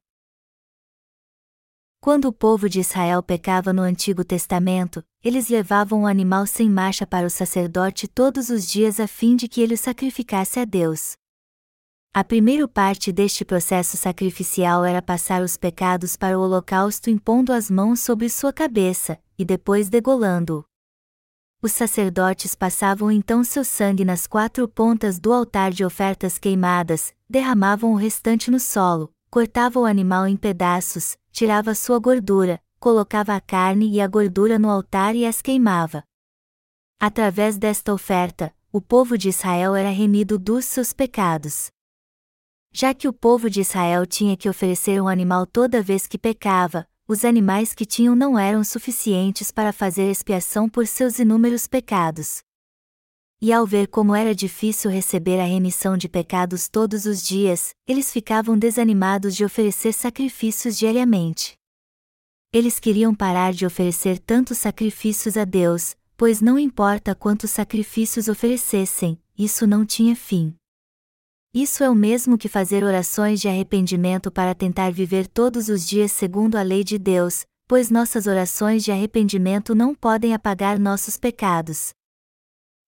Quando 1.99 2.27
o 2.27 2.33
povo 2.35 2.69
de 2.69 2.81
Israel 2.81 3.23
pecava 3.23 3.73
no 3.73 3.81
Antigo 3.81 4.23
Testamento, 4.23 5.03
eles 5.25 5.49
levavam 5.49 6.03
um 6.03 6.07
animal 6.07 6.47
sem 6.47 6.69
marcha 6.69 7.07
para 7.07 7.27
o 7.27 7.31
sacerdote 7.31 8.07
todos 8.07 8.51
os 8.51 8.67
dias 8.67 9.01
a 9.01 9.09
fim 9.09 9.35
de 9.35 9.49
que 9.49 9.63
ele 9.63 9.73
o 9.73 9.79
sacrificasse 9.79 10.61
a 10.61 10.67
Deus. 10.67 11.15
A 12.13 12.23
primeira 12.23 12.69
parte 12.69 13.11
deste 13.11 13.43
processo 13.43 13.97
sacrificial 13.97 14.85
era 14.85 15.01
passar 15.01 15.43
os 15.43 15.57
pecados 15.57 16.15
para 16.15 16.39
o 16.39 16.43
holocausto 16.43 17.09
impondo 17.09 17.55
as 17.55 17.71
mãos 17.71 18.01
sobre 18.01 18.29
sua 18.29 18.53
cabeça, 18.53 19.19
e 19.39 19.45
depois 19.45 19.89
degolando-o. 19.89 20.65
Os 21.63 21.73
sacerdotes 21.73 22.55
passavam 22.55 23.11
então 23.11 23.43
seu 23.43 23.65
sangue 23.65 24.05
nas 24.05 24.27
quatro 24.27 24.69
pontas 24.69 25.19
do 25.19 25.33
altar 25.33 25.73
de 25.73 25.83
ofertas 25.83 26.39
queimadas, 26.39 27.15
derramavam 27.29 27.95
o 27.95 27.97
restante 27.97 28.51
no 28.51 28.61
solo, 28.61 29.11
cortava 29.31 29.81
o 29.81 29.87
animal 29.87 30.29
em 30.29 30.37
pedaços, 30.37 31.17
tirava 31.33 31.75
sua 31.75 31.99
gordura, 31.99 32.61
colocava 32.85 33.35
a 33.35 33.41
carne 33.41 33.91
e 33.91 33.99
a 33.99 34.07
gordura 34.07 34.59
no 34.59 34.69
altar 34.69 35.17
e 35.17 35.25
as 35.25 35.41
queimava. 35.41 36.05
Através 37.01 37.57
desta 37.57 37.95
oferta, 37.95 38.55
o 38.71 38.79
povo 38.79 39.17
de 39.17 39.31
Israel 39.31 39.75
era 39.75 39.89
remido 39.89 40.39
dos 40.39 40.67
seus 40.67 40.93
pecados. 40.93 41.71
Já 42.71 42.93
que 42.93 43.09
o 43.09 43.13
povo 43.15 43.49
de 43.49 43.63
Israel 43.63 44.05
tinha 44.05 44.37
que 44.37 44.51
oferecer 44.51 45.01
um 45.01 45.09
animal 45.09 45.47
toda 45.47 45.83
vez 45.83 46.07
que 46.07 46.19
pecava, 46.19 46.87
os 47.09 47.25
animais 47.25 47.73
que 47.73 47.87
tinham 47.87 48.15
não 48.15 48.39
eram 48.39 48.63
suficientes 48.63 49.51
para 49.51 49.73
fazer 49.73 50.11
expiação 50.11 50.69
por 50.69 50.87
seus 50.87 51.19
inúmeros 51.19 51.67
pecados. 51.67 52.43
E 53.41 53.51
ao 53.51 53.67
ver 53.67 53.89
como 53.89 54.15
era 54.15 54.35
difícil 54.35 54.91
receber 54.91 55.41
a 55.41 55.47
remissão 55.47 55.97
de 55.97 56.07
pecados 56.07 56.69
todos 56.69 57.07
os 57.07 57.23
dias, 57.23 57.75
eles 57.89 58.13
ficavam 58.13 58.59
desanimados 58.59 59.35
de 59.35 59.43
oferecer 59.43 59.95
sacrifícios 59.95 60.77
diariamente. 60.77 61.57
Eles 62.55 62.79
queriam 62.79 63.13
parar 63.13 63.53
de 63.53 63.67
oferecer 63.67 64.17
tantos 64.17 64.59
sacrifícios 64.59 65.37
a 65.37 65.45
Deus, 65.45 65.97
pois 66.17 66.41
não 66.41 66.57
importa 66.57 67.13
quantos 67.13 67.51
sacrifícios 67.51 68.29
oferecessem, 68.29 69.21
isso 69.37 69.67
não 69.67 69.85
tinha 69.85 70.15
fim. 70.15 70.55
Isso 71.53 71.83
é 71.83 71.91
o 71.91 71.97
mesmo 71.97 72.39
que 72.39 72.49
fazer 72.49 72.85
orações 72.85 73.41
de 73.41 73.49
arrependimento 73.49 74.31
para 74.31 74.55
tentar 74.55 74.93
viver 74.93 75.27
todos 75.27 75.69
os 75.69 75.85
dias 75.85 76.13
segundo 76.13 76.55
a 76.55 76.63
lei 76.63 76.85
de 76.85 76.97
Deus, 76.97 77.45
pois 77.67 77.91
nossas 77.91 78.29
orações 78.29 78.85
de 78.85 78.93
arrependimento 78.93 79.75
não 79.75 79.93
podem 79.93 80.33
apagar 80.33 80.79
nossos 80.79 81.17
pecados. 81.17 81.93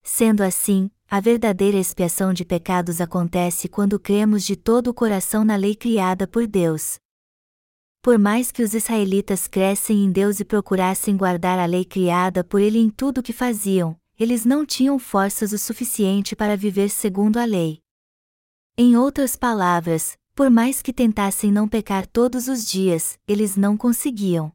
Sendo 0.00 0.42
assim, 0.42 0.88
a 1.10 1.18
verdadeira 1.18 1.76
expiação 1.76 2.32
de 2.32 2.44
pecados 2.44 3.00
acontece 3.00 3.66
quando 3.66 3.98
cremos 3.98 4.44
de 4.44 4.54
todo 4.54 4.90
o 4.90 4.94
coração 4.94 5.44
na 5.44 5.56
lei 5.56 5.74
criada 5.74 6.24
por 6.28 6.46
Deus. 6.46 7.00
Por 8.06 8.20
mais 8.20 8.52
que 8.52 8.62
os 8.62 8.72
israelitas 8.72 9.48
crescem 9.48 10.04
em 10.04 10.12
Deus 10.12 10.38
e 10.38 10.44
procurassem 10.44 11.16
guardar 11.16 11.58
a 11.58 11.66
lei 11.66 11.84
criada 11.84 12.44
por 12.44 12.60
Ele 12.60 12.78
em 12.78 12.88
tudo 12.88 13.18
o 13.18 13.22
que 13.22 13.32
faziam, 13.32 13.98
eles 14.16 14.44
não 14.44 14.64
tinham 14.64 14.96
forças 14.96 15.50
o 15.50 15.58
suficiente 15.58 16.36
para 16.36 16.56
viver 16.56 16.88
segundo 16.88 17.36
a 17.36 17.44
lei. 17.44 17.80
Em 18.78 18.96
outras 18.96 19.34
palavras, 19.34 20.16
por 20.36 20.48
mais 20.48 20.80
que 20.80 20.92
tentassem 20.92 21.50
não 21.50 21.66
pecar 21.66 22.06
todos 22.06 22.46
os 22.46 22.64
dias, 22.64 23.18
eles 23.26 23.56
não 23.56 23.76
conseguiam. 23.76 24.52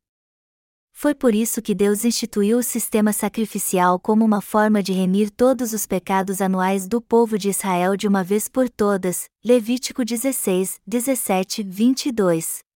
Foi 0.93 1.13
por 1.13 1.35
isso 1.35 1.61
que 1.61 1.75
Deus 1.75 2.05
instituiu 2.05 2.59
o 2.59 2.63
sistema 2.63 3.11
sacrificial 3.11 3.99
como 3.99 4.23
uma 4.23 4.39
forma 4.39 4.81
de 4.81 4.93
remir 4.93 5.29
todos 5.29 5.73
os 5.73 5.85
pecados 5.85 6.39
anuais 6.39 6.87
do 6.87 7.01
povo 7.01 7.37
de 7.37 7.49
Israel 7.49 7.97
de 7.97 8.07
uma 8.07 8.23
vez 8.23 8.47
por 8.47 8.69
todas. 8.69 9.25
Levítico 9.43 10.05
16, 10.05 10.79
17, 10.87 11.63
22. 11.63 12.70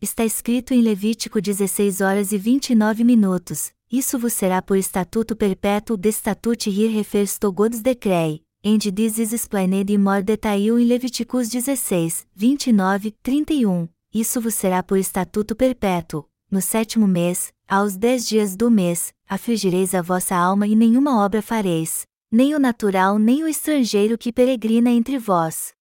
Está 0.00 0.26
escrito 0.26 0.74
em 0.74 0.82
Levítico 0.82 1.40
16 1.40 2.02
horas 2.02 2.30
e 2.30 2.36
29 2.36 3.02
minutos: 3.02 3.72
Isso 3.90 4.18
vos 4.18 4.34
será 4.34 4.60
por 4.60 4.76
estatuto 4.76 5.34
perpétuo 5.34 5.96
de 5.96 6.12
statute 6.12 6.68
hir 6.68 6.94
refers 6.94 7.38
to 7.38 7.50
God's 7.50 7.80
decree, 7.80 8.42
and 8.62 8.78
this 8.94 9.18
is 9.18 9.32
explained 9.32 9.90
in 9.90 9.96
more 9.96 10.22
detail 10.22 10.78
in 10.78 10.86
Leviticus 10.86 11.48
16, 11.48 12.26
29, 12.34 13.10
31. 13.22 13.88
Isso 14.12 14.38
vos 14.38 14.54
será 14.54 14.82
por 14.82 14.98
estatuto 14.98 15.56
perpétuo. 15.56 16.28
No 16.50 16.60
sétimo 16.60 17.06
mês, 17.06 17.50
aos 17.66 17.96
dez 17.96 18.28
dias 18.28 18.54
do 18.54 18.70
mês, 18.70 19.14
afligireis 19.26 19.94
a 19.94 20.02
vossa 20.02 20.36
alma 20.36 20.66
e 20.66 20.76
nenhuma 20.76 21.24
obra 21.24 21.40
fareis, 21.40 22.06
nem 22.30 22.54
o 22.54 22.58
natural 22.58 23.18
nem 23.18 23.42
o 23.42 23.48
estrangeiro 23.48 24.18
que 24.18 24.30
peregrina 24.30 24.90
entre 24.90 25.18
vós. 25.18 25.72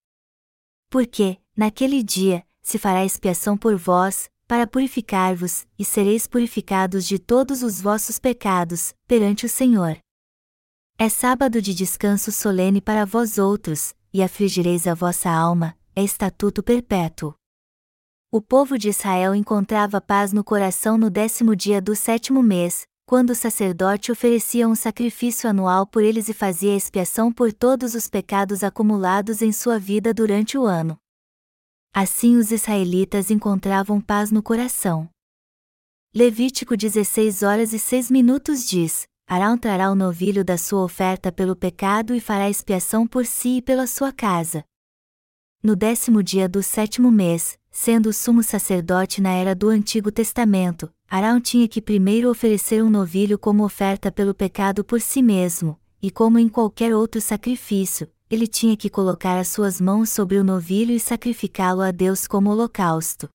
Porque, 0.90 1.38
naquele 1.56 2.02
dia, 2.02 2.46
se 2.66 2.80
fará 2.80 3.06
expiação 3.06 3.56
por 3.56 3.76
vós, 3.78 4.28
para 4.48 4.66
purificar-vos, 4.66 5.68
e 5.78 5.86
sereis 5.86 6.26
purificados 6.26 7.06
de 7.06 7.20
todos 7.20 7.62
os 7.62 7.80
vossos 7.80 8.18
pecados, 8.18 8.92
perante 9.08 9.46
o 9.46 9.50
Senhor. 9.50 10.00
É 10.98 11.08
sábado 11.08 11.62
de 11.62 11.76
descanso 11.76 12.32
solene 12.32 12.82
para 12.82 13.06
vós 13.06 13.38
outros, 13.38 13.94
e 14.12 14.24
afligireis 14.24 14.88
a 14.88 14.96
vossa 14.96 15.30
alma, 15.30 15.78
é 15.96 16.04
estatuto 16.04 16.64
perpétuo. 16.64 17.36
O 18.32 18.42
povo 18.42 18.80
de 18.80 18.90
Israel 18.90 19.36
encontrava 19.36 20.02
paz 20.02 20.34
no 20.34 20.44
coração 20.44 20.98
no 20.98 21.12
décimo 21.12 21.56
dia 21.56 21.80
do 21.80 21.96
sétimo 21.96 22.42
mês, 22.42 22.88
quando 23.06 23.30
o 23.30 23.36
sacerdote 23.36 24.12
oferecia 24.12 24.68
um 24.68 24.74
sacrifício 24.74 25.48
anual 25.48 25.86
por 25.86 26.02
eles 26.02 26.30
e 26.30 26.34
fazia 26.34 26.76
expiação 26.76 27.32
por 27.32 27.54
todos 27.54 27.94
os 27.94 28.08
pecados 28.08 28.64
acumulados 28.64 29.44
em 29.44 29.52
sua 29.52 29.78
vida 29.78 30.12
durante 30.16 30.58
o 30.58 30.66
ano. 30.66 30.98
Assim 31.98 32.36
os 32.36 32.52
israelitas 32.52 33.32
encontravam 33.32 34.02
paz 34.02 34.30
no 34.30 34.44
coração. 34.44 35.08
Levítico 36.14 36.76
16 36.76 37.42
horas 37.42 37.72
e 37.72 37.80
6 37.80 38.12
minutos 38.12 38.68
diz: 38.68 39.08
Arão 39.26 39.58
trará 39.58 39.90
o 39.90 39.96
novilho 39.96 40.44
da 40.44 40.58
sua 40.58 40.84
oferta 40.84 41.32
pelo 41.32 41.56
pecado 41.56 42.14
e 42.14 42.20
fará 42.20 42.50
expiação 42.50 43.08
por 43.08 43.26
si 43.26 43.60
e 43.60 43.62
pela 43.62 43.88
sua 43.88 44.12
casa. 44.12 44.66
No 45.64 45.74
décimo 45.74 46.22
dia 46.22 46.50
do 46.50 46.62
sétimo 46.62 47.10
mês, 47.10 47.58
sendo 47.72 48.10
o 48.10 48.14
sumo 48.14 48.44
sacerdote 48.44 49.22
na 49.22 49.32
era 49.32 49.56
do 49.56 49.70
Antigo 49.70 50.12
Testamento, 50.12 50.92
Arão 51.10 51.40
tinha 51.40 51.66
que 51.66 51.82
primeiro 51.82 52.30
oferecer 52.30 52.84
um 52.84 52.90
novilho 52.90 53.40
como 53.40 53.64
oferta 53.64 54.12
pelo 54.12 54.34
pecado 54.34 54.84
por 54.84 55.00
si 55.00 55.24
mesmo, 55.24 55.80
e 56.02 56.12
como 56.12 56.38
em 56.38 56.50
qualquer 56.50 56.94
outro 56.94 57.22
sacrifício, 57.22 58.10
ele 58.36 58.48
tinha 58.48 58.76
que 58.76 58.90
colocar 58.90 59.40
as 59.40 59.48
suas 59.48 59.80
mãos 59.80 60.10
sobre 60.10 60.38
o 60.38 60.44
novilho 60.44 60.92
e 60.92 61.00
sacrificá-lo 61.00 61.82
a 61.82 61.90
Deus 61.90 62.28
como 62.28 62.52
holocausto. 62.52 63.30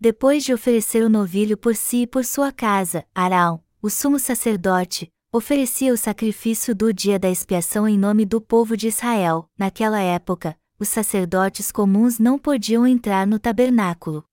Depois 0.00 0.42
de 0.44 0.54
oferecer 0.54 1.04
o 1.04 1.10
novilho 1.10 1.58
por 1.58 1.76
si 1.76 2.02
e 2.02 2.06
por 2.06 2.24
sua 2.24 2.50
casa, 2.50 3.04
Arão, 3.14 3.62
o 3.82 3.90
sumo 3.90 4.18
sacerdote, 4.18 5.12
oferecia 5.30 5.92
o 5.92 5.96
sacrifício 5.96 6.74
do 6.74 6.92
dia 6.92 7.18
da 7.18 7.28
expiação 7.28 7.86
em 7.86 7.98
nome 7.98 8.24
do 8.24 8.40
povo 8.40 8.76
de 8.76 8.88
Israel. 8.88 9.48
Naquela 9.58 10.00
época, 10.00 10.56
os 10.78 10.88
sacerdotes 10.88 11.70
comuns 11.70 12.18
não 12.18 12.38
podiam 12.38 12.86
entrar 12.86 13.26
no 13.26 13.38
tabernáculo. 13.38 14.24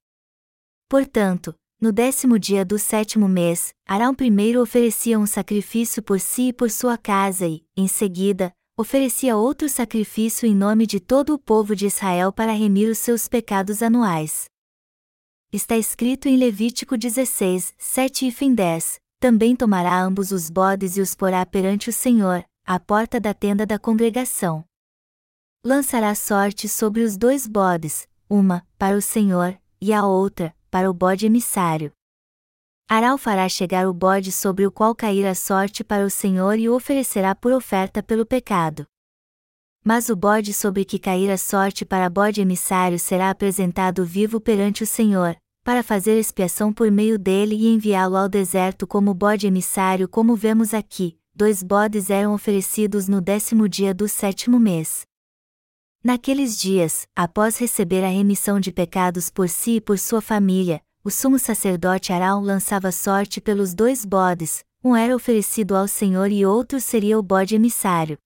Portanto, 0.88 1.54
no 1.78 1.92
décimo 1.92 2.38
dia 2.38 2.64
do 2.64 2.78
sétimo 2.78 3.28
mês, 3.28 3.74
Arão 3.86 4.14
primeiro 4.14 4.62
oferecia 4.62 5.18
um 5.18 5.26
sacrifício 5.26 6.02
por 6.02 6.18
si 6.18 6.48
e 6.48 6.52
por 6.52 6.70
sua 6.70 6.96
casa 6.96 7.46
e, 7.46 7.66
em 7.76 7.86
seguida, 7.86 8.55
oferecia 8.78 9.34
outro 9.34 9.70
sacrifício 9.70 10.46
em 10.46 10.54
nome 10.54 10.86
de 10.86 11.00
todo 11.00 11.32
o 11.32 11.38
povo 11.38 11.74
de 11.74 11.86
Israel 11.86 12.30
para 12.30 12.52
remir 12.52 12.90
os 12.90 12.98
seus 12.98 13.26
pecados 13.26 13.82
anuais. 13.82 14.44
Está 15.50 15.78
escrito 15.78 16.28
em 16.28 16.36
Levítico 16.36 16.98
16, 16.98 17.72
7 17.78 18.26
e 18.38 18.54
10, 18.54 19.00
também 19.18 19.56
tomará 19.56 19.98
ambos 19.98 20.30
os 20.30 20.50
bodes 20.50 20.98
e 20.98 21.00
os 21.00 21.14
porá 21.14 21.46
perante 21.46 21.88
o 21.88 21.92
Senhor, 21.92 22.44
à 22.66 22.78
porta 22.78 23.18
da 23.18 23.32
tenda 23.32 23.64
da 23.64 23.78
congregação. 23.78 24.62
Lançará 25.64 26.14
sorte 26.14 26.68
sobre 26.68 27.00
os 27.00 27.16
dois 27.16 27.46
bodes, 27.46 28.06
uma, 28.28 28.66
para 28.76 28.94
o 28.94 29.00
Senhor, 29.00 29.58
e 29.80 29.90
a 29.90 30.04
outra, 30.04 30.54
para 30.70 30.90
o 30.90 30.92
bode 30.92 31.24
emissário. 31.24 31.95
Aral 32.88 33.18
fará 33.18 33.48
chegar 33.48 33.88
o 33.88 33.92
bode 33.92 34.30
sobre 34.30 34.64
o 34.64 34.70
qual 34.70 34.94
cair 34.94 35.26
a 35.26 35.34
sorte 35.34 35.82
para 35.82 36.06
o 36.06 36.10
Senhor 36.10 36.56
e 36.56 36.68
o 36.68 36.74
oferecerá 36.76 37.34
por 37.34 37.50
oferta 37.52 38.00
pelo 38.00 38.24
pecado. 38.24 38.86
Mas 39.84 40.08
o 40.08 40.14
bode 40.14 40.54
sobre 40.54 40.84
que 40.84 40.96
cair 40.96 41.28
a 41.28 41.36
sorte 41.36 41.84
para 41.84 42.08
bode 42.08 42.40
emissário 42.40 42.96
será 42.96 43.30
apresentado 43.30 44.04
vivo 44.04 44.40
perante 44.40 44.84
o 44.84 44.86
Senhor, 44.86 45.36
para 45.64 45.82
fazer 45.82 46.16
expiação 46.16 46.72
por 46.72 46.88
meio 46.88 47.18
dele 47.18 47.56
e 47.56 47.66
enviá-lo 47.66 48.16
ao 48.16 48.28
deserto 48.28 48.86
como 48.86 49.12
bode 49.12 49.48
emissário, 49.48 50.08
como 50.08 50.36
vemos 50.36 50.72
aqui. 50.72 51.18
Dois 51.34 51.64
bodes 51.64 52.08
eram 52.08 52.34
oferecidos 52.34 53.08
no 53.08 53.20
décimo 53.20 53.68
dia 53.68 53.92
do 53.92 54.08
sétimo 54.08 54.60
mês. 54.60 55.02
Naqueles 56.04 56.56
dias, 56.56 57.08
após 57.16 57.58
receber 57.58 58.04
a 58.04 58.08
remissão 58.08 58.60
de 58.60 58.70
pecados 58.70 59.28
por 59.28 59.48
si 59.48 59.76
e 59.76 59.80
por 59.80 59.98
sua 59.98 60.20
família, 60.20 60.80
o 61.06 61.10
sumo 61.10 61.38
sacerdote 61.38 62.12
Arão 62.12 62.40
lançava 62.40 62.90
sorte 62.90 63.40
pelos 63.40 63.72
dois 63.72 64.04
bodes, 64.04 64.64
um 64.82 64.96
era 64.96 65.14
oferecido 65.14 65.76
ao 65.76 65.86
Senhor 65.86 66.32
e 66.32 66.44
outro 66.44 66.80
seria 66.80 67.16
o 67.16 67.22
bode 67.22 67.54
emissário. 67.54 68.18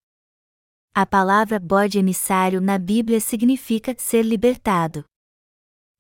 A 0.95 1.05
palavra 1.05 1.61
bode 1.61 1.99
emissário 1.99 2.59
na 2.59 2.79
Bíblia 2.79 3.21
significa 3.21 3.95
ser 3.99 4.23
libertado. 4.23 5.05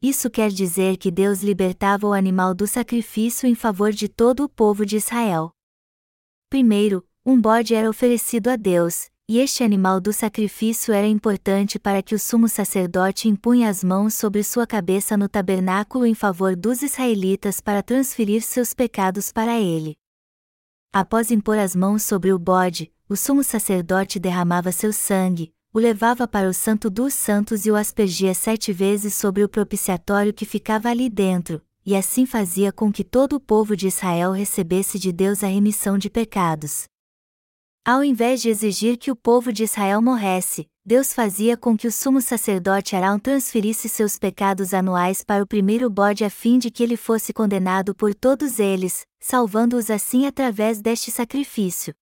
Isso 0.00 0.30
quer 0.30 0.48
dizer 0.48 0.96
que 0.96 1.10
Deus 1.10 1.42
libertava 1.42 2.06
o 2.06 2.14
animal 2.14 2.54
do 2.54 2.66
sacrifício 2.66 3.46
em 3.46 3.54
favor 3.54 3.92
de 3.92 4.08
todo 4.08 4.44
o 4.44 4.48
povo 4.48 4.86
de 4.86 4.96
Israel. 4.96 5.50
Primeiro, 6.48 7.06
um 7.26 7.38
bode 7.38 7.74
era 7.74 7.90
oferecido 7.90 8.48
a 8.48 8.56
Deus, 8.56 9.10
e 9.30 9.38
este 9.38 9.62
animal 9.62 10.00
do 10.00 10.12
sacrifício 10.12 10.92
era 10.92 11.06
importante 11.06 11.78
para 11.78 12.02
que 12.02 12.16
o 12.16 12.18
sumo 12.18 12.48
sacerdote 12.48 13.28
impunha 13.28 13.70
as 13.70 13.84
mãos 13.84 14.14
sobre 14.14 14.42
sua 14.42 14.66
cabeça 14.66 15.16
no 15.16 15.28
tabernáculo 15.28 16.04
em 16.04 16.14
favor 16.14 16.56
dos 16.56 16.82
israelitas 16.82 17.60
para 17.60 17.80
transferir 17.80 18.42
seus 18.42 18.74
pecados 18.74 19.30
para 19.30 19.56
ele. 19.56 19.94
Após 20.92 21.30
impor 21.30 21.58
as 21.58 21.76
mãos 21.76 22.02
sobre 22.02 22.32
o 22.32 22.40
bode, 22.40 22.92
o 23.08 23.14
sumo 23.14 23.44
sacerdote 23.44 24.18
derramava 24.18 24.72
seu 24.72 24.92
sangue, 24.92 25.52
o 25.72 25.78
levava 25.78 26.26
para 26.26 26.48
o 26.48 26.52
Santo 26.52 26.90
dos 26.90 27.14
Santos 27.14 27.66
e 27.66 27.70
o 27.70 27.76
aspergia 27.76 28.34
sete 28.34 28.72
vezes 28.72 29.14
sobre 29.14 29.44
o 29.44 29.48
propiciatório 29.48 30.34
que 30.34 30.44
ficava 30.44 30.88
ali 30.88 31.08
dentro, 31.08 31.62
e 31.86 31.94
assim 31.94 32.26
fazia 32.26 32.72
com 32.72 32.90
que 32.90 33.04
todo 33.04 33.34
o 33.34 33.40
povo 33.40 33.76
de 33.76 33.86
Israel 33.86 34.32
recebesse 34.32 34.98
de 34.98 35.12
Deus 35.12 35.44
a 35.44 35.46
remissão 35.46 35.96
de 35.96 36.10
pecados. 36.10 36.88
Ao 37.84 38.04
invés 38.04 38.42
de 38.42 38.50
exigir 38.50 38.98
que 38.98 39.10
o 39.10 39.16
povo 39.16 39.50
de 39.50 39.64
Israel 39.64 40.02
morresse, 40.02 40.66
Deus 40.84 41.14
fazia 41.14 41.56
com 41.56 41.76
que 41.76 41.86
o 41.86 41.92
sumo 41.92 42.20
sacerdote 42.20 42.94
Arão 42.94 43.18
transferisse 43.18 43.88
seus 43.88 44.18
pecados 44.18 44.74
anuais 44.74 45.24
para 45.24 45.42
o 45.42 45.46
primeiro 45.46 45.88
bode 45.88 46.22
a 46.22 46.28
fim 46.28 46.58
de 46.58 46.70
que 46.70 46.82
ele 46.82 46.96
fosse 46.96 47.32
condenado 47.32 47.94
por 47.94 48.14
todos 48.14 48.58
eles, 48.58 49.06
salvando-os 49.18 49.90
assim 49.90 50.26
através 50.26 50.80
deste 50.82 51.10
sacrifício. 51.10 51.94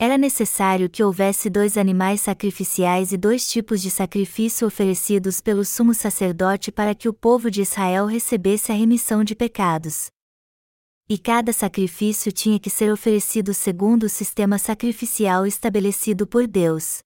Era 0.00 0.18
necessário 0.18 0.90
que 0.90 1.04
houvesse 1.04 1.48
dois 1.48 1.78
animais 1.78 2.20
sacrificiais 2.20 3.12
e 3.12 3.16
dois 3.16 3.48
tipos 3.48 3.80
de 3.80 3.88
sacrifício 3.88 4.66
oferecidos 4.66 5.40
pelo 5.40 5.64
sumo 5.64 5.94
sacerdote 5.94 6.72
para 6.72 6.92
que 6.92 7.08
o 7.08 7.14
povo 7.14 7.52
de 7.52 7.62
Israel 7.62 8.06
recebesse 8.06 8.72
a 8.72 8.74
remissão 8.74 9.22
de 9.22 9.36
pecados. 9.36 10.11
E 11.08 11.18
cada 11.18 11.52
sacrifício 11.52 12.32
tinha 12.32 12.58
que 12.58 12.70
ser 12.70 12.92
oferecido 12.92 13.52
segundo 13.52 14.04
o 14.04 14.08
sistema 14.08 14.58
sacrificial 14.58 15.46
estabelecido 15.46 16.26
por 16.26 16.46
Deus. 16.46 17.00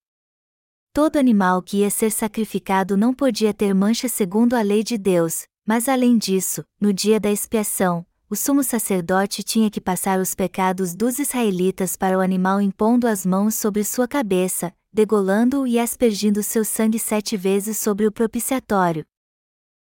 Todo 0.92 1.16
animal 1.16 1.60
que 1.62 1.78
ia 1.78 1.90
ser 1.90 2.10
sacrificado 2.10 2.96
não 2.96 3.12
podia 3.12 3.52
ter 3.52 3.74
mancha 3.74 4.08
segundo 4.08 4.54
a 4.54 4.62
lei 4.62 4.82
de 4.82 4.96
Deus, 4.96 5.46
mas 5.66 5.88
além 5.88 6.16
disso, 6.16 6.64
no 6.80 6.92
dia 6.92 7.20
da 7.20 7.30
expiação, 7.30 8.06
o 8.30 8.34
sumo 8.34 8.62
sacerdote 8.62 9.42
tinha 9.42 9.70
que 9.70 9.80
passar 9.80 10.18
os 10.18 10.34
pecados 10.34 10.94
dos 10.94 11.18
israelitas 11.18 11.96
para 11.96 12.16
o 12.16 12.20
animal 12.20 12.60
impondo 12.60 13.06
as 13.06 13.26
mãos 13.26 13.54
sobre 13.54 13.84
sua 13.84 14.08
cabeça, 14.08 14.72
degolando-o 14.92 15.66
e 15.66 15.78
aspergindo 15.78 16.42
seu 16.42 16.64
sangue 16.64 16.98
sete 16.98 17.36
vezes 17.36 17.76
sobre 17.78 18.06
o 18.06 18.10
propiciatório. 18.10 19.04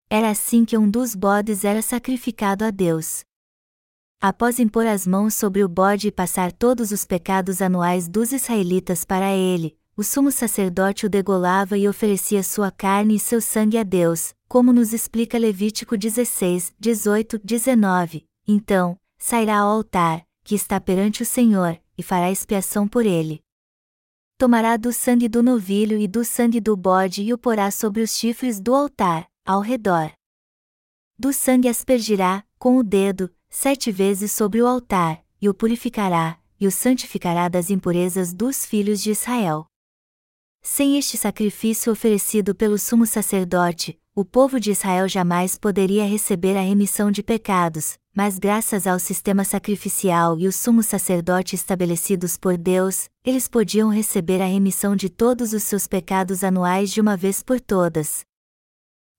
Era 0.09 0.29
assim 0.29 0.63
que 0.63 0.77
um 0.77 0.89
dos 0.89 1.15
bodes 1.15 1.65
era 1.65 1.81
sacrificado 1.81 2.63
a 2.63 2.71
Deus. 2.71 3.23
Após 4.25 4.57
impor 4.57 4.87
as 4.87 5.05
mãos 5.05 5.33
sobre 5.33 5.65
o 5.65 5.67
bode 5.67 6.07
e 6.07 6.11
passar 6.11 6.53
todos 6.53 6.93
os 6.93 7.03
pecados 7.03 7.61
anuais 7.61 8.07
dos 8.07 8.31
israelitas 8.31 9.03
para 9.03 9.33
ele, 9.33 9.77
o 9.97 10.01
sumo 10.01 10.31
sacerdote 10.31 11.05
o 11.05 11.09
degolava 11.09 11.77
e 11.77 11.89
oferecia 11.89 12.41
sua 12.41 12.71
carne 12.71 13.15
e 13.15 13.19
seu 13.19 13.41
sangue 13.41 13.77
a 13.77 13.83
Deus, 13.83 14.33
como 14.47 14.71
nos 14.71 14.93
explica 14.93 15.37
Levítico 15.37 15.97
16, 15.97 16.73
18, 16.79 17.37
19. 17.43 18.25
Então, 18.47 18.97
sairá 19.17 19.57
ao 19.57 19.67
altar, 19.67 20.25
que 20.41 20.55
está 20.55 20.79
perante 20.79 21.21
o 21.21 21.25
Senhor, 21.25 21.77
e 21.97 22.01
fará 22.01 22.31
expiação 22.31 22.87
por 22.87 23.05
ele. 23.05 23.43
Tomará 24.37 24.77
do 24.77 24.93
sangue 24.93 25.27
do 25.27 25.43
novilho 25.43 25.97
e 25.97 26.07
do 26.07 26.23
sangue 26.23 26.61
do 26.61 26.77
bode 26.77 27.23
e 27.23 27.33
o 27.33 27.37
porá 27.37 27.69
sobre 27.69 28.01
os 28.01 28.15
chifres 28.15 28.61
do 28.61 28.73
altar, 28.73 29.27
ao 29.45 29.59
redor. 29.59 30.13
Do 31.19 31.33
sangue 31.33 31.67
aspergirá, 31.67 32.45
com 32.57 32.77
o 32.77 32.83
dedo, 32.83 33.29
sete 33.53 33.91
vezes 33.91 34.31
sobre 34.31 34.63
o 34.63 34.67
altar, 34.67 35.23
e 35.39 35.47
o 35.47 35.53
purificará, 35.53 36.39
e 36.59 36.65
o 36.65 36.71
santificará 36.71 37.47
das 37.47 37.69
impurezas 37.69 38.33
dos 38.33 38.65
filhos 38.65 38.99
de 38.99 39.11
Israel. 39.11 39.67
Sem 40.63 40.97
este 40.97 41.17
sacrifício 41.17 41.91
oferecido 41.93 42.55
pelo 42.55 42.79
sumo 42.79 43.05
sacerdote, 43.05 43.97
o 44.15 44.25
povo 44.25 44.59
de 44.59 44.71
Israel 44.71 45.07
jamais 45.07 45.55
poderia 45.55 46.03
receber 46.03 46.57
a 46.57 46.61
remissão 46.61 47.11
de 47.11 47.21
pecados, 47.21 47.95
mas 48.13 48.39
graças 48.39 48.87
ao 48.87 48.97
sistema 48.97 49.43
sacrificial 49.43 50.39
e 50.39 50.47
o 50.47 50.51
sumo 50.51 50.81
sacerdote 50.81 51.55
estabelecidos 51.55 52.37
por 52.37 52.57
Deus, 52.57 53.07
eles 53.23 53.47
podiam 53.47 53.89
receber 53.89 54.41
a 54.41 54.47
remissão 54.47 54.95
de 54.95 55.09
todos 55.09 55.53
os 55.53 55.61
seus 55.61 55.85
pecados 55.85 56.43
anuais 56.43 56.91
de 56.91 56.99
uma 56.99 57.15
vez 57.15 57.43
por 57.43 57.61
todas. 57.61 58.25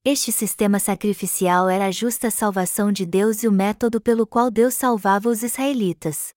Este 0.07 0.31
sistema 0.31 0.77
sacrificial 0.77 1.67
era 1.67 1.87
a 1.87 1.91
justa 1.91 2.29
salvação 2.29 2.91
de 2.91 3.07
Deus 3.07 3.41
e 3.41 3.47
o 3.47 3.51
método 3.51 3.99
pelo 3.99 4.27
qual 4.27 4.51
Deus 4.51 4.75
salvava 4.75 5.29
os 5.29 5.41
israelitas. 5.41 6.29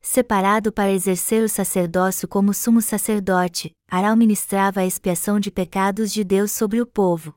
Separado 0.00 0.72
para 0.72 0.90
exercer 0.90 1.44
o 1.44 1.50
sacerdócio 1.50 2.26
como 2.26 2.54
sumo 2.54 2.80
sacerdote, 2.80 3.72
Arão 3.90 4.16
ministrava 4.16 4.80
a 4.80 4.86
expiação 4.86 5.38
de 5.38 5.50
pecados 5.50 6.10
de 6.10 6.24
Deus 6.24 6.50
sobre 6.50 6.80
o 6.80 6.86
povo. 6.86 7.34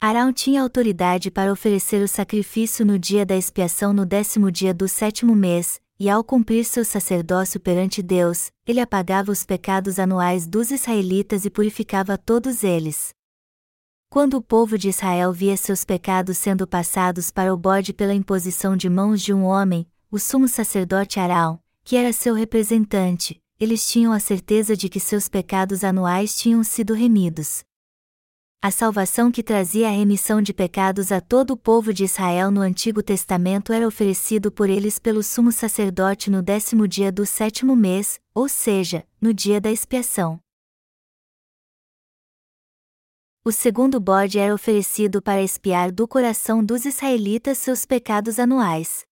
Arão 0.00 0.32
tinha 0.32 0.60
autoridade 0.60 1.30
para 1.30 1.52
oferecer 1.52 2.02
o 2.02 2.08
sacrifício 2.08 2.84
no 2.84 2.98
dia 2.98 3.24
da 3.24 3.36
expiação 3.36 3.92
no 3.92 4.04
décimo 4.04 4.50
dia 4.50 4.74
do 4.74 4.88
sétimo 4.88 5.36
mês, 5.36 5.80
e 6.00 6.10
ao 6.10 6.24
cumprir 6.24 6.64
seu 6.64 6.84
sacerdócio 6.84 7.60
perante 7.60 8.02
Deus, 8.02 8.50
ele 8.66 8.80
apagava 8.80 9.30
os 9.30 9.44
pecados 9.44 10.00
anuais 10.00 10.48
dos 10.48 10.72
israelitas 10.72 11.44
e 11.44 11.50
purificava 11.50 12.18
todos 12.18 12.64
eles. 12.64 13.14
Quando 14.12 14.34
o 14.34 14.42
povo 14.42 14.76
de 14.76 14.90
Israel 14.90 15.32
via 15.32 15.56
seus 15.56 15.86
pecados 15.86 16.36
sendo 16.36 16.66
passados 16.66 17.30
para 17.30 17.50
o 17.50 17.56
bode 17.56 17.94
pela 17.94 18.12
imposição 18.12 18.76
de 18.76 18.90
mãos 18.90 19.22
de 19.22 19.32
um 19.32 19.42
homem, 19.44 19.86
o 20.10 20.18
sumo 20.18 20.46
sacerdote 20.46 21.18
Arão, 21.18 21.58
que 21.82 21.96
era 21.96 22.12
seu 22.12 22.34
representante, 22.34 23.40
eles 23.58 23.88
tinham 23.88 24.12
a 24.12 24.20
certeza 24.20 24.76
de 24.76 24.90
que 24.90 25.00
seus 25.00 25.30
pecados 25.30 25.82
anuais 25.82 26.36
tinham 26.36 26.62
sido 26.62 26.92
remidos. 26.92 27.64
A 28.60 28.70
salvação 28.70 29.30
que 29.30 29.42
trazia 29.42 29.88
a 29.88 29.92
remissão 29.92 30.42
de 30.42 30.52
pecados 30.52 31.10
a 31.10 31.18
todo 31.18 31.52
o 31.52 31.56
povo 31.56 31.90
de 31.90 32.04
Israel 32.04 32.50
no 32.50 32.60
Antigo 32.60 33.02
Testamento 33.02 33.72
era 33.72 33.88
oferecido 33.88 34.52
por 34.52 34.68
eles 34.68 34.98
pelo 34.98 35.22
sumo 35.22 35.50
sacerdote 35.50 36.30
no 36.30 36.42
décimo 36.42 36.86
dia 36.86 37.10
do 37.10 37.24
sétimo 37.24 37.74
mês, 37.74 38.20
ou 38.34 38.46
seja, 38.46 39.06
no 39.18 39.32
dia 39.32 39.58
da 39.58 39.72
expiação. 39.72 40.38
O 43.44 43.50
segundo 43.50 43.98
bode 43.98 44.38
era 44.38 44.54
oferecido 44.54 45.20
para 45.20 45.42
expiar 45.42 45.90
do 45.90 46.06
coração 46.06 46.64
dos 46.64 46.84
israelitas 46.84 47.58
seus 47.58 47.84
pecados 47.84 48.38
anuais. 48.38 49.04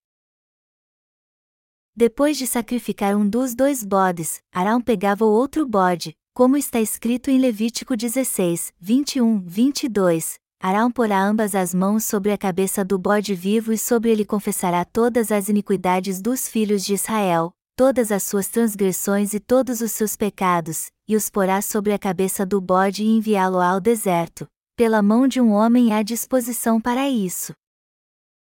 Depois 1.96 2.38
de 2.38 2.46
sacrificar 2.46 3.16
um 3.16 3.28
dos 3.28 3.56
dois 3.56 3.84
bodes, 3.84 4.40
Arão 4.52 4.80
pegava 4.80 5.24
o 5.24 5.28
outro 5.28 5.66
bode, 5.66 6.16
como 6.32 6.56
está 6.56 6.80
escrito 6.80 7.28
em 7.28 7.40
Levítico 7.40 7.96
16, 7.96 8.72
21, 8.78 9.40
22, 9.40 10.38
Arão 10.60 10.92
porá 10.92 11.20
ambas 11.20 11.56
as 11.56 11.74
mãos 11.74 12.04
sobre 12.04 12.30
a 12.30 12.38
cabeça 12.38 12.84
do 12.84 12.96
bode 12.96 13.34
vivo 13.34 13.72
e 13.72 13.78
sobre 13.78 14.12
ele 14.12 14.24
confessará 14.24 14.84
todas 14.84 15.32
as 15.32 15.48
iniquidades 15.48 16.22
dos 16.22 16.46
filhos 16.46 16.84
de 16.84 16.94
Israel, 16.94 17.52
todas 17.80 18.12
as 18.12 18.22
suas 18.24 18.46
transgressões 18.46 19.32
e 19.32 19.40
todos 19.40 19.80
os 19.80 19.90
seus 19.90 20.14
pecados, 20.14 20.90
e 21.08 21.16
os 21.16 21.30
porá 21.30 21.62
sobre 21.62 21.94
a 21.94 21.98
cabeça 21.98 22.44
do 22.44 22.60
bode 22.60 23.02
e 23.02 23.06
enviá-lo 23.06 23.58
ao 23.58 23.80
deserto, 23.80 24.46
pela 24.76 25.00
mão 25.00 25.26
de 25.26 25.40
um 25.40 25.50
homem 25.50 25.90
à 25.94 26.02
disposição 26.02 26.78
para 26.78 27.08
isso. 27.08 27.54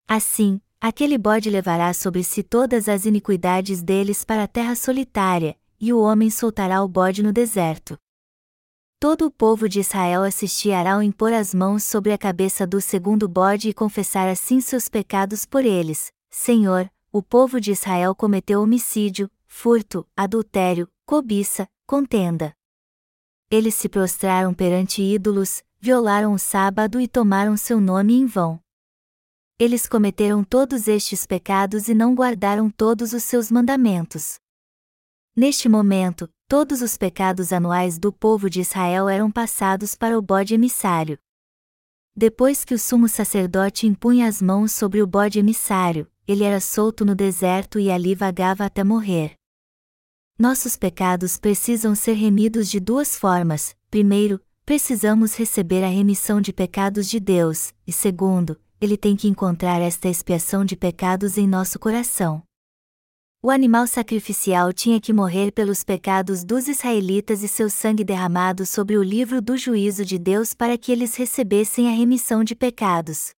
Assim, 0.08 0.58
aquele 0.80 1.18
bode 1.18 1.50
levará 1.50 1.92
sobre 1.92 2.24
si 2.24 2.42
todas 2.42 2.88
as 2.88 3.04
iniquidades 3.04 3.82
deles 3.82 4.24
para 4.24 4.44
a 4.44 4.48
terra 4.48 4.74
solitária, 4.74 5.54
e 5.78 5.92
o 5.92 6.00
homem 6.00 6.30
soltará 6.30 6.82
o 6.82 6.88
bode 6.88 7.22
no 7.22 7.30
deserto. 7.30 7.94
Todo 8.98 9.26
o 9.26 9.30
povo 9.30 9.68
de 9.68 9.80
Israel 9.80 10.22
assistirá 10.22 10.94
ao 10.94 11.02
impor 11.02 11.34
as 11.34 11.52
mãos 11.52 11.84
sobre 11.84 12.10
a 12.10 12.16
cabeça 12.16 12.66
do 12.66 12.80
segundo 12.80 13.28
bode 13.28 13.68
e 13.68 13.74
confessar 13.74 14.28
assim 14.28 14.62
seus 14.62 14.88
pecados 14.88 15.44
por 15.44 15.62
eles. 15.62 16.10
Senhor, 16.30 16.90
o 17.16 17.22
povo 17.22 17.58
de 17.58 17.72
Israel 17.72 18.14
cometeu 18.14 18.60
homicídio, 18.60 19.30
furto, 19.46 20.06
adultério, 20.14 20.86
cobiça, 21.06 21.66
contenda. 21.86 22.54
Eles 23.50 23.74
se 23.74 23.88
prostraram 23.88 24.52
perante 24.52 25.00
ídolos, 25.00 25.64
violaram 25.80 26.34
o 26.34 26.38
sábado 26.38 27.00
e 27.00 27.08
tomaram 27.08 27.56
seu 27.56 27.80
nome 27.80 28.12
em 28.12 28.26
vão. 28.26 28.60
Eles 29.58 29.88
cometeram 29.88 30.44
todos 30.44 30.88
estes 30.88 31.24
pecados 31.24 31.88
e 31.88 31.94
não 31.94 32.14
guardaram 32.14 32.68
todos 32.68 33.14
os 33.14 33.22
seus 33.22 33.50
mandamentos. 33.50 34.38
Neste 35.34 35.70
momento, 35.70 36.28
todos 36.46 36.82
os 36.82 36.98
pecados 36.98 37.50
anuais 37.50 37.98
do 37.98 38.12
povo 38.12 38.50
de 38.50 38.60
Israel 38.60 39.08
eram 39.08 39.30
passados 39.30 39.94
para 39.94 40.18
o 40.18 40.20
bode 40.20 40.52
emissário. 40.52 41.18
Depois 42.14 42.62
que 42.62 42.74
o 42.74 42.78
sumo 42.78 43.08
sacerdote 43.08 43.86
impunha 43.86 44.28
as 44.28 44.42
mãos 44.42 44.72
sobre 44.72 45.00
o 45.00 45.06
bode 45.06 45.38
emissário, 45.38 46.06
ele 46.26 46.44
era 46.44 46.60
solto 46.60 47.04
no 47.04 47.14
deserto 47.14 47.78
e 47.78 47.90
ali 47.90 48.14
vagava 48.14 48.64
até 48.64 48.82
morrer. 48.82 49.34
Nossos 50.38 50.76
pecados 50.76 51.38
precisam 51.38 51.94
ser 51.94 52.12
remidos 52.12 52.68
de 52.68 52.78
duas 52.78 53.16
formas: 53.16 53.74
primeiro, 53.90 54.40
precisamos 54.64 55.36
receber 55.36 55.82
a 55.82 55.88
remissão 55.88 56.40
de 56.40 56.52
pecados 56.52 57.08
de 57.08 57.18
Deus, 57.18 57.72
e 57.86 57.92
segundo, 57.92 58.60
ele 58.80 58.96
tem 58.96 59.16
que 59.16 59.28
encontrar 59.28 59.80
esta 59.80 60.08
expiação 60.08 60.64
de 60.64 60.76
pecados 60.76 61.38
em 61.38 61.46
nosso 61.46 61.78
coração. 61.78 62.42
O 63.42 63.50
animal 63.50 63.86
sacrificial 63.86 64.72
tinha 64.72 65.00
que 65.00 65.12
morrer 65.12 65.52
pelos 65.52 65.84
pecados 65.84 66.42
dos 66.44 66.66
israelitas 66.66 67.42
e 67.42 67.48
seu 67.48 67.70
sangue 67.70 68.02
derramado 68.02 68.66
sobre 68.66 68.98
o 68.98 69.02
livro 69.02 69.40
do 69.40 69.56
juízo 69.56 70.04
de 70.04 70.18
Deus 70.18 70.52
para 70.52 70.76
que 70.76 70.90
eles 70.90 71.14
recebessem 71.14 71.88
a 71.88 71.92
remissão 71.92 72.42
de 72.42 72.56
pecados. 72.56 73.30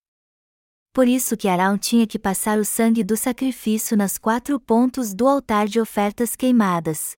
Por 0.98 1.06
isso 1.06 1.36
que 1.36 1.46
Arão 1.46 1.78
tinha 1.78 2.08
que 2.08 2.18
passar 2.18 2.58
o 2.58 2.64
sangue 2.64 3.04
do 3.04 3.16
sacrifício 3.16 3.96
nas 3.96 4.18
quatro 4.18 4.58
pontos 4.58 5.14
do 5.14 5.28
altar 5.28 5.68
de 5.68 5.80
ofertas 5.80 6.34
queimadas. 6.34 7.12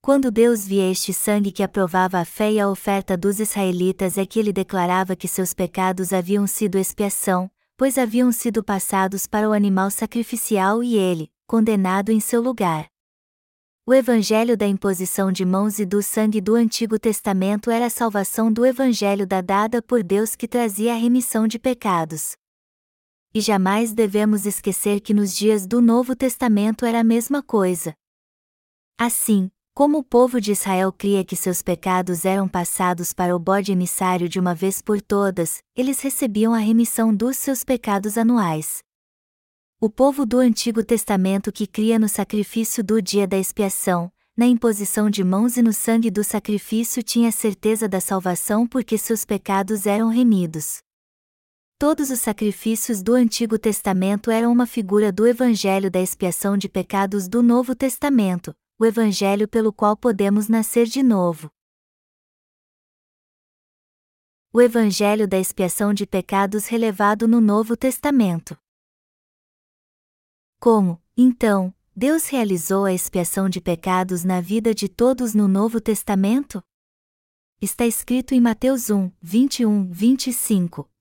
Quando 0.00 0.30
Deus 0.30 0.66
via 0.66 0.90
este 0.90 1.12
sangue 1.12 1.52
que 1.52 1.62
aprovava 1.62 2.18
a 2.18 2.24
fé 2.24 2.50
e 2.50 2.58
a 2.58 2.66
oferta 2.66 3.14
dos 3.14 3.40
israelitas 3.40 4.16
é 4.16 4.24
que 4.24 4.38
ele 4.38 4.54
declarava 4.54 5.14
que 5.14 5.28
seus 5.28 5.52
pecados 5.52 6.14
haviam 6.14 6.46
sido 6.46 6.78
expiação, 6.78 7.50
pois 7.76 7.98
haviam 7.98 8.32
sido 8.32 8.64
passados 8.64 9.26
para 9.26 9.50
o 9.50 9.52
animal 9.52 9.90
sacrificial 9.90 10.82
e 10.82 10.96
ele, 10.96 11.30
condenado 11.46 12.10
em 12.10 12.20
seu 12.20 12.40
lugar. 12.40 12.86
O 13.86 13.92
evangelho 13.92 14.56
da 14.56 14.66
imposição 14.66 15.30
de 15.30 15.44
mãos 15.44 15.78
e 15.78 15.84
do 15.84 16.02
sangue 16.02 16.40
do 16.40 16.54
Antigo 16.54 16.98
Testamento 16.98 17.70
era 17.70 17.84
a 17.84 17.90
salvação 17.90 18.50
do 18.50 18.64
evangelho 18.64 19.26
da 19.26 19.42
dada 19.42 19.82
por 19.82 20.02
Deus 20.02 20.34
que 20.34 20.48
trazia 20.48 20.94
a 20.94 20.96
remissão 20.96 21.46
de 21.46 21.58
pecados. 21.58 22.37
E 23.38 23.40
jamais 23.40 23.92
devemos 23.92 24.46
esquecer 24.46 24.98
que 24.98 25.14
nos 25.14 25.32
dias 25.32 25.64
do 25.64 25.80
Novo 25.80 26.16
Testamento 26.16 26.84
era 26.84 26.98
a 26.98 27.04
mesma 27.04 27.40
coisa. 27.40 27.94
Assim, 28.98 29.48
como 29.72 29.98
o 29.98 30.02
povo 30.02 30.40
de 30.40 30.50
Israel 30.50 30.92
cria 30.92 31.24
que 31.24 31.36
seus 31.36 31.62
pecados 31.62 32.24
eram 32.24 32.48
passados 32.48 33.12
para 33.12 33.36
o 33.36 33.38
bode 33.38 33.70
emissário 33.70 34.28
de 34.28 34.40
uma 34.40 34.56
vez 34.56 34.82
por 34.82 35.00
todas, 35.00 35.62
eles 35.76 36.00
recebiam 36.00 36.52
a 36.52 36.58
remissão 36.58 37.14
dos 37.14 37.36
seus 37.36 37.62
pecados 37.62 38.18
anuais. 38.18 38.78
O 39.80 39.88
povo 39.88 40.26
do 40.26 40.40
Antigo 40.40 40.82
Testamento 40.82 41.52
que 41.52 41.68
cria 41.68 41.96
no 41.96 42.08
sacrifício 42.08 42.82
do 42.82 43.00
dia 43.00 43.24
da 43.24 43.38
expiação, 43.38 44.10
na 44.36 44.48
imposição 44.48 45.08
de 45.08 45.22
mãos 45.22 45.56
e 45.56 45.62
no 45.62 45.72
sangue 45.72 46.10
do 46.10 46.24
sacrifício 46.24 47.04
tinha 47.04 47.30
certeza 47.30 47.88
da 47.88 48.00
salvação 48.00 48.66
porque 48.66 48.98
seus 48.98 49.24
pecados 49.24 49.86
eram 49.86 50.08
remidos. 50.08 50.82
Todos 51.80 52.10
os 52.10 52.18
sacrifícios 52.18 53.04
do 53.04 53.14
Antigo 53.14 53.56
Testamento 53.56 54.32
eram 54.32 54.50
uma 54.50 54.66
figura 54.66 55.12
do 55.12 55.24
Evangelho 55.24 55.88
da 55.88 56.00
expiação 56.00 56.58
de 56.58 56.68
pecados 56.68 57.28
do 57.28 57.40
Novo 57.40 57.72
Testamento, 57.72 58.52
o 58.80 58.84
Evangelho 58.84 59.46
pelo 59.46 59.72
qual 59.72 59.96
podemos 59.96 60.48
nascer 60.48 60.86
de 60.86 61.04
novo. 61.04 61.48
O 64.52 64.60
Evangelho 64.60 65.28
da 65.28 65.38
expiação 65.38 65.94
de 65.94 66.04
pecados 66.04 66.66
relevado 66.66 67.28
no 67.28 67.40
Novo 67.40 67.76
Testamento. 67.76 68.58
Como, 70.58 71.00
então, 71.16 71.72
Deus 71.94 72.26
realizou 72.26 72.86
a 72.86 72.92
expiação 72.92 73.48
de 73.48 73.60
pecados 73.60 74.24
na 74.24 74.40
vida 74.40 74.74
de 74.74 74.88
todos 74.88 75.32
no 75.32 75.46
Novo 75.46 75.80
Testamento? 75.80 76.60
Está 77.62 77.86
escrito 77.86 78.34
em 78.34 78.40
Mateus 78.40 78.90
1, 78.90 79.12
21, 79.22 79.92
25: 79.92 80.90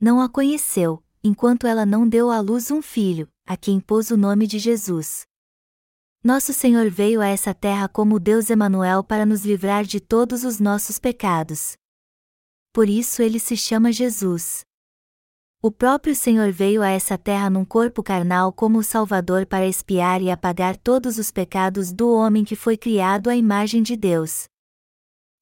não 0.00 0.20
a 0.20 0.28
conheceu, 0.28 1.02
enquanto 1.22 1.66
ela 1.66 1.86
não 1.86 2.08
deu 2.08 2.30
à 2.30 2.40
luz 2.40 2.70
um 2.70 2.82
filho, 2.82 3.28
a 3.46 3.56
quem 3.56 3.80
pôs 3.80 4.10
o 4.10 4.16
nome 4.16 4.46
de 4.46 4.58
Jesus. 4.58 5.26
Nosso 6.22 6.52
Senhor 6.54 6.90
veio 6.90 7.20
a 7.20 7.26
essa 7.26 7.52
terra 7.52 7.88
como 7.88 8.18
Deus 8.18 8.48
Emanuel 8.48 9.04
para 9.04 9.26
nos 9.26 9.44
livrar 9.44 9.84
de 9.84 10.00
todos 10.00 10.42
os 10.42 10.58
nossos 10.58 10.98
pecados. 10.98 11.76
Por 12.72 12.88
isso 12.88 13.20
ele 13.22 13.38
se 13.38 13.56
chama 13.56 13.92
Jesus. 13.92 14.64
O 15.62 15.70
próprio 15.70 16.14
Senhor 16.14 16.50
veio 16.50 16.82
a 16.82 16.88
essa 16.88 17.16
terra 17.16 17.48
num 17.48 17.64
corpo 17.64 18.02
carnal 18.02 18.52
como 18.52 18.78
o 18.78 18.82
Salvador 18.82 19.46
para 19.46 19.66
expiar 19.66 20.20
e 20.20 20.30
apagar 20.30 20.76
todos 20.76 21.18
os 21.18 21.30
pecados 21.30 21.92
do 21.92 22.10
homem 22.12 22.44
que 22.44 22.56
foi 22.56 22.76
criado 22.76 23.30
à 23.30 23.36
imagem 23.36 23.82
de 23.82 23.96
Deus. 23.96 24.44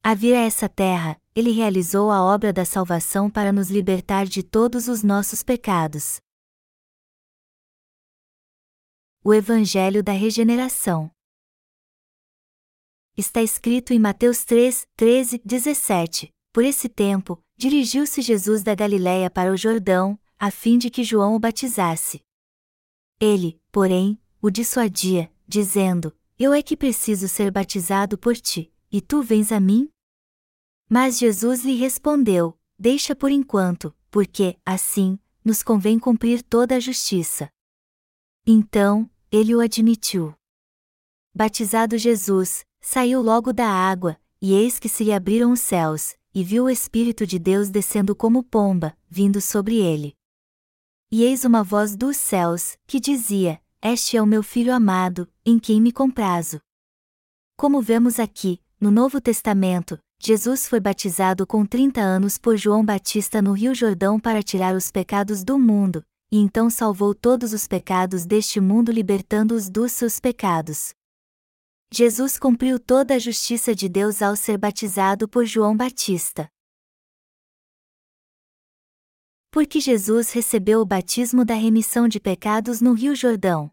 A 0.03 0.15
vir 0.15 0.35
a 0.35 0.41
essa 0.41 0.69
terra, 0.69 1.17
ele 1.35 1.51
realizou 1.51 2.11
a 2.11 2.23
obra 2.23 2.53
da 2.53 2.65
salvação 2.65 3.31
para 3.31 3.53
nos 3.53 3.71
libertar 3.71 4.27
de 4.27 4.43
todos 4.43 4.89
os 4.89 5.03
nossos 5.03 5.43
pecados 5.43 6.21
o 9.25 9.33
Evangelho 9.33 10.03
da 10.03 10.11
Regeneração. 10.11 11.09
Está 13.17 13.41
escrito 13.41 13.93
em 13.93 13.99
Mateus 13.99 14.45
3, 14.45 14.89
13, 14.97 15.41
17. 15.45 16.35
Por 16.53 16.65
esse 16.65 16.89
tempo, 16.89 17.41
dirigiu-se 17.57 18.21
Jesus 18.21 18.65
da 18.65 18.75
Galiléia 18.75 19.31
para 19.31 19.53
o 19.53 19.57
Jordão, 19.57 20.19
a 20.37 20.51
fim 20.51 20.77
de 20.77 20.91
que 20.91 21.05
João 21.05 21.37
o 21.37 21.39
batizasse. 21.39 22.21
Ele, 23.21 23.61
porém, 23.71 24.21
o 24.41 24.51
dissuadia, 24.51 25.33
dizendo: 25.47 26.13
Eu 26.37 26.53
é 26.53 26.61
que 26.61 26.77
preciso 26.77 27.29
ser 27.29 27.53
batizado 27.53 28.19
por 28.19 28.37
ti, 28.37 28.73
e 28.91 29.01
tu 29.01 29.23
vens 29.23 29.53
a 29.53 29.61
mim? 29.61 29.89
Mas 30.93 31.19
Jesus 31.19 31.65
lhe 31.65 31.75
respondeu: 31.75 32.55
Deixa 32.79 33.17
por 33.17 33.31
enquanto, 33.31 33.97
porque, 34.11 34.59
assim, 34.63 35.19
nos 35.43 35.63
convém 35.63 35.99
cumprir 35.99 36.43
toda 36.43 36.77
a 36.77 36.79
justiça. 36.79 37.49
Então, 38.47 39.11
ele 39.31 39.55
o 39.55 39.61
admitiu. 39.61 40.35
Batizado 41.35 41.97
Jesus, 41.97 42.67
saiu 42.79 43.23
logo 43.23 43.55
da 43.55 43.67
água, 43.67 44.21
e 44.39 44.53
eis 44.53 44.79
que 44.79 44.87
se 44.87 45.03
lhe 45.03 45.15
abriram 45.15 45.53
os 45.53 45.61
céus, 45.61 46.15
e 46.35 46.45
viu 46.45 46.65
o 46.65 46.71
Espírito 46.71 47.27
de 47.27 47.39
Deus 47.39 47.71
descendo 47.71 48.15
como 48.15 48.43
pomba, 48.43 48.95
vindo 49.09 49.41
sobre 49.41 49.77
ele. 49.77 50.15
E 51.11 51.23
eis 51.23 51.47
uma 51.47 51.65
voz 51.65 51.97
dos 51.97 52.19
céus, 52.19 52.77
que 52.87 53.01
dizia: 53.01 53.63
Este 53.81 54.19
é 54.19 54.21
o 54.21 54.27
meu 54.27 54.43
filho 54.43 54.75
amado, 54.75 55.27
em 55.43 55.59
quem 55.59 55.81
me 55.81 55.91
comprazo. 55.91 56.61
Como 57.57 57.81
vemos 57.81 58.21
aqui, 58.21 58.61
no 58.79 58.91
Novo 58.91 59.23
Testamento, 59.23 59.99
Jesus 60.25 60.69
foi 60.69 60.79
batizado 60.79 61.45
com 61.45 61.67
30 61.67 62.01
anos 62.01 62.39
por 62.39 62.57
João 62.57 62.85
Batista 62.85 63.43
no 63.43 63.53
Rio 63.53 63.75
Jordão 63.75 64.21
para 64.21 64.41
tirar 64.41 64.73
os 64.77 64.89
pecados 64.89 65.43
do 65.43 65.59
mundo, 65.59 66.05
e 66.31 66.39
então 66.39 66.71
salvou 66.71 67.13
todos 67.13 67.53
os 67.53 67.67
pecados 67.67 68.25
deste 68.25 68.61
mundo 68.61 68.93
libertando-os 68.93 69.69
dos 69.69 69.91
seus 69.91 70.21
pecados. 70.21 70.95
Jesus 71.93 72.39
cumpriu 72.39 72.79
toda 72.79 73.17
a 73.17 73.19
justiça 73.19 73.75
de 73.75 73.89
Deus 73.89 74.23
ao 74.23 74.37
ser 74.37 74.57
batizado 74.57 75.29
por 75.29 75.45
João 75.45 75.77
Batista. 75.77 76.49
Porque 79.51 79.81
Jesus 79.81 80.31
recebeu 80.31 80.83
o 80.83 80.87
batismo 80.87 81.45
da 81.45 81.55
remissão 81.55 82.07
de 82.07 82.21
pecados 82.21 82.81
no 82.81 82.93
Rio 82.93 83.17
Jordão. 83.17 83.73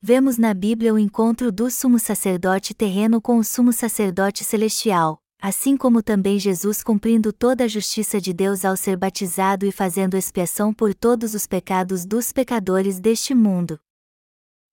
Vemos 0.00 0.38
na 0.38 0.54
Bíblia 0.54 0.94
o 0.94 0.98
encontro 0.98 1.50
do 1.50 1.68
sumo 1.68 1.98
sacerdote 1.98 2.72
terreno 2.72 3.20
com 3.20 3.36
o 3.36 3.42
sumo 3.42 3.72
sacerdote 3.72 4.44
celestial, 4.44 5.20
assim 5.42 5.76
como 5.76 6.04
também 6.04 6.38
Jesus 6.38 6.84
cumprindo 6.84 7.32
toda 7.32 7.64
a 7.64 7.68
justiça 7.68 8.20
de 8.20 8.32
Deus 8.32 8.64
ao 8.64 8.76
ser 8.76 8.96
batizado 8.96 9.66
e 9.66 9.72
fazendo 9.72 10.16
expiação 10.16 10.72
por 10.72 10.94
todos 10.94 11.34
os 11.34 11.48
pecados 11.48 12.06
dos 12.06 12.32
pecadores 12.32 13.00
deste 13.00 13.34
mundo. 13.34 13.76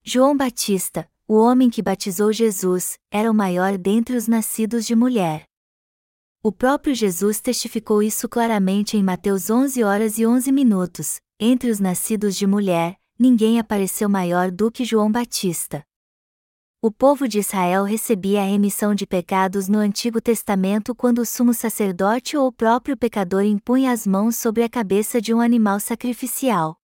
João 0.04 0.36
Batista, 0.36 1.10
o 1.26 1.34
homem 1.34 1.68
que 1.70 1.82
batizou 1.82 2.32
Jesus, 2.32 2.96
era 3.10 3.28
o 3.28 3.34
maior 3.34 3.76
dentre 3.76 4.16
os 4.16 4.28
nascidos 4.28 4.86
de 4.86 4.94
mulher. 4.94 5.44
O 6.40 6.52
próprio 6.52 6.94
Jesus 6.94 7.40
testificou 7.40 8.00
isso 8.00 8.28
claramente 8.28 8.96
em 8.96 9.02
Mateus 9.02 9.50
11 9.50 9.82
horas 9.82 10.18
e 10.18 10.24
11 10.24 10.52
minutos. 10.52 11.20
Entre 11.40 11.68
os 11.68 11.80
nascidos 11.80 12.36
de 12.36 12.46
mulher, 12.46 12.96
ninguém 13.18 13.58
apareceu 13.58 14.08
maior 14.08 14.50
do 14.50 14.70
que 14.70 14.84
João 14.84 15.10
Batista. 15.10 15.84
O 16.82 16.90
povo 16.90 17.26
de 17.26 17.38
Israel 17.38 17.84
recebia 17.84 18.42
a 18.42 18.44
remissão 18.44 18.94
de 18.94 19.06
pecados 19.06 19.66
no 19.66 19.78
Antigo 19.78 20.20
Testamento 20.20 20.94
quando 20.94 21.20
o 21.20 21.26
sumo 21.26 21.52
sacerdote 21.54 22.36
ou 22.36 22.46
o 22.46 22.52
próprio 22.52 22.96
pecador 22.96 23.42
impunha 23.42 23.90
as 23.90 24.06
mãos 24.06 24.36
sobre 24.36 24.62
a 24.62 24.68
cabeça 24.68 25.20
de 25.20 25.34
um 25.34 25.40
animal 25.40 25.80
sacrificial. 25.80 26.76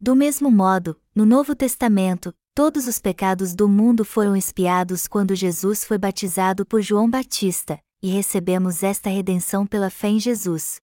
Do 0.00 0.16
mesmo 0.16 0.50
modo, 0.50 0.98
no 1.14 1.26
Novo 1.26 1.54
Testamento, 1.54 2.32
todos 2.54 2.86
os 2.86 2.98
pecados 2.98 3.54
do 3.54 3.68
mundo 3.68 4.04
foram 4.04 4.36
expiados 4.36 5.06
quando 5.06 5.34
Jesus 5.34 5.84
foi 5.84 5.98
batizado 5.98 6.64
por 6.64 6.80
João 6.80 7.10
Batista, 7.10 7.78
e 8.02 8.08
recebemos 8.08 8.82
esta 8.82 9.10
redenção 9.10 9.66
pela 9.66 9.90
fé 9.90 10.08
em 10.08 10.18
Jesus. 10.18 10.80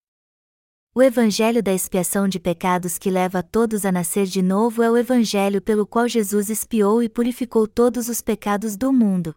O 1.00 1.02
Evangelho 1.02 1.64
da 1.64 1.72
expiação 1.72 2.28
de 2.28 2.42
pecados 2.42 2.98
que 2.98 3.10
leva 3.10 3.42
todos 3.42 3.86
a 3.86 3.92
nascer 3.92 4.26
de 4.26 4.42
novo 4.42 4.84
é 4.84 4.92
o 4.92 4.98
Evangelho 4.98 5.62
pelo 5.62 5.88
qual 5.88 6.10
Jesus 6.10 6.50
expiou 6.50 7.02
e 7.02 7.08
purificou 7.08 7.66
todos 7.66 8.10
os 8.10 8.20
pecados 8.20 8.76
do 8.76 8.92
mundo. 8.92 9.34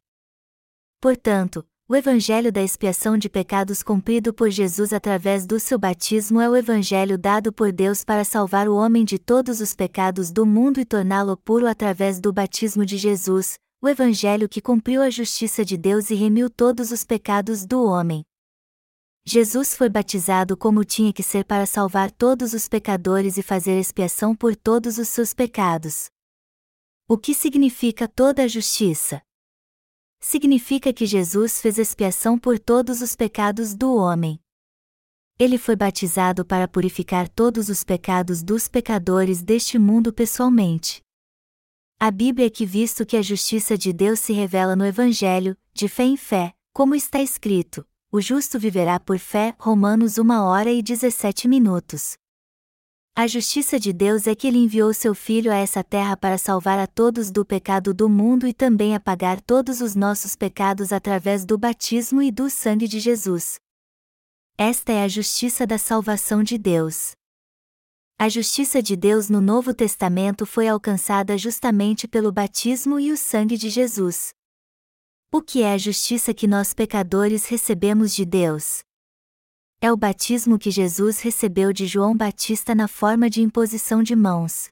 Portanto, 1.00 1.64
o 1.88 1.94
Evangelho 1.94 2.50
da 2.50 2.60
expiação 2.60 3.16
de 3.16 3.28
pecados 3.28 3.80
cumprido 3.80 4.34
por 4.34 4.50
Jesus 4.50 4.92
através 4.92 5.46
do 5.46 5.60
seu 5.60 5.78
batismo 5.78 6.40
é 6.40 6.50
o 6.50 6.56
Evangelho 6.56 7.16
dado 7.16 7.52
por 7.52 7.70
Deus 7.70 8.02
para 8.02 8.24
salvar 8.24 8.68
o 8.68 8.74
homem 8.74 9.04
de 9.04 9.16
todos 9.16 9.60
os 9.60 9.72
pecados 9.72 10.32
do 10.32 10.44
mundo 10.44 10.80
e 10.80 10.84
torná-lo 10.84 11.36
puro 11.36 11.68
através 11.68 12.20
do 12.20 12.32
batismo 12.32 12.84
de 12.84 12.96
Jesus, 12.96 13.54
o 13.80 13.88
Evangelho 13.88 14.48
que 14.48 14.60
cumpriu 14.60 15.00
a 15.00 15.10
justiça 15.10 15.64
de 15.64 15.76
Deus 15.76 16.10
e 16.10 16.16
remiu 16.16 16.50
todos 16.50 16.90
os 16.90 17.04
pecados 17.04 17.64
do 17.64 17.84
homem. 17.84 18.24
Jesus 19.24 19.76
foi 19.76 19.88
batizado 19.88 20.56
como 20.56 20.84
tinha 20.84 21.12
que 21.12 21.22
ser 21.22 21.44
para 21.44 21.64
salvar 21.64 22.10
todos 22.10 22.52
os 22.54 22.68
pecadores 22.68 23.38
e 23.38 23.42
fazer 23.42 23.78
expiação 23.78 24.34
por 24.34 24.56
todos 24.56 24.98
os 24.98 25.08
seus 25.08 25.32
pecados. 25.32 26.10
O 27.06 27.16
que 27.16 27.32
significa 27.32 28.08
toda 28.08 28.42
a 28.42 28.48
justiça? 28.48 29.22
Significa 30.18 30.92
que 30.92 31.06
Jesus 31.06 31.60
fez 31.60 31.78
expiação 31.78 32.36
por 32.36 32.58
todos 32.58 33.00
os 33.00 33.14
pecados 33.14 33.74
do 33.74 33.94
homem. 33.94 34.40
Ele 35.38 35.56
foi 35.56 35.76
batizado 35.76 36.44
para 36.44 36.66
purificar 36.66 37.28
todos 37.28 37.68
os 37.68 37.84
pecados 37.84 38.42
dos 38.42 38.66
pecadores 38.66 39.40
deste 39.40 39.78
mundo 39.78 40.12
pessoalmente. 40.12 41.00
A 41.98 42.10
Bíblia 42.10 42.50
que 42.50 42.66
visto 42.66 43.06
que 43.06 43.16
a 43.16 43.22
justiça 43.22 43.78
de 43.78 43.92
Deus 43.92 44.18
se 44.18 44.32
revela 44.32 44.74
no 44.74 44.84
Evangelho, 44.84 45.56
de 45.72 45.88
fé 45.88 46.02
em 46.02 46.16
fé, 46.16 46.54
como 46.72 46.94
está 46.94 47.20
escrito, 47.22 47.86
o 48.12 48.20
justo 48.20 48.58
viverá 48.58 49.00
por 49.00 49.18
fé. 49.18 49.54
Romanos 49.58 50.18
1 50.18 50.30
hora 50.42 50.70
e 50.70 50.82
17 50.82 51.48
minutos. 51.48 52.12
A 53.16 53.26
justiça 53.26 53.80
de 53.80 53.90
Deus 53.90 54.26
é 54.26 54.34
que 54.34 54.46
ele 54.46 54.58
enviou 54.58 54.92
seu 54.92 55.14
Filho 55.14 55.50
a 55.50 55.56
essa 55.56 55.82
terra 55.82 56.14
para 56.14 56.36
salvar 56.36 56.78
a 56.78 56.86
todos 56.86 57.30
do 57.30 57.42
pecado 57.42 57.94
do 57.94 58.10
mundo 58.10 58.46
e 58.46 58.52
também 58.52 58.94
apagar 58.94 59.40
todos 59.40 59.80
os 59.80 59.94
nossos 59.94 60.36
pecados 60.36 60.92
através 60.92 61.46
do 61.46 61.56
batismo 61.56 62.22
e 62.22 62.30
do 62.30 62.50
sangue 62.50 62.86
de 62.86 63.00
Jesus. 63.00 63.58
Esta 64.58 64.92
é 64.92 65.04
a 65.04 65.08
justiça 65.08 65.66
da 65.66 65.78
salvação 65.78 66.42
de 66.42 66.58
Deus. 66.58 67.12
A 68.18 68.28
justiça 68.28 68.82
de 68.82 68.94
Deus 68.94 69.30
no 69.30 69.40
Novo 69.40 69.72
Testamento 69.72 70.44
foi 70.44 70.68
alcançada 70.68 71.38
justamente 71.38 72.06
pelo 72.06 72.30
batismo 72.30 73.00
e 73.00 73.10
o 73.10 73.16
sangue 73.16 73.56
de 73.56 73.70
Jesus. 73.70 74.34
O 75.34 75.40
que 75.40 75.62
é 75.62 75.72
a 75.72 75.78
justiça 75.78 76.34
que 76.34 76.46
nós 76.46 76.74
pecadores 76.74 77.46
recebemos 77.46 78.14
de 78.14 78.22
Deus? 78.22 78.80
É 79.80 79.90
o 79.90 79.96
batismo 79.96 80.58
que 80.58 80.70
Jesus 80.70 81.20
recebeu 81.20 81.72
de 81.72 81.86
João 81.86 82.14
Batista 82.14 82.74
na 82.74 82.86
forma 82.86 83.30
de 83.30 83.40
imposição 83.40 84.02
de 84.02 84.14
mãos. 84.14 84.68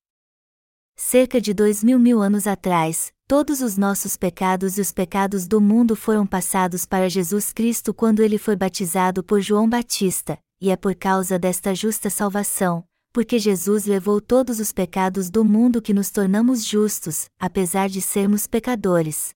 Cerca 0.94 1.40
de 1.40 1.54
dois 1.54 1.82
mil 1.82 1.98
mil 1.98 2.20
anos 2.20 2.46
atrás, 2.46 3.10
todos 3.26 3.62
os 3.62 3.78
nossos 3.78 4.18
pecados 4.18 4.76
e 4.76 4.82
os 4.82 4.92
pecados 4.92 5.48
do 5.48 5.62
mundo 5.62 5.96
foram 5.96 6.26
passados 6.26 6.84
para 6.84 7.08
Jesus 7.08 7.54
Cristo 7.54 7.94
quando 7.94 8.22
ele 8.22 8.36
foi 8.36 8.54
batizado 8.54 9.24
por 9.24 9.40
João 9.40 9.66
Batista, 9.66 10.38
e 10.60 10.68
é 10.68 10.76
por 10.76 10.94
causa 10.94 11.38
desta 11.38 11.74
justa 11.74 12.10
salvação, 12.10 12.84
porque 13.14 13.38
Jesus 13.38 13.86
levou 13.86 14.20
todos 14.20 14.60
os 14.60 14.72
pecados 14.72 15.30
do 15.30 15.42
mundo 15.42 15.80
que 15.80 15.94
nos 15.94 16.10
tornamos 16.10 16.66
justos, 16.66 17.30
apesar 17.38 17.88
de 17.88 18.02
sermos 18.02 18.46
pecadores 18.46 19.34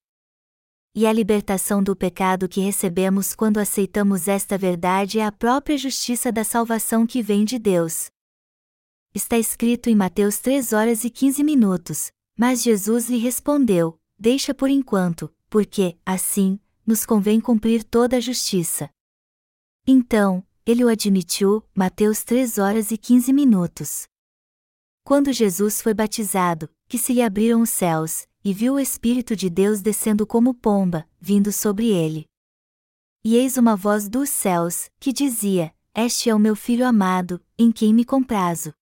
e 0.95 1.07
a 1.07 1.13
libertação 1.13 1.83
do 1.83 1.97
pecado 1.97 2.49
que 2.49 2.61
recebemos 2.61 3.35
quando 3.35 3.59
aceitamos 3.59 4.29
esta 4.29 4.57
verdade 4.57 5.19
é 5.19 5.25
a 5.25 5.33
própria 5.33 5.77
justiça 5.77 6.31
da 6.31 6.45
salvação 6.45 7.05
que 7.05 7.21
vem 7.21 7.45
de 7.45 7.59
Deus. 7.59 8.07
Está 9.13 9.37
escrito 9.37 9.91
em 9.91 9.97
Mateus 9.97 10.39
3 10.39 10.73
horas 10.73 11.05
e 11.05 11.11
15 11.11 11.43
minutos, 11.43 12.13
mas 12.39 12.63
Jesus 12.63 13.09
lhe 13.09 13.19
respondeu: 13.19 13.99
Deixa 14.19 14.55
por 14.55 14.71
enquanto, 14.71 15.35
porque, 15.51 15.99
assim, 16.07 16.61
nos 16.87 17.05
convém 17.05 17.41
cumprir 17.41 17.83
toda 17.83 18.17
a 18.17 18.21
justiça. 18.21 18.89
Então, 19.87 20.47
ele 20.65 20.85
o 20.85 20.89
admitiu, 20.89 21.63
Mateus 21.75 22.23
3 22.25 22.59
horas 22.59 22.91
e 22.91 22.97
15 22.97 23.33
minutos. 23.33 24.05
Quando 25.05 25.33
Jesus 25.33 25.83
foi 25.83 25.93
batizado, 25.93 26.71
que 26.89 26.99
se 26.99 27.13
lhe 27.13 27.23
abriram 27.23 27.61
os 27.61 27.71
céus, 27.71 28.27
e 28.45 28.53
viu 28.53 28.75
o 28.75 28.79
Espírito 28.79 29.35
de 29.35 29.49
Deus 29.49 29.81
descendo 29.81 30.27
como 30.27 30.53
pomba, 30.53 31.09
vindo 31.19 31.51
sobre 31.51 31.89
ele. 31.89 32.27
E 33.25 33.37
eis 33.37 33.57
uma 33.57 33.75
voz 33.75 34.07
dos 34.07 34.29
céus, 34.29 34.91
que 35.01 35.13
dizia: 35.13 35.75
Este 35.95 36.29
é 36.29 36.35
o 36.35 36.39
meu 36.39 36.55
filho 36.55 36.87
amado, 36.87 37.43
em 37.59 37.73
quem 37.73 37.95
me 37.95 38.05
comprazo. 38.05 38.75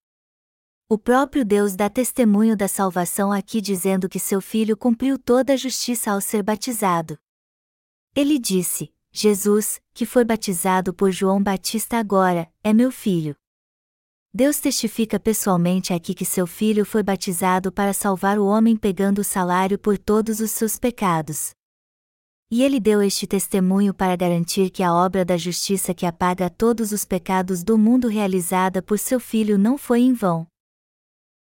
O 0.89 0.99
próprio 0.99 1.45
Deus 1.45 1.77
dá 1.77 1.89
testemunho 1.89 2.57
da 2.57 2.67
salvação 2.67 3.33
aqui 3.33 3.61
dizendo 3.61 4.09
que 4.09 4.19
seu 4.19 4.41
filho 4.41 4.77
cumpriu 4.77 5.17
toda 5.17 5.53
a 5.53 5.57
justiça 5.57 6.11
ao 6.11 6.21
ser 6.21 6.43
batizado. 6.43 7.17
Ele 8.15 8.39
disse: 8.39 8.93
Jesus, 9.13 9.81
que 9.95 10.05
foi 10.05 10.25
batizado 10.25 10.93
por 10.93 11.13
João 11.13 11.43
Batista 11.43 11.99
agora, 11.99 12.53
é 12.65 12.73
meu 12.73 12.91
filho. 12.91 13.37
Deus 14.35 14.59
testifica 14.59 15.21
pessoalmente 15.21 15.93
aqui 15.93 16.15
que 16.15 16.25
seu 16.25 16.47
filho 16.47 16.87
foi 16.87 17.03
batizado 17.03 17.71
para 17.71 17.93
salvar 17.93 18.39
o 18.39 18.47
homem 18.47 18.79
pegando 18.79 19.19
o 19.19 19.25
salário 19.25 19.79
por 19.79 19.99
todos 19.99 20.41
os 20.41 20.51
seus 20.51 20.79
pecados. 20.79 21.51
E 22.51 22.63
ele 22.63 22.81
deu 22.81 23.03
este 23.03 23.27
testemunho 23.27 23.93
para 23.93 24.17
garantir 24.17 24.71
que 24.71 24.83
a 24.83 24.95
obra 24.95 25.23
da 25.23 25.37
justiça 25.37 25.93
que 25.93 26.07
apaga 26.07 26.49
todos 26.49 26.93
os 26.93 27.05
pecados 27.05 27.63
do 27.63 27.77
mundo 27.77 28.09
realizada 28.09 28.83
por 28.83 28.99
seu 28.99 29.21
filho 29.21 29.59
não 29.59 29.77
foi 29.77 30.01
em 30.01 30.15
vão. 30.15 30.47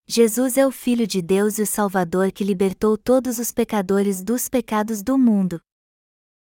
Jesus 0.08 0.56
é 0.56 0.66
o 0.66 0.72
Filho 0.72 1.06
de 1.06 1.22
Deus 1.22 1.58
e 1.60 1.64
o 1.64 1.68
Salvador 1.68 2.32
que 2.32 2.46
libertou 2.46 2.98
todos 2.98 3.38
os 3.38 3.52
pecadores 3.52 4.24
dos 4.24 4.48
pecados 4.48 5.04
do 5.04 5.18
mundo. 5.18 5.60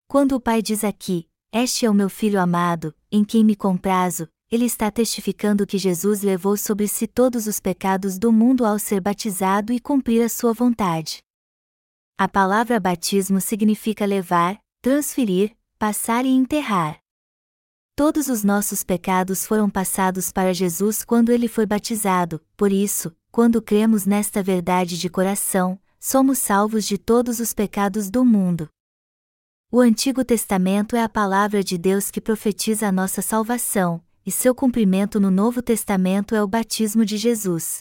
Quando 0.07 0.37
o 0.37 0.41
Pai 0.41 0.63
diz 0.63 0.85
aqui: 0.85 1.29
Este 1.53 1.85
é 1.85 1.91
o 1.91 1.95
meu 1.95 2.09
filho 2.09 2.41
amado, 2.41 2.95
em 3.11 3.25
quem 3.25 3.45
me 3.45 3.57
comprazo, 3.57 4.29
ele 4.51 4.65
está 4.65 4.91
testificando 4.91 5.67
que 5.67 5.77
Jesus 5.77 6.23
levou 6.23 6.57
sobre 6.57 6.89
si 6.89 7.07
todos 7.07 7.47
os 7.47 7.61
pecados 7.61 8.19
do 8.19 8.33
mundo 8.33 8.65
ao 8.65 8.79
ser 8.79 9.01
batizado 9.01 9.73
e 9.73 9.79
cumprir 9.79 10.23
a 10.23 10.29
sua 10.29 10.55
vontade. 10.55 11.23
A 12.17 12.27
palavra 12.27 12.81
batismo 12.81 13.41
significa 13.41 14.07
levar, 14.07 14.59
transferir, 14.81 15.55
passar 15.79 16.25
e 16.25 16.31
enterrar. 16.31 16.99
Todos 17.95 18.29
os 18.29 18.43
nossos 18.43 18.83
pecados 18.83 19.45
foram 19.45 19.69
passados 19.69 20.33
para 20.33 20.55
Jesus 20.55 21.05
quando 21.05 21.31
ele 21.31 21.47
foi 21.47 21.67
batizado, 21.67 22.41
por 22.57 22.73
isso, 22.73 23.15
quando 23.31 23.61
cremos 23.61 24.07
nesta 24.07 24.43
verdade 24.43 24.97
de 24.97 25.11
coração, 25.11 25.79
somos 26.01 26.39
salvos 26.39 26.87
de 26.87 26.97
todos 26.97 27.39
os 27.39 27.53
pecados 27.53 28.09
do 28.09 28.25
mundo. 28.25 28.69
O 29.71 29.81
Antigo 29.81 30.25
Testamento 30.25 30.97
é 30.97 31.03
a 31.03 31.09
palavra 31.09 31.63
de 31.63 31.77
Deus 31.77 32.11
que 32.11 32.21
profetiza 32.21 32.89
a 32.89 32.93
nossa 32.93 33.21
salvação, 33.21 34.03
e 34.29 34.31
seu 34.31 34.55
cumprimento 34.55 35.19
no 35.19 35.31
Novo 35.31 35.63
Testamento 35.63 36.35
é 36.35 36.43
o 36.43 36.47
batismo 36.47 37.03
de 37.03 37.17
Jesus. 37.17 37.79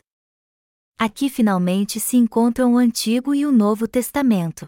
Aqui 0.97 1.29
finalmente 1.29 1.99
se 1.99 2.15
encontram 2.15 2.75
o 2.75 2.77
Antigo 2.77 3.35
e 3.35 3.45
o 3.45 3.51
Novo 3.51 3.85
Testamento. 3.85 4.65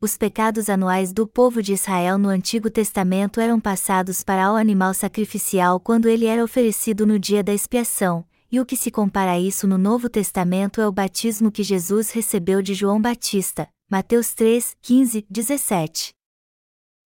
Os 0.00 0.16
pecados 0.16 0.68
anuais 0.68 1.12
do 1.12 1.24
povo 1.24 1.62
de 1.62 1.72
Israel 1.72 2.18
no 2.18 2.28
Antigo 2.28 2.68
Testamento 2.68 3.40
eram 3.40 3.60
passados 3.60 4.24
para 4.24 4.52
o 4.52 4.56
animal 4.56 4.92
sacrificial 4.92 5.78
quando 5.78 6.08
ele 6.08 6.26
era 6.26 6.42
oferecido 6.42 7.06
no 7.06 7.16
dia 7.16 7.44
da 7.44 7.54
expiação, 7.54 8.26
e 8.50 8.58
o 8.58 8.66
que 8.66 8.76
se 8.76 8.90
compara 8.90 9.34
a 9.34 9.38
isso 9.38 9.68
no 9.68 9.78
Novo 9.78 10.08
Testamento 10.08 10.80
é 10.80 10.88
o 10.88 10.90
batismo 10.90 11.52
que 11.52 11.62
Jesus 11.62 12.10
recebeu 12.10 12.60
de 12.60 12.74
João 12.74 13.00
Batista, 13.00 13.68
Mateus 13.88 14.34
3, 14.34 14.76
15, 14.82 15.26
17. 15.30 16.12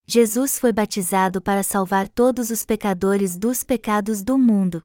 Jesus 0.08 0.56
foi 0.56 0.72
batizado 0.72 1.42
para 1.42 1.64
salvar 1.64 2.08
todos 2.08 2.50
os 2.50 2.64
pecadores 2.64 3.36
dos 3.36 3.64
pecados 3.64 4.22
do 4.22 4.38
mundo. 4.38 4.80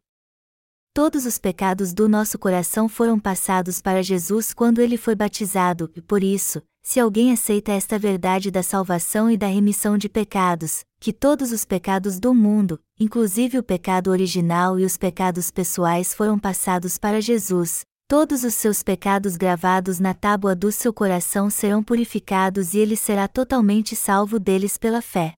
Todos 0.96 1.28
os 1.28 1.38
pecados 1.38 1.94
do 1.94 2.10
nosso 2.10 2.40
coração 2.40 2.90
foram 2.90 3.20
passados 3.20 3.80
para 3.80 4.02
Jesus 4.02 4.52
quando 4.52 4.82
ele 4.82 4.98
foi 4.98 5.14
batizado, 5.14 5.92
e 5.96 6.02
por 6.02 6.24
isso, 6.24 6.60
se 6.82 7.00
alguém 7.00 7.32
aceita 7.32 7.72
esta 7.72 8.00
verdade 8.00 8.50
da 8.50 8.64
salvação 8.64 9.30
e 9.30 9.38
da 9.38 9.46
remissão 9.46 9.96
de 9.96 10.10
pecados, 10.10 10.84
que 11.00 11.14
todos 11.14 11.52
os 11.52 11.66
pecados 11.66 12.20
do 12.20 12.34
mundo, 12.34 12.80
inclusive 13.00 13.60
o 13.60 13.64
pecado 13.64 14.10
original 14.10 14.80
e 14.80 14.86
os 14.86 14.98
pecados 14.98 15.52
pessoais 15.52 16.16
foram 16.16 16.40
passados 16.40 16.98
para 16.98 17.22
Jesus, 17.22 17.86
todos 18.12 18.44
os 18.44 18.56
seus 18.56 18.84
pecados 18.84 19.38
gravados 19.38 19.98
na 19.98 20.14
tábua 20.14 20.54
do 20.54 20.70
seu 20.70 20.92
coração 20.92 21.50
serão 21.50 21.82
purificados 21.82 22.74
e 22.74 22.78
ele 22.78 22.98
será 22.98 23.26
totalmente 23.26 23.96
salvo 23.96 24.38
deles 24.38 24.78
pela 24.78 25.02
fé. 25.02 25.34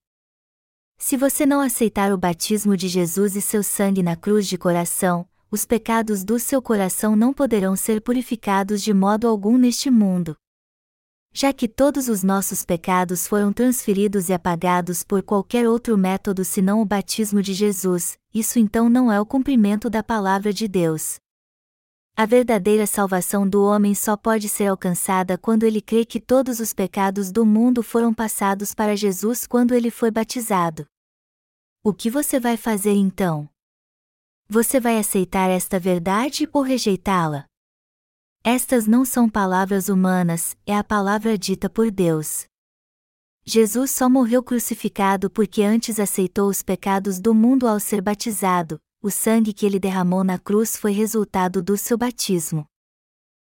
Se 0.97 1.15
você 1.15 1.45
não 1.45 1.61
aceitar 1.61 2.11
o 2.11 2.17
batismo 2.17 2.75
de 2.75 2.87
Jesus 2.87 3.35
e 3.35 3.41
seu 3.43 3.61
sangue 3.61 4.01
na 4.01 4.15
cruz 4.15 4.47
de 4.47 4.57
coração, 4.57 5.23
os 5.51 5.65
pecados 5.65 6.23
do 6.23 6.39
seu 6.39 6.63
coração 6.63 7.15
não 7.15 7.31
poderão 7.31 7.75
ser 7.75 8.01
purificados 8.01 8.81
de 8.81 8.91
modo 8.91 9.27
algum 9.27 9.55
neste 9.55 9.91
mundo. 9.91 10.35
Já 11.31 11.53
que 11.53 11.67
todos 11.67 12.09
os 12.09 12.23
nossos 12.23 12.65
pecados 12.65 13.27
foram 13.27 13.53
transferidos 13.53 14.29
e 14.29 14.33
apagados 14.33 15.03
por 15.03 15.21
qualquer 15.21 15.69
outro 15.69 15.95
método 15.95 16.43
senão 16.43 16.81
o 16.81 16.85
batismo 16.85 17.39
de 17.39 17.53
Jesus, 17.53 18.17
isso 18.33 18.57
então 18.57 18.89
não 18.89 19.11
é 19.11 19.21
o 19.21 19.25
cumprimento 19.27 19.91
da 19.91 20.01
palavra 20.01 20.51
de 20.51 20.67
Deus. 20.67 21.21
A 22.15 22.27
verdadeira 22.27 22.85
salvação 22.85 23.49
do 23.49 23.64
homem 23.64 23.95
só 23.95 24.15
pode 24.15 24.48
ser 24.48 24.68
alcançada 24.68 25.35
quando 25.35 25.64
ele 25.64 25.81
crê 25.81 26.06
que 26.06 26.22
todos 26.22 26.60
os 26.60 26.72
pecados 26.72 27.31
do 27.31 27.44
mundo 27.44 27.81
foram 27.81 28.14
passados 28.14 28.76
para 28.76 28.95
Jesus 28.95 29.48
quando 29.48 29.73
ele 29.73 29.90
foi 29.90 30.11
batizado. 30.11 30.85
O 31.84 31.91
que 31.91 32.11
você 32.11 32.40
vai 32.40 32.56
fazer 32.56 32.94
então? 32.94 33.49
Você 34.48 34.80
vai 34.80 34.99
aceitar 34.99 35.49
esta 35.49 35.80
verdade 35.80 36.48
ou 36.53 36.61
rejeitá-la? 36.61 37.45
Estas 38.44 38.85
não 38.85 39.03
são 39.03 39.27
palavras 39.27 39.90
humanas, 39.90 40.56
é 40.68 40.77
a 40.77 40.84
palavra 40.84 41.35
dita 41.35 41.68
por 41.68 41.90
Deus. 41.90 42.45
Jesus 43.44 43.90
só 43.90 44.07
morreu 44.07 44.44
crucificado 44.44 45.31
porque 45.31 45.64
antes 45.64 45.99
aceitou 45.99 46.48
os 46.48 46.61
pecados 46.61 47.19
do 47.19 47.34
mundo 47.34 47.68
ao 47.68 47.80
ser 47.80 48.02
batizado, 48.02 48.80
o 49.03 49.11
sangue 49.11 49.51
que 49.51 49.65
ele 49.65 49.81
derramou 49.81 50.23
na 50.23 50.39
cruz 50.39 50.77
foi 50.77 50.93
resultado 50.93 51.61
do 51.61 51.75
seu 51.75 51.97
batismo. 51.97 52.65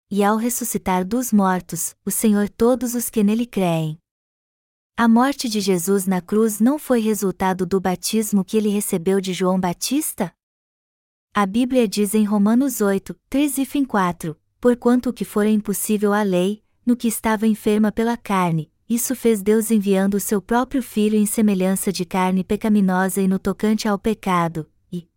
E 0.10 0.23
ao 0.23 0.38
ressuscitar 0.38 1.06
dos 1.06 1.34
mortos, 1.34 1.94
o 2.06 2.10
Senhor 2.10 2.48
todos 2.48 2.95
os 2.95 3.10
que 3.10 3.22
nele 3.22 3.45
creem. 3.45 3.99
A 4.95 5.10
morte 5.10 5.49
de 5.49 5.60
Jesus 5.60 6.06
na 6.07 6.22
cruz 6.22 6.61
não 6.61 6.80
foi 6.80 7.02
resultado 7.02 7.65
do 7.65 7.82
batismo 7.82 8.45
que 8.45 8.56
ele 8.56 8.69
recebeu 8.69 9.19
de 9.19 9.34
João 9.34 9.60
Batista? 9.60 10.34
A 11.34 11.45
Bíblia 11.45 11.86
diz 11.86 12.15
em 12.15 12.23
Romanos 12.23 12.80
8, 12.80 13.14
3 13.30 13.57
e 13.57 13.65
fim 13.65 13.84
4, 13.84 14.40
porquanto 14.57 15.10
o 15.10 15.14
que 15.14 15.26
for 15.26 15.45
impossível 15.45 16.14
à 16.14 16.23
lei, 16.23 16.64
no 16.86 16.95
que 16.95 17.10
estava 17.10 17.45
enferma 17.45 17.91
pela 17.91 18.15
carne, 18.15 18.72
isso 18.88 19.14
fez 19.18 19.41
Deus 19.41 19.69
enviando 19.69 20.14
o 20.14 20.19
seu 20.19 20.41
próprio 20.41 20.82
Filho 20.82 21.18
em 21.18 21.26
semelhança 21.26 21.91
de 21.91 22.06
carne 22.06 22.41
pecaminosa 22.41 23.22
e 23.22 23.28
no 23.28 23.38
tocante 23.38 23.86
ao 23.86 23.99
pecado, 23.99 24.65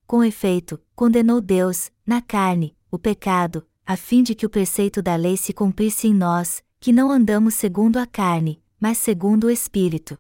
com 0.07 0.23
efeito, 0.23 0.81
condenou 0.95 1.41
Deus, 1.41 1.91
na 2.07 2.21
carne, 2.21 2.77
o 2.91 2.99
pecado, 2.99 3.67
a 3.87 3.97
fim 3.97 4.23
de 4.23 4.35
que 4.35 4.47
o 4.47 4.51
preceito 4.51 5.03
da 5.03 5.17
lei 5.17 5.37
se 5.37 5.53
cumprisse 5.53 6.09
em 6.09 6.15
nós, 6.15 6.63
que 6.79 6.93
não 6.93 7.11
andamos 7.11 7.55
segundo 7.55 7.99
a 7.99 8.07
carne, 8.07 8.63
mas 8.79 8.99
segundo 8.99 9.45
o 9.45 9.51
Espírito. 9.51 10.17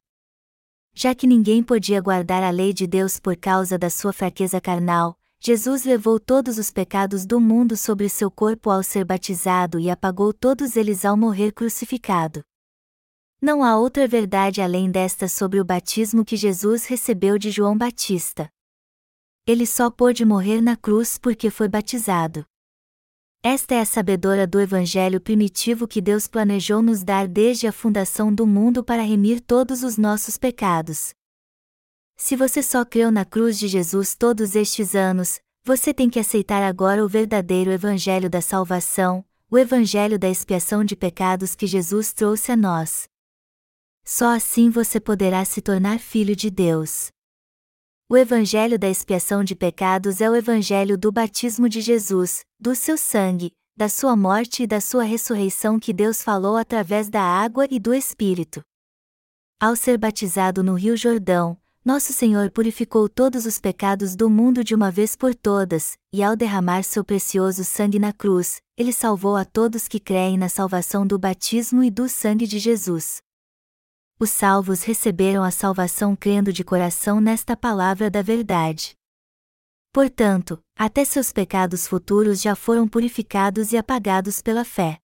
Já 0.95 1.15
que 1.15 1.27
ninguém 1.27 1.63
podia 1.63 2.01
guardar 2.01 2.43
a 2.43 2.51
lei 2.51 2.73
de 2.73 2.87
Deus 2.87 3.19
por 3.19 3.37
causa 3.37 3.77
da 3.77 3.91
sua 3.91 4.13
fraqueza 4.13 4.61
carnal, 4.61 5.19
Jesus 5.41 5.85
levou 5.85 6.19
todos 6.19 6.57
os 6.57 6.71
pecados 6.71 7.27
do 7.27 7.39
mundo 7.39 7.77
sobre 7.77 8.09
seu 8.09 8.31
corpo 8.31 8.71
ao 8.71 8.83
ser 8.83 9.05
batizado 9.05 9.79
e 9.79 9.91
apagou 9.91 10.33
todos 10.33 10.77
eles 10.77 11.05
ao 11.05 11.17
morrer 11.17 11.53
crucificado. 11.53 12.43
Não 13.43 13.63
há 13.63 13.77
outra 13.77 14.09
verdade 14.09 14.63
além 14.63 14.91
desta 14.91 15.29
sobre 15.29 15.61
o 15.61 15.65
batismo 15.65 16.25
que 16.25 16.35
Jesus 16.37 16.87
recebeu 16.87 17.37
de 17.37 17.51
João 17.51 17.77
Batista. 17.77 18.49
Ele 19.47 19.67
só 19.67 19.91
pôde 19.91 20.25
morrer 20.25 20.63
na 20.63 20.75
cruz 20.75 21.19
porque 21.19 21.51
foi 21.51 21.69
batizado. 21.69 22.47
Esta 23.43 23.75
é 23.75 23.81
a 23.81 23.85
sabedora 23.85 24.47
do 24.47 24.59
Evangelho 24.59 25.21
primitivo 25.21 25.87
que 25.87 26.01
Deus 26.01 26.27
planejou 26.27 26.81
nos 26.81 27.03
dar 27.03 27.29
desde 27.29 27.67
a 27.67 27.73
fundação 27.73 28.35
do 28.35 28.47
mundo 28.47 28.83
para 28.83 29.03
remir 29.03 29.43
todos 29.43 29.83
os 29.83 29.99
nossos 29.99 30.39
pecados. 30.39 31.13
Se 32.17 32.37
você 32.37 32.63
só 32.63 32.87
creu 32.87 33.11
na 33.11 33.27
cruz 33.27 33.59
de 33.59 33.69
Jesus 33.69 34.15
todos 34.15 34.57
estes 34.57 34.95
anos, 34.95 35.41
você 35.63 35.93
tem 35.93 36.09
que 36.09 36.19
aceitar 36.19 36.63
agora 36.63 37.05
o 37.05 37.09
verdadeiro 37.09 37.71
Evangelho 37.71 38.31
da 38.31 38.41
salvação, 38.41 39.23
o 39.51 39.59
Evangelho 39.59 40.19
da 40.19 40.31
expiação 40.31 40.83
de 40.83 40.97
pecados 40.97 41.55
que 41.55 41.67
Jesus 41.67 42.15
trouxe 42.15 42.51
a 42.51 42.57
nós. 42.57 43.11
Só 44.03 44.35
assim 44.35 44.71
você 44.71 44.99
poderá 44.99 45.45
se 45.45 45.61
tornar 45.61 45.99
filho 45.99 46.35
de 46.35 46.49
Deus. 46.49 47.14
O 48.07 48.19
Evangelho 48.19 48.79
da 48.79 48.87
expiação 48.87 49.43
de 49.43 49.57
pecados 49.57 50.21
é 50.21 50.29
o 50.29 50.37
Evangelho 50.37 50.99
do 50.99 51.11
batismo 51.11 51.71
de 51.71 51.81
Jesus, 51.81 52.45
do 52.61 52.75
seu 52.75 52.99
sangue, 52.99 53.51
da 53.75 53.89
sua 53.89 54.15
morte 54.15 54.65
e 54.65 54.67
da 54.67 54.79
sua 54.79 55.05
ressurreição 55.05 55.81
que 55.81 55.91
Deus 55.91 56.23
falou 56.23 56.59
através 56.59 57.09
da 57.09 57.23
água 57.23 57.67
e 57.71 57.81
do 57.81 57.95
Espírito. 57.95 58.61
Ao 59.59 59.75
ser 59.75 59.97
batizado 59.97 60.63
no 60.63 60.75
Rio 60.75 60.99
Jordão, 60.99 61.57
nosso 61.83 62.13
Senhor 62.13 62.51
purificou 62.51 63.09
todos 63.09 63.47
os 63.47 63.59
pecados 63.59 64.15
do 64.15 64.29
mundo 64.29 64.63
de 64.63 64.75
uma 64.75 64.91
vez 64.91 65.17
por 65.17 65.35
todas, 65.35 65.97
e 66.13 66.23
ao 66.23 66.37
derramar 66.37 66.85
seu 66.85 67.03
precioso 67.03 67.65
sangue 67.65 67.99
na 67.99 68.13
cruz, 68.13 68.61
ele 68.77 68.93
salvou 68.93 69.35
a 69.35 69.47
todos 69.47 69.89
que 69.89 69.99
creem 69.99 70.37
na 70.37 70.51
salvação 70.51 71.07
do 71.07 71.19
batismo 71.19 71.83
e 71.83 71.91
do 71.91 72.07
sangue 72.07 72.47
de 72.47 72.59
Jesus 72.59 73.23
os 74.19 74.31
salvos 74.31 74.83
receberam 74.83 75.43
a 75.43 75.51
salvação 75.51 76.15
crendo 76.15 76.53
de 76.53 76.63
coração 76.63 77.21
nesta 77.21 77.57
palavra 77.57 78.11
da 78.11 78.23
verdade. 78.23 78.95
Portanto, 79.93 80.61
até 80.77 81.05
seus 81.05 81.33
pecados 81.33 81.87
futuros 81.87 82.41
já 82.43 82.57
foram 82.57 82.89
purificados 82.89 83.73
e 83.73 83.77
apagados 83.77 84.43
pela 84.43 84.65
fé. 84.65 84.99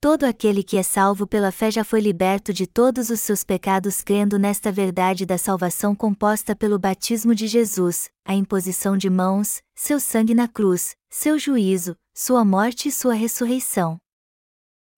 Todo 0.00 0.24
aquele 0.24 0.62
que 0.62 0.78
é 0.78 0.82
salvo 0.82 1.26
pela 1.26 1.52
fé 1.52 1.70
já 1.70 1.84
foi 1.84 2.00
liberto 2.00 2.54
de 2.54 2.66
todos 2.66 3.10
os 3.10 3.20
seus 3.20 3.44
pecados 3.44 4.02
crendo 4.02 4.38
nesta 4.38 4.72
verdade 4.72 5.26
da 5.26 5.36
salvação 5.36 5.94
composta 5.94 6.56
pelo 6.56 6.78
batismo 6.78 7.34
de 7.34 7.46
Jesus, 7.46 8.10
a 8.24 8.34
imposição 8.34 8.96
de 8.96 9.10
mãos, 9.10 9.60
seu 9.74 10.00
sangue 10.00 10.34
na 10.34 10.48
cruz, 10.48 10.96
seu 11.10 11.38
juízo, 11.38 11.94
sua 12.14 12.46
morte 12.46 12.88
e 12.88 12.92
sua 12.92 13.12
ressurreição. 13.12 13.98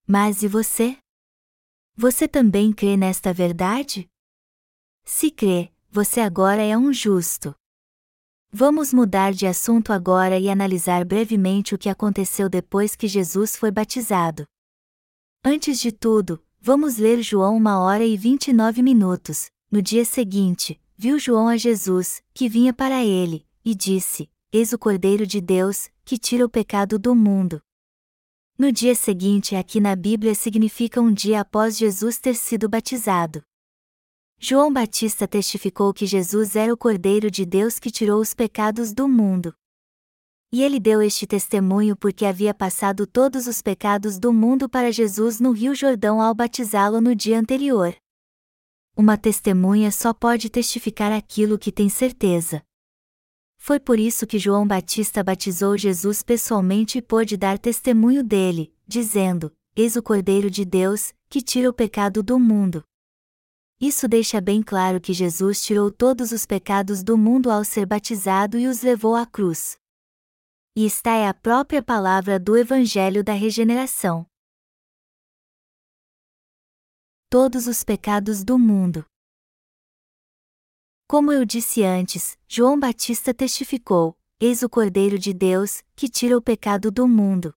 Mas 0.07 0.45
e 0.45 0.49
você? 0.49 1.02
Você 1.95 2.27
também 2.27 2.73
crê 2.73 2.97
nesta 2.97 3.33
verdade? 3.35 4.09
Se 5.05 5.31
crê, 5.31 5.71
você 5.91 6.21
agora 6.21 6.63
é 6.63 6.77
um 6.77 6.91
justo. 6.93 7.55
Vamos 8.51 8.95
mudar 8.95 9.33
de 9.33 9.47
assunto 9.47 9.93
agora 9.93 10.39
e 10.39 10.49
analisar 10.49 11.05
brevemente 11.05 11.75
o 11.75 11.79
que 11.79 11.89
aconteceu 11.91 12.49
depois 12.49 12.97
que 12.97 13.07
Jesus 13.07 13.57
foi 13.57 13.71
batizado. 13.71 14.45
Antes 15.45 15.81
de 15.81 15.93
tudo, 15.93 16.43
vamos 16.61 16.97
ler 16.97 17.23
João 17.23 17.57
uma 17.57 17.81
hora 17.81 18.05
e 18.05 18.17
vinte 18.17 18.49
e 18.49 18.53
nove 18.53 18.83
minutos. 18.83 19.51
No 19.71 19.83
dia 19.83 20.05
seguinte, 20.05 20.81
viu 20.97 21.19
João 21.19 21.49
a 21.49 21.57
Jesus, 21.57 22.23
que 22.33 22.49
vinha 22.49 22.73
para 22.73 23.05
ele, 23.05 23.47
e 23.65 23.75
disse: 23.75 24.31
Eis 24.51 24.73
o 24.73 24.79
Cordeiro 24.79 25.27
de 25.27 25.41
Deus, 25.41 25.91
que 26.05 26.17
tira 26.17 26.45
o 26.45 26.49
pecado 26.49 26.99
do 26.99 27.15
mundo. 27.15 27.63
No 28.63 28.71
dia 28.71 28.95
seguinte 28.95 29.57
aqui 29.57 29.81
na 29.81 29.97
Bíblia 29.97 30.37
significa 30.37 31.01
um 31.01 31.13
dia 31.13 31.41
após 31.41 31.77
Jesus 31.77 32.21
ter 32.21 32.37
sido 32.37 32.69
batizado. 32.69 33.43
João 34.39 34.73
Batista 34.73 35.27
testificou 35.27 35.93
que 35.93 36.07
Jesus 36.07 36.55
era 36.55 36.73
o 36.73 36.77
Cordeiro 36.77 37.29
de 37.29 37.45
Deus 37.45 37.81
que 37.81 37.91
tirou 37.91 38.21
os 38.21 38.33
pecados 38.33 38.93
do 38.93 39.09
mundo. 39.09 39.53
E 40.53 40.63
ele 40.63 40.79
deu 40.79 41.03
este 41.03 41.27
testemunho 41.27 41.97
porque 41.97 42.25
havia 42.25 42.55
passado 42.55 43.05
todos 43.05 43.49
os 43.49 43.61
pecados 43.61 44.17
do 44.17 44.33
mundo 44.33 44.69
para 44.69 44.93
Jesus 44.93 45.41
no 45.41 45.51
Rio 45.51 45.75
Jordão 45.75 46.23
ao 46.23 46.33
batizá-lo 46.33 47.01
no 47.01 47.17
dia 47.17 47.41
anterior. 47.41 47.93
Uma 48.97 49.19
testemunha 49.19 49.91
só 49.91 50.15
pode 50.15 50.49
testificar 50.49 51.11
aquilo 51.11 51.59
que 51.59 51.73
tem 51.73 51.89
certeza. 51.89 52.63
Foi 53.65 53.79
por 53.79 53.97
isso 53.97 54.27
que 54.27 54.41
João 54.41 54.67
Batista 54.67 55.23
batizou 55.23 55.79
Jesus 55.79 56.21
pessoalmente 56.21 56.99
e 56.99 57.01
pôde 57.01 57.37
dar 57.37 57.61
testemunho 57.61 58.25
dele, 58.25 58.75
dizendo: 58.89 59.57
Eis 59.77 59.95
o 59.95 60.03
Cordeiro 60.03 60.51
de 60.51 60.65
Deus, 60.65 61.15
que 61.29 61.41
tira 61.41 61.71
o 61.71 61.73
pecado 61.73 62.25
do 62.25 62.41
mundo. 62.41 62.83
Isso 63.81 64.09
deixa 64.09 64.41
bem 64.41 64.65
claro 64.65 65.01
que 65.01 65.13
Jesus 65.13 65.63
tirou 65.63 65.93
todos 65.93 66.33
os 66.33 66.45
pecados 66.45 67.05
do 67.05 67.17
mundo 67.17 67.53
ao 67.53 67.65
ser 67.65 67.87
batizado 67.87 68.59
e 68.59 68.67
os 68.67 68.83
levou 68.83 69.15
à 69.15 69.25
cruz. 69.25 69.77
E 70.75 70.85
esta 70.85 71.11
é 71.11 71.29
a 71.29 71.33
própria 71.33 71.81
palavra 71.81 72.41
do 72.41 72.57
Evangelho 72.57 73.23
da 73.23 73.33
Regeneração. 73.33 74.27
Todos 77.31 77.69
os 77.69 77.85
pecados 77.85 78.43
do 78.43 78.59
mundo. 78.59 79.07
Como 81.13 81.31
eu 81.31 81.45
disse 81.45 81.85
antes, 81.85 82.39
João 82.49 82.81
Batista 82.81 83.35
testificou: 83.35 84.17
Eis 84.41 84.63
o 84.63 84.69
Cordeiro 84.71 85.19
de 85.19 85.35
Deus, 85.35 85.83
que 85.95 86.09
tira 86.09 86.39
o 86.39 86.41
pecado 86.41 86.91
do 86.91 87.07
mundo. 87.07 87.53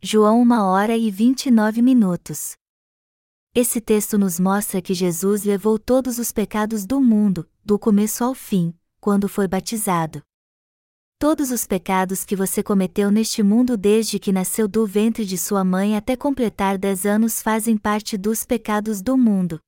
João 0.00 0.40
1 0.42 0.52
hora 0.60 0.96
e 0.96 1.10
29 1.10 1.82
minutos. 1.82 2.52
Esse 3.52 3.80
texto 3.80 4.16
nos 4.16 4.38
mostra 4.38 4.80
que 4.80 4.94
Jesus 4.94 5.42
levou 5.42 5.76
todos 5.76 6.20
os 6.20 6.30
pecados 6.30 6.86
do 6.86 7.00
mundo, 7.00 7.50
do 7.64 7.80
começo 7.80 8.22
ao 8.22 8.32
fim, 8.32 8.72
quando 9.00 9.28
foi 9.28 9.48
batizado. 9.48 10.22
Todos 11.18 11.50
os 11.50 11.66
pecados 11.66 12.24
que 12.24 12.36
você 12.36 12.62
cometeu 12.62 13.10
neste 13.10 13.42
mundo 13.42 13.76
desde 13.76 14.20
que 14.20 14.30
nasceu 14.30 14.68
do 14.68 14.86
ventre 14.86 15.24
de 15.24 15.36
sua 15.36 15.64
mãe 15.64 15.96
até 15.96 16.14
completar 16.14 16.78
dez 16.78 17.06
anos 17.06 17.42
fazem 17.42 17.76
parte 17.76 18.16
dos 18.16 18.44
pecados 18.46 19.02
do 19.02 19.18
mundo. 19.18 19.58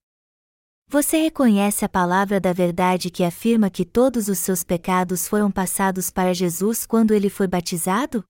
Você 0.89 1.17
reconhece 1.17 1.85
a 1.85 1.89
palavra 1.89 2.41
da 2.41 2.53
verdade 2.53 3.11
que 3.11 3.25
afirma 3.25 3.71
que 3.71 3.85
todos 3.85 4.29
os 4.29 4.39
seus 4.39 4.63
pecados 4.63 5.27
foram 5.27 5.51
passados 5.51 6.11
para 6.11 6.33
Jesus 6.33 6.87
quando 6.87 7.13
ele 7.13 7.29
foi 7.29 7.49
batizado? 7.49 8.25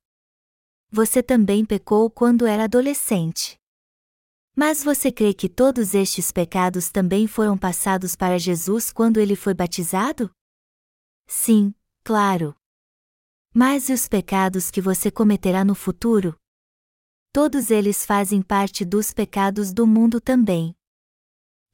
Você 0.90 1.22
também 1.22 1.64
pecou 1.64 2.08
quando 2.08 2.46
era 2.46 2.64
adolescente. 2.64 3.58
Mas 4.56 4.84
você 4.84 5.10
crê 5.10 5.34
que 5.34 5.48
todos 5.48 5.94
estes 5.94 6.30
pecados 6.30 6.88
também 6.88 7.26
foram 7.26 7.58
passados 7.58 8.14
para 8.14 8.38
Jesus 8.38 8.92
quando 8.92 9.18
ele 9.18 9.34
foi 9.34 9.52
batizado? 9.52 10.30
Sim, 11.26 11.74
claro. 12.04 12.54
Mas 13.52 13.88
e 13.88 13.92
os 13.92 14.08
pecados 14.08 14.70
que 14.70 14.80
você 14.80 15.10
cometerá 15.10 15.64
no 15.64 15.74
futuro? 15.74 16.36
Todos 17.32 17.70
eles 17.70 18.06
fazem 18.06 18.40
parte 18.40 18.84
dos 18.84 19.12
pecados 19.12 19.72
do 19.72 19.86
mundo 19.86 20.20
também. 20.20 20.74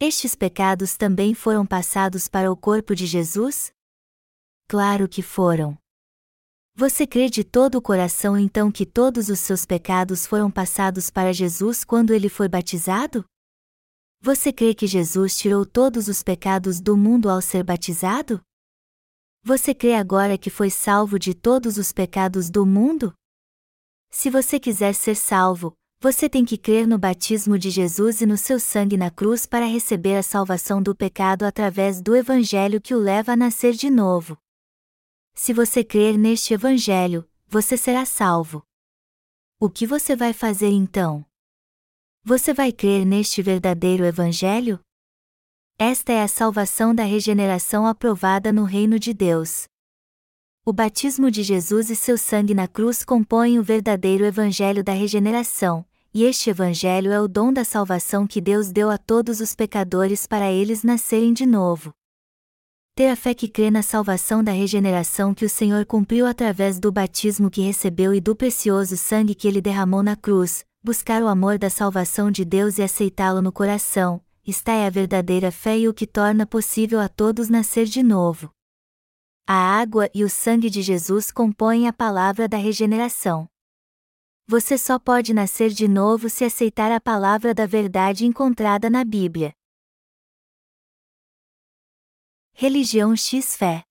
Estes 0.02 0.34
pecados 0.34 0.96
também 0.96 1.34
foram 1.34 1.66
passados 1.66 2.26
para 2.26 2.50
o 2.50 2.56
corpo 2.56 2.94
de 2.94 3.04
Jesus? 3.04 3.70
Claro 4.66 5.06
que 5.06 5.20
foram. 5.20 5.76
Você 6.74 7.06
crê 7.06 7.28
de 7.28 7.44
todo 7.44 7.74
o 7.74 7.82
coração 7.82 8.38
então 8.38 8.72
que 8.72 8.86
todos 8.86 9.28
os 9.28 9.38
seus 9.40 9.66
pecados 9.66 10.26
foram 10.26 10.50
passados 10.50 11.10
para 11.10 11.34
Jesus 11.34 11.84
quando 11.84 12.14
ele 12.14 12.30
foi 12.30 12.48
batizado? 12.48 13.26
Você 14.22 14.50
crê 14.54 14.74
que 14.74 14.86
Jesus 14.86 15.36
tirou 15.36 15.66
todos 15.66 16.08
os 16.08 16.22
pecados 16.22 16.80
do 16.80 16.96
mundo 16.96 17.28
ao 17.28 17.42
ser 17.42 17.62
batizado? 17.62 18.40
Você 19.42 19.74
crê 19.74 19.96
agora 19.96 20.38
que 20.38 20.48
foi 20.48 20.70
salvo 20.70 21.18
de 21.18 21.34
todos 21.34 21.76
os 21.76 21.92
pecados 21.92 22.48
do 22.48 22.64
mundo? 22.64 23.12
Se 24.10 24.30
você 24.30 24.58
quiser 24.58 24.94
ser 24.94 25.14
salvo, 25.14 25.74
você 26.02 26.30
tem 26.30 26.46
que 26.46 26.56
crer 26.56 26.86
no 26.86 26.98
batismo 26.98 27.58
de 27.58 27.68
Jesus 27.68 28.22
e 28.22 28.26
no 28.26 28.38
seu 28.38 28.58
sangue 28.58 28.96
na 28.96 29.10
cruz 29.10 29.44
para 29.44 29.66
receber 29.66 30.16
a 30.16 30.22
salvação 30.22 30.82
do 30.82 30.96
pecado 30.96 31.42
através 31.42 32.00
do 32.00 32.16
Evangelho 32.16 32.80
que 32.80 32.94
o 32.94 32.98
leva 32.98 33.32
a 33.32 33.36
nascer 33.36 33.74
de 33.74 33.90
novo. 33.90 34.38
Se 35.34 35.52
você 35.52 35.84
crer 35.84 36.16
neste 36.16 36.54
Evangelho, 36.54 37.28
você 37.46 37.76
será 37.76 38.06
salvo. 38.06 38.62
O 39.60 39.68
que 39.68 39.86
você 39.86 40.16
vai 40.16 40.32
fazer 40.32 40.70
então? 40.70 41.22
Você 42.24 42.54
vai 42.54 42.72
crer 42.72 43.04
neste 43.04 43.42
verdadeiro 43.42 44.02
Evangelho? 44.02 44.80
Esta 45.78 46.12
é 46.12 46.22
a 46.22 46.28
salvação 46.28 46.94
da 46.94 47.04
regeneração 47.04 47.86
aprovada 47.86 48.50
no 48.50 48.64
reino 48.64 48.98
de 48.98 49.12
Deus. 49.12 49.64
O 50.64 50.72
batismo 50.72 51.30
de 51.30 51.42
Jesus 51.42 51.90
e 51.90 51.96
seu 51.96 52.16
sangue 52.16 52.54
na 52.54 52.66
cruz 52.66 53.04
compõem 53.04 53.58
o 53.58 53.62
verdadeiro 53.62 54.24
Evangelho 54.24 54.84
da 54.84 54.92
regeneração, 54.92 55.84
e 56.12 56.24
este 56.24 56.50
Evangelho 56.50 57.12
é 57.12 57.20
o 57.20 57.28
dom 57.28 57.52
da 57.52 57.64
salvação 57.64 58.26
que 58.26 58.40
Deus 58.40 58.72
deu 58.72 58.90
a 58.90 58.98
todos 58.98 59.40
os 59.40 59.54
pecadores 59.54 60.26
para 60.26 60.50
eles 60.50 60.82
nascerem 60.82 61.32
de 61.32 61.46
novo. 61.46 61.92
Ter 62.96 63.08
a 63.08 63.16
fé 63.16 63.32
que 63.32 63.48
crê 63.48 63.70
na 63.70 63.82
salvação 63.82 64.42
da 64.42 64.50
regeneração 64.50 65.32
que 65.32 65.44
o 65.44 65.48
Senhor 65.48 65.86
cumpriu 65.86 66.26
através 66.26 66.80
do 66.80 66.90
batismo 66.90 67.48
que 67.48 67.62
recebeu 67.62 68.12
e 68.12 68.20
do 68.20 68.34
precioso 68.34 68.96
sangue 68.96 69.34
que 69.34 69.46
ele 69.46 69.60
derramou 69.60 70.02
na 70.02 70.16
cruz, 70.16 70.66
buscar 70.82 71.22
o 71.22 71.28
amor 71.28 71.58
da 71.58 71.70
salvação 71.70 72.30
de 72.30 72.44
Deus 72.44 72.78
e 72.78 72.82
aceitá-lo 72.82 73.40
no 73.40 73.52
coração, 73.52 74.20
está 74.46 74.72
é 74.72 74.86
a 74.86 74.90
verdadeira 74.90 75.52
fé 75.52 75.78
e 75.78 75.88
o 75.88 75.94
que 75.94 76.06
torna 76.06 76.44
possível 76.44 76.98
a 76.98 77.08
todos 77.08 77.48
nascer 77.48 77.86
de 77.86 78.02
novo. 78.02 78.50
A 79.46 79.54
água 79.54 80.10
e 80.12 80.24
o 80.24 80.28
sangue 80.28 80.68
de 80.68 80.82
Jesus 80.82 81.30
compõem 81.30 81.86
a 81.86 81.92
palavra 81.92 82.48
da 82.48 82.56
regeneração. 82.56 83.48
Você 84.50 84.76
só 84.76 84.98
pode 84.98 85.32
nascer 85.32 85.70
de 85.70 85.86
novo 85.86 86.28
se 86.28 86.44
aceitar 86.44 86.90
a 86.90 87.00
palavra 87.00 87.54
da 87.54 87.66
verdade 87.66 88.26
encontrada 88.26 88.90
na 88.90 89.04
Bíblia. 89.04 89.54
Religião 92.52 93.14
X 93.14 93.54
Fé 93.54 93.84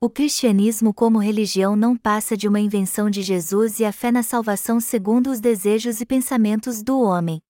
O 0.00 0.08
cristianismo 0.08 0.94
como 0.94 1.18
religião 1.18 1.76
não 1.76 1.94
passa 1.94 2.38
de 2.38 2.48
uma 2.48 2.58
invenção 2.58 3.10
de 3.10 3.20
Jesus 3.20 3.80
e 3.80 3.84
a 3.84 3.92
fé 3.92 4.10
na 4.10 4.22
salvação 4.22 4.80
segundo 4.80 5.30
os 5.30 5.40
desejos 5.40 6.00
e 6.00 6.06
pensamentos 6.06 6.82
do 6.82 6.98
homem. 6.98 7.42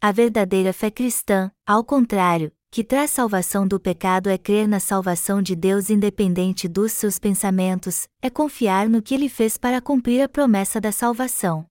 A 0.00 0.10
verdadeira 0.10 0.72
fé 0.72 0.90
cristã, 0.90 1.52
ao 1.64 1.84
contrário, 1.84 2.52
que 2.76 2.84
traz 2.84 3.10
salvação 3.10 3.66
do 3.66 3.80
pecado 3.80 4.28
é 4.28 4.36
crer 4.36 4.68
na 4.68 4.78
salvação 4.78 5.40
de 5.40 5.56
Deus 5.56 5.88
independente 5.88 6.68
dos 6.68 6.92
seus 6.92 7.18
pensamentos, 7.18 8.06
é 8.20 8.28
confiar 8.28 8.86
no 8.86 9.00
que 9.00 9.14
ele 9.14 9.30
fez 9.30 9.56
para 9.56 9.80
cumprir 9.80 10.20
a 10.20 10.28
promessa 10.28 10.78
da 10.78 10.92
salvação. 10.92 11.64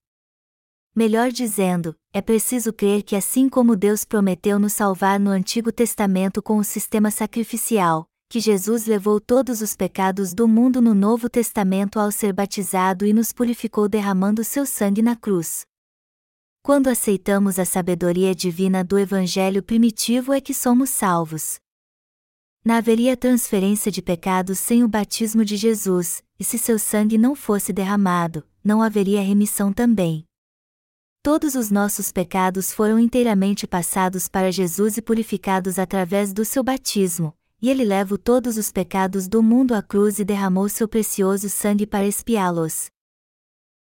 Melhor 0.95 1.29
dizendo, 1.31 1.95
é 2.11 2.21
preciso 2.21 2.73
crer 2.73 3.03
que 3.03 3.15
assim 3.15 3.47
como 3.47 3.75
Deus 3.75 4.03
prometeu 4.03 4.57
nos 4.57 4.73
salvar 4.73 5.19
no 5.19 5.29
Antigo 5.29 5.71
Testamento 5.71 6.41
com 6.41 6.57
o 6.57 6.63
sistema 6.63 7.11
sacrificial, 7.11 8.07
que 8.27 8.39
Jesus 8.39 8.87
levou 8.87 9.21
todos 9.21 9.61
os 9.61 9.75
pecados 9.75 10.33
do 10.33 10.47
mundo 10.47 10.81
no 10.81 10.95
Novo 10.95 11.29
Testamento 11.29 11.99
ao 11.99 12.11
ser 12.11 12.33
batizado 12.33 13.05
e 13.05 13.13
nos 13.13 13.31
purificou 13.31 13.87
derramando 13.87 14.43
seu 14.43 14.65
sangue 14.65 15.03
na 15.03 15.15
cruz. 15.15 15.67
Quando 16.65 16.87
aceitamos 16.87 17.59
a 17.59 17.63
sabedoria 17.63 18.33
divina 18.33 18.83
do 18.83 18.97
Evangelho 18.97 19.61
primitivo 19.61 20.33
é 20.33 20.41
que 20.41 20.51
somos 20.51 20.89
salvos. 20.89 21.59
Não 22.65 22.73
haveria 22.73 23.15
transferência 23.15 23.91
de 23.91 24.01
pecados 24.01 24.57
sem 24.57 24.83
o 24.83 24.87
batismo 24.87 25.45
de 25.45 25.57
Jesus, 25.57 26.23
e 26.39 26.43
se 26.43 26.57
seu 26.57 26.79
sangue 26.79 27.19
não 27.19 27.35
fosse 27.35 27.71
derramado, 27.71 28.43
não 28.63 28.81
haveria 28.81 29.21
remissão 29.21 29.71
também. 29.71 30.25
Todos 31.21 31.53
os 31.53 31.69
nossos 31.69 32.11
pecados 32.11 32.73
foram 32.73 32.97
inteiramente 32.97 33.67
passados 33.67 34.27
para 34.27 34.51
Jesus 34.51 34.97
e 34.97 35.03
purificados 35.03 35.77
através 35.77 36.33
do 36.33 36.43
seu 36.43 36.63
batismo, 36.63 37.31
e 37.61 37.69
ele 37.69 37.85
levou 37.85 38.17
todos 38.17 38.57
os 38.57 38.71
pecados 38.71 39.27
do 39.27 39.43
mundo 39.43 39.75
à 39.75 39.83
cruz 39.83 40.17
e 40.17 40.25
derramou 40.25 40.67
seu 40.67 40.87
precioso 40.87 41.47
sangue 41.47 41.85
para 41.85 42.07
expiá-los. 42.07 42.87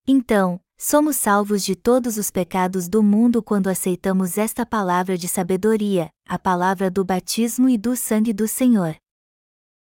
Então, 0.07 0.61
Somos 0.77 1.15
salvos 1.15 1.63
de 1.63 1.73
todos 1.73 2.17
os 2.17 2.29
pecados 2.29 2.89
do 2.89 3.01
mundo 3.01 3.41
quando 3.41 3.67
aceitamos 3.67 4.37
esta 4.37 4.65
palavra 4.65 5.17
de 5.17 5.27
sabedoria, 5.27 6.09
a 6.27 6.37
palavra 6.37 6.91
do 6.91 7.05
batismo 7.05 7.69
e 7.69 7.77
do 7.77 7.95
sangue 7.95 8.33
do 8.33 8.45
Senhor. 8.45 8.95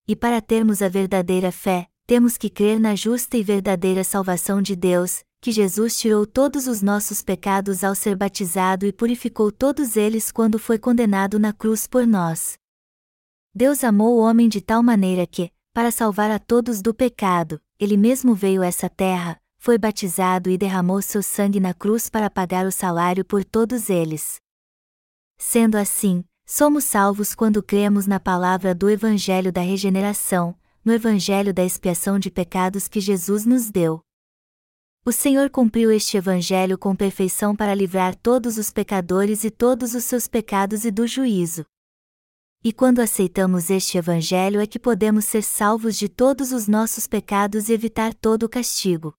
E 0.07 0.15
para 0.15 0.41
termos 0.41 0.83
a 0.83 0.89
verdadeira 0.89 1.51
fé, 1.51 1.89
temos 2.07 2.37
que 2.37 2.49
crer 2.49 2.79
na 2.79 2.95
justa 2.95 3.37
e 3.37 3.43
verdadeira 3.43 4.05
salvação 4.05 4.63
de 4.63 4.77
Deus, 4.77 5.25
que 5.41 5.51
Jesus 5.51 5.99
tirou 5.99 6.25
todos 6.25 6.69
os 6.69 6.83
nossos 6.83 7.21
pecados 7.21 7.83
ao 7.83 7.95
ser 7.95 8.15
batizado 8.15 8.87
e 8.87 8.93
purificou 8.93 9.51
todos 9.51 9.97
eles 9.97 10.31
quando 10.31 10.57
foi 10.57 10.79
condenado 10.79 11.37
na 11.39 11.53
cruz 11.53 11.89
por 11.89 12.07
nós. 12.07 12.57
Deus 13.53 13.83
amou 13.83 14.17
o 14.17 14.21
homem 14.21 14.49
de 14.49 14.61
tal 14.61 14.85
maneira 14.85 15.27
que, 15.27 15.51
para 15.75 15.91
salvar 15.91 16.31
a 16.31 16.39
todos 16.39 16.81
do 16.81 16.95
pecado, 16.95 17.61
ele 17.79 17.97
mesmo 17.97 18.37
veio 18.37 18.63
a 18.63 18.67
essa 18.67 18.89
terra, 18.89 19.41
foi 19.67 19.79
batizado 19.79 20.49
e 20.49 20.57
derramou 20.57 21.03
seu 21.03 21.21
sangue 21.21 21.59
na 21.59 21.75
cruz 21.75 22.09
para 22.09 22.31
pagar 22.31 22.67
o 22.67 22.71
salário 22.71 23.25
por 23.25 23.45
todos 23.45 23.91
eles. 23.91 24.37
Sendo 25.37 25.75
assim, 25.75 26.25
somos 26.47 26.85
salvos 26.85 27.35
quando 27.35 27.61
cremos 27.61 28.07
na 28.07 28.21
palavra 28.21 28.73
do 28.73 28.89
Evangelho 28.89 29.51
da 29.51 29.61
regeneração, 29.61 30.57
no 30.85 30.93
Evangelho 30.93 31.53
da 31.53 31.65
expiação 31.65 32.17
de 32.17 32.31
pecados 32.31 32.87
que 32.87 33.01
Jesus 33.01 33.45
nos 33.45 33.69
deu. 33.69 34.01
O 35.05 35.11
Senhor 35.11 35.51
cumpriu 35.51 35.91
este 35.91 36.17
Evangelho 36.17 36.79
com 36.79 36.95
perfeição 36.95 37.57
para 37.57 37.75
livrar 37.75 38.15
todos 38.15 38.59
os 38.59 38.71
pecadores 38.71 39.43
e 39.43 39.51
todos 39.51 39.97
os 39.97 40.05
seus 40.05 40.29
pecados 40.29 40.85
e 40.85 40.93
do 40.93 41.09
juízo. 41.09 41.67
E 42.63 42.73
quando 42.73 43.01
aceitamos 43.01 43.69
este 43.69 43.99
Evangelho 43.99 44.61
é 44.61 44.67
que 44.69 44.79
podemos 44.79 45.25
ser 45.25 45.43
salvos 45.43 45.97
de 45.97 46.09
todos 46.09 46.53
os 46.53 46.69
nossos 46.69 47.09
pecados 47.09 47.69
e 47.69 47.73
evitar 47.73 48.15
todo 48.15 48.45
o 48.45 48.49
castigo. 48.49 49.13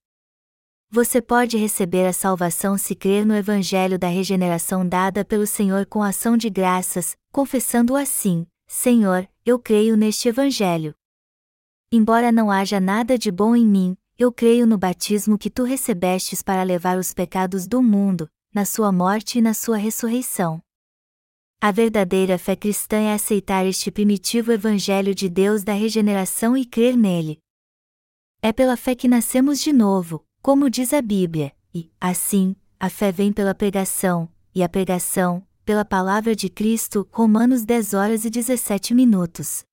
Você 0.90 1.22
pode 1.22 1.58
receber 1.58 2.08
a 2.08 2.14
salvação 2.14 2.78
se 2.78 2.96
crer 2.96 3.26
no 3.26 3.36
Evangelho 3.36 4.00
da 4.00 4.08
regeneração 4.08 4.88
dada 4.88 5.26
pelo 5.26 5.46
Senhor 5.46 5.86
com 5.86 6.02
ação 6.02 6.38
de 6.38 6.50
graças, 6.50 7.18
confessando 7.30 7.94
assim: 7.94 8.48
Senhor, 8.66 9.28
eu 9.46 9.60
creio 9.60 9.98
neste 9.98 10.30
Evangelho. 10.30 10.96
Embora 11.92 12.32
não 12.32 12.50
haja 12.50 12.80
nada 12.80 13.18
de 13.18 13.30
bom 13.30 13.54
em 13.54 13.68
mim, 13.68 13.98
eu 14.18 14.32
creio 14.32 14.66
no 14.66 14.78
batismo 14.78 15.38
que 15.38 15.50
tu 15.50 15.64
recebestes 15.64 16.42
para 16.42 16.64
levar 16.64 16.98
os 16.98 17.14
pecados 17.14 17.68
do 17.68 17.84
mundo, 17.84 18.30
na 18.54 18.64
sua 18.64 18.90
morte 18.90 19.40
e 19.40 19.42
na 19.42 19.54
sua 19.54 19.76
ressurreição. 19.76 20.62
A 21.60 21.70
verdadeira 21.70 22.38
fé 22.38 22.56
cristã 22.56 22.98
é 22.98 23.14
aceitar 23.14 23.66
este 23.66 23.92
primitivo 23.92 24.54
Evangelho 24.54 25.14
de 25.14 25.28
Deus 25.28 25.64
da 25.64 25.74
regeneração 25.74 26.56
e 26.56 26.66
crer 26.66 26.96
nele. 26.96 27.40
É 28.42 28.54
pela 28.54 28.78
fé 28.78 28.96
que 28.96 29.08
nascemos 29.08 29.60
de 29.60 29.74
novo, 29.74 30.27
como 30.48 30.70
diz 30.70 30.94
a 30.94 31.02
Bíblia, 31.02 31.52
e, 31.76 31.92
assim, 32.00 32.56
a 32.80 32.90
fé 32.90 33.12
vem 33.12 33.34
pela 33.34 33.54
pregação, 33.54 34.30
e 34.56 34.64
a 34.64 34.70
pregação, 34.70 35.46
pela 35.66 35.84
palavra 35.84 36.34
de 36.34 36.48
Cristo, 36.48 37.06
Romanos 37.12 37.66
10 37.66 37.94
horas 37.94 38.24
e 38.24 38.30
17 38.30 38.94
minutos. 38.94 39.66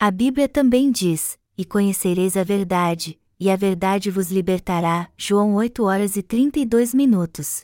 A 0.00 0.10
Bíblia 0.10 0.48
também 0.48 0.90
diz: 0.90 1.38
E 1.54 1.66
conhecereis 1.66 2.34
a 2.34 2.42
verdade, 2.42 3.20
e 3.38 3.50
a 3.50 3.56
verdade 3.56 4.10
vos 4.10 4.30
libertará, 4.30 5.10
João 5.18 5.54
8 5.56 5.84
horas 5.84 6.16
e 6.16 6.22
32 6.22 6.94
minutos. 6.94 7.60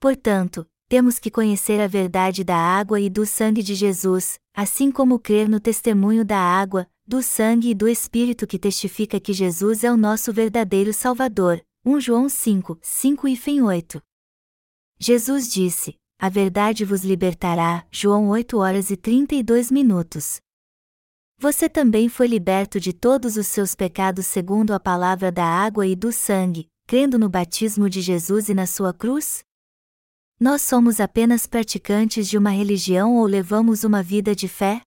Portanto, 0.00 0.66
temos 0.88 1.20
que 1.20 1.30
conhecer 1.30 1.80
a 1.80 1.86
verdade 1.86 2.42
da 2.42 2.56
água 2.56 3.00
e 3.00 3.08
do 3.08 3.24
sangue 3.24 3.62
de 3.62 3.76
Jesus, 3.76 4.40
assim 4.52 4.90
como 4.90 5.20
crer 5.20 5.48
no 5.48 5.60
testemunho 5.60 6.24
da 6.24 6.38
água, 6.38 6.88
do 7.12 7.22
sangue 7.22 7.68
e 7.68 7.74
do 7.74 7.86
Espírito 7.86 8.46
que 8.46 8.58
testifica 8.58 9.20
que 9.20 9.34
Jesus 9.34 9.84
é 9.84 9.92
o 9.92 9.98
nosso 9.98 10.32
verdadeiro 10.32 10.94
Salvador. 10.94 11.62
1 11.84 12.00
João 12.00 12.26
5, 12.26 12.78
5 12.80 13.28
e 13.28 13.36
Fem 13.36 13.60
8. 13.60 14.02
Jesus 14.98 15.52
disse: 15.52 15.94
A 16.18 16.30
verdade 16.30 16.86
vos 16.86 17.04
libertará. 17.04 17.86
João 17.90 18.30
8 18.30 18.56
horas 18.56 18.90
e 18.90 18.96
32 18.96 19.70
minutos. 19.70 20.40
Você 21.36 21.68
também 21.68 22.08
foi 22.08 22.26
liberto 22.26 22.80
de 22.80 22.94
todos 22.94 23.36
os 23.36 23.46
seus 23.46 23.74
pecados 23.74 24.24
segundo 24.24 24.72
a 24.72 24.80
palavra 24.80 25.30
da 25.30 25.44
água 25.44 25.86
e 25.86 25.94
do 25.94 26.10
sangue, 26.10 26.66
crendo 26.86 27.18
no 27.18 27.28
batismo 27.28 27.90
de 27.90 28.00
Jesus 28.00 28.48
e 28.48 28.54
na 28.54 28.66
sua 28.66 28.94
cruz? 28.94 29.44
Nós 30.40 30.62
somos 30.62 30.98
apenas 30.98 31.46
praticantes 31.46 32.26
de 32.26 32.38
uma 32.38 32.48
religião 32.48 33.16
ou 33.16 33.26
levamos 33.26 33.84
uma 33.84 34.02
vida 34.02 34.34
de 34.34 34.48
fé? 34.48 34.80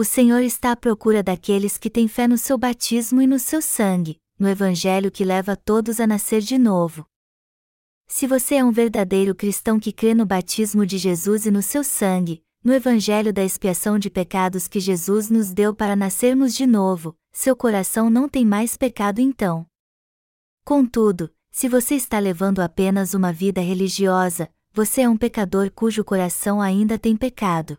O 0.00 0.04
Senhor 0.04 0.42
está 0.42 0.70
à 0.70 0.76
procura 0.76 1.24
daqueles 1.24 1.76
que 1.76 1.90
têm 1.90 2.06
fé 2.06 2.28
no 2.28 2.38
seu 2.38 2.56
batismo 2.56 3.20
e 3.20 3.26
no 3.26 3.36
seu 3.36 3.60
sangue, 3.60 4.16
no 4.38 4.48
Evangelho 4.48 5.10
que 5.10 5.24
leva 5.24 5.56
todos 5.56 5.98
a 5.98 6.06
nascer 6.06 6.40
de 6.40 6.56
novo. 6.56 7.04
Se 8.06 8.24
você 8.24 8.54
é 8.54 8.64
um 8.64 8.70
verdadeiro 8.70 9.34
cristão 9.34 9.80
que 9.80 9.90
crê 9.90 10.14
no 10.14 10.24
batismo 10.24 10.86
de 10.86 10.98
Jesus 10.98 11.46
e 11.46 11.50
no 11.50 11.60
seu 11.60 11.82
sangue, 11.82 12.44
no 12.62 12.72
Evangelho 12.72 13.32
da 13.32 13.42
expiação 13.42 13.98
de 13.98 14.08
pecados 14.08 14.68
que 14.68 14.78
Jesus 14.78 15.30
nos 15.30 15.52
deu 15.52 15.74
para 15.74 15.96
nascermos 15.96 16.54
de 16.54 16.64
novo, 16.64 17.16
seu 17.32 17.56
coração 17.56 18.08
não 18.08 18.28
tem 18.28 18.44
mais 18.44 18.76
pecado 18.76 19.18
então. 19.18 19.66
Contudo, 20.64 21.28
se 21.50 21.68
você 21.68 21.96
está 21.96 22.20
levando 22.20 22.60
apenas 22.60 23.14
uma 23.14 23.32
vida 23.32 23.60
religiosa, 23.60 24.48
você 24.72 25.00
é 25.00 25.08
um 25.08 25.16
pecador 25.16 25.72
cujo 25.72 26.04
coração 26.04 26.60
ainda 26.60 26.96
tem 26.96 27.16
pecado 27.16 27.76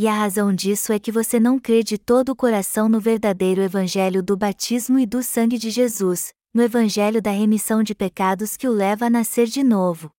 e 0.00 0.08
a 0.08 0.14
razão 0.14 0.50
disso 0.50 0.94
é 0.94 0.98
que 0.98 1.12
você 1.12 1.38
não 1.38 1.58
crê 1.58 1.82
de 1.82 1.98
todo 1.98 2.30
o 2.30 2.34
coração 2.34 2.88
no 2.88 2.98
verdadeiro 2.98 3.60
Evangelho 3.60 4.22
do 4.22 4.34
batismo 4.34 4.98
e 4.98 5.04
do 5.04 5.22
sangue 5.22 5.58
de 5.58 5.68
Jesus, 5.68 6.32
no 6.54 6.62
Evangelho 6.62 7.20
da 7.20 7.30
remissão 7.30 7.82
de 7.82 7.94
pecados 7.94 8.56
que 8.56 8.66
o 8.66 8.72
leva 8.72 9.04
a 9.04 9.10
nascer 9.10 9.46
de 9.46 9.62
novo. 9.62 10.10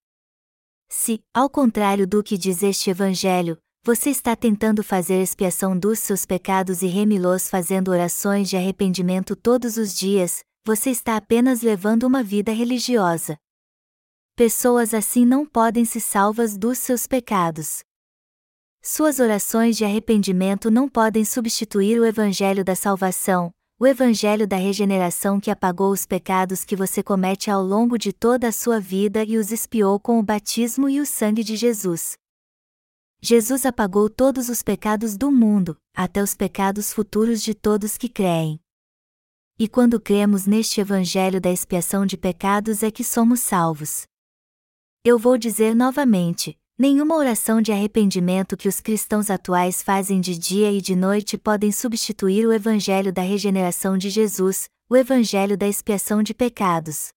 Se, 0.88 1.20
ao 1.34 1.50
contrário 1.50 2.06
do 2.06 2.22
que 2.22 2.38
diz 2.38 2.62
este 2.62 2.92
Evangelho, 2.92 3.58
você 3.84 4.12
está 4.12 4.36
tentando 4.36 4.84
fazer 4.84 5.20
expiação 5.20 5.76
dos 5.76 5.98
seus 5.98 6.28
pecados 6.28 6.84
e 6.84 6.86
remi-los 6.86 7.50
fazendo 7.50 7.90
orações 7.90 8.52
de 8.52 8.56
arrependimento 8.56 9.36
todos 9.36 9.78
os 9.78 9.96
dias, 9.96 10.44
você 10.64 10.92
está 10.92 11.18
apenas 11.18 11.64
levando 11.64 12.04
uma 12.04 12.22
vida 12.22 12.52
religiosa. 12.52 13.36
Pessoas 14.36 14.94
assim 14.94 15.26
não 15.26 15.44
podem 15.44 15.86
se 15.86 16.00
salvas 16.00 16.56
dos 16.56 16.78
seus 16.78 17.08
pecados. 17.08 17.82
Suas 18.84 19.20
orações 19.20 19.78
de 19.78 19.86
arrependimento 19.86 20.72
não 20.72 20.90
podem 20.90 21.24
substituir 21.24 22.00
o 22.00 22.06
Evangelho 22.06 22.66
da 22.66 22.76
salvação, 22.76 23.54
o 23.80 23.86
Evangelho 23.86 24.48
da 24.48 24.56
regeneração 24.56 25.40
que 25.40 25.52
apagou 25.52 25.92
os 25.92 26.08
pecados 26.08 26.66
que 26.66 26.76
você 26.76 27.04
comete 27.04 27.52
ao 27.52 27.62
longo 27.64 27.96
de 27.96 28.12
toda 28.12 28.48
a 28.48 28.52
sua 28.52 28.80
vida 28.80 29.24
e 29.24 29.38
os 29.38 29.52
expiou 29.52 30.00
com 30.00 30.18
o 30.18 30.24
batismo 30.24 30.90
e 30.90 31.00
o 31.00 31.06
sangue 31.06 31.44
de 31.44 31.56
Jesus. 31.56 32.14
Jesus 33.22 33.68
apagou 33.68 34.10
todos 34.10 34.50
os 34.50 34.64
pecados 34.64 35.16
do 35.16 35.32
mundo, 35.32 35.78
até 35.96 36.24
os 36.24 36.34
pecados 36.34 36.92
futuros 36.92 37.44
de 37.44 37.54
todos 37.54 38.00
que 38.00 38.10
creem. 38.10 38.60
E 39.60 39.68
quando 39.68 40.02
cremos 40.02 40.48
neste 40.48 40.82
Evangelho 40.82 41.40
da 41.40 41.52
expiação 41.52 42.04
de 42.04 42.18
pecados 42.18 42.82
é 42.82 42.90
que 42.90 43.04
somos 43.04 43.42
salvos. 43.42 44.06
Eu 45.06 45.20
vou 45.20 45.38
dizer 45.38 45.76
novamente: 45.76 46.58
nenhuma 46.82 47.16
oração 47.16 47.62
de 47.62 47.72
arrependimento 47.72 48.58
que 48.58 48.68
os 48.68 48.82
cristãos 48.82 49.30
atuais 49.30 49.84
fazem 49.84 50.20
de 50.20 50.36
dia 50.36 50.72
e 50.72 50.82
de 50.82 50.96
noite 50.96 51.38
podem 51.38 51.72
substituir 51.72 52.48
o 52.48 52.52
Evangelho 52.52 53.14
da 53.14 53.22
regeneração 53.22 54.00
de 54.00 54.10
Jesus, 54.10 54.68
o 54.90 54.98
Evangelho 54.98 55.56
da 55.56 55.68
expiação 55.68 56.24
de 56.24 56.34
pecados. 56.34 57.10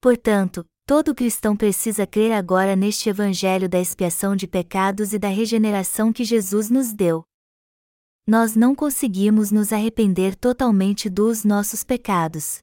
Portanto, 0.00 0.64
todo 0.86 1.14
cristão 1.14 1.54
precisa 1.54 2.06
crer 2.06 2.32
agora 2.32 2.74
neste 2.74 3.10
Evangelho 3.10 3.68
da 3.68 3.78
expiação 3.78 4.34
de 4.34 4.46
pecados 4.46 5.12
e 5.12 5.18
da 5.18 5.28
regeneração 5.28 6.10
que 6.10 6.24
Jesus 6.24 6.70
nos 6.70 6.94
deu. 6.94 7.22
Nós 8.26 8.56
não 8.56 8.74
conseguimos 8.74 9.50
nos 9.50 9.70
arrepender 9.70 10.34
totalmente 10.34 11.10
dos 11.10 11.44
nossos 11.44 11.84
pecados. 11.84 12.60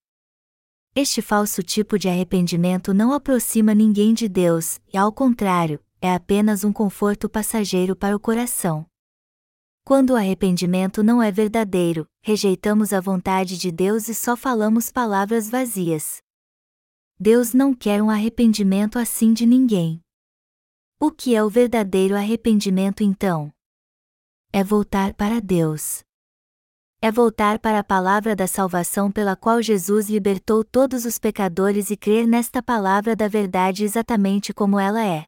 Este 0.95 1.21
falso 1.21 1.61
tipo 1.61 1.99
de 1.99 2.09
arrependimento 2.09 2.95
não 2.95 3.13
aproxima 3.13 3.75
ninguém 3.75 4.11
de 4.11 4.27
Deus, 4.27 4.79
e 4.91 4.97
ao 4.97 5.13
contrário, 5.13 5.79
é 6.01 6.13
apenas 6.13 6.63
um 6.63 6.71
conforto 6.71 7.29
passageiro 7.29 7.95
para 7.95 8.15
o 8.15 8.19
coração. 8.19 8.85
Quando 9.83 10.11
o 10.11 10.15
arrependimento 10.15 11.01
não 11.01 11.21
é 11.21 11.31
verdadeiro, 11.31 12.07
rejeitamos 12.21 12.93
a 12.93 12.99
vontade 13.01 13.57
de 13.57 13.71
Deus 13.71 14.07
e 14.07 14.15
só 14.15 14.35
falamos 14.35 14.91
palavras 14.91 15.49
vazias. 15.49 16.21
Deus 17.19 17.53
não 17.53 17.73
quer 17.73 18.01
um 18.01 18.09
arrependimento 18.09 18.99
assim 18.99 19.33
de 19.33 19.45
ninguém. 19.45 19.99
O 20.99 21.11
que 21.11 21.35
é 21.35 21.43
o 21.43 21.49
verdadeiro 21.49 22.15
arrependimento 22.15 23.03
então? 23.03 23.51
É 24.53 24.63
voltar 24.63 25.13
para 25.13 25.39
Deus 25.39 26.03
é 27.01 27.09
voltar 27.09 27.59
para 27.59 27.79
a 27.79 27.83
palavra 27.83 28.35
da 28.35 28.45
salvação 28.45 29.09
pela 29.09 29.33
qual 29.33 29.61
Jesus 29.61 30.09
libertou 30.09 30.65
todos 30.65 31.05
os 31.05 31.17
pecadores 31.17 31.89
e 31.89 31.95
crer 31.95 32.27
nesta 32.27 32.61
palavra 32.61 33.15
da 33.15 33.27
verdade 33.27 33.85
exatamente 33.85 34.53
como 34.53 34.77
ela 34.77 35.03
é. 35.05 35.23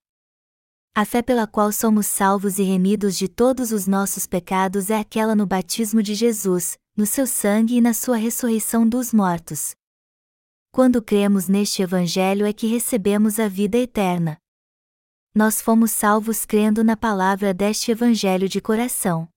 A 0.94 1.06
fé 1.06 1.22
pela 1.22 1.48
qual 1.48 1.72
somos 1.72 2.06
salvos 2.06 2.60
e 2.60 2.64
remidos 2.64 3.18
de 3.18 3.30
todos 3.30 3.72
os 3.72 3.88
nossos 3.88 4.28
pecados 4.28 4.90
é 4.90 5.00
aquela 5.00 5.34
no 5.34 5.48
batismo 5.48 6.04
de 6.04 6.14
Jesus, 6.14 6.78
no 6.98 7.06
seu 7.06 7.26
sangue 7.26 7.76
e 7.76 7.82
na 7.82 7.94
sua 7.94 8.18
ressurreição 8.18 8.86
dos 8.88 9.14
mortos. 9.14 9.74
Quando 10.70 11.02
cremos 11.02 11.48
neste 11.48 11.82
Evangelho 11.82 12.46
é 12.46 12.52
que 12.52 12.68
recebemos 12.68 13.40
a 13.40 13.48
vida 13.48 13.78
eterna. 13.78 14.38
Nós 15.34 15.62
fomos 15.62 15.92
salvos 15.92 16.46
crendo 16.46 16.84
na 16.84 16.98
palavra 16.98 17.54
deste 17.54 17.90
Evangelho 17.90 18.50
de 18.50 18.60
coração. 18.60 19.30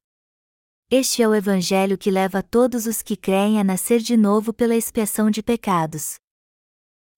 Este 0.91 1.23
é 1.23 1.29
o 1.29 1.35
Evangelho 1.37 1.97
que 1.97 2.11
leva 2.11 2.43
todos 2.43 2.85
os 2.85 3.01
que 3.01 3.17
creem 3.17 3.61
a 3.61 3.65
nascer 3.65 4.01
de 4.01 4.17
novo 4.17 4.53
pela 4.53 4.75
expiação 4.75 5.31
de 5.31 5.41
pecados. 5.41 6.17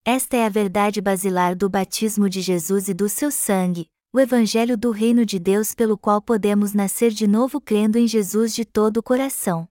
Esta 0.04 0.36
é 0.36 0.44
a 0.44 0.50
verdade 0.50 1.00
basilar 1.00 1.56
do 1.56 1.70
batismo 1.70 2.28
de 2.28 2.42
Jesus 2.42 2.88
e 2.88 2.92
do 2.92 3.08
seu 3.08 3.30
sangue, 3.30 3.88
o 4.16 4.20
Evangelho 4.20 4.78
do 4.78 4.92
Reino 4.92 5.26
de 5.26 5.38
Deus 5.38 5.74
pelo 5.74 5.98
qual 5.98 6.22
podemos 6.22 6.72
nascer 6.72 7.10
de 7.10 7.26
novo 7.26 7.60
crendo 7.60 7.98
em 7.98 8.08
Jesus 8.08 8.54
de 8.54 8.64
todo 8.64 8.96
o 8.96 9.02
coração. 9.02 9.68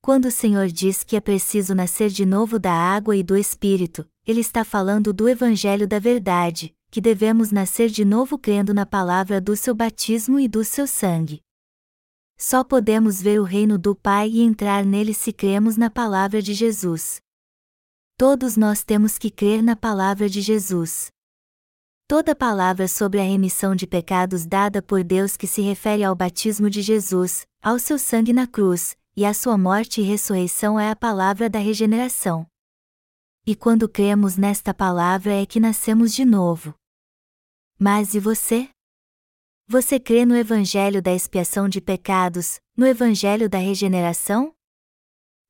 Quando 0.00 0.24
o 0.24 0.30
Senhor 0.30 0.68
diz 0.68 1.04
que 1.04 1.16
é 1.16 1.20
preciso 1.20 1.74
nascer 1.74 2.08
de 2.08 2.24
novo 2.24 2.58
da 2.58 2.72
água 2.72 3.14
e 3.14 3.22
do 3.22 3.36
Espírito, 3.36 4.08
Ele 4.26 4.40
está 4.40 4.64
falando 4.64 5.12
do 5.12 5.28
Evangelho 5.28 5.86
da 5.86 5.98
Verdade, 5.98 6.74
que 6.90 6.98
devemos 6.98 7.52
nascer 7.52 7.90
de 7.90 8.06
novo 8.06 8.38
crendo 8.38 8.72
na 8.72 8.86
palavra 8.86 9.38
do 9.38 9.54
seu 9.54 9.74
batismo 9.74 10.40
e 10.40 10.48
do 10.48 10.64
seu 10.64 10.86
sangue. 10.86 11.42
Só 12.38 12.64
podemos 12.64 13.20
ver 13.20 13.38
o 13.38 13.44
reino 13.44 13.76
do 13.76 13.94
Pai 13.94 14.30
e 14.30 14.40
entrar 14.40 14.82
nele 14.82 15.12
se 15.12 15.30
cremos 15.30 15.76
na 15.76 15.90
palavra 15.90 16.40
de 16.40 16.54
Jesus. 16.54 17.20
Todos 18.16 18.56
nós 18.56 18.82
temos 18.82 19.18
que 19.18 19.30
crer 19.30 19.62
na 19.62 19.76
palavra 19.76 20.26
de 20.26 20.40
Jesus. 20.40 21.11
Toda 22.12 22.36
palavra 22.36 22.86
sobre 22.88 23.20
a 23.20 23.24
remissão 23.24 23.74
de 23.74 23.86
pecados 23.86 24.44
dada 24.44 24.82
por 24.82 25.02
Deus 25.02 25.34
que 25.34 25.46
se 25.46 25.62
refere 25.62 26.04
ao 26.04 26.14
batismo 26.14 26.68
de 26.68 26.82
Jesus, 26.82 27.46
ao 27.62 27.78
seu 27.78 27.98
sangue 27.98 28.34
na 28.34 28.46
cruz, 28.46 28.94
e 29.16 29.24
à 29.24 29.32
sua 29.32 29.56
morte 29.56 30.02
e 30.02 30.04
ressurreição 30.04 30.78
é 30.78 30.90
a 30.90 30.94
palavra 30.94 31.48
da 31.48 31.58
regeneração. 31.58 32.46
E 33.46 33.56
quando 33.56 33.88
cremos 33.88 34.36
nesta 34.36 34.74
palavra 34.74 35.32
é 35.32 35.46
que 35.46 35.58
nascemos 35.58 36.12
de 36.12 36.22
novo. 36.22 36.74
Mas 37.78 38.12
e 38.12 38.20
você? 38.20 38.68
Você 39.66 39.98
crê 39.98 40.26
no 40.26 40.36
Evangelho 40.36 41.00
da 41.00 41.14
expiação 41.14 41.66
de 41.66 41.80
pecados, 41.80 42.60
no 42.76 42.86
Evangelho 42.86 43.48
da 43.48 43.56
regeneração? 43.56 44.54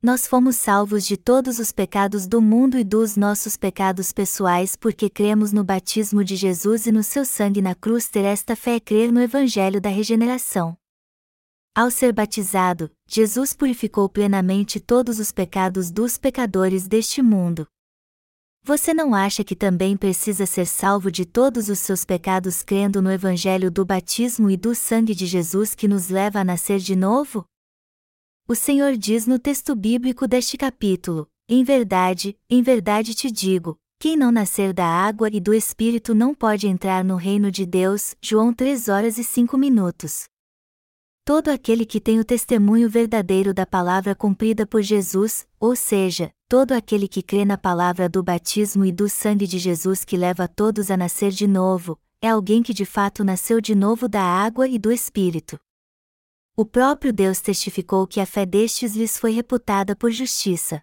Nós 0.02 0.26
fomos 0.26 0.56
salvos 0.56 1.06
de 1.06 1.16
todos 1.16 1.60
os 1.60 1.70
pecados 1.70 2.26
do 2.26 2.42
mundo 2.42 2.76
e 2.76 2.82
dos 2.82 3.16
nossos 3.16 3.56
pecados 3.56 4.10
pessoais 4.12 4.74
porque 4.74 5.08
cremos 5.08 5.52
no 5.52 5.62
batismo 5.62 6.24
de 6.24 6.34
Jesus 6.34 6.86
e 6.86 6.92
no 6.92 7.04
seu 7.04 7.24
sangue 7.24 7.62
na 7.62 7.72
cruz. 7.74 8.08
Ter 8.08 8.24
esta 8.24 8.56
fé 8.56 8.74
é 8.74 8.80
crer 8.80 9.12
no 9.12 9.20
Evangelho 9.20 9.80
da 9.80 9.88
regeneração. 9.88 10.76
Ao 11.72 11.88
ser 11.88 12.12
batizado, 12.12 12.90
Jesus 13.06 13.54
purificou 13.54 14.08
plenamente 14.08 14.80
todos 14.80 15.20
os 15.20 15.30
pecados 15.30 15.90
dos 15.90 16.18
pecadores 16.18 16.88
deste 16.88 17.22
mundo, 17.22 17.66
você 18.64 18.94
não 18.94 19.12
acha 19.12 19.42
que 19.42 19.56
também 19.56 19.96
precisa 19.96 20.46
ser 20.46 20.68
salvo 20.68 21.10
de 21.10 21.24
todos 21.24 21.68
os 21.68 21.80
seus 21.80 22.04
pecados 22.04 22.62
crendo 22.62 23.02
no 23.02 23.10
Evangelho 23.10 23.72
do 23.72 23.84
batismo 23.84 24.48
e 24.48 24.56
do 24.56 24.72
sangue 24.72 25.16
de 25.16 25.26
Jesus 25.26 25.74
que 25.74 25.88
nos 25.88 26.08
leva 26.08 26.38
a 26.38 26.44
nascer 26.44 26.78
de 26.78 26.94
novo? 26.94 27.44
O 28.52 28.54
Senhor 28.54 28.98
diz 28.98 29.26
no 29.26 29.38
texto 29.38 29.74
bíblico 29.74 30.28
deste 30.28 30.58
capítulo: 30.58 31.26
Em 31.48 31.64
verdade, 31.64 32.36
em 32.50 32.62
verdade 32.62 33.14
te 33.14 33.30
digo, 33.30 33.78
quem 33.98 34.14
não 34.14 34.30
nascer 34.30 34.74
da 34.74 34.84
água 34.84 35.30
e 35.32 35.40
do 35.40 35.54
Espírito 35.54 36.14
não 36.14 36.34
pode 36.34 36.68
entrar 36.68 37.02
no 37.02 37.16
reino 37.16 37.50
de 37.50 37.64
Deus. 37.64 38.14
João 38.20 38.52
3 38.52 38.90
horas 38.90 39.16
e 39.16 39.24
5 39.24 39.56
minutos. 39.56 40.24
Todo 41.24 41.48
aquele 41.48 41.86
que 41.86 41.98
tem 41.98 42.20
o 42.20 42.24
testemunho 42.26 42.90
verdadeiro 42.90 43.54
da 43.54 43.64
palavra 43.64 44.14
cumprida 44.14 44.66
por 44.66 44.82
Jesus, 44.82 45.46
ou 45.58 45.74
seja, 45.74 46.30
todo 46.46 46.72
aquele 46.72 47.08
que 47.08 47.22
crê 47.22 47.46
na 47.46 47.56
palavra 47.56 48.06
do 48.06 48.22
batismo 48.22 48.84
e 48.84 48.92
do 48.92 49.08
sangue 49.08 49.46
de 49.46 49.58
Jesus 49.58 50.04
que 50.04 50.14
leva 50.14 50.46
todos 50.46 50.90
a 50.90 50.96
nascer 50.98 51.30
de 51.30 51.46
novo, 51.46 51.98
é 52.20 52.28
alguém 52.28 52.62
que 52.62 52.74
de 52.74 52.84
fato 52.84 53.24
nasceu 53.24 53.62
de 53.62 53.74
novo 53.74 54.10
da 54.10 54.22
água 54.22 54.68
e 54.68 54.78
do 54.78 54.92
Espírito. 54.92 55.58
O 56.62 56.64
próprio 56.64 57.12
Deus 57.12 57.40
testificou 57.40 58.06
que 58.06 58.20
a 58.20 58.24
fé 58.24 58.46
destes 58.46 58.94
lhes 58.94 59.18
foi 59.18 59.32
reputada 59.32 59.96
por 59.96 60.12
justiça. 60.12 60.80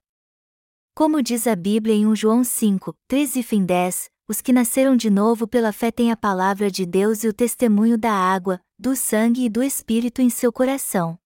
Como 0.93 1.23
diz 1.23 1.47
a 1.47 1.55
Bíblia 1.55 1.95
em 1.95 2.05
1 2.05 2.17
João 2.17 2.43
5, 2.43 2.93
13 3.07 3.45
e 3.49 3.61
10, 3.61 4.09
os 4.27 4.41
que 4.41 4.51
nasceram 4.51 4.97
de 4.97 5.09
novo 5.09 5.47
pela 5.47 5.71
fé 5.71 5.89
têm 5.89 6.11
a 6.11 6.17
palavra 6.17 6.69
de 6.69 6.85
Deus 6.85 7.23
e 7.23 7.29
o 7.29 7.33
testemunho 7.33 7.97
da 7.97 8.11
água, 8.11 8.59
do 8.77 8.93
sangue 8.93 9.45
e 9.45 9.49
do 9.49 9.63
Espírito 9.63 10.21
em 10.21 10.29
seu 10.29 10.51
coração. 10.51 11.17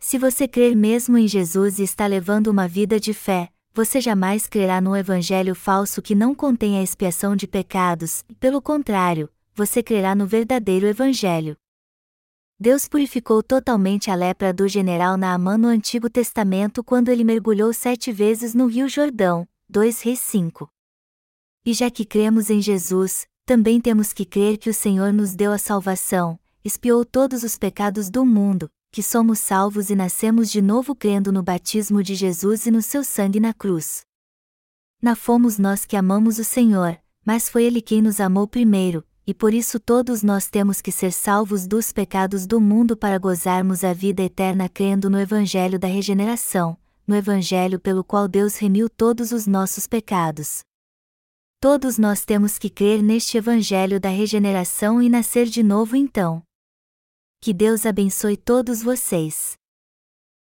Se 0.00 0.18
você 0.18 0.48
crer 0.48 0.74
mesmo 0.74 1.16
em 1.16 1.28
Jesus 1.28 1.78
e 1.78 1.84
está 1.84 2.04
levando 2.08 2.48
uma 2.48 2.66
vida 2.66 2.98
de 2.98 3.14
fé, 3.14 3.48
você 3.72 4.00
jamais 4.00 4.48
crerá 4.48 4.80
num 4.80 4.96
evangelho 4.96 5.54
falso 5.54 6.02
que 6.02 6.16
não 6.16 6.34
contém 6.34 6.80
a 6.80 6.82
expiação 6.82 7.36
de 7.36 7.46
pecados, 7.46 8.24
pelo 8.40 8.60
contrário, 8.60 9.30
você 9.54 9.84
crerá 9.84 10.16
no 10.16 10.26
verdadeiro 10.26 10.84
evangelho. 10.88 11.56
Deus 12.62 12.86
purificou 12.86 13.42
totalmente 13.42 14.08
a 14.08 14.14
lepra 14.14 14.52
do 14.52 14.68
general 14.68 15.16
Naamã 15.16 15.58
no 15.58 15.66
Antigo 15.66 16.08
Testamento 16.08 16.84
quando 16.84 17.08
ele 17.08 17.24
mergulhou 17.24 17.72
sete 17.72 18.12
vezes 18.12 18.54
no 18.54 18.66
Rio 18.66 18.88
Jordão, 18.88 19.48
2 19.68 20.00
Reis 20.02 20.20
5. 20.20 20.68
E 21.66 21.74
já 21.74 21.90
que 21.90 22.04
cremos 22.04 22.50
em 22.50 22.62
Jesus, 22.62 23.26
também 23.44 23.80
temos 23.80 24.12
que 24.12 24.24
crer 24.24 24.58
que 24.58 24.70
o 24.70 24.74
Senhor 24.74 25.12
nos 25.12 25.34
deu 25.34 25.50
a 25.50 25.58
salvação, 25.58 26.38
expiou 26.64 27.04
todos 27.04 27.42
os 27.42 27.58
pecados 27.58 28.08
do 28.08 28.24
mundo, 28.24 28.70
que 28.92 29.02
somos 29.02 29.40
salvos 29.40 29.90
e 29.90 29.96
nascemos 29.96 30.48
de 30.48 30.62
novo 30.62 30.94
crendo 30.94 31.32
no 31.32 31.42
batismo 31.42 32.00
de 32.00 32.14
Jesus 32.14 32.64
e 32.66 32.70
no 32.70 32.80
seu 32.80 33.02
sangue 33.02 33.40
na 33.40 33.52
cruz. 33.52 34.02
Não 35.02 35.16
fomos 35.16 35.58
nós 35.58 35.84
que 35.84 35.96
amamos 35.96 36.38
o 36.38 36.44
Senhor, 36.44 36.96
mas 37.26 37.48
foi 37.48 37.64
Ele 37.64 37.82
quem 37.82 38.00
nos 38.00 38.20
amou 38.20 38.46
primeiro, 38.46 39.04
e 39.26 39.32
por 39.32 39.54
isso 39.54 39.78
todos 39.78 40.22
nós 40.22 40.48
temos 40.48 40.80
que 40.80 40.90
ser 40.90 41.12
salvos 41.12 41.66
dos 41.66 41.92
pecados 41.92 42.46
do 42.46 42.60
mundo 42.60 42.96
para 42.96 43.18
gozarmos 43.18 43.84
a 43.84 43.92
vida 43.92 44.22
eterna 44.22 44.68
crendo 44.68 45.08
no 45.08 45.20
Evangelho 45.20 45.78
da 45.78 45.86
regeneração, 45.86 46.76
no 47.06 47.14
Evangelho 47.14 47.78
pelo 47.78 48.02
qual 48.02 48.26
Deus 48.26 48.56
remiu 48.56 48.90
todos 48.90 49.30
os 49.30 49.46
nossos 49.46 49.86
pecados. 49.86 50.62
Todos 51.60 51.96
nós 51.96 52.24
temos 52.24 52.58
que 52.58 52.68
crer 52.68 53.00
neste 53.02 53.38
Evangelho 53.38 54.00
da 54.00 54.08
regeneração 54.08 55.00
e 55.00 55.08
nascer 55.08 55.46
de 55.46 55.62
novo 55.62 55.94
então. 55.94 56.42
Que 57.40 57.52
Deus 57.52 57.86
abençoe 57.86 58.36
todos 58.36 58.82
vocês. 58.82 59.56